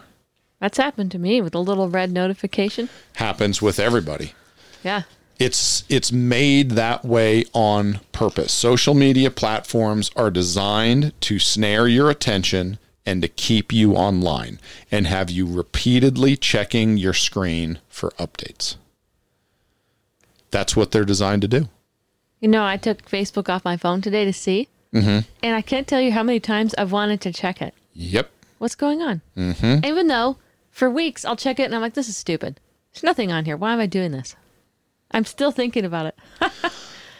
That's 0.60 0.76
happened 0.76 1.12
to 1.12 1.18
me 1.18 1.40
with 1.40 1.54
a 1.54 1.58
little 1.60 1.88
red 1.88 2.12
notification. 2.12 2.90
Happens 3.14 3.62
with 3.62 3.78
everybody. 3.78 4.34
Yeah. 4.84 5.02
It's 5.38 5.84
it's 5.88 6.12
made 6.12 6.72
that 6.72 7.04
way 7.04 7.44
on 7.52 8.00
purpose. 8.12 8.52
Social 8.52 8.94
media 8.94 9.30
platforms 9.30 10.10
are 10.16 10.30
designed 10.30 11.12
to 11.22 11.38
snare 11.38 11.86
your 11.86 12.10
attention 12.10 12.78
and 13.04 13.22
to 13.22 13.28
keep 13.28 13.72
you 13.72 13.94
online 13.94 14.58
and 14.90 15.06
have 15.06 15.30
you 15.30 15.46
repeatedly 15.46 16.36
checking 16.36 16.96
your 16.96 17.12
screen 17.12 17.78
for 17.88 18.10
updates. 18.12 18.76
That's 20.50 20.74
what 20.74 20.90
they're 20.90 21.04
designed 21.04 21.42
to 21.42 21.48
do. 21.48 21.68
You 22.40 22.48
know, 22.48 22.64
I 22.64 22.76
took 22.76 23.08
Facebook 23.08 23.48
off 23.48 23.64
my 23.64 23.76
phone 23.76 24.00
today 24.00 24.24
to 24.24 24.32
see, 24.32 24.68
mm-hmm. 24.92 25.20
and 25.42 25.56
I 25.56 25.62
can't 25.62 25.86
tell 25.86 26.00
you 26.00 26.12
how 26.12 26.22
many 26.22 26.40
times 26.40 26.74
I've 26.76 26.92
wanted 26.92 27.20
to 27.22 27.32
check 27.32 27.62
it. 27.62 27.74
Yep. 27.94 28.30
What's 28.58 28.74
going 28.74 29.02
on? 29.02 29.20
Mm-hmm. 29.36 29.84
Even 29.84 30.08
though 30.08 30.36
for 30.70 30.90
weeks 30.90 31.24
I'll 31.24 31.36
check 31.36 31.60
it 31.60 31.64
and 31.64 31.74
I'm 31.74 31.80
like, 31.80 31.94
this 31.94 32.08
is 32.08 32.16
stupid. 32.16 32.60
There's 32.92 33.04
nothing 33.04 33.30
on 33.30 33.44
here. 33.44 33.56
Why 33.56 33.72
am 33.72 33.80
I 33.80 33.86
doing 33.86 34.12
this? 34.12 34.34
I'm 35.16 35.24
still 35.24 35.50
thinking 35.50 35.84
about 35.84 36.06
it. 36.06 36.18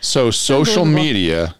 So 0.02 0.31
social 0.31 0.85
media 0.85 1.56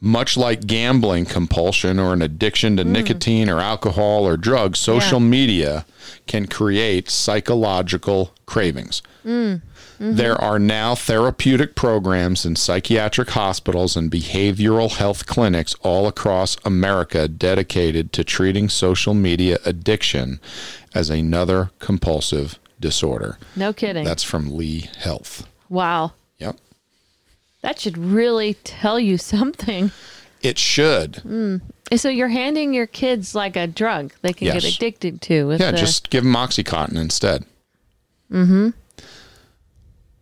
much 0.00 0.36
like 0.36 0.66
gambling 0.66 1.26
compulsion 1.26 1.98
or 1.98 2.14
an 2.14 2.22
addiction 2.22 2.76
to 2.78 2.84
mm. 2.84 2.88
nicotine 2.88 3.50
or 3.50 3.60
alcohol 3.60 4.26
or 4.26 4.38
drugs, 4.38 4.78
social 4.78 5.20
Yeah. 5.20 5.26
media 5.26 5.86
can 6.26 6.46
create 6.46 7.10
psychological 7.10 8.32
cravings. 8.46 9.02
Mm. 9.26 9.60
Mm-hmm. 10.00 10.16
There 10.16 10.40
are 10.40 10.58
now 10.58 10.94
therapeutic 10.94 11.74
programs 11.74 12.46
in 12.46 12.56
psychiatric 12.56 13.30
hospitals 13.30 13.96
and 13.96 14.10
behavioral 14.10 14.92
health 14.92 15.26
clinics 15.26 15.74
all 15.82 16.06
across 16.06 16.56
America 16.64 17.28
dedicated 17.28 18.14
to 18.14 18.24
treating 18.24 18.70
social 18.70 19.12
media 19.12 19.58
addiction 19.66 20.40
as 20.94 21.10
another 21.10 21.70
compulsive 21.80 22.58
disorder. 22.80 23.38
No 23.56 23.72
kidding. 23.72 24.04
That's 24.04 24.22
from 24.24 24.56
Lee 24.56 24.88
Health. 24.98 25.46
wow. 25.68 26.12
Yep. 26.38 26.56
That 27.62 27.78
should 27.78 27.98
really 27.98 28.54
tell 28.64 28.98
you 28.98 29.18
something. 29.18 29.90
It 30.42 30.56
should. 30.56 31.60
So 31.94 32.08
you're 32.08 32.28
handing 32.28 32.72
your 32.72 32.86
kids 32.86 33.34
like 33.34 33.56
a 33.56 33.66
drug 33.66 34.12
they 34.22 34.32
can 34.32 34.46
get 34.46 34.64
addicted 34.64 35.20
to. 35.22 35.44
With 35.48 35.60
Yeah, 35.60 35.72
the, 35.72 35.76
just 35.76 36.08
give 36.08 36.24
them 36.24 36.32
Oxycontin 36.34 36.96
instead. 36.96 37.44
Mm-hmm. 38.32 38.70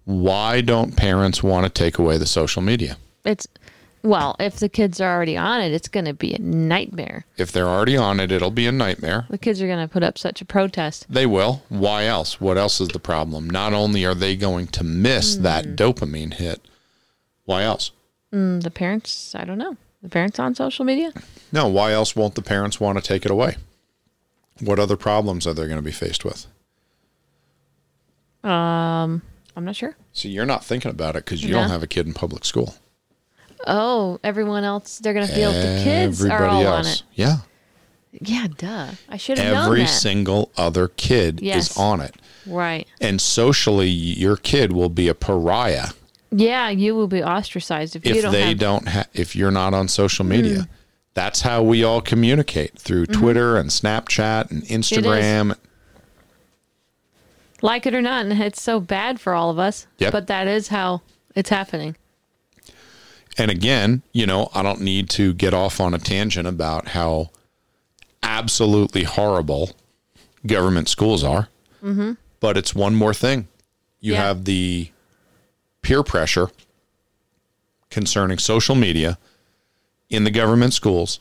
Why 0.04 0.60
don't 0.60 0.96
parents 0.96 1.42
want 1.42 1.66
to 1.66 1.70
take 1.70 1.98
away 1.98 2.18
the 2.18 2.26
social 2.26 2.62
media? 2.62 2.96
it's 3.24 3.46
Well, 4.02 4.36
if 4.38 4.56
the 4.56 4.68
kids 4.68 5.00
are 5.00 5.14
already 5.14 5.36
on 5.36 5.60
it, 5.60 5.72
it's 5.72 5.88
going 5.88 6.04
to 6.06 6.14
be 6.14 6.32
a 6.32 6.38
nightmare. 6.38 7.24
If 7.36 7.50
they're 7.52 7.68
already 7.68 7.96
on 7.96 8.20
it, 8.20 8.30
it'll 8.30 8.50
be 8.50 8.66
a 8.66 8.72
nightmare. 8.72 9.26
The 9.28 9.38
kids 9.38 9.60
are 9.60 9.66
going 9.66 9.86
to 9.86 9.92
put 9.92 10.02
up 10.02 10.16
such 10.18 10.40
a 10.40 10.44
protest. 10.44 11.06
They 11.08 11.26
will. 11.26 11.62
Why 11.68 12.04
else? 12.04 12.40
What 12.40 12.56
else 12.58 12.80
is 12.80 12.88
the 12.88 13.00
problem? 13.00 13.50
Not 13.50 13.72
only 13.72 14.04
are 14.04 14.14
they 14.14 14.36
going 14.36 14.68
to 14.68 14.84
miss 14.84 15.36
that 15.36 15.76
dopamine 15.76 16.34
hit, 16.34 16.60
why 17.44 17.62
else? 17.62 17.90
Mm, 18.32 18.62
the 18.62 18.70
parents, 18.70 19.34
I 19.34 19.44
don't 19.44 19.58
know. 19.58 19.76
The 20.02 20.08
parents 20.08 20.38
on 20.38 20.54
social 20.54 20.84
media? 20.84 21.12
No, 21.50 21.66
why 21.66 21.92
else 21.92 22.14
won't 22.14 22.36
the 22.36 22.42
parents 22.42 22.78
want 22.78 22.98
to 22.98 23.02
take 23.04 23.24
it 23.24 23.30
away? 23.30 23.56
What 24.60 24.78
other 24.78 24.96
problems 24.96 25.46
are 25.46 25.54
they 25.54 25.64
going 25.64 25.76
to 25.76 25.82
be 25.82 25.92
faced 25.92 26.24
with? 26.24 26.46
Um, 28.44 29.22
I'm 29.56 29.64
not 29.64 29.74
sure. 29.76 29.96
See, 30.12 30.28
you're 30.28 30.46
not 30.46 30.64
thinking 30.64 30.90
about 30.90 31.16
it 31.16 31.24
because 31.24 31.42
you 31.42 31.52
don't 31.52 31.70
have 31.70 31.82
a 31.82 31.88
kid 31.88 32.06
in 32.06 32.14
public 32.14 32.44
school. 32.44 32.76
Oh, 33.66 34.18
everyone 34.22 34.64
else, 34.64 34.98
they're 34.98 35.12
going 35.14 35.26
to 35.26 35.32
feel 35.32 35.52
the 35.52 35.80
kids 35.82 36.24
are 36.24 36.44
all 36.46 36.66
on 36.66 36.86
it. 36.86 37.02
Yeah. 37.14 37.38
Yeah, 38.12 38.46
duh. 38.56 38.88
I 39.08 39.16
should 39.16 39.38
have 39.38 39.52
known 39.52 39.64
Every 39.66 39.80
that. 39.80 39.88
single 39.88 40.50
other 40.56 40.88
kid 40.88 41.40
Yes. 41.40 41.70
is 41.72 41.76
on 41.76 42.00
it. 42.00 42.16
right. 42.46 42.86
And 43.00 43.20
socially, 43.20 43.88
your 43.90 44.36
kid 44.36 44.72
will 44.72 44.88
be 44.88 45.08
a 45.08 45.14
pariah 45.14 45.88
Yeah, 46.30 46.70
you 46.70 46.94
will 46.94 47.06
be 47.08 47.22
ostracized 47.22 47.96
if, 47.96 48.06
you 48.06 48.14
if 48.14 48.22
don't 48.22 48.32
they 48.32 48.48
have. 48.48 48.58
Don't 48.58 48.88
ha- 48.88 49.06
if 49.12 49.36
you're 49.36 49.50
not 49.50 49.74
on 49.74 49.88
social 49.88 50.24
media. 50.24 50.68
That's 51.14 51.42
how 51.42 51.62
we 51.62 51.84
all 51.84 52.00
communicate 52.00 52.78
through 52.78 53.06
Mm-hmm. 53.06 53.20
Twitter 53.20 53.56
and 53.56 53.70
Snapchat 53.70 54.50
and 54.50 54.62
Instagram. 54.64 55.56
like 57.60 57.86
it 57.86 57.94
or 57.94 58.00
not, 58.02 58.24
and 58.26 58.40
it's 58.40 58.62
so 58.62 58.80
bad 58.80 59.20
for 59.20 59.34
all 59.34 59.50
of 59.50 59.58
us. 59.58 59.86
Yep. 59.98 60.12
But 60.12 60.26
that 60.28 60.46
is 60.46 60.68
how 60.68 61.02
it's 61.34 61.50
happening. 61.50 61.96
And 63.38 63.50
again, 63.50 64.02
you 64.12 64.26
know, 64.26 64.50
I 64.52 64.62
don't 64.62 64.80
need 64.80 65.08
to 65.10 65.32
get 65.32 65.54
off 65.54 65.80
on 65.80 65.94
a 65.94 65.98
tangent 65.98 66.46
about 66.48 66.88
how 66.88 67.30
absolutely 68.22 69.04
horrible 69.04 69.70
government 70.46 70.88
schools 70.88 71.22
are. 71.22 71.48
Mm-hmm. 71.82 72.12
But 72.40 72.56
it's 72.56 72.74
one 72.74 72.94
more 72.96 73.14
thing. 73.14 73.46
You 74.00 74.12
Yeah. 74.14 74.22
have 74.26 74.44
the 74.44 74.90
peer 75.82 76.02
pressure 76.02 76.50
concerning 77.90 78.38
social 78.38 78.74
media 78.74 79.18
in 80.10 80.24
the 80.24 80.30
government 80.30 80.74
schools. 80.74 81.18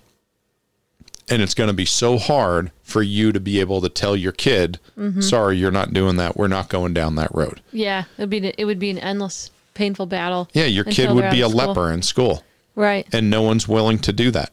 And 1.30 1.42
it's 1.42 1.54
going 1.54 1.68
to 1.68 1.74
be 1.74 1.86
so 1.86 2.18
hard 2.18 2.72
for 2.84 3.02
you 3.04 3.32
to 3.34 3.40
be 3.40 3.60
able 3.60 3.82
to 3.82 3.90
tell 3.90 4.16
your 4.16 4.32
kid, 4.32 4.80
Mm-hmm. 4.98 5.22
sorry, 5.22 5.58
you're 5.58 5.72
not 5.72 5.94
doing 5.94 6.16
that. 6.18 6.38
We're 6.38 6.48
not 6.48 6.70
going 6.70 6.94
down 6.94 7.16
that 7.16 7.34
road. 7.36 7.62
Yeah, 7.72 8.06
it'd 8.18 8.30
be 8.30 8.48
it 8.58 8.66
would 8.66 8.80
be 8.80 8.90
an 8.90 8.98
endless, 8.98 9.52
painful 9.78 10.06
battle. 10.08 10.50
Yeah, 10.54 10.66
your 10.66 10.84
kid 10.84 11.12
would 11.12 11.30
be 11.32 11.42
a 11.42 11.48
school. 11.50 11.58
leper 11.68 11.92
in 11.92 12.02
school, 12.02 12.44
Right. 12.76 13.08
and 13.14 13.30
no 13.30 13.42
one's 13.42 13.68
willing 13.68 14.00
to 14.00 14.12
do 14.12 14.32
that. 14.32 14.52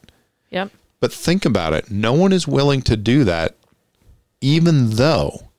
Yep. 0.51 0.71
But 0.99 1.11
think 1.11 1.45
about 1.45 1.73
it. 1.73 1.91
No 1.91 2.13
one 2.13 2.31
is 2.31 2.47
willing 2.47 2.81
to 2.83 2.95
do 2.95 3.23
that, 3.25 3.55
even 4.41 4.91
though 4.91 5.49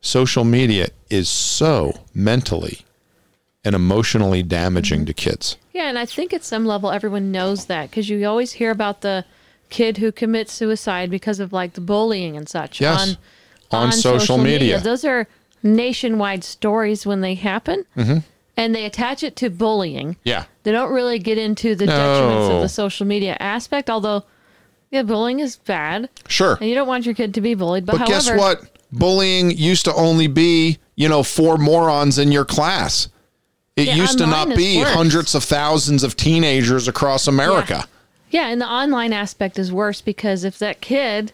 social 0.00 0.44
media 0.44 0.88
is 1.10 1.28
so 1.28 1.92
mentally 2.14 2.80
and 3.64 3.74
emotionally 3.74 4.42
damaging 4.42 5.04
to 5.06 5.12
kids. 5.12 5.56
Yeah, 5.72 5.88
and 5.88 5.98
I 5.98 6.06
think 6.06 6.32
at 6.32 6.42
some 6.44 6.64
level 6.64 6.90
everyone 6.90 7.30
knows 7.30 7.66
that 7.66 7.90
because 7.90 8.08
you 8.08 8.26
always 8.26 8.52
hear 8.52 8.70
about 8.70 9.02
the 9.02 9.24
kid 9.68 9.98
who 9.98 10.10
commits 10.10 10.52
suicide 10.52 11.10
because 11.10 11.38
of 11.40 11.52
like 11.52 11.74
the 11.74 11.80
bullying 11.80 12.36
and 12.36 12.48
such 12.48 12.80
Yes. 12.80 13.16
on 13.70 13.86
On 13.86 13.92
social 13.92 14.36
media. 14.38 14.80
Those 14.80 15.04
are 15.04 15.28
nationwide 15.62 16.42
stories 16.42 17.06
when 17.06 17.20
they 17.20 17.34
happen, 17.34 17.84
Mm-hmm. 17.96 18.18
And 18.56 18.74
they 18.74 18.84
attach 18.84 19.22
it 19.22 19.36
to 19.36 19.50
bullying. 19.50 20.16
Yeah. 20.24 20.44
They 20.64 20.72
don't 20.72 20.92
really 20.92 21.18
get 21.18 21.38
into 21.38 21.74
the 21.74 21.86
detriments 21.86 22.50
of 22.54 22.62
the 22.62 22.68
social 22.68 23.06
media 23.06 23.36
aspect, 23.40 23.88
although 23.90 24.24
yeah, 24.90 25.02
bullying 25.02 25.38
is 25.40 25.56
bad, 25.56 26.08
Sure. 26.28 26.56
and 26.60 26.68
you 26.68 26.74
don't 26.74 26.88
want 26.88 27.06
your 27.06 27.14
kid 27.14 27.32
to 27.34 27.40
be 27.40 27.54
bullied. 27.54 27.86
But, 27.86 27.92
But 27.92 28.08
however, 28.08 28.12
guess 28.12 28.38
what? 28.38 28.62
Bullying 28.92 29.52
used 29.52 29.84
to 29.84 29.94
only 29.94 30.26
be, 30.26 30.78
you 30.96 31.08
know, 31.08 31.22
four 31.22 31.56
morons 31.58 32.18
in 32.18 32.32
your 32.32 32.44
class. 32.44 33.08
It 33.76 33.86
Yeah, 33.86 33.94
used 33.94 34.18
to 34.18 34.26
not 34.26 34.48
be 34.56 34.78
worse. 34.78 34.92
hundreds 34.92 35.34
of 35.36 35.44
thousands 35.44 36.02
of 36.02 36.16
teenagers 36.16 36.88
across 36.88 37.28
America. 37.28 37.86
Yeah, 38.30 38.48
and 38.48 38.60
the 38.60 38.66
online 38.68 39.12
aspect 39.12 39.58
is 39.60 39.72
worse 39.72 40.00
because 40.00 40.42
if 40.44 40.58
that 40.58 40.80
kid 40.80 41.32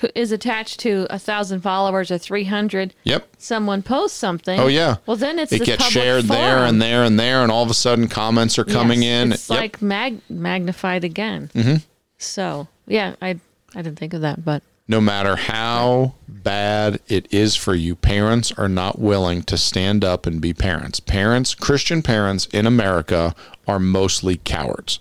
who 0.00 0.08
is 0.14 0.32
attached 0.32 0.80
to 0.80 1.06
a 1.10 1.18
thousand 1.18 1.60
followers 1.60 2.10
or 2.10 2.18
three 2.18 2.44
hundred, 2.44 2.94
Yep. 3.04 3.28
someone 3.38 3.82
posts 3.82 4.18
something. 4.18 4.58
Oh 4.58 4.66
yeah. 4.66 4.96
Well, 5.06 5.16
then 5.16 5.38
it's 5.38 5.52
it 5.52 5.64
gets 5.64 5.84
shared 5.86 6.24
there 6.24 6.64
and 6.64 6.80
there 6.80 7.04
and 7.04 7.18
there, 7.18 7.42
and 7.42 7.52
all 7.52 7.62
of 7.62 7.70
a 7.70 7.74
sudden 7.74 8.08
comments 8.08 8.58
are 8.58 8.64
coming 8.64 9.02
Yes, 9.02 9.22
in. 9.24 9.32
It's 9.32 9.50
Yep. 9.50 9.58
like 9.60 9.82
mag- 9.82 10.20
magnified 10.28 11.04
again. 11.04 11.50
Mm-hmm. 11.54 11.76
So 12.18 12.68
yeah, 12.86 13.14
I 13.22 13.38
I 13.74 13.82
didn't 13.82 13.98
think 13.98 14.14
of 14.14 14.22
that, 14.22 14.44
but 14.44 14.62
no 14.88 15.00
matter 15.00 15.36
how 15.36 16.14
bad 16.26 16.98
it 17.08 17.32
is 17.32 17.54
for 17.54 17.74
you, 17.74 17.94
parents 17.94 18.50
are 18.52 18.68
not 18.68 18.98
willing 18.98 19.42
to 19.44 19.56
stand 19.56 20.02
up 20.04 20.26
and 20.26 20.40
be 20.40 20.52
parents. 20.52 20.98
Parents, 20.98 21.54
Christian 21.54 22.02
parents 22.02 22.46
in 22.46 22.66
America, 22.66 23.34
are 23.68 23.78
mostly 23.78 24.36
cowards. 24.42 24.98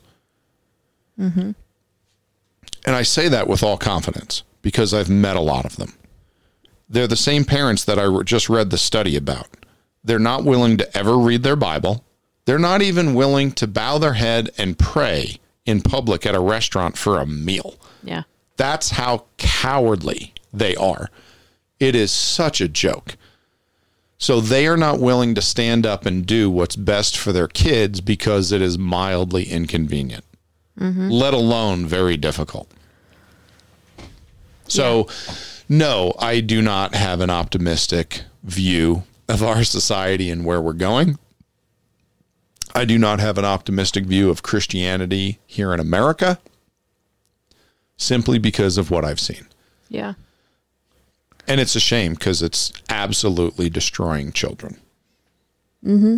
Mm-hmm. 1.19 1.51
And 2.85 2.95
I 2.95 3.01
say 3.01 3.27
that 3.30 3.47
with 3.47 3.63
all 3.63 3.77
confidence 3.77 4.43
because 4.61 4.94
I've 4.94 5.10
met 5.10 5.36
a 5.36 5.41
lot 5.41 5.65
of 5.65 5.77
them. 5.77 5.94
They're 6.90 7.07
the 7.07 7.15
same 7.15 7.45
parents 7.45 7.86
that 7.86 7.99
I 7.99 8.23
just 8.23 8.49
read 8.49 8.72
the 8.72 8.77
study 8.77 9.15
about. 9.15 9.48
They're 10.03 10.19
not 10.19 10.44
willing 10.44 10.77
to 10.77 10.98
ever 10.98 11.18
read 11.18 11.44
their 11.44 11.56
Bible. 11.56 12.03
They're 12.45 12.57
not 12.57 12.81
even 12.81 13.14
willing 13.14 13.52
to 13.53 13.68
bow 13.68 13.99
their 13.99 14.14
head 14.14 14.49
and 14.57 14.80
pray 14.80 15.38
in 15.65 15.81
public 15.81 16.26
at 16.26 16.34
a 16.34 16.40
restaurant 16.40 16.98
for 16.98 17.19
a 17.19 17.26
meal. 17.26 17.76
yeah, 18.03 18.23
That's 18.57 18.91
how 18.91 19.26
cowardly 19.38 20.34
they 20.52 20.76
are. 20.76 21.10
It 21.80 21.95
is 21.95 22.11
such 22.11 22.60
a 22.60 22.68
joke. 22.68 23.18
So 24.18 24.41
they 24.41 24.68
are 24.68 24.77
not 24.77 24.99
willing 24.99 25.36
to 25.36 25.41
stand 25.41 25.86
up 25.86 26.06
and 26.06 26.26
do 26.26 26.49
what's 26.49 26.76
best 26.76 27.18
for 27.18 27.31
their 27.31 27.48
kids 27.48 28.02
because 28.02 28.52
it 28.52 28.61
is 28.61 28.77
mildly 28.77 29.45
inconvenient, 29.45 30.26
mm-hmm. 30.77 31.10
let 31.10 31.34
alone 31.34 31.86
very 31.86 32.18
difficult. 32.18 32.69
So, 34.70 35.08
no, 35.68 36.14
I 36.20 36.40
do 36.40 36.62
not 36.62 36.96
have 36.96 37.22
an 37.22 37.30
optimistic 37.30 38.24
view 38.44 39.04
of 39.28 39.44
our 39.44 39.64
society 39.64 40.30
and 40.30 40.46
where 40.46 40.62
we're 40.62 40.74
going. 40.74 41.20
I 42.74 42.86
do 42.86 42.98
not 42.98 43.20
have 43.20 43.38
an 43.38 43.46
optimistic 43.46 44.06
view 44.06 44.30
of 44.30 44.44
Christianity 44.44 45.40
here 45.48 45.74
in 45.74 45.80
America 45.80 46.40
simply 47.98 48.40
because 48.40 48.78
of 48.78 48.90
what 48.90 49.04
I've 49.04 49.20
seen. 49.20 49.46
yeah, 49.90 50.14
And 51.48 51.60
it's 51.60 51.76
a 51.76 51.80
shame 51.80 52.14
because 52.14 52.41
it's 52.41 52.72
absolutely 52.88 53.70
destroying 53.70 54.32
children. 54.32 54.80
Mm-hmm. 55.84 56.18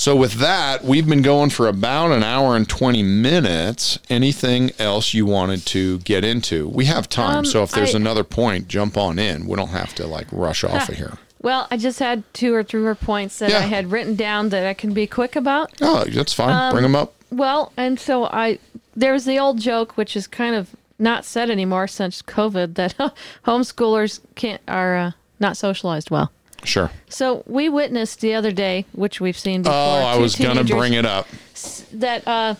So, 0.00 0.16
with 0.16 0.32
that, 0.36 0.82
we've 0.82 1.06
been 1.06 1.20
going 1.20 1.50
for 1.50 1.68
about 1.68 2.10
an 2.10 2.22
hour 2.22 2.56
and 2.56 2.66
20 2.66 3.02
minutes. 3.02 3.98
Anything 4.08 4.70
else 4.78 5.12
you 5.12 5.26
wanted 5.26 5.66
to 5.66 5.98
get 5.98 6.24
into? 6.24 6.66
We 6.68 6.86
have 6.86 7.06
time. 7.06 7.40
Um, 7.40 7.44
so, 7.44 7.62
if 7.62 7.72
there's 7.72 7.94
I- 7.94 7.98
another 7.98 8.24
point, 8.24 8.66
jump 8.66 8.96
on 8.96 9.18
in. 9.18 9.46
We 9.46 9.56
don't 9.56 9.68
have 9.68 9.94
to 9.96 10.06
like 10.06 10.26
rush 10.32 10.64
off 10.64 10.88
of 10.88 10.94
here. 10.96 11.18
Well, 11.42 11.66
I 11.70 11.76
just 11.78 11.98
had 11.98 12.22
two 12.34 12.54
or 12.54 12.62
three 12.62 12.80
more 12.82 12.94
points 12.94 13.38
that 13.38 13.50
Yeah. 13.50 13.58
I 13.58 13.62
had 13.62 13.90
written 13.90 14.14
down 14.14 14.50
that 14.50 14.66
I 14.66 14.74
can 14.74 14.92
be 14.92 15.06
quick 15.06 15.36
about. 15.36 15.72
Oh, 15.80 16.04
that's 16.04 16.34
fine. 16.34 16.50
Um, 16.54 16.72
Bring 16.72 16.82
them 16.82 16.94
up. 16.94 17.14
Well, 17.30 17.72
and 17.78 17.98
so 17.98 18.24
I 18.26 18.58
there's 18.94 19.24
the 19.24 19.38
old 19.38 19.58
joke 19.58 19.96
which 19.96 20.16
is 20.16 20.26
kind 20.26 20.54
of 20.54 20.76
not 20.98 21.24
said 21.24 21.48
anymore 21.50 21.88
since 21.88 22.20
COVID 22.20 22.74
that 22.74 22.94
homeschoolers 23.46 24.20
can't 24.34 24.60
are 24.68 24.96
uh, 24.96 25.10
not 25.38 25.56
socialized 25.56 26.10
well. 26.10 26.30
Sure. 26.64 26.90
So 27.08 27.42
we 27.46 27.68
witnessed 27.68 28.20
the 28.20 28.34
other 28.34 28.52
day, 28.52 28.84
which 28.92 29.20
we've 29.20 29.38
seen 29.38 29.62
before. 29.62 29.74
Oh, 29.74 30.04
I 30.04 30.18
was 30.18 30.36
going 30.36 30.56
to 30.56 30.64
bring 30.64 30.92
it 30.92 31.06
up. 31.06 31.26
that 31.92 32.26
uh, 32.28 32.54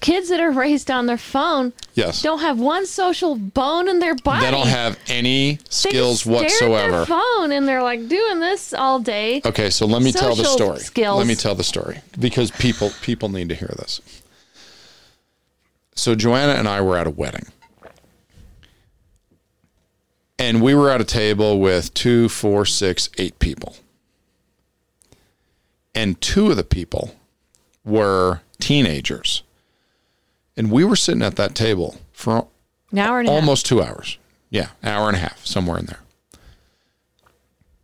kids 0.00 0.28
that 0.28 0.40
are 0.40 0.50
raised 0.50 0.90
on 0.90 1.06
their 1.06 1.18
phone 1.18 1.72
Yes. 1.94 2.22
don't 2.22 2.40
have 2.40 2.58
one 2.58 2.86
social 2.86 3.34
bone 3.36 3.88
in 3.88 3.98
their 3.98 4.14
body. 4.14 4.44
They 4.44 4.50
don't 4.50 4.66
have 4.68 4.98
any 5.08 5.58
skills 5.68 6.20
stare 6.20 6.32
whatsoever. 6.34 6.92
their 6.98 7.06
phone 7.06 7.52
and 7.52 7.66
they're 7.66 7.82
like 7.82 8.08
doing 8.08 8.40
this 8.40 8.72
all 8.72 8.98
day. 8.98 9.42
Okay, 9.44 9.70
so 9.70 9.86
let 9.86 10.02
me 10.02 10.12
tell 10.12 10.34
the 10.34 10.44
story. 10.44 10.78
skills. 10.80 11.18
Let 11.18 11.26
me 11.26 11.34
tell 11.34 11.54
the 11.54 11.64
story 11.64 12.00
because 12.18 12.50
people 12.50 12.90
people 13.02 13.28
need 13.28 13.48
to 13.48 13.54
hear 13.54 13.72
this. 13.78 14.00
So 15.94 16.14
JoAnna 16.14 16.58
and 16.58 16.68
I 16.68 16.80
were 16.82 16.96
at 16.98 17.06
a 17.06 17.10
wedding. 17.10 17.46
And 20.38 20.60
we 20.60 20.74
were 20.74 20.90
at 20.90 21.00
a 21.00 21.04
table 21.04 21.58
with 21.60 21.94
two, 21.94 22.28
four, 22.28 22.66
six, 22.66 23.08
eight 23.18 23.38
people. 23.38 23.76
And 25.94 26.20
two 26.20 26.50
of 26.50 26.56
the 26.56 26.64
people 26.64 27.14
were 27.84 28.42
teenagers. 28.60 29.42
And 30.56 30.70
we 30.70 30.84
were 30.84 30.96
sitting 30.96 31.22
at 31.22 31.36
that 31.36 31.54
table 31.54 31.96
for 32.12 32.48
An 32.92 32.98
hour 32.98 33.20
and 33.20 33.28
almost 33.28 33.66
two 33.66 33.82
hours. 33.82 34.18
Yeah, 34.50 34.68
hour 34.82 35.08
and 35.08 35.16
a 35.16 35.20
half, 35.20 35.44
somewhere 35.44 35.78
in 35.78 35.86
there. 35.86 36.00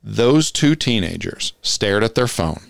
Those 0.03 0.51
two 0.51 0.75
teenagers 0.75 1.53
stared 1.63 2.05
at 2.05 2.15
their 2.15 2.29
phone. 2.29 2.61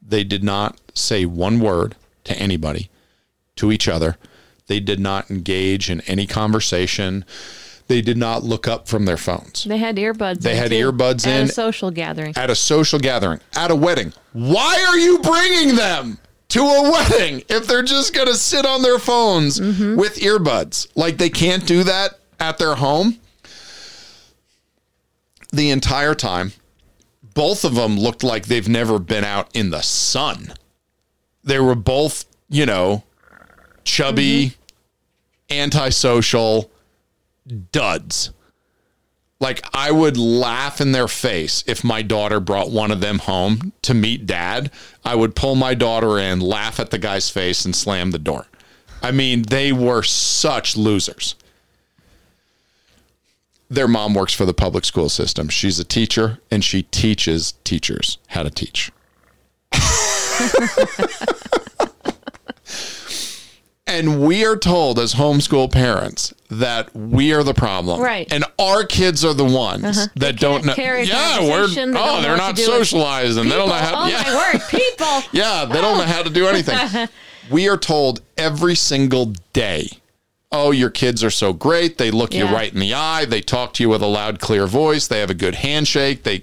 They 0.00 0.24
did 0.24 0.42
not 0.44 0.78
say 0.94 1.24
one 1.24 1.60
word 1.60 1.96
to 2.24 2.36
anybody, 2.38 2.90
to 3.56 3.72
each 3.72 3.88
other. 3.88 4.16
They 4.66 4.80
did 4.80 5.00
not 5.00 5.30
engage 5.30 5.90
in 5.90 6.00
any 6.02 6.26
conversation. 6.26 7.24
They 7.88 8.00
did 8.02 8.16
not 8.16 8.42
look 8.42 8.66
up 8.66 8.88
from 8.88 9.04
their 9.04 9.16
phones. 9.16 9.64
They 9.64 9.78
had 9.78 9.96
earbuds. 9.96 10.40
They 10.40 10.56
had 10.56 10.72
earbuds 10.72 11.26
at 11.26 11.40
in. 11.40 11.48
a 11.48 11.48
social 11.48 11.90
gathering. 11.90 12.32
At 12.36 12.50
a 12.50 12.54
social 12.54 12.98
gathering, 12.98 13.40
at 13.54 13.70
a 13.70 13.76
wedding. 13.76 14.12
Why 14.32 14.84
are 14.88 14.98
you 14.98 15.20
bringing 15.20 15.76
them 15.76 16.18
to 16.48 16.60
a 16.60 16.90
wedding 16.90 17.44
if 17.48 17.66
they're 17.66 17.82
just 17.82 18.12
going 18.12 18.26
to 18.26 18.34
sit 18.34 18.66
on 18.66 18.82
their 18.82 18.98
phones 18.98 19.60
mm-hmm. 19.60 19.96
with 19.96 20.16
earbuds? 20.16 20.88
Like 20.96 21.18
they 21.18 21.30
can't 21.30 21.64
do 21.64 21.84
that 21.84 22.18
at 22.40 22.58
their 22.58 22.74
home? 22.74 23.18
The 25.52 25.70
entire 25.70 26.14
time, 26.16 26.52
both 27.34 27.64
of 27.64 27.76
them 27.76 27.96
looked 27.98 28.24
like 28.24 28.46
they've 28.46 28.68
never 28.68 28.98
been 28.98 29.24
out 29.24 29.54
in 29.54 29.70
the 29.70 29.82
sun. 29.82 30.54
They 31.44 31.60
were 31.60 31.76
both, 31.76 32.24
you 32.48 32.66
know, 32.66 33.04
chubby, 33.84 34.46
mm-hmm. 34.46 35.60
antisocial 35.60 36.70
duds. 37.72 38.30
Like 39.38 39.66
I 39.74 39.90
would 39.90 40.16
laugh 40.16 40.80
in 40.80 40.92
their 40.92 41.08
face 41.08 41.62
if 41.66 41.84
my 41.84 42.02
daughter 42.02 42.40
brought 42.40 42.70
one 42.70 42.90
of 42.90 43.00
them 43.00 43.18
home 43.18 43.72
to 43.82 43.92
meet 43.92 44.26
dad. 44.26 44.70
I 45.04 45.14
would 45.14 45.34
pull 45.34 45.54
my 45.56 45.74
daughter 45.74 46.18
in, 46.18 46.40
laugh 46.40 46.80
at 46.80 46.90
the 46.90 46.98
guy's 46.98 47.28
face, 47.28 47.64
and 47.64 47.76
slam 47.76 48.12
the 48.12 48.18
door. 48.18 48.46
I 49.02 49.10
mean, 49.10 49.42
they 49.42 49.72
were 49.72 50.02
such 50.02 50.76
losers. 50.76 51.34
Their 53.68 53.88
mom 53.88 54.14
works 54.14 54.32
for 54.32 54.46
the 54.46 54.54
public 54.54 54.84
school 54.84 55.08
system. 55.08 55.48
She's 55.48 55.78
a 55.78 55.84
teacher 55.84 56.38
and 56.50 56.64
she 56.64 56.84
teaches 56.84 57.54
teachers 57.64 58.18
how 58.28 58.42
to 58.42 58.50
teach. 58.50 58.92
and 63.96 64.20
we 64.20 64.44
are 64.44 64.56
told 64.56 64.98
as 64.98 65.14
homeschool 65.14 65.72
parents 65.72 66.34
that 66.50 66.94
we 66.94 67.32
are 67.32 67.42
the 67.42 67.54
problem. 67.54 68.00
Right. 68.00 68.30
And 68.30 68.44
our 68.58 68.84
kids 68.84 69.24
are 69.24 69.32
the 69.32 69.44
ones 69.44 70.08
that 70.14 70.38
don't 70.38 70.64
know. 70.64 70.74
yeah, 70.76 71.40
we're. 71.40 71.66
they 71.66 71.82
oh, 71.82 71.92
don't 71.92 72.22
they're 72.22 72.36
not 72.36 72.58
socialized 72.58 73.38
and 73.38 73.50
they 73.50 73.56
don't 73.56 73.68
know 73.68 73.74
how 73.74 74.04
oh 74.04 74.08
yeah. 74.08 74.22
my 74.22 74.52
word, 74.52 74.62
people! 74.68 75.06
Yeah, 75.32 75.64
they 75.64 75.80
don't 75.80 75.98
know 75.98 76.04
how 76.04 76.22
to 76.22 76.30
do 76.30 76.46
anything. 76.46 77.08
we 77.50 77.68
are 77.68 77.76
told 77.76 78.20
every 78.36 78.74
single 78.74 79.32
day, 79.52 79.88
oh, 80.52 80.70
your 80.70 80.90
kids 80.90 81.24
are 81.24 81.30
so 81.30 81.52
great. 81.52 81.98
They 81.98 82.10
look 82.10 82.34
you 82.34 82.44
right 82.44 82.72
in 82.72 82.80
the 82.80 82.94
eye. 82.94 83.24
They 83.24 83.40
talk 83.40 83.72
to 83.74 83.82
you 83.82 83.88
with 83.88 84.02
a 84.02 84.06
loud, 84.06 84.40
clear 84.40 84.66
voice. 84.66 85.06
They 85.08 85.20
have 85.20 85.30
a 85.30 85.34
good 85.34 85.56
handshake. 85.56 86.22
They 86.22 86.42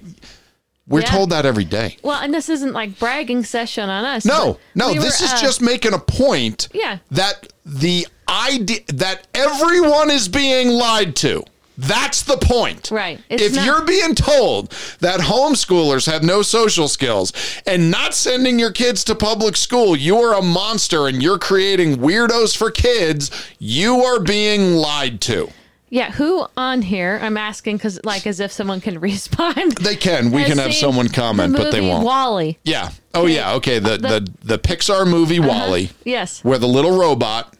we're 0.86 1.00
Yeah. 1.00 1.06
told 1.10 1.30
that 1.30 1.46
every 1.46 1.64
day. 1.64 1.96
Well, 2.02 2.20
and 2.20 2.32
this 2.32 2.48
isn't 2.48 2.72
like 2.72 2.98
bragging 2.98 3.44
session 3.44 3.88
on 3.88 4.04
us. 4.04 4.24
No, 4.24 4.58
no, 4.74 4.88
we 4.92 4.98
this 4.98 5.20
were, 5.20 5.26
is 5.26 5.32
uh, 5.32 5.40
just 5.40 5.60
making 5.60 5.94
a 5.94 5.98
point 5.98 6.68
Yeah. 6.72 6.98
that 7.10 7.46
the 7.64 8.06
idea 8.28 8.80
that 8.88 9.26
everyone 9.34 10.10
is 10.10 10.28
being 10.28 10.68
lied 10.68 11.16
to. 11.16 11.44
That's 11.76 12.22
the 12.22 12.36
point. 12.36 12.90
Right. 12.92 13.18
It's 13.28 13.42
if 13.42 13.54
not- 13.54 13.64
you're 13.64 13.82
being 13.82 14.14
told 14.14 14.72
that 15.00 15.18
homeschoolers 15.18 16.06
have 16.10 16.22
no 16.22 16.42
social 16.42 16.86
skills 16.86 17.32
and 17.66 17.90
not 17.90 18.14
sending 18.14 18.60
your 18.60 18.70
kids 18.70 19.02
to 19.04 19.14
public 19.16 19.56
school, 19.56 19.96
you're 19.96 20.34
a 20.34 20.42
monster 20.42 21.08
and 21.08 21.20
you're 21.20 21.38
creating 21.38 21.96
weirdos 21.96 22.56
for 22.56 22.70
kids, 22.70 23.30
you 23.58 24.04
are 24.04 24.20
being 24.20 24.74
lied 24.76 25.20
to. 25.22 25.50
Yeah, 25.94 26.10
who 26.10 26.44
on 26.56 26.82
here? 26.82 27.20
I'm 27.22 27.36
asking 27.36 27.76
because, 27.76 28.00
like, 28.04 28.26
as 28.26 28.40
if 28.40 28.50
someone 28.50 28.80
can 28.80 28.98
respond. 29.10 29.76
They 29.76 29.94
can. 29.94 30.32
We 30.32 30.42
can 30.44 30.58
have 30.58 30.74
someone 30.74 31.08
comment, 31.08 31.52
the 31.52 31.62
but 31.62 31.70
they 31.70 31.80
movie 31.80 31.90
won't. 31.92 32.04
WALL-E. 32.04 32.58
yeah. 32.64 32.90
Oh 33.14 33.26
yeah. 33.26 33.52
Okay. 33.54 33.78
The 33.78 33.96
the 33.98 34.28
the, 34.42 34.58
Pixar 34.58 35.06
movie 35.08 35.38
WALL-E, 35.38 35.90
Yes. 36.04 36.42
where 36.42 36.58
the 36.58 36.66
little 36.66 36.98
robot 36.98 37.54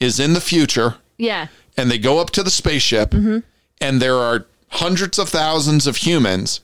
is 0.00 0.18
in 0.18 0.32
the 0.32 0.40
future 0.40 0.96
Yeah. 1.18 1.48
and 1.76 1.90
they 1.90 1.98
go 1.98 2.20
up 2.20 2.30
to 2.30 2.42
the 2.42 2.50
spaceship 2.50 3.10
Mm-hmm. 3.10 3.38
and 3.82 4.00
there 4.00 4.16
are 4.16 4.46
hundreds 4.70 5.18
of 5.18 5.28
thousands 5.28 5.86
of 5.86 5.96
humans 5.98 6.60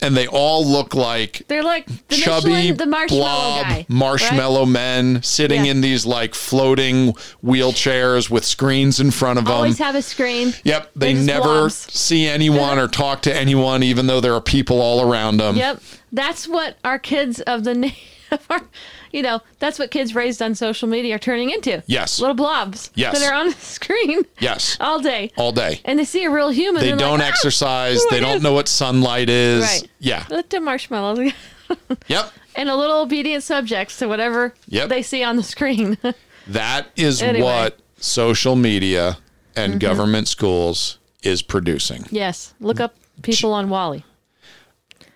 and 0.00 0.14
they 0.14 0.26
all 0.26 0.64
look 0.66 0.94
like 0.94 1.42
They're 1.48 1.62
like 1.62 1.86
the 2.08 2.16
chubby 2.16 2.50
Michelin, 2.50 2.76
the 2.76 2.86
marshmallow 2.86 3.22
blob 3.22 3.62
guy. 3.64 3.70
right? 3.70 3.86
marshmallow 3.90 4.66
men 4.66 5.22
sitting 5.22 5.64
Yeah. 5.64 5.70
in 5.70 5.80
these 5.80 6.04
like 6.04 6.34
floating 6.34 7.14
wheelchairs 7.44 8.28
with 8.28 8.44
screens 8.44 9.00
in 9.00 9.10
front 9.10 9.38
of 9.38 9.46
them. 9.46 9.54
Always 9.54 9.78
have 9.78 9.94
a 9.94 10.02
screen. 10.02 10.52
Yep, 10.64 10.90
they 10.96 11.14
never 11.14 11.42
blobs. 11.60 11.74
see 11.92 12.26
anyone 12.26 12.78
or 12.78 12.88
talk 12.88 13.22
to 13.22 13.34
anyone 13.34 13.82
even 13.82 14.06
though 14.06 14.20
there 14.20 14.34
are 14.34 14.40
people 14.40 14.80
all 14.82 15.00
around 15.10 15.38
them. 15.38 15.56
Yep. 15.56 15.80
That's 16.12 16.46
what 16.46 16.76
our 16.84 16.98
kids 16.98 17.40
of 17.40 17.64
the 17.64 17.74
na- 17.74 17.88
you 19.12 19.22
know, 19.22 19.40
that's 19.58 19.78
what 19.78 19.90
kids 19.90 20.14
raised 20.14 20.40
on 20.42 20.54
social 20.54 20.88
media 20.88 21.16
are 21.16 21.18
turning 21.18 21.50
into. 21.50 21.82
Yes. 21.86 22.18
Little 22.20 22.34
blobs. 22.34 22.90
Yes. 22.94 23.18
That 23.18 23.30
are 23.30 23.34
on 23.34 23.48
the 23.48 23.54
screen 23.56 24.24
Yes. 24.40 24.76
all 24.80 25.00
day. 25.00 25.30
All 25.36 25.52
day. 25.52 25.80
And 25.84 25.98
they 25.98 26.04
see 26.04 26.24
a 26.24 26.30
real 26.30 26.50
human. 26.50 26.82
They 26.82 26.90
don't 26.90 27.18
like, 27.18 27.22
"Ah, 27.22 27.28
exercise, 27.28 28.02
who 28.02 28.10
they 28.10 28.20
don't 28.20 28.36
is." 28.38 28.42
know 28.42 28.52
what 28.52 28.68
sunlight 28.68 29.28
is. 29.28 29.62
Right. 29.62 29.88
Yeah. 29.98 30.24
Let 30.30 30.50
the 30.50 30.60
marshmallows 30.60 31.32
Yep. 32.08 32.32
and 32.54 32.68
a 32.68 32.76
little 32.76 33.00
obedient 33.00 33.42
subjects 33.42 33.98
to 33.98 34.06
whatever 34.08 34.54
Yep. 34.68 34.88
they 34.88 35.02
see 35.02 35.22
on 35.24 35.36
the 35.36 35.42
screen. 35.42 35.98
That 36.46 36.86
is 36.96 37.22
Anyway. 37.22 37.38
Mm-hmm. 37.46 37.62
what 37.62 37.78
social 37.98 38.54
media 38.56 39.18
and 39.56 39.80
government 39.80 40.28
schools 40.28 40.98
is 41.22 41.42
producing. 41.42 42.04
yes. 42.10 42.54
Look 42.60 42.78
up 42.78 42.94
people 43.22 43.52
on 43.52 43.68
WALL-E. 43.68 44.04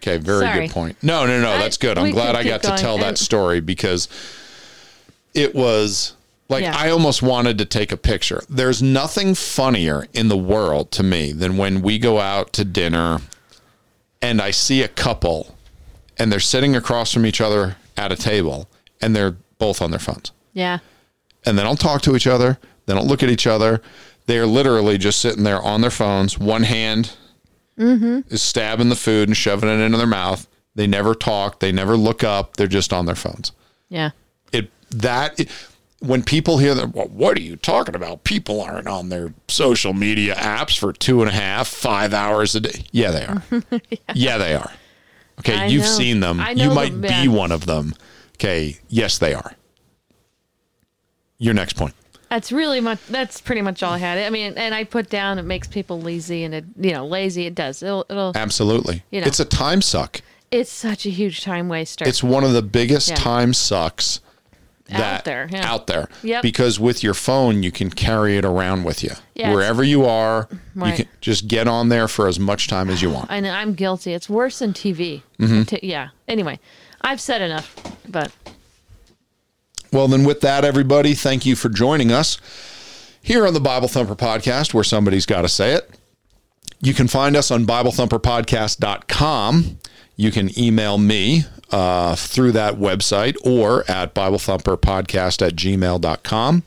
Okay, 0.01 0.17
very 0.17 0.47
Sorry. 0.47 0.67
good 0.67 0.73
point. 0.75 0.97
No, 1.03 1.27
no, 1.27 1.41
no, 1.41 1.59
that's 1.59 1.77
good. 1.77 1.99
I'm 1.99 2.11
glad 2.11 2.35
I 2.37 2.43
got 2.45 2.63
to 2.63 2.77
tell 2.77 2.99
that 2.99 3.19
story 3.19 3.61
because 3.61 4.09
it 5.35 5.55
was 5.55 6.15
like 6.49 6.63
Yeah. 6.63 6.75
I 6.77 6.91
almost 6.91 7.23
wanted 7.23 7.59
to 7.59 7.65
take 7.65 7.93
a 7.93 7.97
picture. 7.97 8.43
There's 8.49 8.83
nothing 8.83 9.35
funnier 9.35 10.07
in 10.15 10.29
the 10.29 10.37
world 10.37 10.91
to 10.93 11.03
me 11.03 11.33
than 11.33 11.57
when 11.57 11.83
we 11.83 11.99
go 11.99 12.19
out 12.19 12.53
to 12.55 12.65
dinner 12.65 13.21
and 14.23 14.41
I 14.41 14.51
see 14.51 14.83
a 14.83 14.89
couple 14.89 15.55
and 16.19 16.33
they're 16.33 16.41
sitting 16.41 16.75
across 16.75 17.13
from 17.13 17.25
each 17.27 17.41
other 17.41 17.77
at 17.97 18.11
a 18.11 18.17
table 18.17 18.69
and 19.01 19.15
they're 19.15 19.37
both 19.59 19.81
on 19.83 19.91
their 19.91 20.01
phones. 20.01 20.33
Yeah. 20.55 20.79
and 21.47 21.57
they 21.59 21.63
don't 21.63 21.79
talk 21.79 22.03
to 22.03 22.17
each 22.17 22.27
other. 22.27 22.59
They 22.87 22.95
don't 22.95 23.07
look 23.07 23.23
at 23.23 23.29
each 23.31 23.47
other. 23.47 23.81
They're 24.27 24.47
literally 24.47 24.99
just 24.99 25.21
sitting 25.21 25.45
there 25.45 25.61
on 25.63 25.81
their 25.83 25.91
phones. 25.91 26.39
One 26.39 26.63
hand 26.65 27.13
Mm-hmm. 27.81 28.33
is 28.33 28.43
stabbing 28.43 28.91
the 28.91 28.95
food 28.97 29.29
and 29.29 29.37
shoving 29.37 29.69
it 29.69 29.81
into 29.81 29.97
their 29.99 30.07
mouth. 30.07 30.47
They 30.75 30.87
never 30.87 31.15
talk. 31.15 31.61
They 31.61 31.73
never 31.73 31.97
look 31.97 32.23
up. 32.23 32.57
They're 32.57 32.67
just 32.67 32.93
on 32.93 33.07
their 33.07 33.15
phones. 33.15 33.53
Yeah. 33.89 34.11
It 34.53 34.71
that 34.91 35.41
when 36.01 36.23
people 36.23 36.59
hear 36.59 36.75
that, 36.75 36.95
well, 36.95 37.09
what 37.09 37.37
are 37.37 37.43
you 37.43 37.57
talking 37.57 37.95
about? 37.95 38.25
People 38.25 38.61
aren't 38.61 38.87
on 38.89 39.09
their 39.09 39.33
social 39.49 39.93
media 39.93 40.35
apps 40.35 40.79
for 40.79 40.93
two 40.93 41.21
and 41.21 41.31
a 41.31 41.35
half, 41.35 41.69
five 41.69 42.15
hours 42.15 42.55
a 42.55 42.61
day. 42.61 42.85
Yeah, 42.93 43.11
they 43.11 43.25
are. 43.25 43.43
yeah. 44.15 44.39
they 44.39 44.55
are. 44.55 44.73
Okay, 45.41 45.57
I 45.57 45.67
you've 45.67 45.83
know. 45.83 45.89
seen 45.89 46.21
them. 46.21 46.39
I 46.41 46.51
You 46.51 46.71
might 46.75 46.93
them, 46.93 47.01
be 47.01 47.09
yeah. 47.09 47.27
one 47.29 47.51
of 47.53 47.67
them. 47.67 47.95
Okay, 48.37 48.79
yes, 48.89 49.19
they 49.19 49.35
are. 49.35 49.53
Your 51.39 51.55
next 51.55 51.75
point. 51.77 51.95
That's 52.31 52.53
really 52.53 52.81
much. 52.81 53.05
That's 53.07 53.41
pretty 53.41 53.61
much 53.61 53.83
all 53.83 53.93
I 53.93 53.99
had. 53.99 54.19
I 54.19 54.31
mean, 54.31 54.55
and 54.57 54.75
I 54.75 54.85
put 54.85 55.11
down 55.11 55.39
it 55.39 55.43
makes 55.45 55.67
people 55.69 56.01
lazy, 56.01 56.45
and 56.45 56.55
it 56.55 56.65
you 56.79 56.93
know 56.93 57.07
lazy. 57.07 57.47
It 57.47 57.55
does. 57.55 57.83
It'll. 57.83 58.07
it'll 58.09 58.33
Absolutely. 58.37 59.03
You 59.11 59.21
know. 59.21 59.27
It's 59.27 59.41
a 59.41 59.45
time 59.45 59.83
suck. 59.83 60.21
it's 60.51 60.71
such 60.71 61.05
a 61.07 61.11
huge 61.11 61.43
time 61.43 61.69
waster. 61.69 62.07
It's 62.07 62.23
one 62.23 62.45
of 62.45 62.53
the 62.53 62.63
biggest 62.63 63.11
Yeah. 63.11 63.17
time 63.17 63.53
sucks 63.53 64.21
that 64.89 65.25
there, 65.25 65.49
yeah. 65.53 65.71
out 65.73 65.87
there. 65.87 66.09
Yep. 66.25 66.43
Because 66.43 66.81
with 66.81 67.05
your 67.05 67.15
phone 67.15 67.63
you 67.63 67.71
can 67.71 67.91
carry 67.91 68.37
it 68.37 68.45
around 68.45 68.83
with 68.85 69.05
you. 69.05 69.11
Yeah, 69.37 69.53
Wherever 69.55 69.85
you 69.85 70.05
are, 70.05 70.49
you 70.75 70.93
can 70.93 71.09
just 71.21 71.47
get 71.47 71.69
on 71.69 71.91
there 71.91 72.09
for 72.09 72.27
as 72.27 72.41
much 72.41 72.67
time 72.67 72.91
as 72.91 73.01
you 73.01 73.09
want. 73.11 73.31
I 73.31 73.39
know 73.41 73.53
I'm 73.53 73.75
guilty. 73.75 74.13
It's 74.15 74.29
worse 74.29 74.59
than 74.59 74.73
TV. 74.73 75.23
Mm-hmm. 75.39 75.77
Yeah. 75.83 76.09
Anyway, 76.27 76.59
I've 77.03 77.21
said 77.21 77.41
enough. 77.41 77.73
But 78.09 78.33
Well, 79.93 80.09
then 80.09 80.25
with 80.25 80.41
that 80.43 80.65
everybody, 80.65 81.15
thank 81.15 81.45
you 81.45 81.57
for 81.57 81.69
joining 81.69 82.13
us 82.13 82.39
here 83.23 83.47
on 83.47 83.55
the 83.55 83.61
Bible 83.61 83.89
Thumper 83.89 84.15
podcast 84.15 84.73
where 84.73 84.85
somebody's 84.85 85.27
got 85.27 85.43
to 85.43 85.49
say 85.49 85.75
it. 85.75 85.91
You 86.81 86.95
can 86.95 87.09
find 87.09 87.37
us 87.37 87.51
on 87.51 87.67
BibleThumperPodcast.com. 87.67 89.79
You 90.17 90.31
can 90.31 90.59
email 90.59 90.97
me 90.97 91.45
uh, 91.71 92.17
through 92.17 92.53
that 92.53 92.75
website 92.75 93.37
or 93.45 93.85
at 93.91 94.15
BibleThumperPodcast 94.15 95.47
at 95.47 95.55
gmail.com. 95.55 96.63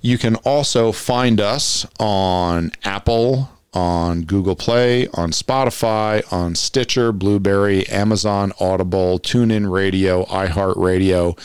You 0.00 0.18
can 0.18 0.36
also 0.36 0.92
find 0.92 1.40
us 1.40 1.86
on 2.00 2.72
Apple, 2.84 3.50
on 3.72 4.22
Google 4.22 4.56
Play, 4.56 5.06
on 5.08 5.30
Spotify, 5.30 6.30
on 6.32 6.54
Stitcher, 6.54 7.12
Blubrry, 7.12 7.86
Amazon, 7.88 8.52
Audible, 8.58 9.18
TuneIn 9.18 9.70
Radio, 9.70 10.24
iHeartRadio 10.24 11.38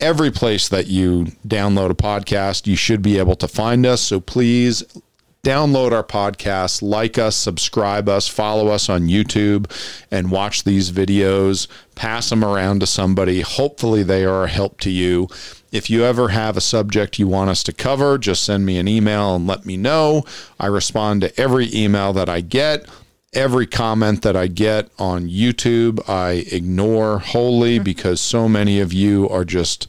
every 0.00 0.30
place 0.30 0.68
that 0.68 0.86
you 0.86 1.26
download 1.46 1.90
a 1.90 1.94
podcast, 1.94 2.66
you 2.66 2.76
should 2.76 3.02
be 3.02 3.18
able 3.18 3.36
to 3.36 3.48
find 3.48 3.86
us. 3.86 4.00
So 4.00 4.20
please 4.20 4.82
download 5.42 5.92
our 5.92 6.02
podcast, 6.02 6.82
like 6.82 7.18
us, 7.18 7.36
subscribe 7.36 8.08
us, 8.08 8.26
follow 8.26 8.68
us 8.68 8.88
on 8.88 9.06
YouTube, 9.06 9.70
and 10.10 10.30
watch 10.30 10.64
these 10.64 10.90
videos. 10.90 11.68
Pass 11.94 12.30
them 12.30 12.44
around 12.44 12.80
to 12.80 12.86
somebody. 12.86 13.42
Hopefully, 13.42 14.02
they 14.02 14.24
are 14.24 14.44
a 14.44 14.48
help 14.48 14.80
to 14.80 14.90
you. 14.90 15.28
If 15.70 15.88
you 15.88 16.04
ever 16.04 16.28
have 16.28 16.56
a 16.56 16.60
subject 16.60 17.18
you 17.18 17.28
want 17.28 17.50
us 17.50 17.62
to 17.64 17.72
cover, 17.72 18.18
just 18.18 18.44
send 18.44 18.66
me 18.66 18.78
an 18.78 18.88
email 18.88 19.36
and 19.36 19.46
let 19.46 19.64
me 19.64 19.76
know. 19.76 20.24
I 20.58 20.66
respond 20.66 21.20
to 21.20 21.40
every 21.40 21.72
email 21.74 22.12
that 22.14 22.28
I 22.28 22.40
get. 22.40 22.88
Every 23.36 23.66
comment 23.66 24.22
that 24.22 24.34
I 24.34 24.46
get 24.46 24.88
on 24.98 25.28
YouTube, 25.28 26.00
I 26.08 26.46
ignore 26.50 27.18
wholly 27.18 27.78
because 27.78 28.18
so 28.18 28.48
many 28.48 28.80
of 28.80 28.94
you 28.94 29.28
are 29.28 29.44
just 29.44 29.86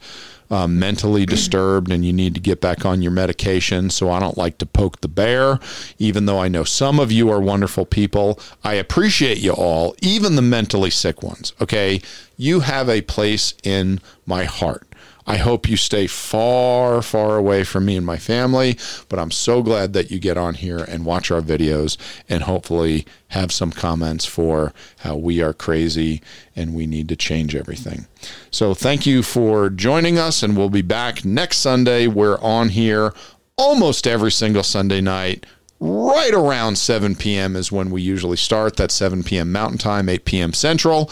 uh, 0.50 0.66
mentally 0.66 1.24
disturbed 1.24 1.90
and 1.90 2.04
you 2.04 2.12
need 2.12 2.34
to 2.34 2.40
get 2.40 2.60
back 2.60 2.84
on 2.84 3.00
your 3.00 3.10
medication. 3.10 3.88
So 3.88 4.10
I 4.10 4.20
don't 4.20 4.36
like 4.36 4.58
to 4.58 4.66
poke 4.66 5.00
the 5.00 5.08
bear, 5.08 5.60
even 5.98 6.26
though 6.26 6.38
I 6.38 6.48
know 6.48 6.62
some 6.62 7.00
of 7.00 7.10
you 7.10 7.30
are 7.30 7.40
wonderful 7.40 7.86
people. 7.86 8.38
I 8.62 8.74
appreciate 8.74 9.38
you 9.38 9.52
all, 9.52 9.96
even 10.02 10.36
the 10.36 10.42
mentally 10.42 10.90
sick 10.90 11.22
ones. 11.22 11.54
Okay. 11.58 12.02
You 12.36 12.60
have 12.60 12.90
a 12.90 13.00
place 13.00 13.54
in 13.64 13.98
my 14.26 14.44
heart. 14.44 14.87
I 15.28 15.36
hope 15.36 15.68
you 15.68 15.76
stay 15.76 16.06
far, 16.06 17.02
far 17.02 17.36
away 17.36 17.62
from 17.62 17.84
me 17.84 17.98
and 17.98 18.06
my 18.06 18.16
family, 18.16 18.78
but 19.10 19.18
I'm 19.18 19.30
so 19.30 19.62
glad 19.62 19.92
that 19.92 20.10
you 20.10 20.18
get 20.18 20.38
on 20.38 20.54
here 20.54 20.78
and 20.78 21.04
watch 21.04 21.30
our 21.30 21.42
videos 21.42 21.98
and 22.30 22.44
hopefully 22.44 23.04
have 23.28 23.52
some 23.52 23.70
comments 23.70 24.24
for 24.24 24.72
how 25.00 25.16
we 25.16 25.42
are 25.42 25.52
crazy 25.52 26.22
and 26.56 26.74
we 26.74 26.86
need 26.86 27.10
to 27.10 27.16
change 27.16 27.54
everything. 27.54 28.06
So 28.50 28.72
thank 28.72 29.04
you 29.04 29.22
for 29.22 29.68
joining 29.68 30.18
us, 30.18 30.42
and 30.42 30.56
we'll 30.56 30.70
be 30.70 30.80
back 30.80 31.26
next 31.26 31.58
Sunday. 31.58 32.06
We're 32.06 32.40
on 32.40 32.70
here 32.70 33.12
almost 33.58 34.06
every 34.06 34.32
single 34.32 34.62
Sunday 34.62 35.02
night. 35.02 35.44
Right 35.78 36.32
around 36.32 36.78
7 36.78 37.16
p.m. 37.16 37.54
is 37.54 37.70
when 37.70 37.90
we 37.90 38.00
usually 38.00 38.38
start. 38.38 38.76
That's 38.76 38.94
7 38.94 39.22
p.m. 39.24 39.52
Mountain 39.52 39.78
Time, 39.78 40.08
8 40.08 40.24
p.m. 40.24 40.52
Central. 40.54 41.10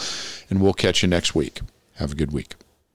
And 0.49 0.59
we'll 0.59 0.73
catch 0.73 1.03
you 1.03 1.07
next 1.07 1.35
week. 1.35 1.61
Have 1.97 2.13
a 2.13 2.15
good 2.15 2.33
week. 2.33 2.55